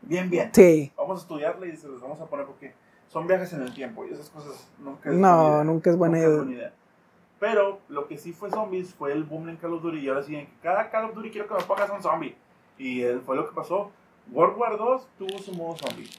bien, 0.01 0.29
bien. 0.29 0.49
Sí. 0.51 0.91
Vamos 0.97 1.19
a 1.19 1.21
estudiarla 1.21 1.67
y 1.67 1.77
se 1.77 1.87
los 1.87 2.01
vamos 2.01 2.19
a 2.19 2.25
poner 2.25 2.47
porque 2.47 2.73
son 3.07 3.27
viajes 3.27 3.53
en 3.53 3.61
el 3.61 3.73
tiempo 3.73 4.03
y 4.05 4.13
esas 4.13 4.29
cosas 4.31 4.67
nunca 4.79 5.11
es 5.11 5.15
no, 5.15 5.27
buena 5.37 5.53
idea. 5.53 5.63
nunca 5.63 5.89
es 5.91 5.97
buena 5.97 6.19
idea. 6.19 6.73
Pero 7.39 7.79
lo 7.87 8.07
que 8.07 8.17
sí 8.17 8.33
fue 8.33 8.49
zombies 8.49 8.93
fue 8.93 9.13
el 9.13 9.23
boom 9.23 9.49
en 9.49 9.57
Call 9.57 9.73
of 9.73 9.81
Duty 9.81 9.99
y 9.99 10.09
ahora 10.09 10.23
sí, 10.23 10.47
cada 10.61 10.89
Call 10.89 11.05
of 11.05 11.15
Duty 11.15 11.31
quiero 11.31 11.47
que 11.47 11.53
me 11.53 11.63
pongas 11.63 11.89
un 11.89 12.01
zombie. 12.01 12.35
Y 12.77 13.03
fue 13.25 13.35
lo 13.35 13.47
que 13.47 13.55
pasó. 13.55 13.91
World 14.31 14.57
War 14.57 14.77
2 14.77 15.07
tuvo 15.17 15.39
su 15.39 15.53
modo 15.53 15.77
zombie. 15.77 16.09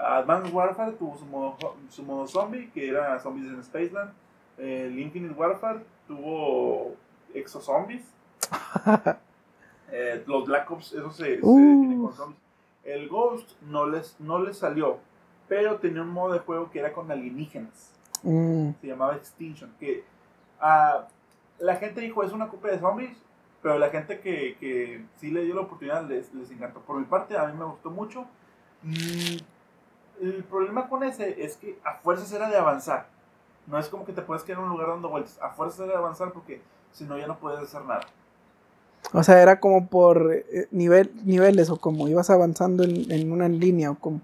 Advanced 0.00 0.52
Warfare 0.52 0.92
tuvo 0.92 1.16
su 1.18 1.24
modo, 1.26 1.56
su 1.88 2.02
modo 2.02 2.26
zombie, 2.26 2.70
que 2.70 2.88
era 2.88 3.18
zombies 3.18 3.48
en 3.48 3.62
Spaceland. 3.62 4.12
El 4.56 4.98
Infinite 4.98 5.34
Warfare 5.34 5.80
tuvo 6.06 6.94
exozombies. 7.34 8.02
eh, 9.92 10.22
los 10.26 10.46
Black 10.46 10.70
Ops, 10.70 10.92
eso 10.92 11.10
se, 11.10 11.38
uh. 11.42 11.56
define 11.56 12.02
con 12.02 12.14
zombies. 12.14 12.40
El 12.84 13.08
Ghost 13.08 13.50
no 13.62 13.86
les, 13.86 14.18
no 14.18 14.38
les 14.38 14.56
salió, 14.56 14.98
pero 15.46 15.76
tenía 15.76 16.02
un 16.02 16.08
modo 16.08 16.32
de 16.32 16.38
juego 16.38 16.70
que 16.70 16.78
era 16.78 16.92
con 16.92 17.10
alienígenas. 17.10 17.92
Mm. 18.22 18.70
Se 18.80 18.86
llamaba 18.86 19.16
Extinction. 19.16 19.70
Que 19.78 20.04
uh, 20.60 21.04
la 21.58 21.76
gente 21.76 22.00
dijo 22.00 22.22
es 22.22 22.32
una 22.32 22.48
copia 22.48 22.72
de 22.72 22.78
zombies, 22.78 23.16
pero 23.62 23.78
la 23.78 23.90
gente 23.90 24.20
que, 24.20 24.56
que 24.58 25.04
sí 25.16 25.30
le 25.30 25.44
dio 25.44 25.54
la 25.54 25.62
oportunidad 25.62 26.08
les, 26.08 26.32
les 26.34 26.50
encantó. 26.50 26.80
Por 26.80 26.96
mi 26.98 27.04
parte, 27.04 27.36
a 27.36 27.46
mí 27.46 27.58
me 27.58 27.64
gustó 27.64 27.90
mucho. 27.90 28.26
Mm, 28.82 29.38
el 30.20 30.44
problema 30.44 30.88
con 30.88 31.02
ese 31.02 31.44
es 31.44 31.56
que 31.56 31.78
a 31.84 31.94
fuerzas 31.94 32.32
era 32.32 32.48
de 32.48 32.56
avanzar. 32.56 33.08
No 33.66 33.78
es 33.78 33.88
como 33.88 34.04
que 34.04 34.12
te 34.12 34.22
puedes 34.22 34.44
quedar 34.44 34.58
en 34.58 34.64
un 34.64 34.70
lugar 34.70 34.88
dando 34.88 35.08
vueltas. 35.08 35.38
A 35.42 35.50
fuerzas 35.50 35.80
era 35.80 35.92
de 35.92 35.98
avanzar 35.98 36.32
porque 36.32 36.60
si 36.92 37.04
no 37.04 37.18
ya 37.18 37.26
no 37.26 37.38
puedes 37.38 37.60
hacer 37.60 37.84
nada. 37.84 38.06
O 39.12 39.22
sea, 39.22 39.40
era 39.42 39.60
como 39.60 39.86
por 39.88 40.32
eh, 40.32 40.68
nivel, 40.70 41.12
niveles 41.24 41.70
o 41.70 41.76
como 41.76 42.08
ibas 42.08 42.30
avanzando 42.30 42.82
en, 42.84 43.10
en 43.10 43.32
una 43.32 43.48
línea 43.48 43.90
o 43.90 43.94
como... 43.94 44.20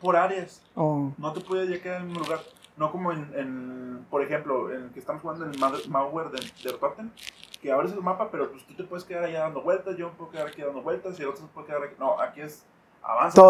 Por 0.00 0.16
áreas. 0.16 0.62
Oh. 0.74 1.10
No 1.18 1.32
te 1.32 1.40
puedes 1.40 1.68
ya 1.68 1.80
quedar 1.80 2.02
en 2.02 2.08
un 2.08 2.14
lugar. 2.14 2.40
No 2.76 2.92
como 2.92 3.12
en, 3.12 3.32
en 3.34 4.06
por 4.10 4.22
ejemplo, 4.22 4.72
en 4.72 4.84
el 4.84 4.90
que 4.90 5.00
estamos 5.00 5.22
jugando 5.22 5.46
en 5.46 5.52
el 5.52 5.88
malware 5.88 6.30
de, 6.30 6.40
de 6.62 6.78
Totten, 6.78 7.12
que 7.60 7.72
abres 7.72 7.92
el 7.92 8.02
mapa, 8.02 8.30
pero 8.30 8.50
pues 8.50 8.66
tú 8.66 8.74
te 8.74 8.84
puedes 8.84 9.04
quedar 9.04 9.24
allá 9.24 9.40
dando 9.40 9.62
vueltas, 9.62 9.96
yo 9.96 10.10
me 10.10 10.14
puedo 10.14 10.30
quedar 10.30 10.48
aquí 10.48 10.62
dando 10.62 10.82
vueltas 10.82 11.18
y 11.18 11.22
el 11.22 11.28
otro 11.28 11.42
se 11.42 11.48
puede 11.48 11.66
quedar 11.66 11.82
aquí. 11.82 11.94
No, 11.98 12.20
aquí 12.20 12.42
es 12.42 12.64
avanza, 13.02 13.40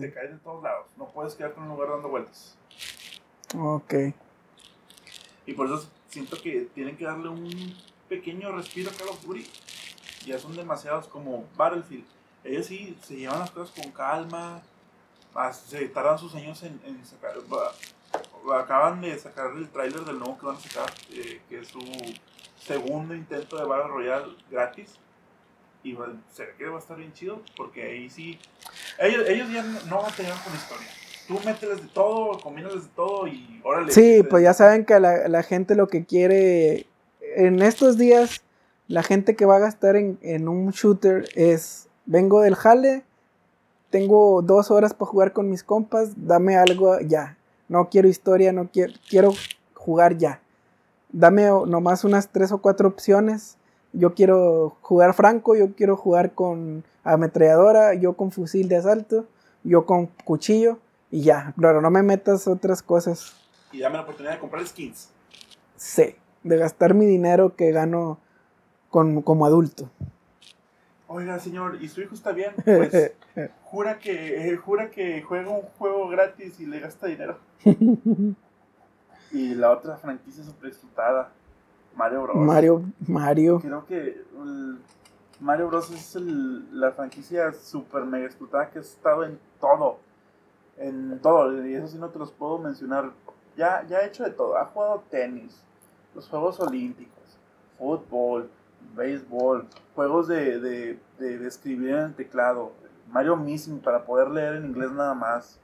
te 0.00 0.12
caes 0.12 0.30
de 0.32 0.38
todos 0.38 0.62
lados. 0.62 0.86
No 0.96 1.06
puedes 1.06 1.34
quedarte 1.34 1.58
en 1.58 1.64
un 1.64 1.68
lugar 1.70 1.90
dando 1.90 2.08
vueltas. 2.08 2.56
Ok. 3.58 3.94
Y 5.44 5.52
por 5.54 5.66
eso 5.66 5.86
siento 6.08 6.36
que 6.40 6.62
tienen 6.74 6.96
que 6.96 7.04
darle 7.04 7.28
un 7.28 7.76
pequeño 8.08 8.52
respiro 8.52 8.90
a 8.90 8.94
Call 8.94 9.08
of 9.08 9.22
Duty. 9.24 9.46
Ya 10.26 10.38
son 10.38 10.54
demasiados 10.56 11.08
como 11.08 11.44
Battlefield. 11.56 12.06
Ellos 12.44 12.66
sí 12.66 12.96
se 13.02 13.16
llevan 13.16 13.40
las 13.40 13.50
cosas 13.50 13.74
con 13.74 13.92
calma. 13.92 14.62
Se 15.52 15.88
tardan 15.88 16.18
sus 16.18 16.34
años 16.34 16.62
en, 16.62 16.80
en 16.84 17.04
sacar. 17.04 17.34
Acaban 18.50 19.00
de 19.00 19.18
sacar 19.18 19.52
el 19.56 19.68
tráiler 19.68 20.00
del 20.00 20.18
nuevo 20.18 20.38
que 20.38 20.46
van 20.46 20.56
a 20.56 20.60
sacar, 20.60 20.90
eh, 21.12 21.40
que 21.48 21.60
es 21.60 21.68
su 21.68 21.80
segundo 22.58 23.14
intento 23.14 23.56
de 23.56 23.64
Battle 23.64 23.88
Royale 23.88 24.36
gratis. 24.50 24.98
Y 25.84 25.96
se 26.30 26.46
ve 26.46 26.54
que 26.56 26.68
va 26.68 26.76
a 26.76 26.78
estar 26.78 26.96
bien 26.96 27.12
chido, 27.12 27.42
porque 27.56 27.82
ahí 27.82 28.08
sí. 28.08 28.38
Ellos, 28.98 29.28
ellos 29.28 29.50
ya 29.52 29.62
no 29.62 30.02
van 30.02 30.12
a 30.12 30.16
tener 30.16 30.32
con 30.32 30.54
historia. 30.54 30.88
Tú 31.26 31.38
mételes 31.44 31.82
de 31.82 31.88
todo, 31.88 32.38
combínales 32.40 32.84
de 32.84 32.90
todo 32.94 33.26
y 33.26 33.60
órale. 33.64 33.92
Sí, 33.92 34.22
pues 34.28 34.42
ya 34.42 34.54
saben 34.54 34.84
que 34.84 34.98
la, 35.00 35.28
la, 35.28 35.42
gente 35.42 35.74
lo 35.74 35.88
que 35.88 36.04
quiere. 36.04 36.86
En 37.36 37.62
estos 37.62 37.96
días, 37.96 38.42
la 38.88 39.02
gente 39.02 39.34
que 39.34 39.44
va 39.44 39.56
a 39.56 39.60
gastar 39.60 39.96
en, 39.96 40.18
en 40.22 40.48
un 40.48 40.70
shooter 40.70 41.28
es: 41.34 41.88
vengo 42.06 42.42
del 42.42 42.54
jale, 42.54 43.04
tengo 43.90 44.42
dos 44.42 44.70
horas 44.70 44.94
para 44.94 45.10
jugar 45.10 45.32
con 45.32 45.50
mis 45.50 45.62
compas, 45.62 46.10
dame 46.16 46.56
algo 46.56 46.98
ya. 47.00 47.36
No 47.72 47.88
quiero 47.88 48.08
historia, 48.08 48.52
no 48.52 48.68
quiero, 48.70 48.92
quiero 49.08 49.32
jugar 49.74 50.16
ya 50.16 50.42
dame 51.12 51.44
nomás 51.66 52.04
unas 52.04 52.28
tres 52.28 52.50
o 52.52 52.58
cuatro 52.58 52.88
opciones. 52.88 53.56
Yo 53.92 54.14
quiero 54.14 54.76
jugar 54.80 55.14
franco, 55.14 55.54
yo 55.54 55.74
quiero 55.74 55.96
jugar 55.96 56.32
con 56.32 56.84
ametralladora, 57.04 57.94
yo 57.94 58.14
con 58.14 58.32
fusil 58.32 58.68
de 58.68 58.76
asalto, 58.76 59.26
yo 59.62 59.84
con 59.84 60.06
cuchillo 60.24 60.78
y 61.10 61.22
ya. 61.22 61.54
Pero 61.60 61.82
no 61.82 61.90
me 61.90 62.02
metas 62.02 62.48
otras 62.48 62.82
cosas. 62.82 63.34
Y 63.70 63.80
dame 63.80 63.96
la 63.96 64.02
oportunidad 64.02 64.32
de 64.32 64.40
comprar 64.40 64.66
skins. 64.66 65.10
Sí, 65.76 66.16
de 66.42 66.56
gastar 66.56 66.94
mi 66.94 67.06
dinero 67.06 67.54
que 67.54 67.70
gano 67.70 68.18
con, 68.90 69.20
como 69.22 69.44
adulto. 69.44 69.90
Oiga, 71.14 71.38
señor, 71.38 71.76
¿y 71.82 71.88
su 71.88 72.00
hijo 72.00 72.14
está 72.14 72.32
bien? 72.32 72.54
Pues 72.64 73.12
jura 73.64 73.98
que, 73.98 74.48
eh, 74.48 74.56
jura 74.56 74.90
que 74.90 75.20
juega 75.20 75.50
un 75.50 75.62
juego 75.78 76.08
gratis 76.08 76.58
y 76.58 76.64
le 76.64 76.80
gasta 76.80 77.06
dinero. 77.06 77.36
Y 79.30 79.54
la 79.54 79.70
otra 79.72 79.96
franquicia 79.96 80.42
super 80.42 80.68
explotada, 80.68 81.30
Mario 81.94 82.22
Bros. 82.22 82.36
Mario, 82.36 82.82
Mario. 83.06 83.60
Creo 83.60 83.86
que 83.86 84.22
Mario 85.40 85.68
Bros. 85.68 85.90
es 85.90 86.14
la 86.72 86.92
franquicia 86.92 87.52
super 87.52 88.04
mega 88.04 88.24
explotada 88.24 88.70
que 88.70 88.78
ha 88.78 88.82
estado 88.82 89.24
en 89.24 89.38
todo. 89.60 89.98
En 90.78 91.18
todo, 91.20 91.66
y 91.66 91.74
eso 91.74 91.88
sí 91.88 91.98
no 91.98 92.08
te 92.08 92.18
los 92.18 92.32
puedo 92.32 92.58
mencionar. 92.58 93.10
Ya, 93.54 93.84
ya 93.86 93.98
ha 93.98 94.06
hecho 94.06 94.24
de 94.24 94.30
todo. 94.30 94.56
Ha 94.56 94.64
jugado 94.64 95.04
tenis, 95.10 95.62
los 96.14 96.26
Juegos 96.28 96.58
Olímpicos, 96.60 97.38
fútbol, 97.76 98.48
béisbol, 98.94 99.66
juegos 99.94 100.28
de, 100.28 100.60
de, 100.60 100.98
de, 101.18 101.46
escribir 101.46 101.90
en 101.90 102.04
el 102.04 102.14
teclado, 102.14 102.72
Mario 103.08 103.36
Missing 103.36 103.80
para 103.80 104.04
poder 104.04 104.28
leer 104.28 104.54
en 104.54 104.66
inglés 104.66 104.90
nada 104.92 105.14
más 105.14 105.58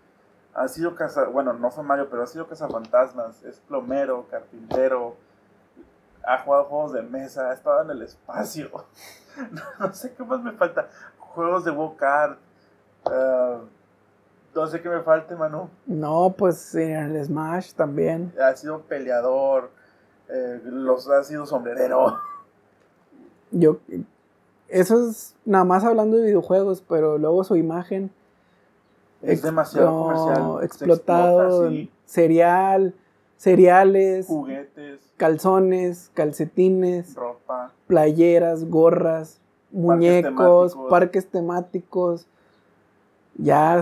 ha 0.55 0.66
sido 0.69 0.95
casa, 0.95 1.24
bueno, 1.27 1.53
no 1.53 1.70
fue 1.70 1.85
Mario, 1.85 2.09
pero 2.11 2.23
ha 2.23 2.27
sido 2.27 2.47
cazafantasmas, 2.47 3.43
es 3.45 3.61
plomero, 3.61 4.27
carpintero, 4.31 5.16
ha 6.27 6.39
jugado 6.39 6.65
juegos 6.65 6.93
de 6.93 7.03
mesa, 7.03 7.51
ha 7.51 7.55
estado 7.55 7.82
en 7.82 7.90
el 7.90 8.03
espacio. 8.03 8.69
no, 9.81 9.93
sé 9.93 10.12
qué 10.15 10.24
más 10.24 10.43
me 10.43 10.53
falta. 10.53 10.89
Juegos 11.19 11.65
de 11.65 11.70
go 11.70 11.97
uh, 13.05 13.11
no 14.55 14.66
sé 14.66 14.81
qué 14.82 14.89
me 14.89 15.01
falte, 15.03 15.36
Manu. 15.36 15.70
No, 15.86 16.35
pues 16.36 16.74
en 16.74 17.15
el 17.16 17.24
Smash 17.24 17.74
también. 17.74 18.35
Ha 18.43 18.57
sido 18.57 18.82
peleador, 18.82 19.70
eh, 20.28 20.61
los 20.65 21.09
ha 21.09 21.23
sido 21.23 21.47
sombrerero. 21.47 22.19
Yo, 23.51 23.79
eso 24.69 25.09
es 25.09 25.35
nada 25.45 25.65
más 25.65 25.85
hablando 25.85 26.16
de 26.16 26.27
videojuegos, 26.27 26.83
pero 26.87 27.19
luego 27.19 27.45
su 27.45 27.57
imagen 27.57 28.11
es 29.23 29.43
demasiado 29.43 30.03
comercial. 30.03 30.65
Explotado, 30.65 31.70
cereal, 32.05 32.95
cereales, 33.37 34.27
juguetes, 34.27 35.01
calzones, 35.16 36.11
calcetines, 36.15 37.15
ropa, 37.15 37.73
playeras, 37.87 38.69
gorras, 38.69 39.41
muñecos, 39.70 40.77
parques 40.91 41.29
temáticos. 41.29 42.27
Ya, 43.41 43.81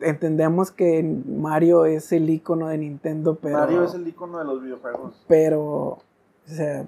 entendemos 0.00 0.70
que 0.70 1.02
Mario 1.02 1.84
es 1.84 2.12
el 2.12 2.30
icono 2.30 2.68
de 2.68 2.78
Nintendo, 2.78 3.34
pero. 3.34 3.58
Mario 3.58 3.84
es 3.84 3.94
el 3.94 4.06
icono 4.06 4.38
de 4.38 4.44
los 4.44 4.62
videojuegos. 4.62 5.24
Pero, 5.26 5.62
o 5.62 6.02
sea. 6.46 6.86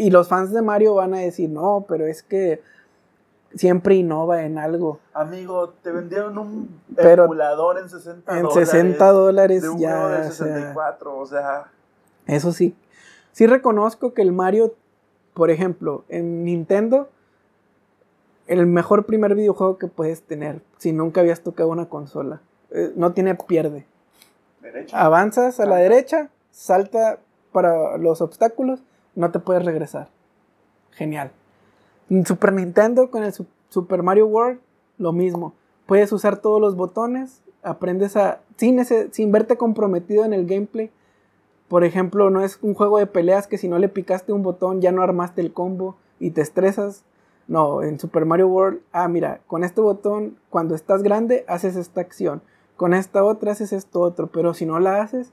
Y 0.00 0.10
los 0.10 0.28
fans 0.28 0.50
de 0.50 0.62
Mario 0.62 0.94
van 0.94 1.12
a 1.12 1.18
decir, 1.18 1.50
no, 1.50 1.84
pero 1.86 2.06
es 2.06 2.22
que 2.22 2.62
siempre 3.54 3.96
innova 3.96 4.44
en 4.44 4.56
algo. 4.56 4.98
Amigo, 5.12 5.74
te 5.82 5.90
vendieron 5.90 6.38
un 6.38 6.80
emulador 6.96 7.78
en 7.78 7.90
60 7.90 8.32
dólares. 8.32 8.56
En 8.56 8.66
60 8.66 9.12
dólares 9.12 9.62
de 9.62 9.78
ya. 9.78 10.08
De 10.08 10.24
64, 10.30 11.18
o 11.18 11.26
sea, 11.26 11.66
Eso 12.26 12.50
sí. 12.52 12.74
Sí 13.32 13.46
reconozco 13.46 14.14
que 14.14 14.22
el 14.22 14.32
Mario, 14.32 14.74
por 15.34 15.50
ejemplo, 15.50 16.04
en 16.08 16.44
Nintendo, 16.44 17.10
el 18.46 18.66
mejor 18.66 19.04
primer 19.04 19.34
videojuego 19.34 19.76
que 19.76 19.86
puedes 19.86 20.22
tener 20.22 20.62
si 20.78 20.92
nunca 20.92 21.20
habías 21.20 21.42
tocado 21.42 21.68
una 21.68 21.90
consola. 21.90 22.40
Eh, 22.70 22.92
no 22.96 23.12
tiene 23.12 23.34
pierde. 23.34 23.86
Derecha. 24.62 24.98
Avanzas 24.98 25.60
a 25.60 25.66
la 25.66 25.76
derecha, 25.76 26.30
salta 26.50 27.18
para 27.52 27.98
los 27.98 28.22
obstáculos, 28.22 28.82
no 29.14 29.30
te 29.30 29.38
puedes 29.38 29.64
regresar. 29.64 30.08
Genial. 30.92 31.32
Super 32.26 32.52
Nintendo 32.52 33.10
con 33.10 33.22
el 33.22 33.32
Super 33.68 34.02
Mario 34.02 34.26
World, 34.26 34.60
lo 34.98 35.12
mismo. 35.12 35.54
Puedes 35.86 36.12
usar 36.12 36.38
todos 36.38 36.60
los 36.60 36.76
botones, 36.76 37.42
aprendes 37.62 38.16
a. 38.16 38.40
Sin, 38.56 38.78
ese, 38.78 39.08
sin 39.12 39.32
verte 39.32 39.56
comprometido 39.56 40.24
en 40.24 40.32
el 40.32 40.46
gameplay. 40.46 40.90
Por 41.68 41.84
ejemplo, 41.84 42.30
no 42.30 42.42
es 42.42 42.58
un 42.62 42.74
juego 42.74 42.98
de 42.98 43.06
peleas 43.06 43.46
que 43.46 43.58
si 43.58 43.68
no 43.68 43.78
le 43.78 43.88
picaste 43.88 44.32
un 44.32 44.42
botón 44.42 44.80
ya 44.80 44.90
no 44.90 45.02
armaste 45.02 45.40
el 45.40 45.52
combo 45.52 45.96
y 46.18 46.30
te 46.30 46.40
estresas. 46.40 47.04
No, 47.46 47.82
en 47.82 47.98
Super 47.98 48.26
Mario 48.26 48.48
World, 48.48 48.80
ah, 48.92 49.08
mira, 49.08 49.40
con 49.46 49.64
este 49.64 49.80
botón, 49.80 50.36
cuando 50.50 50.74
estás 50.74 51.02
grande, 51.02 51.44
haces 51.48 51.76
esta 51.76 52.00
acción. 52.00 52.42
Con 52.76 52.94
esta 52.94 53.24
otra 53.24 53.52
haces 53.52 53.72
esto 53.72 54.00
otro, 54.00 54.28
pero 54.28 54.54
si 54.54 54.66
no 54.66 54.78
la 54.78 55.02
haces, 55.02 55.32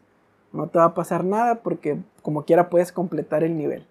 no 0.54 0.68
te 0.68 0.80
va 0.80 0.86
a 0.86 0.94
pasar 0.94 1.24
nada 1.24 1.56
porque 1.62 1.98
como 2.22 2.44
quiera 2.44 2.70
puedes 2.70 2.92
completar 2.92 3.44
el 3.44 3.58
nivel. 3.58 3.86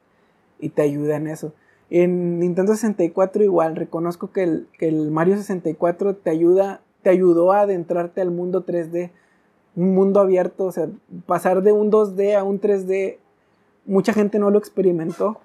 Y 0.58 0.70
te 0.70 0.82
ayuda 0.82 1.16
en 1.16 1.26
eso. 1.26 1.52
En 1.90 2.40
Nintendo 2.40 2.72
64 2.72 3.44
igual, 3.44 3.76
reconozco 3.76 4.32
que 4.32 4.42
el, 4.42 4.68
que 4.78 4.88
el 4.88 5.10
Mario 5.10 5.36
64 5.36 6.16
te 6.16 6.30
ayuda, 6.30 6.80
te 7.02 7.10
ayudó 7.10 7.52
a 7.52 7.60
adentrarte 7.60 8.20
al 8.20 8.30
mundo 8.30 8.66
3D, 8.66 9.10
un 9.76 9.94
mundo 9.94 10.20
abierto, 10.20 10.64
o 10.64 10.72
sea, 10.72 10.88
pasar 11.26 11.62
de 11.62 11.72
un 11.72 11.92
2D 11.92 12.34
a 12.34 12.42
un 12.42 12.60
3D, 12.60 13.18
mucha 13.84 14.12
gente 14.12 14.38
no 14.38 14.50
lo 14.50 14.58
experimentó, 14.58 15.38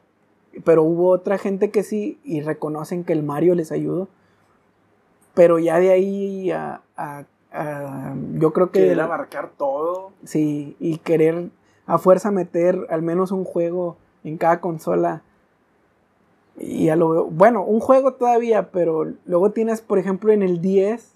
pero 0.64 0.84
hubo 0.84 1.10
otra 1.10 1.38
gente 1.38 1.70
que 1.70 1.84
sí 1.84 2.20
y 2.24 2.42
reconocen 2.42 3.04
que 3.04 3.14
el 3.14 3.24
Mario 3.24 3.56
les 3.56 3.72
ayudó. 3.72 4.08
Pero 5.34 5.60
ya 5.60 5.80
de 5.80 5.92
ahí 5.92 6.52
a, 6.52 6.82
yo 7.54 8.54
creo 8.54 8.72
que... 8.72 8.80
Querer 8.80 9.02
abarcar 9.02 9.52
todo. 9.58 10.12
Sí, 10.24 10.76
y 10.80 10.98
querer 10.98 11.50
a 11.86 11.98
fuerza 11.98 12.32
meter 12.32 12.88
al 12.90 13.02
menos 13.02 13.32
un 13.32 13.44
juego 13.44 13.98
en 14.24 14.38
cada 14.38 14.62
consola 14.62 15.24
y 16.58 16.86
ya 16.86 16.96
lo 16.96 17.10
veo. 17.10 17.26
Bueno, 17.26 17.64
un 17.64 17.80
juego 17.80 18.14
todavía, 18.14 18.72
pero 18.72 19.12
luego 19.26 19.52
tienes, 19.52 19.82
por 19.82 19.98
ejemplo, 19.98 20.32
en 20.32 20.44
el 20.44 20.62
10, 20.62 21.12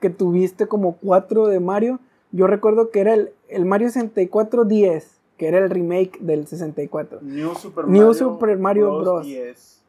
que 0.00 0.10
tuviste 0.10 0.66
como 0.66 0.96
4 0.96 1.46
de 1.48 1.60
Mario. 1.60 2.00
Yo 2.32 2.46
recuerdo 2.46 2.90
que 2.90 3.00
era 3.00 3.14
el, 3.14 3.32
el 3.48 3.64
Mario 3.64 3.88
64 3.88 4.64
10, 4.64 5.20
que 5.36 5.48
era 5.48 5.58
el 5.58 5.70
remake 5.70 6.18
del 6.20 6.46
64. 6.46 7.20
New 7.22 7.54
Super 7.54 7.86
Mario, 7.86 8.02
New 8.02 8.14
Super 8.14 8.58
Mario 8.58 8.98
Bros. 8.98 9.26
10. 9.26 9.82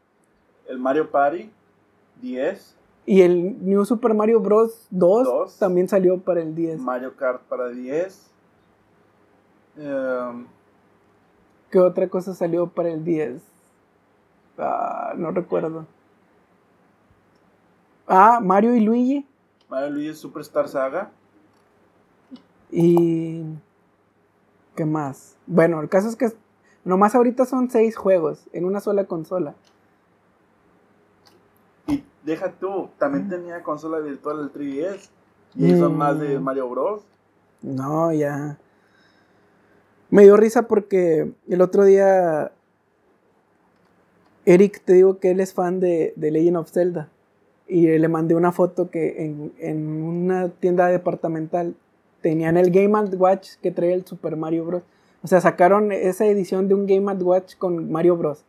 El 0.67 0.79
Mario 0.79 1.09
Party 1.09 1.49
10. 2.21 2.76
Y 3.07 3.21
el 3.21 3.65
New 3.65 3.85
Super 3.85 4.13
Mario 4.13 4.41
Bros. 4.41 4.85
2, 4.91 5.57
también 5.57 5.87
salió 5.87 6.19
para 6.19 6.41
el 6.41 6.53
10. 6.53 6.77
Mario 6.81 7.15
Kart 7.15 7.41
para 7.43 7.69
10. 7.69 8.29
Em, 9.77 10.45
¿Qué 11.71 11.79
otra 11.79 12.09
cosa 12.09 12.35
salió 12.35 12.67
para 12.67 12.89
el 12.89 13.05
10? 13.05 13.41
Ah, 14.57 15.13
no 15.15 15.31
recuerdo. 15.31 15.85
Ah, 18.07 18.41
Mario 18.43 18.75
y 18.75 18.81
Luigi. 18.81 19.25
Mario 19.69 19.87
y 19.87 19.91
Luigi 19.93 20.13
Superstar 20.13 20.67
Saga. 20.67 21.09
Y. 22.69 23.41
¿Qué 24.75 24.83
más? 24.83 25.37
Bueno, 25.45 25.79
el 25.79 25.87
caso 25.87 26.09
es 26.09 26.17
que 26.17 26.27
nomás 26.83 27.15
ahorita 27.15 27.45
son 27.45 27.69
seis 27.69 27.95
juegos 27.95 28.49
en 28.51 28.65
una 28.65 28.81
sola 28.81 29.05
consola. 29.05 29.55
Deja 32.27 32.51
tú, 32.51 32.89
también 32.97 33.29
tenía 33.29 33.63
consola 33.63 33.99
virtual 33.99 34.41
el 34.41 34.51
3DS. 34.51 35.09
Y 35.55 35.77
son 35.77 35.97
más 35.97 36.19
de 36.19 36.37
mm. 36.37 36.43
Mario 36.43 36.69
Bros. 36.69 37.03
No, 37.61 38.11
ya. 38.11 38.57
Me 40.09 40.23
dio 40.23 40.35
risa 40.35 40.63
porque 40.63 41.31
el 41.47 41.61
otro 41.61 41.85
día 41.85 42.51
Eric, 44.43 44.81
te 44.83 44.91
digo 44.91 45.19
que 45.19 45.31
él 45.31 45.39
es 45.39 45.53
fan 45.53 45.79
de, 45.79 46.13
Legend 46.17 46.57
of 46.57 46.69
Zelda. 46.69 47.07
Y 47.65 47.97
le 47.97 48.07
mandé 48.09 48.35
una 48.35 48.51
foto 48.51 48.89
que 48.89 49.53
en, 49.59 50.03
una 50.03 50.49
tienda 50.49 50.87
departamental 50.87 51.75
tenían 52.21 52.57
el 52.57 52.71
Game 52.71 52.91
Watch 53.15 53.51
que 53.61 53.71
trae 53.71 53.93
el 53.93 54.05
Super 54.05 54.35
Mario 54.35 54.65
Bros. 54.65 54.83
O 55.23 55.27
sea, 55.27 55.39
sacaron 55.39 55.93
esa 55.93 56.25
edición 56.25 56.67
de 56.67 56.73
un 56.73 56.87
Game 56.87 57.09
Watch 57.23 57.55
con 57.55 57.89
Mario 57.89 58.17
Bros. 58.17 58.43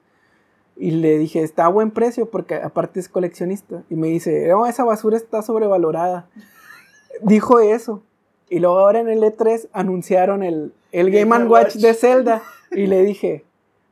Y 0.79 0.93
le 0.93 1.19
dije, 1.19 1.43
está 1.43 1.67
a 1.67 1.69
buen 1.69 1.91
precio 1.91 2.31
porque 2.31 2.55
aparte 2.55 3.01
es 3.01 3.09
coleccionista. 3.09 3.83
Y 3.91 3.97
me 3.97 4.07
dice, 4.07 4.47
no, 4.49 4.67
esa 4.67 4.85
basura 4.85 5.17
está 5.17 5.43
sobrevalorada. 5.43 6.29
Dijo 7.23 7.59
eso. 7.59 8.03
Y 8.49 8.61
luego 8.61 8.79
ahora 8.79 9.01
en 9.01 9.09
el 9.09 9.23
E3 9.23 9.69
anunciaron 9.73 10.43
el, 10.43 10.73
el 10.93 11.11
Game 11.11 11.47
Watch 11.47 11.75
de 11.75 11.95
Zelda. 11.95 12.43
Y 12.71 12.87
le 12.87 13.03
dije, 13.03 13.47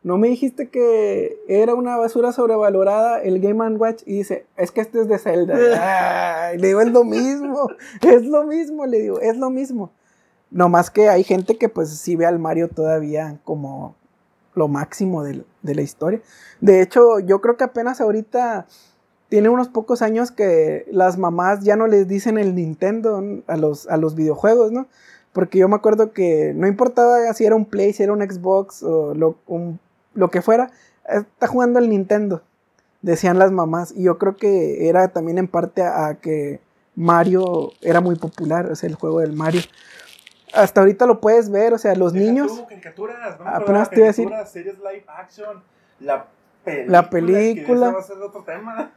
no 0.06 0.18
me 0.18 0.28
dijiste 0.28 0.68
que 0.68 1.36
era 1.48 1.74
una 1.74 1.96
basura 1.96 2.30
sobrevalorada 2.30 3.20
el 3.22 3.40
Game 3.40 3.76
Watch 3.76 4.02
y 4.06 4.18
dice, 4.18 4.46
es 4.56 4.70
que 4.70 4.80
este 4.80 5.00
es 5.00 5.08
de 5.08 5.18
Zelda. 5.18 6.52
le 6.56 6.66
digo, 6.66 6.80
es 6.80 6.92
lo 6.92 7.02
mismo, 7.02 7.68
es 8.02 8.24
lo 8.24 8.44
mismo, 8.44 8.86
le 8.86 9.00
digo, 9.00 9.18
es 9.20 9.36
lo 9.36 9.50
mismo. 9.50 9.90
No 10.52 10.68
más 10.68 10.90
que 10.90 11.08
hay 11.08 11.24
gente 11.24 11.58
que 11.58 11.68
pues 11.68 11.88
sí 11.88 12.14
ve 12.14 12.24
al 12.24 12.38
Mario 12.38 12.68
todavía 12.68 13.40
como 13.42 13.96
lo 14.56 14.66
máximo 14.66 15.22
de, 15.22 15.44
la 15.62 15.82
historia. 15.82 16.20
De 16.60 16.82
hecho, 16.82 17.20
yo 17.20 17.40
creo 17.40 17.56
que 17.56 17.64
apenas 17.64 18.00
ahorita 18.00 18.66
tiene 19.28 19.48
unos 19.48 19.68
pocos 19.68 20.02
años 20.02 20.32
que 20.32 20.86
las 20.90 21.18
mamás 21.18 21.62
ya 21.62 21.76
no 21.76 21.86
les 21.86 22.08
dicen 22.08 22.38
el 22.38 22.54
Nintendo 22.54 23.22
a 23.46 23.56
los, 23.56 24.14
videojuegos, 24.16 24.72
¿no? 24.72 24.88
Porque 25.32 25.58
yo 25.58 25.68
me 25.68 25.76
acuerdo 25.76 26.12
que 26.12 26.52
no 26.56 26.66
importaba 26.66 27.32
si 27.34 27.44
era 27.44 27.54
un 27.54 27.66
Play, 27.66 27.92
si 27.92 28.02
era 28.02 28.12
un 28.12 28.22
Xbox 28.22 28.82
o 28.82 29.14
lo 29.14 30.30
que 30.30 30.42
fuera, 30.42 30.70
está 31.08 31.46
jugando 31.46 31.78
el 31.78 31.88
Nintendo, 31.88 32.42
decían 33.02 33.38
las 33.38 33.52
mamás. 33.52 33.92
Y 33.94 34.04
yo 34.04 34.18
creo 34.18 34.36
que 34.36 34.88
era 34.88 35.08
también 35.08 35.38
en 35.38 35.48
parte 35.48 35.82
a, 35.82 36.18
que 36.20 36.60
Mario 36.94 37.72
era 37.82 38.00
muy 38.00 38.16
popular, 38.16 38.70
o 38.70 38.74
sea, 38.74 38.88
el 38.88 38.94
juego 38.94 39.20
del 39.20 39.32
Mario. 39.32 39.60
Hasta 40.52 40.80
ahorita 40.80 41.06
lo 41.06 41.20
puedes 41.20 41.50
ver, 41.50 41.74
o 41.74 41.78
sea, 41.78 41.94
los 41.94 42.12
niños. 42.12 42.64
caricaturas, 42.68 43.38
¿no? 43.38 43.46
Apenas 43.46 43.90
te 43.90 43.96
iba 43.96 44.06
a 44.06 44.08
decir. 44.08 44.30
Series 44.46 44.78
live 44.78 45.04
action, 45.08 45.62
la 46.00 46.26
película. 46.64 46.92
La 46.92 47.10
película. 47.10 47.90
va 47.90 48.00
a 48.00 48.02
ser 48.02 48.18
otro 48.18 48.42
tema. 48.42 48.90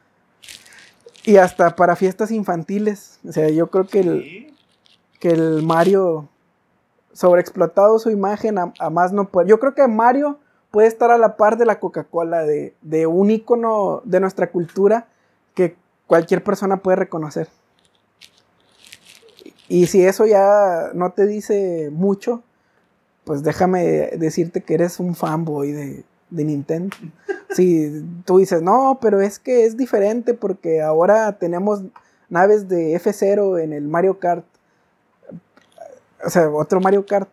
Y 1.23 1.38
hasta 1.38 1.76
para 1.76 1.95
fiestas 1.95 2.31
infantiles. 2.31 3.19
O 3.27 3.31
sea, 3.31 3.49
yo 3.49 3.67
creo 3.69 3.88
que 3.88 3.99
el, 3.99 4.55
que 5.19 5.30
el 5.30 5.63
Mario 5.63 6.30
sobreexplotado 7.13 7.99
su 7.99 8.09
imagen 8.09 8.57
a, 8.57 8.73
a, 8.80 8.89
más 8.89 9.11
no 9.11 9.27
puede. 9.27 9.49
Yo 9.49 9.59
creo 9.59 9.76
que 9.76 9.88
Mario 9.88 10.39
puede 10.71 10.88
estar 10.88 11.11
a 11.11 11.17
la 11.17 11.35
par 11.35 11.57
de 11.57 11.65
la 11.65 11.80
Coca-Cola, 11.80 12.43
de, 12.43 12.76
de 12.81 13.07
un 13.07 13.31
icono 13.31 14.01
de 14.05 14.19
nuestra 14.19 14.51
cultura 14.51 15.07
que 15.55 15.76
cualquier 16.07 16.43
persona 16.43 16.77
puede 16.77 16.97
reconocer. 16.97 17.49
Y 19.69 19.87
si 19.87 20.03
eso 20.03 20.25
ya 20.25 20.89
no 20.93 21.11
te 21.11 21.25
dice 21.25 21.89
mucho, 21.91 22.43
pues 23.23 23.43
déjame 23.43 24.09
decirte 24.17 24.61
que 24.61 24.73
eres 24.73 24.99
un 24.99 25.15
fanboy 25.15 25.71
de, 25.71 26.03
de 26.29 26.43
Nintendo. 26.43 26.95
Si 27.51 28.05
tú 28.25 28.37
dices, 28.37 28.61
no, 28.61 28.99
pero 29.01 29.21
es 29.21 29.39
que 29.39 29.65
es 29.65 29.75
diferente 29.75 30.35
porque 30.35 30.83
ahora 30.83 31.39
tenemos 31.39 31.81
naves 32.29 32.69
de 32.69 32.93
F0 32.93 33.59
en 33.59 33.73
el 33.73 33.87
Mario 33.87 34.19
Kart. 34.19 34.45
O 36.23 36.29
sea, 36.29 36.47
otro 36.51 36.79
Mario 36.79 37.07
Kart. 37.07 37.29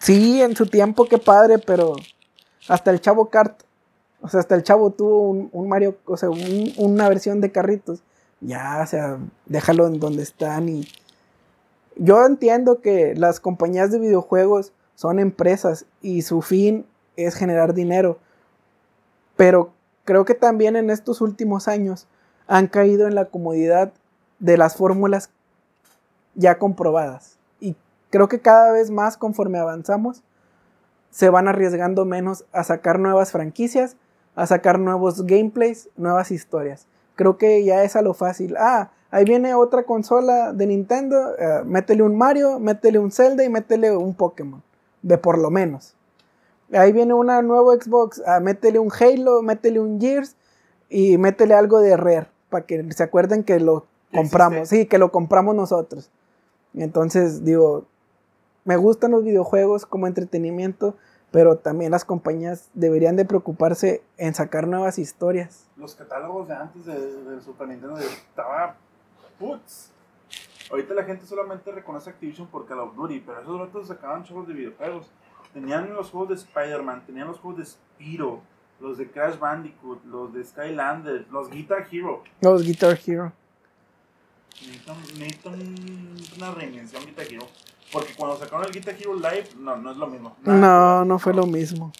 Sí, 0.00 0.40
en 0.40 0.54
su 0.54 0.66
tiempo, 0.66 1.06
qué 1.06 1.18
padre, 1.18 1.58
pero 1.58 1.96
hasta 2.68 2.92
el 2.92 3.00
Chavo 3.00 3.28
Kart, 3.28 3.62
o 4.20 4.28
sea, 4.28 4.38
hasta 4.38 4.54
el 4.54 4.62
Chavo 4.62 4.90
tuvo 4.90 5.30
un, 5.30 5.68
Mario, 5.68 5.96
o 6.06 6.16
sea, 6.16 6.30
una 6.76 7.08
versión 7.08 7.40
de 7.40 7.50
carritos. 7.50 8.02
Ya, 8.40 8.80
o 8.82 8.86
sea, 8.86 9.18
déjalo 9.46 9.86
en 9.86 9.98
donde 9.98 10.22
están 10.22 10.68
y... 10.68 10.86
Yo 11.96 12.24
entiendo 12.24 12.80
que 12.80 13.14
las 13.16 13.40
compañías 13.40 13.90
de 13.90 13.98
videojuegos 13.98 14.72
son 14.94 15.18
empresas 15.18 15.86
y 16.00 16.22
su 16.22 16.42
fin 16.42 16.86
es 17.16 17.34
generar 17.34 17.74
dinero. 17.74 18.18
Pero 19.36 19.72
creo 20.04 20.24
que 20.24 20.34
también 20.34 20.76
en 20.76 20.90
estos 20.90 21.20
últimos 21.20 21.68
años 21.68 22.06
han 22.46 22.66
caído 22.66 23.06
en 23.06 23.14
la 23.14 23.26
comodidad 23.26 23.92
de 24.38 24.56
las 24.56 24.76
fórmulas 24.76 25.30
ya 26.34 26.58
comprobadas. 26.58 27.38
Y 27.60 27.76
creo 28.10 28.28
que 28.28 28.40
cada 28.40 28.72
vez 28.72 28.90
más 28.90 29.16
conforme 29.16 29.58
avanzamos, 29.58 30.22
se 31.10 31.28
van 31.28 31.46
arriesgando 31.46 32.04
menos 32.04 32.44
a 32.52 32.64
sacar 32.64 32.98
nuevas 32.98 33.32
franquicias, 33.32 33.96
a 34.34 34.46
sacar 34.46 34.78
nuevos 34.78 35.26
gameplays, 35.26 35.90
nuevas 35.96 36.30
historias. 36.30 36.86
Creo 37.16 37.36
que 37.36 37.64
ya 37.64 37.84
es 37.84 37.96
a 37.96 38.02
lo 38.02 38.14
fácil. 38.14 38.56
Ah, 38.56 38.90
ahí 39.12 39.24
viene 39.24 39.54
otra 39.54 39.84
consola 39.84 40.52
de 40.52 40.66
Nintendo, 40.66 41.36
eh, 41.38 41.62
métele 41.64 42.02
un 42.02 42.16
Mario, 42.16 42.58
métele 42.58 42.98
un 42.98 43.12
Zelda 43.12 43.44
y 43.44 43.48
métele 43.48 43.94
un 43.96 44.14
Pokémon, 44.14 44.62
de 45.02 45.18
por 45.18 45.38
lo 45.38 45.50
menos. 45.50 45.94
Ahí 46.72 46.92
viene 46.92 47.12
una 47.14 47.42
nueva 47.42 47.74
Xbox, 47.74 48.22
ah, 48.26 48.40
métele 48.40 48.78
un 48.78 48.90
Halo, 48.90 49.42
métele 49.42 49.78
un 49.78 50.00
Gears 50.00 50.34
y 50.88 51.18
métele 51.18 51.54
algo 51.54 51.80
de 51.80 51.96
Rare, 51.96 52.26
para 52.48 52.64
que 52.64 52.90
se 52.92 53.02
acuerden 53.02 53.44
que 53.44 53.60
lo 53.60 53.86
compramos, 54.12 54.68
sí, 54.68 54.86
que 54.86 54.98
lo 54.98 55.12
compramos 55.12 55.54
nosotros. 55.54 56.10
Entonces, 56.74 57.44
digo, 57.44 57.84
me 58.64 58.76
gustan 58.76 59.10
los 59.10 59.24
videojuegos 59.24 59.84
como 59.84 60.06
entretenimiento, 60.06 60.96
pero 61.30 61.58
también 61.58 61.90
las 61.90 62.06
compañías 62.06 62.70
deberían 62.72 63.16
de 63.16 63.26
preocuparse 63.26 64.02
en 64.16 64.34
sacar 64.34 64.66
nuevas 64.66 64.98
historias. 64.98 65.66
Los 65.76 65.94
catálogos 65.94 66.48
de 66.48 66.54
antes 66.54 66.86
del 66.86 67.42
Super 67.42 67.68
Nintendo 67.68 67.98
estaba 67.98 68.76
Ahorita 70.70 70.94
la 70.94 71.04
gente 71.04 71.26
solamente 71.26 71.70
reconoce 71.70 72.10
Activision 72.10 72.46
por 72.46 72.66
Call 72.66 72.80
of 72.80 72.96
Duty, 72.96 73.20
pero 73.20 73.42
esos 73.42 73.58
ratos 73.58 73.88
sacaban 73.88 74.24
juegos 74.24 74.48
de 74.48 74.54
videojuegos. 74.54 75.10
Tenían 75.52 75.92
los 75.92 76.10
juegos 76.10 76.30
de 76.30 76.34
Spider-Man, 76.36 77.04
tenían 77.06 77.28
los 77.28 77.38
juegos 77.38 77.58
de 77.58 77.66
Spiro, 77.66 78.40
los 78.80 78.96
de 78.96 79.10
Crash 79.10 79.38
Bandicoot, 79.38 80.02
los 80.06 80.32
de 80.32 80.44
Skylanders, 80.44 81.30
los 81.30 81.50
Guitar 81.50 81.86
Hero. 81.90 82.22
Los 82.40 82.62
Guitar 82.62 82.98
Hero. 83.06 83.32
Necesitan, 84.66 84.96
necesitan 85.18 85.54
una 86.38 86.50
reinvención 86.52 87.04
Guitar 87.04 87.26
Hero. 87.30 87.46
Porque 87.92 88.14
cuando 88.16 88.38
sacaron 88.38 88.64
el 88.64 88.72
Guitar 88.72 88.94
Hero 88.98 89.14
Live, 89.14 89.50
no, 89.58 89.76
no 89.76 89.90
es 89.90 89.96
lo 89.98 90.06
mismo. 90.06 90.36
Nada. 90.42 90.58
No, 90.58 91.04
no 91.04 91.18
fue 91.18 91.34
lo 91.34 91.46
mismo. 91.46 91.92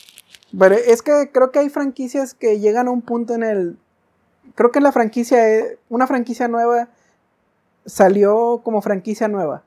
Pero 0.58 0.74
es 0.74 1.02
que 1.02 1.30
creo 1.30 1.50
que 1.50 1.58
hay 1.58 1.68
franquicias 1.68 2.32
que 2.32 2.58
llegan 2.58 2.88
a 2.88 2.90
un 2.90 3.02
punto 3.02 3.34
en 3.34 3.42
el. 3.42 3.78
Creo 4.54 4.70
que 4.70 4.80
la 4.80 4.92
franquicia, 4.92 5.38
una 5.90 6.06
franquicia 6.06 6.48
nueva 6.48 6.88
salió 7.86 8.60
como 8.64 8.82
franquicia 8.82 9.28
nueva. 9.28 9.62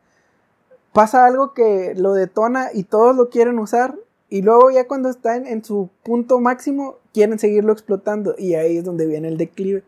Pasa 0.94 1.26
algo 1.26 1.54
que 1.54 1.94
lo 1.96 2.14
detona 2.14 2.70
y 2.74 2.84
todos 2.84 3.16
lo 3.16 3.30
quieren 3.30 3.60
usar. 3.60 3.96
Y 4.30 4.42
luego 4.42 4.72
ya 4.72 4.88
cuando 4.88 5.10
está 5.10 5.36
en, 5.36 5.46
en 5.46 5.64
su 5.64 5.90
punto 6.04 6.40
máximo, 6.40 6.98
quieren 7.14 7.38
seguirlo 7.38 7.74
explotando. 7.74 8.36
Y 8.38 8.56
ahí 8.56 8.78
es 8.78 8.86
donde 8.86 9.06
viene 9.06 9.28
el 9.28 9.38
declive. 9.38 9.84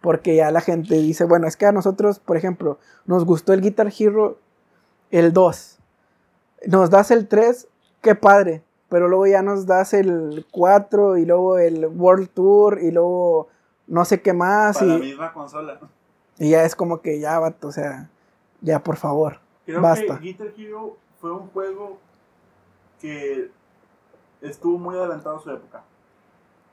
Porque 0.00 0.34
ya 0.34 0.50
la 0.50 0.60
gente 0.60 0.96
dice, 0.96 1.24
bueno, 1.24 1.46
es 1.46 1.56
que 1.56 1.66
a 1.66 1.72
nosotros, 1.72 2.18
por 2.18 2.36
ejemplo, 2.36 2.78
nos 3.06 3.24
gustó 3.24 3.52
el 3.52 3.60
Guitar 3.60 3.92
Hero 3.96 4.38
el 5.10 5.32
2. 5.32 5.78
Nos 6.66 6.90
das 6.90 7.10
el 7.10 7.28
3, 7.28 7.68
qué 8.00 8.14
padre. 8.14 8.62
Pero 8.88 9.08
luego 9.08 9.26
ya 9.26 9.42
nos 9.42 9.66
das 9.66 9.94
el 9.94 10.46
4 10.50 11.18
y 11.18 11.24
luego 11.24 11.58
el 11.58 11.86
World 11.86 12.30
Tour 12.30 12.80
y 12.82 12.90
luego 12.90 13.48
no 13.86 14.04
sé 14.04 14.20
qué 14.20 14.32
más. 14.32 14.78
Para 14.78 14.86
y, 14.86 14.90
la 14.90 14.98
misma 14.98 15.32
consola. 15.32 15.80
Y 16.38 16.50
ya 16.50 16.64
es 16.64 16.74
como 16.74 17.00
que 17.00 17.20
ya, 17.20 17.38
vato, 17.38 17.68
o 17.68 17.72
sea, 17.72 18.10
ya 18.60 18.82
por 18.82 18.96
favor. 18.96 19.40
Creo 19.66 19.80
Basta. 19.80 20.18
que 20.18 20.24
Guitar 20.24 20.52
Hero 20.56 20.96
fue 21.20 21.32
un 21.32 21.48
juego 21.50 21.98
que 23.00 23.50
estuvo 24.40 24.78
muy 24.78 24.96
adelantado 24.96 25.36
a 25.36 25.40
su 25.40 25.50
época. 25.50 25.82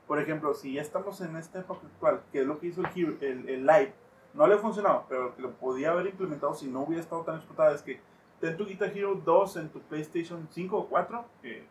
Por 0.06 0.20
ejemplo, 0.20 0.54
si 0.54 0.74
ya 0.74 0.82
estamos 0.82 1.20
en 1.20 1.36
esta 1.36 1.60
época 1.60 1.86
actual, 1.86 2.22
que 2.32 2.40
es 2.40 2.46
lo 2.46 2.58
que 2.58 2.66
hizo 2.68 2.80
el, 2.80 2.88
Hero- 2.94 3.16
el, 3.20 3.48
el 3.48 3.66
Live, 3.66 3.92
no 4.34 4.46
le 4.46 4.56
funcionó, 4.58 5.04
pero 5.08 5.34
que 5.36 5.42
lo 5.42 5.52
podía 5.52 5.90
haber 5.90 6.06
implementado 6.06 6.54
si 6.54 6.66
no 6.68 6.80
hubiera 6.82 7.02
estado 7.02 7.22
tan 7.22 7.36
explotada, 7.36 7.72
es 7.74 7.82
que 7.82 8.00
ten 8.40 8.56
tu 8.56 8.64
Guitar 8.66 8.96
Hero 8.96 9.14
2 9.24 9.56
en 9.56 9.68
tu 9.68 9.80
PlayStation 9.82 10.48
5 10.50 10.76
o 10.76 10.86
4, 10.88 11.24
que 11.42 11.64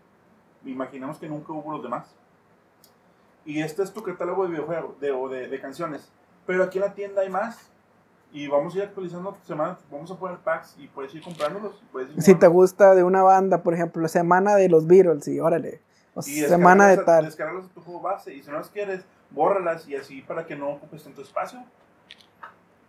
imaginamos 0.65 1.17
que 1.17 1.27
nunca 1.27 1.51
hubo 1.51 1.71
los 1.73 1.83
demás. 1.83 2.13
Y 3.45 3.61
este 3.61 3.83
es 3.83 3.93
tu 3.93 4.03
catálogo 4.03 4.43
de 4.43 4.49
videojuegos, 4.51 4.99
de, 4.99 5.11
o 5.11 5.27
de, 5.29 5.47
de 5.47 5.59
canciones. 5.61 6.09
Pero 6.45 6.63
aquí 6.63 6.77
en 6.77 6.83
la 6.85 6.93
tienda 6.93 7.21
hay 7.21 7.29
más. 7.29 7.71
Y 8.31 8.47
vamos 8.47 8.75
a 8.75 8.77
ir 8.77 8.83
actualizando 8.83 9.35
semanas, 9.47 9.79
vamos 9.91 10.11
a 10.11 10.15
poner 10.15 10.37
packs 10.39 10.75
y 10.77 10.87
puedes 10.87 11.13
ir 11.15 11.21
comprándolos. 11.23 11.81
puedes 11.91 12.11
ir 12.15 12.21
Si 12.21 12.35
te 12.35 12.47
gusta 12.47 12.93
de 12.93 13.03
una 13.03 13.23
banda, 13.23 13.63
por 13.63 13.73
ejemplo, 13.73 14.07
semana 14.07 14.55
de 14.55 14.69
los 14.69 14.85
Beatles, 14.85 15.27
y 15.27 15.39
órale. 15.39 15.81
O 16.13 16.19
Y 16.21 16.41
semana 16.41 16.87
de 16.87 16.93
a- 17.01 17.05
tal. 17.05 17.25
Descargarlas 17.25 17.65
a 17.65 17.69
tu 17.69 17.81
juego 17.81 18.01
base. 18.01 18.33
Y 18.35 18.43
si 18.43 18.51
no 18.51 18.57
las 18.57 18.69
quieres, 18.69 19.03
bórralas 19.31 19.87
y 19.87 19.95
así 19.95 20.21
para 20.21 20.45
que 20.45 20.55
no 20.55 20.69
ocupes 20.69 21.03
tanto 21.03 21.21
espacio. 21.21 21.59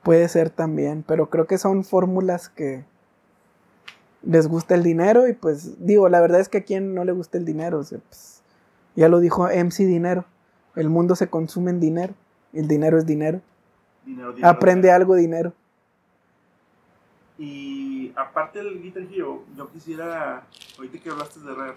Puede 0.03 0.29
ser 0.29 0.51
también, 0.51 1.05
pero 1.07 1.29
creo 1.31 1.47
que 1.47 1.59
son 1.59 1.85
fórmulas 1.85 2.49
que 2.49 2.85
les 4.23 4.47
gusta 4.49 4.75
el 4.75 4.83
dinero 4.83 5.29
y 5.29 5.33
pues 5.35 5.85
digo, 5.85 6.09
la 6.09 6.21
verdad 6.21 6.41
es 6.41 6.49
que 6.49 6.59
a 6.59 6.65
quien 6.65 6.95
no 6.95 7.05
le 7.05 7.13
gusta 7.13 7.39
el 7.39 7.45
dinero, 7.45 7.79
o 7.79 7.85
sea, 7.85 7.99
pues, 8.09 8.43
ya 8.97 9.09
lo 9.09 9.21
dijo 9.21 9.49
MC 9.49 9.85
Dinero, 9.87 10.25
el 10.77 10.89
mundo 10.91 11.17
se 11.17 11.29
consume 11.29 11.71
en 11.71 11.81
dinero, 11.81 12.15
el 12.53 12.69
dinero 12.69 12.99
es 12.99 13.07
dinero, 13.07 13.41
Dinero, 14.05 14.33
dinero, 14.33 14.49
aprende 14.49 14.89
dinero. 14.89 14.97
algo 14.97 15.15
dinero. 15.15 15.53
Y 17.39 18.13
aparte 18.17 18.63
del 18.63 18.83
Guitar 18.83 19.05
Hero, 19.05 19.45
yo 19.57 19.71
quisiera, 19.71 20.47
ahorita 20.77 20.99
que 20.99 21.11
hablaste 21.11 21.41
de 21.41 21.55
Rare, 21.55 21.77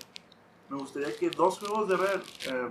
me 0.70 0.78
gustaría 0.78 1.16
que 1.16 1.30
dos 1.30 1.60
juegos 1.60 1.88
de 1.88 1.98
Rare 1.98 2.22
eh, 2.50 2.70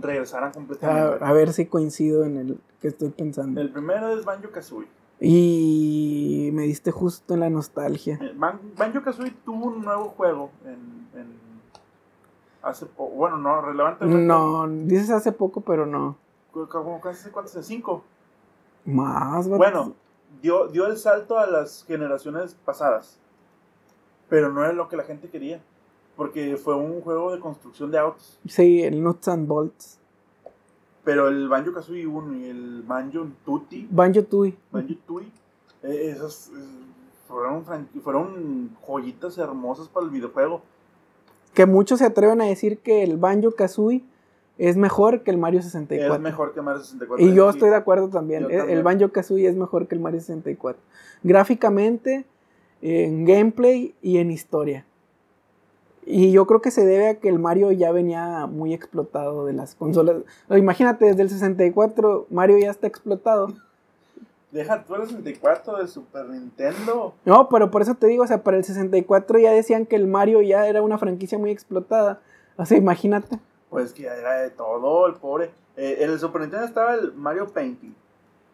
regresaran 0.00 0.52
completamente. 0.52 1.24
a 1.24 1.32
ver 1.32 1.52
si 1.52 1.66
coincido 1.66 2.24
en 2.24 2.36
el 2.36 2.60
que 2.80 2.88
estoy 2.88 3.10
pensando. 3.10 3.60
El 3.60 3.70
primero 3.70 4.08
es 4.16 4.24
Banjo 4.24 4.50
Kazooie. 4.50 4.88
Y 5.20 6.48
me 6.54 6.62
diste 6.62 6.90
justo 6.90 7.34
en 7.34 7.40
la 7.40 7.50
nostalgia. 7.50 8.18
Banjo 8.34 9.02
Kazooie 9.02 9.34
tuvo 9.44 9.66
un 9.66 9.84
nuevo 9.84 10.08
juego 10.08 10.50
en, 10.64 11.20
en 11.20 11.50
hace 12.62 12.86
poco. 12.86 13.14
Bueno, 13.14 13.36
no, 13.38 13.60
relevantemente. 13.60 14.24
No, 14.24 14.68
dices 14.68 15.10
hace 15.10 15.32
poco, 15.32 15.60
pero 15.60 15.86
no. 15.86 16.16
Como 16.52 17.00
casi 17.00 17.30
cuántos, 17.30 17.64
cinco. 17.66 18.04
Más, 18.84 19.48
vato. 19.48 19.58
Bueno, 19.58 19.94
dio, 20.42 20.68
dio 20.68 20.86
el 20.86 20.96
salto 20.96 21.38
a 21.38 21.46
las 21.46 21.84
generaciones 21.86 22.54
pasadas. 22.64 23.18
Pero 24.28 24.52
no 24.52 24.62
era 24.62 24.72
lo 24.72 24.88
que 24.88 24.96
la 24.96 25.04
gente 25.04 25.28
quería. 25.28 25.60
Porque 26.16 26.56
fue 26.56 26.74
un 26.74 27.00
juego 27.00 27.32
de 27.32 27.40
construcción 27.40 27.90
de 27.90 27.98
autos. 27.98 28.38
Sí, 28.46 28.82
el 28.82 29.02
Nuts 29.02 29.28
and 29.28 29.48
Bolts. 29.48 29.98
Pero 31.04 31.28
el 31.28 31.48
Banjo 31.48 31.72
Kazooie 31.72 32.06
1 32.06 32.36
y 32.36 32.44
el 32.48 32.82
Banjo 32.82 33.26
Tutti, 33.44 33.88
Banjo 33.90 34.22
Tui. 34.24 34.56
Banjo 34.70 34.94
Tui, 35.06 35.32
eh, 35.82 36.12
esos 36.14 36.48
eh, 36.48 36.60
fueron, 37.26 37.64
fueron 38.02 38.76
joyitas 38.86 39.38
hermosas 39.38 39.88
para 39.88 40.04
el 40.04 40.12
videojuego. 40.12 40.62
Que 41.54 41.64
muchos 41.64 42.00
se 42.00 42.04
atreven 42.04 42.40
a 42.42 42.44
decir 42.44 42.78
que 42.78 43.02
el 43.02 43.16
Banjo 43.16 43.52
Kazooie 43.52 44.04
es 44.68 44.76
mejor 44.76 45.22
que 45.22 45.30
el 45.30 45.38
Mario 45.38 45.62
64. 45.62 46.14
Es 46.14 46.20
mejor 46.20 46.52
que 46.52 46.60
Mario 46.60 46.82
64. 46.82 47.24
Y 47.26 47.34
yo 47.34 47.50
Sí. 47.50 47.56
estoy 47.56 47.70
de 47.70 47.76
acuerdo 47.76 48.08
también. 48.08 48.42
Yo 48.42 48.48
El- 48.50 48.58
también. 48.58 48.78
El 48.78 48.84
Banjo 48.84 49.08
Kazooie 49.10 49.48
es 49.48 49.56
mejor 49.56 49.86
que 49.88 49.94
el 49.94 50.00
Mario 50.00 50.20
64. 50.20 50.80
Gráficamente, 51.22 52.24
en 52.82 53.24
gameplay 53.24 53.94
y 54.02 54.18
en 54.18 54.30
historia. 54.30 54.84
Y 56.04 56.32
yo 56.32 56.46
creo 56.46 56.60
que 56.60 56.70
se 56.70 56.84
debe 56.84 57.08
a 57.08 57.14
que 57.20 57.28
el 57.28 57.38
Mario 57.38 57.72
ya 57.72 57.92
venía 57.92 58.46
muy 58.46 58.74
explotado 58.74 59.46
de 59.46 59.52
las 59.52 59.74
consolas. 59.74 60.16
Imagínate, 60.50 61.04
desde 61.06 61.22
el 61.22 61.30
64 61.30 62.26
Mario 62.30 62.58
ya 62.58 62.70
está 62.70 62.86
explotado. 62.86 63.48
Deja 64.50 64.82
tú 64.84 64.94
el 64.96 65.06
64 65.06 65.76
de 65.78 65.86
Super 65.86 66.26
Nintendo. 66.28 67.14
No, 67.24 67.48
pero 67.48 67.70
por 67.70 67.82
eso 67.82 67.94
te 67.94 68.08
digo, 68.08 68.24
o 68.24 68.26
sea, 68.26 68.42
para 68.42 68.56
el 68.56 68.64
64 68.64 69.38
ya 69.38 69.52
decían 69.52 69.86
que 69.86 69.94
el 69.96 70.06
Mario 70.08 70.42
ya 70.42 70.66
era 70.66 70.82
una 70.82 70.98
franquicia 70.98 71.38
muy 71.38 71.50
explotada. 71.50 72.20
O 72.56 72.66
sea, 72.66 72.76
imagínate. 72.76 73.38
Pues 73.70 73.92
que 73.92 74.04
era 74.06 74.40
de 74.42 74.50
todo, 74.50 75.06
el 75.06 75.14
pobre. 75.14 75.50
Eh, 75.76 75.98
en 76.00 76.10
el 76.10 76.18
Super 76.18 76.42
Nintendo 76.42 76.66
estaba 76.66 76.94
el 76.94 77.12
Mario 77.14 77.48
Painting, 77.48 77.94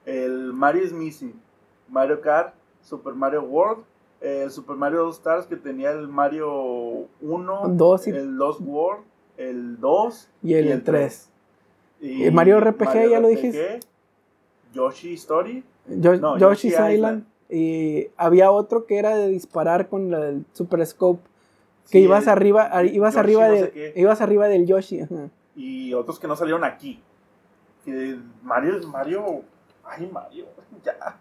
el 0.05 0.52
Mario 0.52 0.84
is 0.84 0.93
Missing, 0.93 1.34
Mario 1.88 2.20
Kart, 2.20 2.55
Super 2.82 3.14
Mario 3.14 3.43
World, 3.43 3.82
eh, 4.20 4.43
el 4.44 4.51
Super 4.51 4.76
Mario 4.76 5.05
All 5.06 5.10
Stars 5.12 5.47
que 5.47 5.56
tenía 5.56 5.90
el 5.90 6.06
Mario 6.06 7.06
1, 7.22 7.62
Dos 7.70 8.06
y- 8.06 8.10
el 8.10 8.36
2 8.36 8.60
World, 8.60 9.05
el 9.38 9.80
2 9.80 10.28
Y 10.43 10.55
el, 10.55 10.66
Y 10.66 10.70
el 10.72 10.84
3. 10.84 11.30
y 12.01 12.24
¿El 12.24 12.32
Mario 12.32 12.60
RPG 12.60 13.09
ya 13.10 13.20
lo 13.20 13.28
dijiste? 13.28 13.80
Yoshi 14.74 15.14
Story. 15.14 15.64
Yo- 15.88 16.16
No, 16.16 16.36
Yoshi's 16.38 16.72
Yoshi 16.76 16.93
Island. 16.94 17.24
Y 17.48 18.09
había 18.16 18.51
otro 18.51 18.86
que 18.86 18.98
era 18.98 19.16
de 19.16 19.28
disparar 19.28 19.88
con 19.88 20.12
el 20.12 20.44
Super 20.52 20.84
Scope. 20.84 21.20
Que 21.90 21.98
Sí, 21.98 22.04
ibas 22.04 22.24
el 22.24 22.30
arriba, 22.30 22.62
ar- 22.64 22.86
ibas 22.86 23.14
Yoshi 23.14 23.20
arriba 23.20 23.48
no 23.48 23.54
del, 23.54 23.92
ibas 23.96 24.20
arriba 24.20 24.48
del 24.48 24.66
Yoshi. 24.66 25.00
ajá. 25.02 25.28
Y 25.54 25.94
otros 25.94 26.18
que 26.18 26.26
no 26.28 26.36
salieron 26.36 26.64
aquí. 26.64 27.02
Que 27.84 28.18
Mario, 28.42 28.86
Mario, 28.88 29.42
ay 29.84 30.10
Mario, 30.12 30.46
ya. 30.84 31.18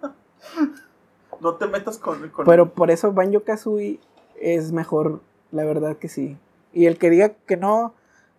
No 1.40 1.56
te 1.56 1.68
metas 1.68 1.98
con... 1.98 2.30
con 2.30 2.46
Pero 2.46 2.74
por 2.74 2.90
eso 2.92 3.12
Banjo 3.12 3.42
Kazooie 3.44 4.00
es 4.40 4.72
mejor, 4.72 5.22
la 5.52 5.64
verdad 5.66 5.98
que 5.98 6.10
sí. 6.10 6.38
Y 6.74 6.88
el 6.88 6.98
que 6.98 7.10
diga 7.10 7.30
que 7.46 7.58
no, 7.58 7.94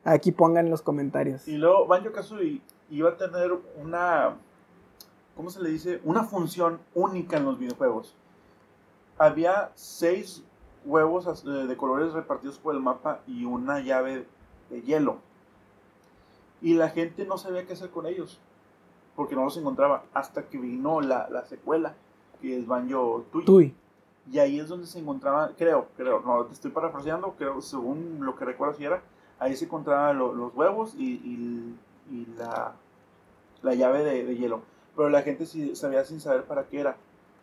aquí 0.04 0.32
pongan 0.32 0.66
en 0.66 0.70
los 0.70 0.82
comentarios. 0.82 1.46
Y 1.46 1.56
luego 1.56 1.86
Banjo 1.86 2.12
Kazooie 2.12 2.60
iba 2.90 3.10
a 3.10 3.16
tener 3.16 3.52
una. 3.80 4.36
¿Cómo 5.36 5.50
se 5.50 5.62
le 5.62 5.68
dice? 5.70 6.00
Una 6.04 6.24
función 6.24 6.80
única 6.94 7.36
en 7.36 7.44
los 7.44 7.58
videojuegos. 7.58 8.14
Había 9.18 9.70
seis 9.74 10.42
huevos 10.86 11.44
eh, 11.44 11.48
de 11.48 11.76
colores 11.76 12.12
repartidos 12.12 12.58
por 12.58 12.74
el 12.74 12.80
mapa 12.80 13.20
y 13.26 13.44
una 13.44 13.80
llave 13.80 14.26
de 14.70 14.82
hielo. 14.82 15.18
Y 16.62 16.74
la 16.74 16.88
gente 16.88 17.26
no 17.26 17.36
sabía 17.38 17.66
qué 17.66 17.74
hacer 17.74 17.90
con 17.90 18.06
ellos. 18.06 18.38
Porque 19.14 19.34
no 19.34 19.44
los 19.44 19.56
encontraba. 19.56 20.04
Hasta 20.14 20.44
que 20.44 20.58
vino 20.58 21.00
la, 21.00 21.28
la 21.30 21.44
secuela, 21.44 21.94
que 22.40 22.58
es 22.58 22.66
Banjo 22.66 23.24
Tui. 23.32 23.44
Tui. 23.44 23.74
Y 24.30 24.38
ahí 24.38 24.58
es 24.58 24.68
donde 24.68 24.86
se 24.86 24.98
encontraban, 24.98 25.52
creo, 25.56 25.86
creo, 25.96 26.20
no, 26.20 26.44
te 26.46 26.52
estoy 26.54 26.72
parafraseando, 26.72 27.34
creo, 27.38 27.60
según 27.62 28.18
lo 28.22 28.34
que 28.34 28.44
recuerdo 28.44 28.74
si 28.74 28.84
era, 28.84 29.00
ahí 29.38 29.54
se 29.54 29.66
encontraban 29.66 30.18
lo- 30.18 30.34
los 30.34 30.52
huevos 30.52 30.94
y, 30.98 31.12
y- 31.12 31.78
y 32.10 32.26
la, 32.36 32.72
la 33.62 33.74
llave 33.74 34.02
de, 34.02 34.24
de 34.24 34.36
hielo. 34.36 34.62
Pero 34.96 35.10
la 35.10 35.22
gente 35.22 35.46
sí 35.46 35.76
sabía 35.76 36.04
sin 36.04 36.20
saber 36.20 36.42
para 36.44 36.64
qué 36.64 36.80
era. 36.80 36.96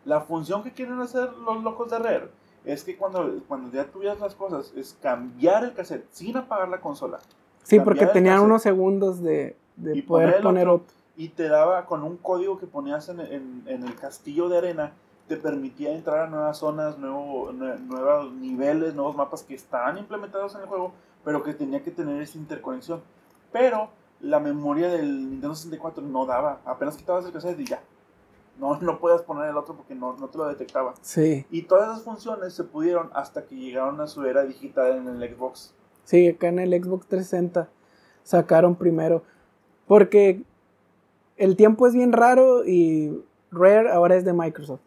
La 0.04 0.20
función 0.20 0.62
que 0.62 0.72
quieren 0.72 1.00
hacer 1.00 1.32
los 1.38 1.62
locos 1.62 1.90
de 1.90 1.98
Rare 1.98 2.28
es 2.64 2.84
que 2.84 2.96
cuando, 2.96 3.40
cuando 3.48 3.70
ya 3.70 3.84
tuvieras 3.84 4.20
las 4.20 4.34
cosas, 4.34 4.72
es 4.76 4.96
cambiar 5.02 5.64
el 5.64 5.72
cassette 5.74 6.06
sin 6.10 6.36
apagar 6.36 6.68
la 6.68 6.80
consola. 6.80 7.18
Sí, 7.62 7.80
porque 7.80 8.06
tenían 8.06 8.34
cassette. 8.36 8.46
unos 8.46 8.62
segundos 8.62 9.22
de, 9.22 9.56
de 9.76 10.02
poder 10.02 10.42
poner 10.42 10.68
otro. 10.68 10.84
otro. 10.84 10.94
Y 11.16 11.28
te 11.28 11.48
daba 11.48 11.86
con 11.86 12.02
un 12.02 12.16
código 12.16 12.58
que 12.58 12.66
ponías 12.66 13.08
en, 13.08 13.20
en- 13.20 13.62
en 13.66 13.84
el 13.84 13.94
castillo 13.94 14.48
de 14.48 14.58
arena, 14.58 14.92
te 15.28 15.36
permitía 15.36 15.92
entrar 15.92 16.20
a 16.20 16.26
nuevas 16.26 16.58
zonas, 16.58 16.98
nuevo, 16.98 17.52
nue- 17.52 17.78
nuevos 17.78 18.32
niveles, 18.32 18.94
nuevos 18.94 19.16
mapas 19.16 19.42
que 19.42 19.54
estaban 19.54 19.96
implementados 19.96 20.54
en 20.54 20.62
el 20.62 20.66
juego, 20.66 20.92
pero 21.24 21.42
que 21.42 21.54
tenía 21.54 21.82
que 21.82 21.90
tener 21.90 22.20
esa 22.20 22.36
interconexión. 22.36 23.00
Pero 23.52 23.88
la 24.20 24.40
memoria 24.40 24.88
del 24.88 25.30
Nintendo 25.30 25.54
64 25.54 26.02
no 26.02 26.26
daba. 26.26 26.60
Apenas 26.64 26.96
quitabas 26.96 27.24
el 27.26 27.32
cassette 27.32 27.60
y 27.60 27.66
ya. 27.66 27.80
No, 28.58 28.78
no 28.80 28.98
podías 28.98 29.22
poner 29.22 29.48
el 29.50 29.56
otro 29.56 29.74
porque 29.76 29.94
no, 29.94 30.16
no 30.16 30.28
te 30.28 30.38
lo 30.38 30.46
detectaba. 30.46 30.94
Sí. 31.02 31.44
Y 31.50 31.62
todas 31.62 31.90
esas 31.90 32.02
funciones 32.02 32.54
se 32.54 32.64
pudieron 32.64 33.10
hasta 33.14 33.42
que 33.44 33.56
llegaron 33.56 34.00
a 34.00 34.06
su 34.06 34.24
era 34.24 34.44
digital 34.44 34.96
en 34.96 35.08
el 35.08 35.34
Xbox. 35.34 35.74
Sí, 36.04 36.28
acá 36.28 36.48
en 36.48 36.58
el 36.60 36.70
Xbox 36.82 37.06
360 37.06 37.68
sacaron 38.22 38.76
primero. 38.76 39.22
Porque 39.86 40.42
el 41.36 41.56
tiempo 41.56 41.86
es 41.86 41.94
bien 41.94 42.12
raro 42.12 42.64
y 42.64 43.22
Rare 43.50 43.90
ahora 43.90 44.16
es 44.16 44.24
de 44.24 44.32
Microsoft. 44.32 44.80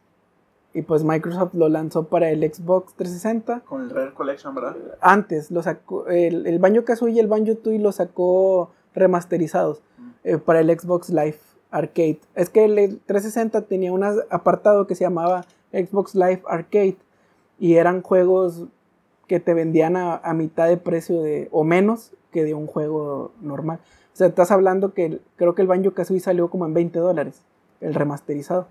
Y 0.74 0.82
pues 0.84 1.04
Microsoft 1.04 1.54
lo 1.56 1.70
lanzó 1.70 2.04
para 2.08 2.30
el 2.30 2.42
Xbox 2.42 2.94
360. 2.94 3.62
Con 3.62 3.82
el 3.82 3.90
Rare 3.90 4.14
Collection, 4.14 4.54
¿verdad? 4.54 4.76
Antes 5.02 5.50
lo 5.52 5.64
sacó. 5.64 6.08
El, 6.08 6.46
el 6.46 6.60
Banjo 6.60 6.84
Kazooie 6.86 7.14
y 7.14 7.20
el 7.20 7.28
Banjo 7.28 7.56
Tooie 7.56 7.80
lo 7.80 7.92
sacó 7.92 8.72
remasterizados 8.94 9.82
Mm. 9.98 10.10
eh, 10.24 10.38
para 10.38 10.60
el 10.60 10.80
Xbox 10.80 11.10
Live 11.10 11.40
Arcade. 11.72 12.20
Es 12.36 12.50
que 12.50 12.66
el 12.66 13.00
360 13.06 13.62
tenía 13.64 13.92
un 13.92 14.04
apartado 14.04 14.88
que 14.88 14.96
se 14.96 15.04
llamaba 15.04 15.46
Xbox 15.72 16.16
Live 16.16 16.44
Arcade. 16.48 16.98
Y 17.60 17.76
eran 17.76 18.02
juegos 18.02 18.66
que 19.28 19.40
te 19.40 19.54
vendían 19.54 19.98
a, 19.98 20.34
mitad 20.34 20.68
de 20.68 20.78
precio 20.78 21.22
de, 21.22 21.50
o 21.52 21.64
menos 21.64 22.14
que 22.32 22.44
de 22.44 22.54
un 22.54 22.68
juego 22.68 23.32
normal. 23.42 23.80
O 24.14 24.18
sea, 24.18 24.28
estás 24.28 24.52
hablando 24.52 24.94
que 24.94 25.20
creo 25.36 25.54
que 25.54 25.62
el 25.62 25.68
Banjo 25.68 25.94
Kazooie 25.94 26.20
salió 26.20 26.50
como 26.50 26.66
en 26.66 26.74
20 26.74 26.98
dólares, 27.00 27.42
el 27.82 27.94
remasterizado. 27.94 28.68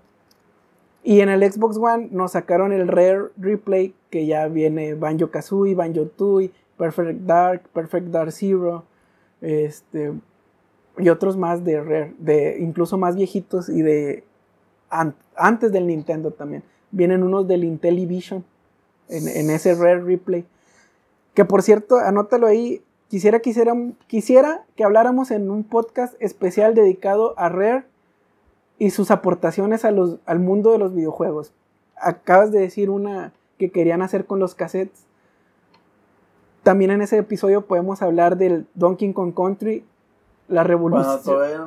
Y 1.03 1.21
en 1.21 1.29
el 1.29 1.49
Xbox 1.49 1.77
One 1.77 2.09
nos 2.11 2.31
sacaron 2.31 2.73
el 2.73 2.87
Rare 2.87 3.29
Replay, 3.37 3.93
que 4.09 4.25
ya 4.25 4.47
viene 4.47 4.95
Banjo 4.95 5.29
Kazooie, 5.29 5.75
Banjo 5.75 6.07
Tooie, 6.07 6.51
Perfect 6.77 7.21
Dark, 7.21 7.69
Perfect 7.73 8.07
Dark 8.07 8.31
Zero, 8.31 8.83
este, 9.41 10.13
y 10.97 11.09
otros 11.09 11.37
más 11.37 11.63
de 11.63 11.81
Rare, 11.81 12.13
de 12.17 12.57
incluso 12.59 12.97
más 12.97 13.15
viejitos 13.15 13.69
y 13.69 13.81
de 13.81 14.23
an- 14.89 15.15
antes 15.35 15.71
del 15.71 15.87
Nintendo 15.87 16.31
también. 16.31 16.63
Vienen 16.91 17.23
unos 17.23 17.47
del 17.47 17.63
Intellivision 17.63 18.43
en, 19.09 19.27
en 19.27 19.49
ese 19.49 19.75
Rare 19.75 20.01
Replay. 20.01 20.45
Que 21.33 21.45
por 21.45 21.61
cierto, 21.61 21.97
anótalo 21.97 22.47
ahí. 22.47 22.81
Quisiera, 23.09 23.39
quisiera, 23.39 23.73
quisiera 24.07 24.65
que 24.75 24.83
habláramos 24.83 25.31
en 25.31 25.49
un 25.49 25.63
podcast 25.63 26.15
especial 26.19 26.75
dedicado 26.75 27.33
a 27.37 27.47
Rare 27.49 27.85
y 28.79 28.89
sus 28.89 29.11
aportaciones 29.11 29.85
a 29.85 29.91
los, 29.91 30.17
al 30.25 30.39
mundo 30.39 30.71
de 30.71 30.77
los 30.77 30.93
videojuegos. 30.93 31.53
Acabas 31.95 32.51
de 32.51 32.59
decir 32.59 32.89
una 32.89 33.31
que 33.57 33.71
querían 33.71 34.01
hacer 34.01 34.25
con 34.25 34.39
los 34.39 34.55
cassettes. 34.55 35.05
También 36.63 36.91
en 36.91 37.01
ese 37.01 37.17
episodio 37.17 37.65
podemos 37.65 38.01
hablar 38.01 38.37
del 38.37 38.67
Donkey 38.75 39.13
Kong 39.13 39.33
Country, 39.33 39.85
la 40.47 40.63
revolución. 40.63 41.19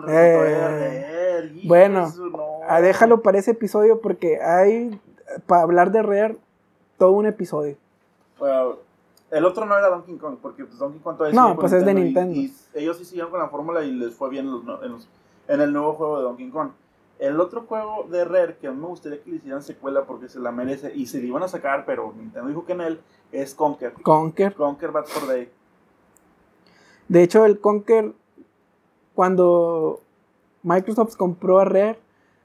Eh, 0.09 1.39
Rare, 1.41 1.47
hijo 1.55 1.69
bueno, 1.69 2.07
de 2.07 2.13
su- 2.13 2.31
no. 2.31 2.47
Ah, 2.69 2.81
déjalo 2.81 3.23
para 3.23 3.39
ese 3.39 3.53
episodio 3.53 4.01
porque 4.01 4.41
hay, 4.43 5.01
para 5.47 5.63
hablar 5.63 5.91
de 5.93 6.03
Rare, 6.03 6.37
todo 6.99 7.13
un 7.13 7.27
episodio. 7.27 7.77
Bueno, 8.39 8.77
el 9.31 9.45
otro 9.45 9.67
no 9.67 9.77
era 9.77 9.89
Donkey 9.89 10.17
Kong, 10.17 10.37
porque 10.41 10.65
pues, 10.65 10.79
Donkey 10.79 11.01
Kong 11.01 11.17
todavía 11.17 11.41
No, 11.41 11.57
pues 11.57 11.73
es 11.73 11.85
de 11.85 11.95
Nintendo. 11.95 12.35
Y, 12.35 12.53
ellos 12.75 12.97
sí 12.99 13.05
siguieron 13.05 13.31
con 13.31 13.41
la 13.41 13.49
fórmula 13.49 13.83
y 13.85 13.91
les 13.93 14.15
fue 14.15 14.31
bien 14.31 14.47
en, 14.47 14.53
los 14.53 14.65
no- 14.65 14.83
en 14.83 14.93
los- 14.93 15.09
en 15.49 15.61
el 15.61 15.73
nuevo 15.73 15.95
juego 15.95 16.19
de 16.19 16.23
Donkey 16.25 16.51
Kong. 16.51 16.71
El 17.19 17.39
otro 17.39 17.63
juego 17.69 18.07
de 18.11 18.25
Rare 18.25 18.57
que 18.59 18.67
a 18.67 18.71
mí 18.73 18.81
me 18.81 18.87
gustaría 18.87 19.21
que 19.23 19.31
le 19.31 19.37
hicieran 19.37 19.63
secuela 19.63 20.05
porque 20.05 20.29
se 20.29 20.39
la 20.39 20.51
merece 20.53 20.95
y 20.95 21.07
se 21.07 21.19
le 21.21 21.27
iban 21.27 21.43
a 21.43 21.49
sacar, 21.49 21.85
pero 21.85 22.15
Nintendo 22.17 22.49
dijo 22.49 22.65
que 22.65 22.73
en 22.73 22.81
él, 22.81 23.01
es 23.31 23.55
Conker. 23.55 23.93
Conker. 24.03 24.55
Conker 24.55 24.91
Bad 24.91 25.05
for 25.05 25.29
Day. 25.29 25.51
De 27.09 27.23
hecho, 27.23 27.45
el 27.45 27.61
Conker, 27.61 28.13
cuando 29.21 30.01
Microsoft 30.63 31.15
compró 31.17 31.59
a 31.59 31.67
Rare, 31.67 31.99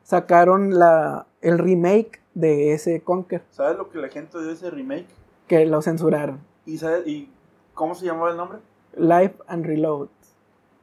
sacaron 0.03 0.77
la, 0.77 1.25
el 1.39 1.57
remake 1.57 2.19
de 2.33 2.73
ese 2.73 2.99
Conker, 2.99 3.43
¿Sabes 3.49 3.77
lo 3.77 3.89
que 3.89 3.97
la 3.97 4.09
gente 4.09 4.37
dio 4.41 4.51
ese 4.51 4.69
remake? 4.69 5.07
que 5.47 5.65
lo 5.65 5.81
censuraron. 5.81 6.41
¿Y, 6.65 6.77
sabes, 6.77 7.07
¿Y 7.07 7.29
cómo 7.73 7.95
se 7.95 8.05
llamaba 8.05 8.31
el 8.31 8.35
nombre? 8.35 8.57
Live 8.97 9.35
and 9.47 9.65
Reload. 9.65 10.09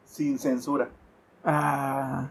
Sin 0.06 0.38
censura. 0.38 0.88
Ah, 1.44 2.30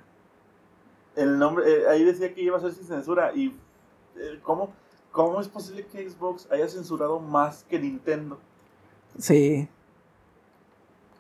El 1.16 1.38
nombre, 1.38 1.64
eh, 1.72 1.88
ahí 1.88 2.04
decía 2.04 2.34
que 2.34 2.42
iba 2.42 2.58
a 2.58 2.62
ser 2.62 2.72
sin 2.72 2.86
censura. 2.86 3.32
¿Y 3.36 3.56
eh, 4.18 4.40
¿cómo, 4.42 4.72
cómo 5.12 5.40
es 5.40 5.48
posible 5.48 5.86
que 5.86 6.10
Xbox 6.10 6.48
haya 6.52 6.68
censurado 6.68 7.20
más 7.20 7.64
que 7.70 7.78
Nintendo? 7.78 8.40
sí. 9.20 9.70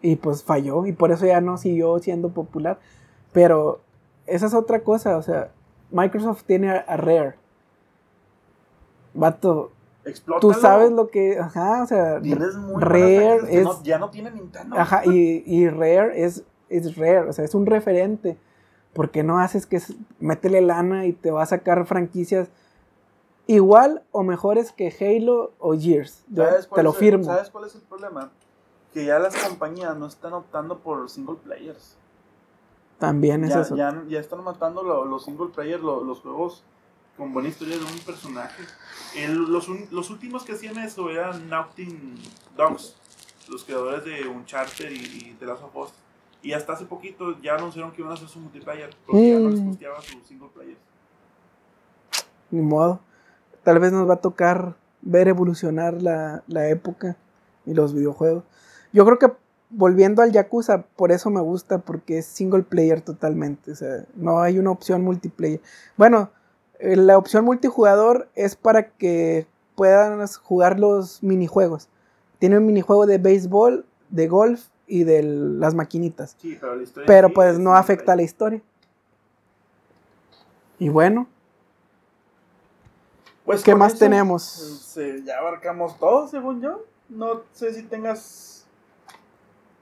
Y 0.01 0.15
pues 0.15 0.43
falló, 0.43 0.85
y 0.85 0.93
por 0.93 1.11
eso 1.11 1.25
ya 1.25 1.41
no 1.41 1.57
siguió 1.57 1.99
siendo 1.99 2.29
popular. 2.29 2.79
Pero 3.33 3.81
esa 4.25 4.47
es 4.47 4.53
otra 4.53 4.79
cosa, 4.81 5.17
o 5.17 5.21
sea, 5.21 5.51
Microsoft 5.91 6.43
tiene 6.45 6.71
a, 6.71 6.77
a 6.79 6.97
Rare. 6.97 7.35
Vato, 9.13 9.71
Explótalo. 10.05 10.53
tú 10.53 10.59
sabes 10.59 10.91
lo 10.91 11.09
que. 11.09 11.37
Ajá, 11.37 11.83
o 11.83 11.85
sea, 11.85 12.19
muy 12.21 12.81
Rare 12.81 13.39
que 13.47 13.57
es- 13.59 13.63
no- 13.63 13.83
ya 13.83 13.99
no 13.99 14.09
tiene 14.09 14.31
Nintendo. 14.31 14.75
Ajá, 14.77 15.05
y, 15.05 15.43
y 15.45 15.69
Rare 15.69 16.23
es, 16.23 16.43
es 16.69 16.95
Rare, 16.95 17.29
o 17.29 17.33
sea, 17.33 17.45
es 17.45 17.53
un 17.53 17.65
referente. 17.65 18.37
¿Por 18.93 19.11
qué 19.11 19.23
no 19.23 19.39
haces 19.39 19.65
que 19.65 19.81
métele 20.19 20.61
lana 20.61 21.05
y 21.05 21.13
te 21.13 21.31
va 21.31 21.43
a 21.43 21.45
sacar 21.45 21.85
franquicias 21.85 22.49
igual 23.47 24.03
o 24.11 24.23
mejores 24.23 24.71
que 24.73 24.93
Halo 24.99 25.51
o 25.59 25.73
Gears? 25.77 26.25
Yo 26.29 26.43
¿Sabes 26.45 26.67
cuál 26.67 26.79
te 26.79 26.83
lo 26.83 26.93
firmo. 26.93 27.23
¿Sabes 27.23 27.49
cuál 27.49 27.65
es 27.65 27.75
el 27.75 27.81
problema? 27.81 28.31
Que 28.93 29.05
ya 29.05 29.19
las 29.19 29.35
compañías 29.35 29.95
no 29.97 30.07
están 30.07 30.33
optando 30.33 30.79
por 30.79 31.09
single 31.09 31.35
players. 31.43 31.95
También 32.99 33.43
es 33.45 33.49
Ya, 33.51 33.61
eso. 33.61 33.75
ya, 33.75 34.03
ya 34.07 34.19
están 34.19 34.43
matando 34.43 34.83
lo- 34.83 35.05
los 35.05 35.25
single 35.25 35.47
players, 35.47 35.81
lo- 35.81 36.03
los 36.03 36.19
juegos 36.19 36.63
con 37.17 37.33
buena 37.33 37.49
historia 37.49 37.77
de 37.77 37.83
un 37.83 37.99
personaje. 38.05 38.63
El- 39.15 39.51
los, 39.51 39.67
los 39.91 40.09
últimos 40.09 40.43
que 40.43 40.53
hacían 40.53 40.77
eso 40.79 41.09
eran 41.09 41.49
Naughty 41.49 41.87
Dogs, 42.55 42.95
los 43.49 43.63
creadores 43.63 44.03
de 44.05 44.27
Uncharted 44.27 44.91
y, 44.91 44.95
y 44.95 45.35
The 45.39 45.45
Last 45.45 45.63
of 45.63 45.75
Us. 45.75 45.89
Y 46.43 46.53
hasta 46.53 46.73
hace 46.73 46.85
poquito 46.85 47.39
ya 47.41 47.55
anunciaron 47.55 47.91
que 47.91 48.01
iban 48.01 48.11
a 48.11 48.15
hacer 48.15 48.27
su 48.27 48.39
multiplayer, 48.39 48.89
porque 49.05 49.31
ya 49.33 49.39
no 49.39 49.49
les 49.49 49.59
Mm. 49.61 49.67
gusteaba 49.69 50.01
su 50.01 50.19
single 50.21 50.49
player. 50.53 50.77
Ni 52.49 52.61
modo. 52.61 52.99
Tal 53.63 53.79
vez 53.79 53.91
nos 53.91 54.09
va 54.09 54.15
a 54.15 54.21
tocar 54.21 54.75
ver 55.01 55.27
evolucionar 55.27 56.01
la, 56.01 56.43
la 56.47 56.67
época 56.69 57.15
y 57.65 57.73
los 57.73 57.93
videojuegos. 57.93 58.43
Yo 58.93 59.05
creo 59.05 59.19
que 59.19 59.31
volviendo 59.69 60.21
al 60.21 60.31
Yakuza, 60.31 60.83
por 60.95 61.11
eso 61.11 61.29
me 61.29 61.41
gusta, 61.41 61.79
porque 61.79 62.17
es 62.19 62.25
single 62.25 62.63
player 62.63 63.01
totalmente. 63.01 63.71
O 63.71 63.75
sea, 63.75 64.05
no 64.15 64.41
hay 64.41 64.59
una 64.59 64.71
opción 64.71 65.01
multiplayer. 65.03 65.61
Bueno, 65.97 66.29
eh, 66.79 66.95
la 66.95 67.17
opción 67.17 67.45
multijugador 67.45 68.29
es 68.35 68.55
para 68.55 68.89
que 68.89 69.47
puedan 69.75 70.25
jugar 70.27 70.79
los 70.79 71.23
minijuegos. 71.23 71.87
Tiene 72.39 72.57
un 72.57 72.65
minijuego 72.65 73.05
de 73.05 73.17
béisbol, 73.17 73.85
de 74.09 74.27
golf 74.27 74.65
y 74.87 75.05
de 75.05 75.23
las 75.23 75.73
maquinitas. 75.73 76.35
Sí, 76.39 76.57
pero 76.59 76.75
la 76.75 76.83
historia 76.83 77.07
Pero 77.07 77.29
pues 77.33 77.53
es 77.53 77.59
no 77.59 77.75
afecta 77.75 78.11
a 78.13 78.15
la 78.15 78.23
historia. 78.23 78.61
Y 80.79 80.89
bueno, 80.89 81.27
Pues 83.45 83.63
¿Qué 83.63 83.75
más 83.75 83.93
eso, 83.93 83.99
tenemos? 83.99 84.81
pues, 84.93 84.97
eh, 84.97 85.23
ya 85.25 85.37
abarcamos 85.39 85.97
todo, 85.99 86.27
según 86.27 86.61
yo. 86.61 86.83
No 87.09 87.41
sé 87.53 87.73
si 87.73 87.83
tengas 87.83 88.50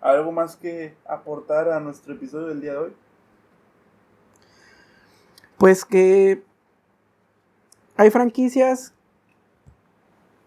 algo 0.01 0.31
más 0.31 0.55
que 0.55 0.93
aportar 1.05 1.69
a 1.69 1.79
nuestro 1.79 2.13
episodio 2.13 2.47
del 2.47 2.61
día 2.61 2.71
de 2.73 2.77
hoy. 2.77 2.93
Pues 5.57 5.83
que 5.83 6.41
hay 7.97 8.09
franquicias 8.09 8.93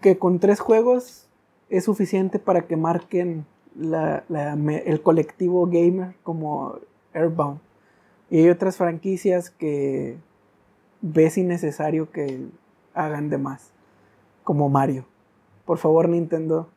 que 0.00 0.18
con 0.18 0.38
tres 0.40 0.58
juegos 0.58 1.28
es 1.68 1.84
suficiente 1.84 2.38
para 2.38 2.62
que 2.66 2.76
marquen 2.76 3.46
la- 3.76 4.24
el 4.28 5.02
colectivo 5.02 5.66
gamer 5.66 6.14
como 6.22 6.78
Airbound. 7.14 7.60
Y 8.30 8.38
hay 8.40 8.48
otras 8.48 8.76
franquicias 8.76 9.50
que 9.50 10.16
ves 11.02 11.36
innecesario 11.36 12.10
que 12.10 12.46
hagan 12.94 13.28
de 13.28 13.38
más, 13.38 13.70
como 14.44 14.68
Mario. 14.68 15.04
Por 15.66 15.78
favor, 15.78 16.08
Nintendo, 16.08 16.68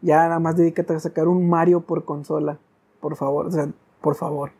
ya 0.00 0.16
nada 0.16 0.38
más 0.38 0.56
dedícate 0.56 0.94
a 0.94 1.00
sacar 1.00 1.28
un 1.28 1.48
Mario 1.48 1.80
por 1.80 2.04
consola. 2.04 2.58
Por 3.00 3.16
favor, 3.16 3.46
o 3.46 3.50
sea, 3.50 3.68
por 4.00 4.14
favor. 4.14 4.50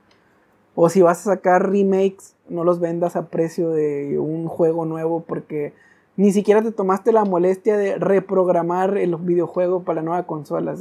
O 0.75 0.89
si 0.89 1.03
vas 1.03 1.21
a 1.21 1.35
sacar 1.35 1.71
remakes, 1.71 2.37
no 2.49 2.65
los 2.65 2.81
vendas 2.81 3.17
a 3.17 3.27
precio 3.27 3.71
de 3.71 4.19
un 4.19 4.47
juego 4.47 4.85
nuevo 4.85 5.25
porque 5.27 5.73
ni 6.17 6.33
siquiera 6.33 6.63
te 6.63 6.73
tomaste 6.73 7.13
la 7.13 7.25
molestia 7.25 7.77
de 7.77 7.97
reprogramar 7.97 8.97
el 8.97 9.17
videojuego 9.17 9.83
para 9.83 9.97
la 9.97 10.03
nueva 10.03 10.27
consola. 10.27 10.75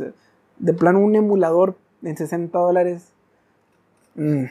De 0.57 0.73
plano 0.73 0.99
un 0.99 1.15
emulador 1.15 1.75
en 2.03 2.17
60 2.17 2.57
dólares. 2.57 3.11
mm. 4.15 4.45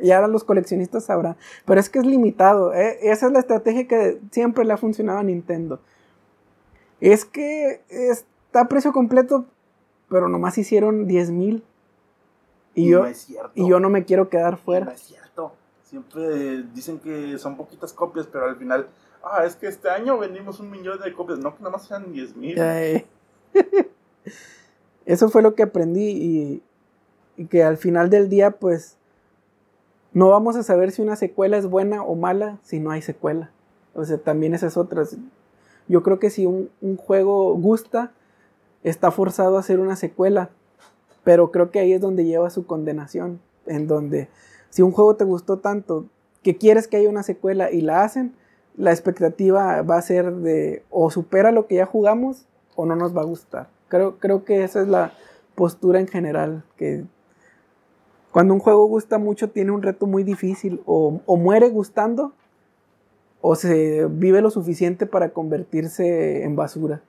Y 0.00 0.12
ahora 0.12 0.28
los 0.28 0.44
coleccionistas 0.44 1.04
sabrán. 1.04 1.36
Pero 1.64 1.80
es 1.80 1.90
que 1.90 1.98
es 1.98 2.06
limitado. 2.06 2.72
¿eh? 2.72 2.98
Esa 3.02 3.26
es 3.26 3.32
la 3.32 3.40
estrategia 3.40 3.88
que 3.88 4.20
siempre 4.30 4.64
le 4.64 4.72
ha 4.72 4.76
funcionado 4.76 5.18
a 5.18 5.24
Nintendo. 5.24 5.80
Es 7.00 7.24
que 7.24 7.82
está 7.88 8.24
a 8.52 8.68
precio 8.68 8.92
completo, 8.92 9.46
pero 10.08 10.28
nomás 10.28 10.58
hicieron 10.58 11.06
10 11.06 11.30
mil. 11.30 11.64
Y, 12.74 12.90
yo, 12.90 13.04
y 13.54 13.68
yo 13.68 13.80
no 13.80 13.90
me 13.90 14.04
quiero 14.04 14.28
quedar 14.28 14.56
fuera. 14.56 14.86
No 14.86 14.92
es 14.92 15.00
cierto. 15.00 15.52
Siempre 15.82 16.62
dicen 16.74 16.98
que 17.00 17.38
son 17.38 17.56
poquitas 17.56 17.92
copias, 17.92 18.26
pero 18.26 18.46
al 18.46 18.56
final, 18.56 18.88
ah, 19.24 19.44
es 19.44 19.56
que 19.56 19.66
este 19.66 19.90
año 19.90 20.18
vendimos 20.18 20.60
un 20.60 20.70
millón 20.70 21.00
de 21.00 21.12
copias. 21.12 21.38
No, 21.38 21.56
que 21.56 21.62
nada 21.62 21.72
más 21.72 21.86
sean 21.86 22.12
10 22.12 22.36
mil. 22.36 22.56
Eso 25.06 25.28
fue 25.30 25.42
lo 25.42 25.54
que 25.54 25.62
aprendí 25.62 26.10
y, 26.10 26.62
y 27.36 27.46
que 27.46 27.64
al 27.64 27.78
final 27.78 28.10
del 28.10 28.28
día, 28.28 28.52
pues, 28.52 28.98
no 30.12 30.28
vamos 30.28 30.56
a 30.56 30.62
saber 30.62 30.90
si 30.90 31.02
una 31.02 31.16
secuela 31.16 31.56
es 31.56 31.66
buena 31.66 32.02
o 32.02 32.14
mala 32.14 32.58
si 32.62 32.80
no 32.80 32.90
hay 32.90 33.02
secuela. 33.02 33.50
O 33.94 34.04
sea, 34.04 34.18
también 34.18 34.54
esas 34.54 34.76
otras. 34.76 35.16
Yo 35.86 36.02
creo 36.02 36.18
que 36.18 36.30
si 36.30 36.46
un, 36.46 36.70
juego 36.96 37.54
gusta, 37.54 38.12
está 38.82 39.10
forzado 39.10 39.56
a 39.56 39.60
hacer 39.60 39.80
una 39.80 39.96
secuela. 39.96 40.50
Pero 41.24 41.50
creo 41.50 41.70
que 41.70 41.78
ahí 41.78 41.92
es 41.92 42.00
donde 42.00 42.24
lleva 42.24 42.50
su 42.50 42.66
condenación. 42.66 43.40
En 43.66 43.86
donde, 43.86 44.28
si 44.70 44.82
un 44.82 44.92
juego 44.92 45.16
te 45.16 45.24
gustó 45.24 45.58
tanto 45.58 46.06
que 46.42 46.56
quieres 46.56 46.88
que 46.88 46.96
haya 46.96 47.10
una 47.10 47.22
secuela 47.22 47.70
y 47.70 47.82
la 47.82 48.02
hacen, 48.02 48.34
la 48.76 48.92
expectativa 48.92 49.82
va 49.82 49.96
a 49.96 50.02
ser 50.02 50.32
de 50.36 50.84
o 50.88 51.10
supera 51.10 51.52
lo 51.52 51.66
que 51.66 51.74
ya 51.74 51.86
jugamos 51.86 52.46
o 52.76 52.86
no 52.86 52.96
nos 52.96 53.14
va 53.16 53.22
a 53.22 53.26
gustar. 53.26 53.68
Creo, 53.88 54.18
creo 54.18 54.44
que 54.44 54.64
esa 54.64 54.80
es 54.80 54.88
la 54.88 55.12
postura 55.54 55.98
en 55.98 56.06
general 56.06 56.64
que 56.76 57.04
cuando 58.32 58.54
un 58.54 58.60
juego 58.60 58.86
gusta 58.86 59.18
mucho 59.18 59.50
tiene 59.50 59.72
un 59.72 59.82
reto 59.82 60.06
muy 60.06 60.22
difícil 60.22 60.80
o, 60.86 61.20
muere 61.36 61.70
gustando 61.70 62.32
o 63.40 63.54
se 63.54 64.06
vive 64.06 64.42
lo 64.42 64.50
suficiente 64.50 65.06
para 65.06 65.30
convertirse 65.30 66.44
en 66.44 66.54
basura. 66.54 67.02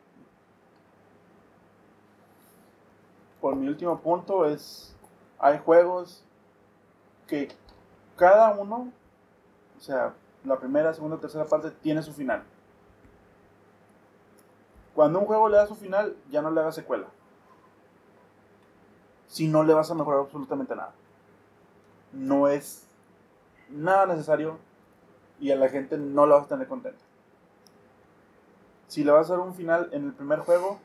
Por 3.42 3.56
mi 3.56 3.68
último 3.68 4.00
punto 4.00 4.46
es, 4.46 4.96
hay 5.38 5.60
juegos 5.60 6.24
que 7.28 7.50
cada 8.16 8.52
uno, 8.52 8.92
o 9.78 9.82
sea, 9.82 10.14
la 10.44 10.60
primera, 10.60 10.94
segunda, 10.94 11.18
tercera 11.18 11.46
parte, 11.46 11.72
tiene 11.72 12.02
su 12.02 12.14
final. 12.14 12.44
Cuando 14.94 15.20
un 15.20 15.26
juego 15.26 15.48
le 15.48 15.58
da 15.58 15.68
su 15.68 15.76
final, 15.76 16.16
ya 16.30 16.42
no 16.42 16.52
le 16.52 16.60
haga 16.60 16.72
secuela. 16.72 17.08
Si 19.28 19.48
no 19.48 19.64
le 19.64 19.74
vas 19.74 19.90
a 19.92 19.96
mejorar 19.96 20.22
absolutamente 20.22 20.76
nada 20.76 20.94
no 22.12 22.48
es 22.48 22.88
nada 23.70 24.06
necesario 24.06 24.58
y 25.40 25.52
a 25.52 25.56
la 25.56 25.70
gente 25.70 25.98
no 25.98 26.26
la 26.26 26.36
vas 26.36 26.46
a 26.46 26.50
tener 26.50 26.68
contenta. 26.68 27.00
Si 28.88 29.04
le 29.04 29.12
vas 29.12 29.30
a 29.30 29.34
dar 29.34 29.46
un 29.46 29.54
final 29.54 29.90
en 29.92 30.06
el 30.06 30.14
primer 30.14 30.40
juego, 30.40 30.80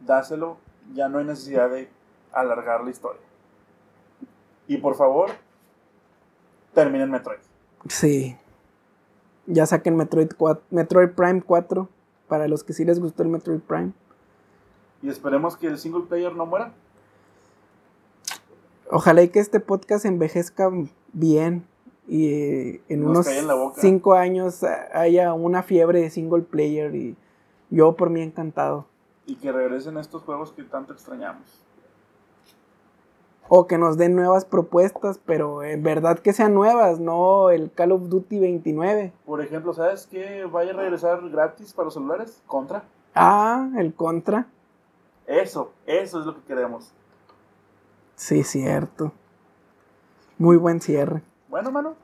dáselo, 0.00 0.56
ya 0.94 1.08
no 1.08 1.18
hay 1.18 1.24
necesidad 1.24 1.70
de 1.70 1.88
alargar 2.32 2.84
la 2.84 2.90
historia. 2.90 3.20
Y 4.66 4.78
por 4.78 4.96
favor, 4.96 5.30
terminen 6.74 7.10
Metroid. 7.10 7.38
Sí. 7.88 8.36
Ya 9.46 9.66
saquen 9.66 9.96
Metroid, 9.96 10.30
Metroid 10.70 11.10
Prime 11.10 11.42
4 11.42 11.88
para 12.28 12.48
los 12.48 12.64
que 12.64 12.74
sí 12.74 12.84
les 12.84 13.00
gustó 13.00 13.22
el 13.22 13.30
Metroid 13.30 13.60
Prime. 13.60 13.92
Y 15.02 15.08
esperemos 15.08 15.56
que 15.56 15.68
el 15.68 15.78
single 15.78 16.02
player 16.02 16.34
no 16.34 16.44
muera. 16.44 16.74
Ojalá 18.90 19.22
y 19.22 19.28
que 19.28 19.38
este 19.38 19.60
podcast 19.60 20.04
envejezca 20.04 20.70
bien 21.12 21.66
y 22.06 22.80
en 22.88 23.06
unos 23.06 23.26
cinco 23.76 24.14
años 24.14 24.64
haya 24.94 25.34
una 25.34 25.62
fiebre 25.62 26.00
de 26.00 26.10
single 26.10 26.42
player 26.42 26.94
y 26.94 27.16
yo 27.70 27.96
por 27.96 28.08
mí 28.08 28.22
encantado. 28.22 28.86
Y 29.28 29.36
que 29.36 29.52
regresen 29.52 29.98
estos 29.98 30.22
juegos 30.22 30.50
que 30.52 30.64
tanto 30.64 30.92
extrañamos. 30.92 31.62
O 33.48 33.66
que 33.66 33.78
nos 33.78 33.96
den 33.96 34.16
nuevas 34.16 34.44
propuestas, 34.44 35.20
pero 35.24 35.62
en 35.62 35.82
verdad 35.82 36.18
que 36.18 36.32
sean 36.32 36.54
nuevas, 36.54 36.98
no 36.98 37.50
el 37.50 37.70
Call 37.70 37.92
of 37.92 38.08
Duty 38.08 38.40
29. 38.40 39.12
Por 39.24 39.40
ejemplo, 39.42 39.72
¿sabes 39.74 40.06
qué 40.06 40.44
vaya 40.44 40.72
a 40.72 40.76
regresar 40.76 41.28
gratis 41.28 41.72
para 41.72 41.84
los 41.84 41.94
celulares? 41.94 42.42
Contra. 42.46 42.84
Ah, 43.14 43.68
el 43.76 43.94
Contra. 43.94 44.48
Eso, 45.26 45.72
eso 45.86 46.20
es 46.20 46.26
lo 46.26 46.34
que 46.34 46.40
queremos. 46.42 46.90
Sí, 48.16 48.42
cierto. 48.44 49.12
Muy 50.38 50.56
buen 50.56 50.80
cierre. 50.80 51.22
Bueno, 51.48 51.70
mano. 51.70 51.94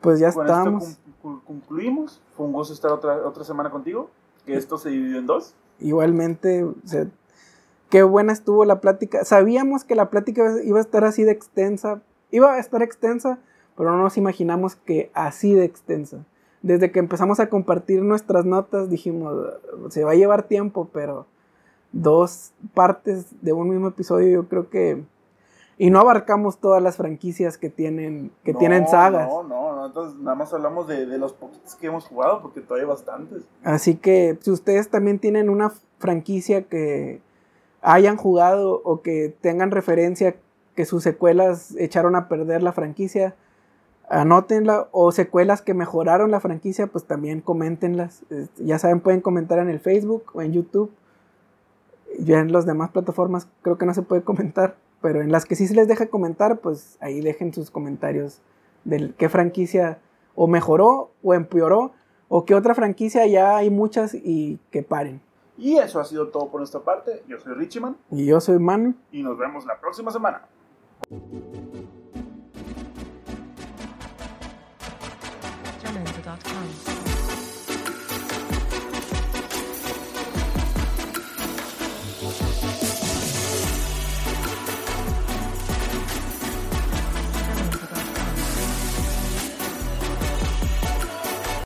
Pues 0.00 0.20
ya 0.20 0.28
estamos. 0.28 0.98
concluimos. 1.20 2.20
Fue 2.36 2.46
un 2.46 2.52
gusto 2.52 2.72
estar 2.72 2.92
otra, 2.92 3.26
otra 3.26 3.42
semana 3.44 3.70
contigo. 3.70 4.10
Que 4.46 4.54
esto 4.54 4.78
se 4.78 4.90
dividió 4.90 5.18
en 5.18 5.26
dos. 5.26 5.54
Igualmente, 5.82 6.66
qué 7.90 8.02
buena 8.02 8.32
estuvo 8.32 8.64
la 8.64 8.80
plática. 8.80 9.24
Sabíamos 9.24 9.84
que 9.84 9.94
la 9.94 10.10
plática 10.10 10.56
iba 10.64 10.78
a 10.78 10.82
estar 10.82 11.04
así 11.04 11.24
de 11.24 11.32
extensa. 11.32 12.02
Iba 12.30 12.54
a 12.54 12.58
estar 12.58 12.82
extensa, 12.82 13.38
pero 13.76 13.90
no 13.90 14.02
nos 14.02 14.16
imaginamos 14.16 14.76
que 14.76 15.10
así 15.14 15.54
de 15.54 15.64
extensa. 15.64 16.24
Desde 16.62 16.92
que 16.92 17.00
empezamos 17.00 17.40
a 17.40 17.48
compartir 17.48 18.02
nuestras 18.02 18.44
notas 18.44 18.88
dijimos, 18.88 19.34
se 19.90 20.04
va 20.04 20.12
a 20.12 20.14
llevar 20.14 20.44
tiempo, 20.44 20.88
pero 20.92 21.26
dos 21.90 22.52
partes 22.72 23.26
de 23.42 23.52
un 23.52 23.68
mismo 23.68 23.88
episodio 23.88 24.30
yo 24.30 24.48
creo 24.48 24.70
que 24.70 25.04
y 25.82 25.90
no 25.90 25.98
abarcamos 25.98 26.58
todas 26.58 26.80
las 26.80 26.96
franquicias 26.96 27.58
que 27.58 27.68
tienen, 27.68 28.30
que 28.44 28.54
tienen 28.54 28.86
sagas. 28.86 29.28
No, 29.28 29.42
no, 29.42 29.74
no, 29.74 29.86
entonces 29.86 30.16
nada 30.20 30.36
más 30.36 30.54
hablamos 30.54 30.86
de, 30.86 31.06
de 31.06 31.18
los 31.18 31.32
poquitos 31.32 31.74
que 31.74 31.88
hemos 31.88 32.06
jugado, 32.06 32.40
porque 32.40 32.60
todavía 32.60 32.84
hay 32.84 32.88
bastantes. 32.88 33.42
Así 33.64 33.96
que 33.96 34.38
si 34.42 34.52
ustedes 34.52 34.90
también 34.90 35.18
tienen 35.18 35.50
una 35.50 35.72
franquicia 35.98 36.62
que 36.68 37.20
hayan 37.80 38.16
jugado 38.16 38.80
o 38.84 39.02
que 39.02 39.34
tengan 39.40 39.72
referencia 39.72 40.36
que 40.76 40.84
sus 40.84 41.02
secuelas 41.02 41.74
echaron 41.76 42.14
a 42.14 42.28
perder 42.28 42.62
la 42.62 42.72
franquicia, 42.72 43.34
anótenla 44.08 44.86
o 44.92 45.10
secuelas 45.10 45.62
que 45.62 45.74
mejoraron 45.74 46.30
la 46.30 46.38
franquicia, 46.38 46.86
pues 46.86 47.06
también 47.06 47.40
coméntenlas. 47.40 48.22
Ya 48.56 48.78
saben, 48.78 49.00
pueden 49.00 49.20
comentar 49.20 49.58
en 49.58 49.68
el 49.68 49.80
Facebook 49.80 50.26
o 50.32 50.42
en 50.42 50.52
YouTube. 50.52 50.92
Ya 52.20 52.38
en 52.38 52.52
las 52.52 52.66
demás 52.66 52.90
plataformas 52.90 53.48
creo 53.62 53.78
que 53.78 53.86
no 53.86 53.94
se 53.94 54.02
puede 54.02 54.22
comentar. 54.22 54.76
Pero 55.02 55.20
en 55.20 55.32
las 55.32 55.44
que 55.44 55.56
sí 55.56 55.66
se 55.66 55.74
les 55.74 55.88
deja 55.88 56.06
comentar, 56.06 56.60
pues 56.60 56.96
ahí 57.00 57.20
dejen 57.20 57.52
sus 57.52 57.70
comentarios 57.70 58.40
de 58.84 59.12
qué 59.18 59.28
franquicia 59.28 59.98
o 60.34 60.46
mejoró 60.46 61.10
o 61.22 61.34
empeoró 61.34 61.92
o 62.28 62.44
qué 62.44 62.54
otra 62.54 62.74
franquicia 62.74 63.26
ya 63.26 63.56
hay 63.56 63.68
muchas 63.68 64.14
y 64.14 64.58
que 64.70 64.82
paren. 64.82 65.20
Y 65.58 65.76
eso 65.76 66.00
ha 66.00 66.04
sido 66.04 66.28
todo 66.28 66.50
por 66.50 66.60
nuestra 66.60 66.80
parte. 66.80 67.22
Yo 67.28 67.38
soy 67.38 67.54
Richieman. 67.54 67.96
Y 68.10 68.24
yo 68.24 68.40
soy 68.40 68.58
Manu. 68.58 68.94
Y 69.10 69.22
nos 69.22 69.36
vemos 69.36 69.66
la 69.66 69.78
próxima 69.78 70.10
semana. 70.10 70.48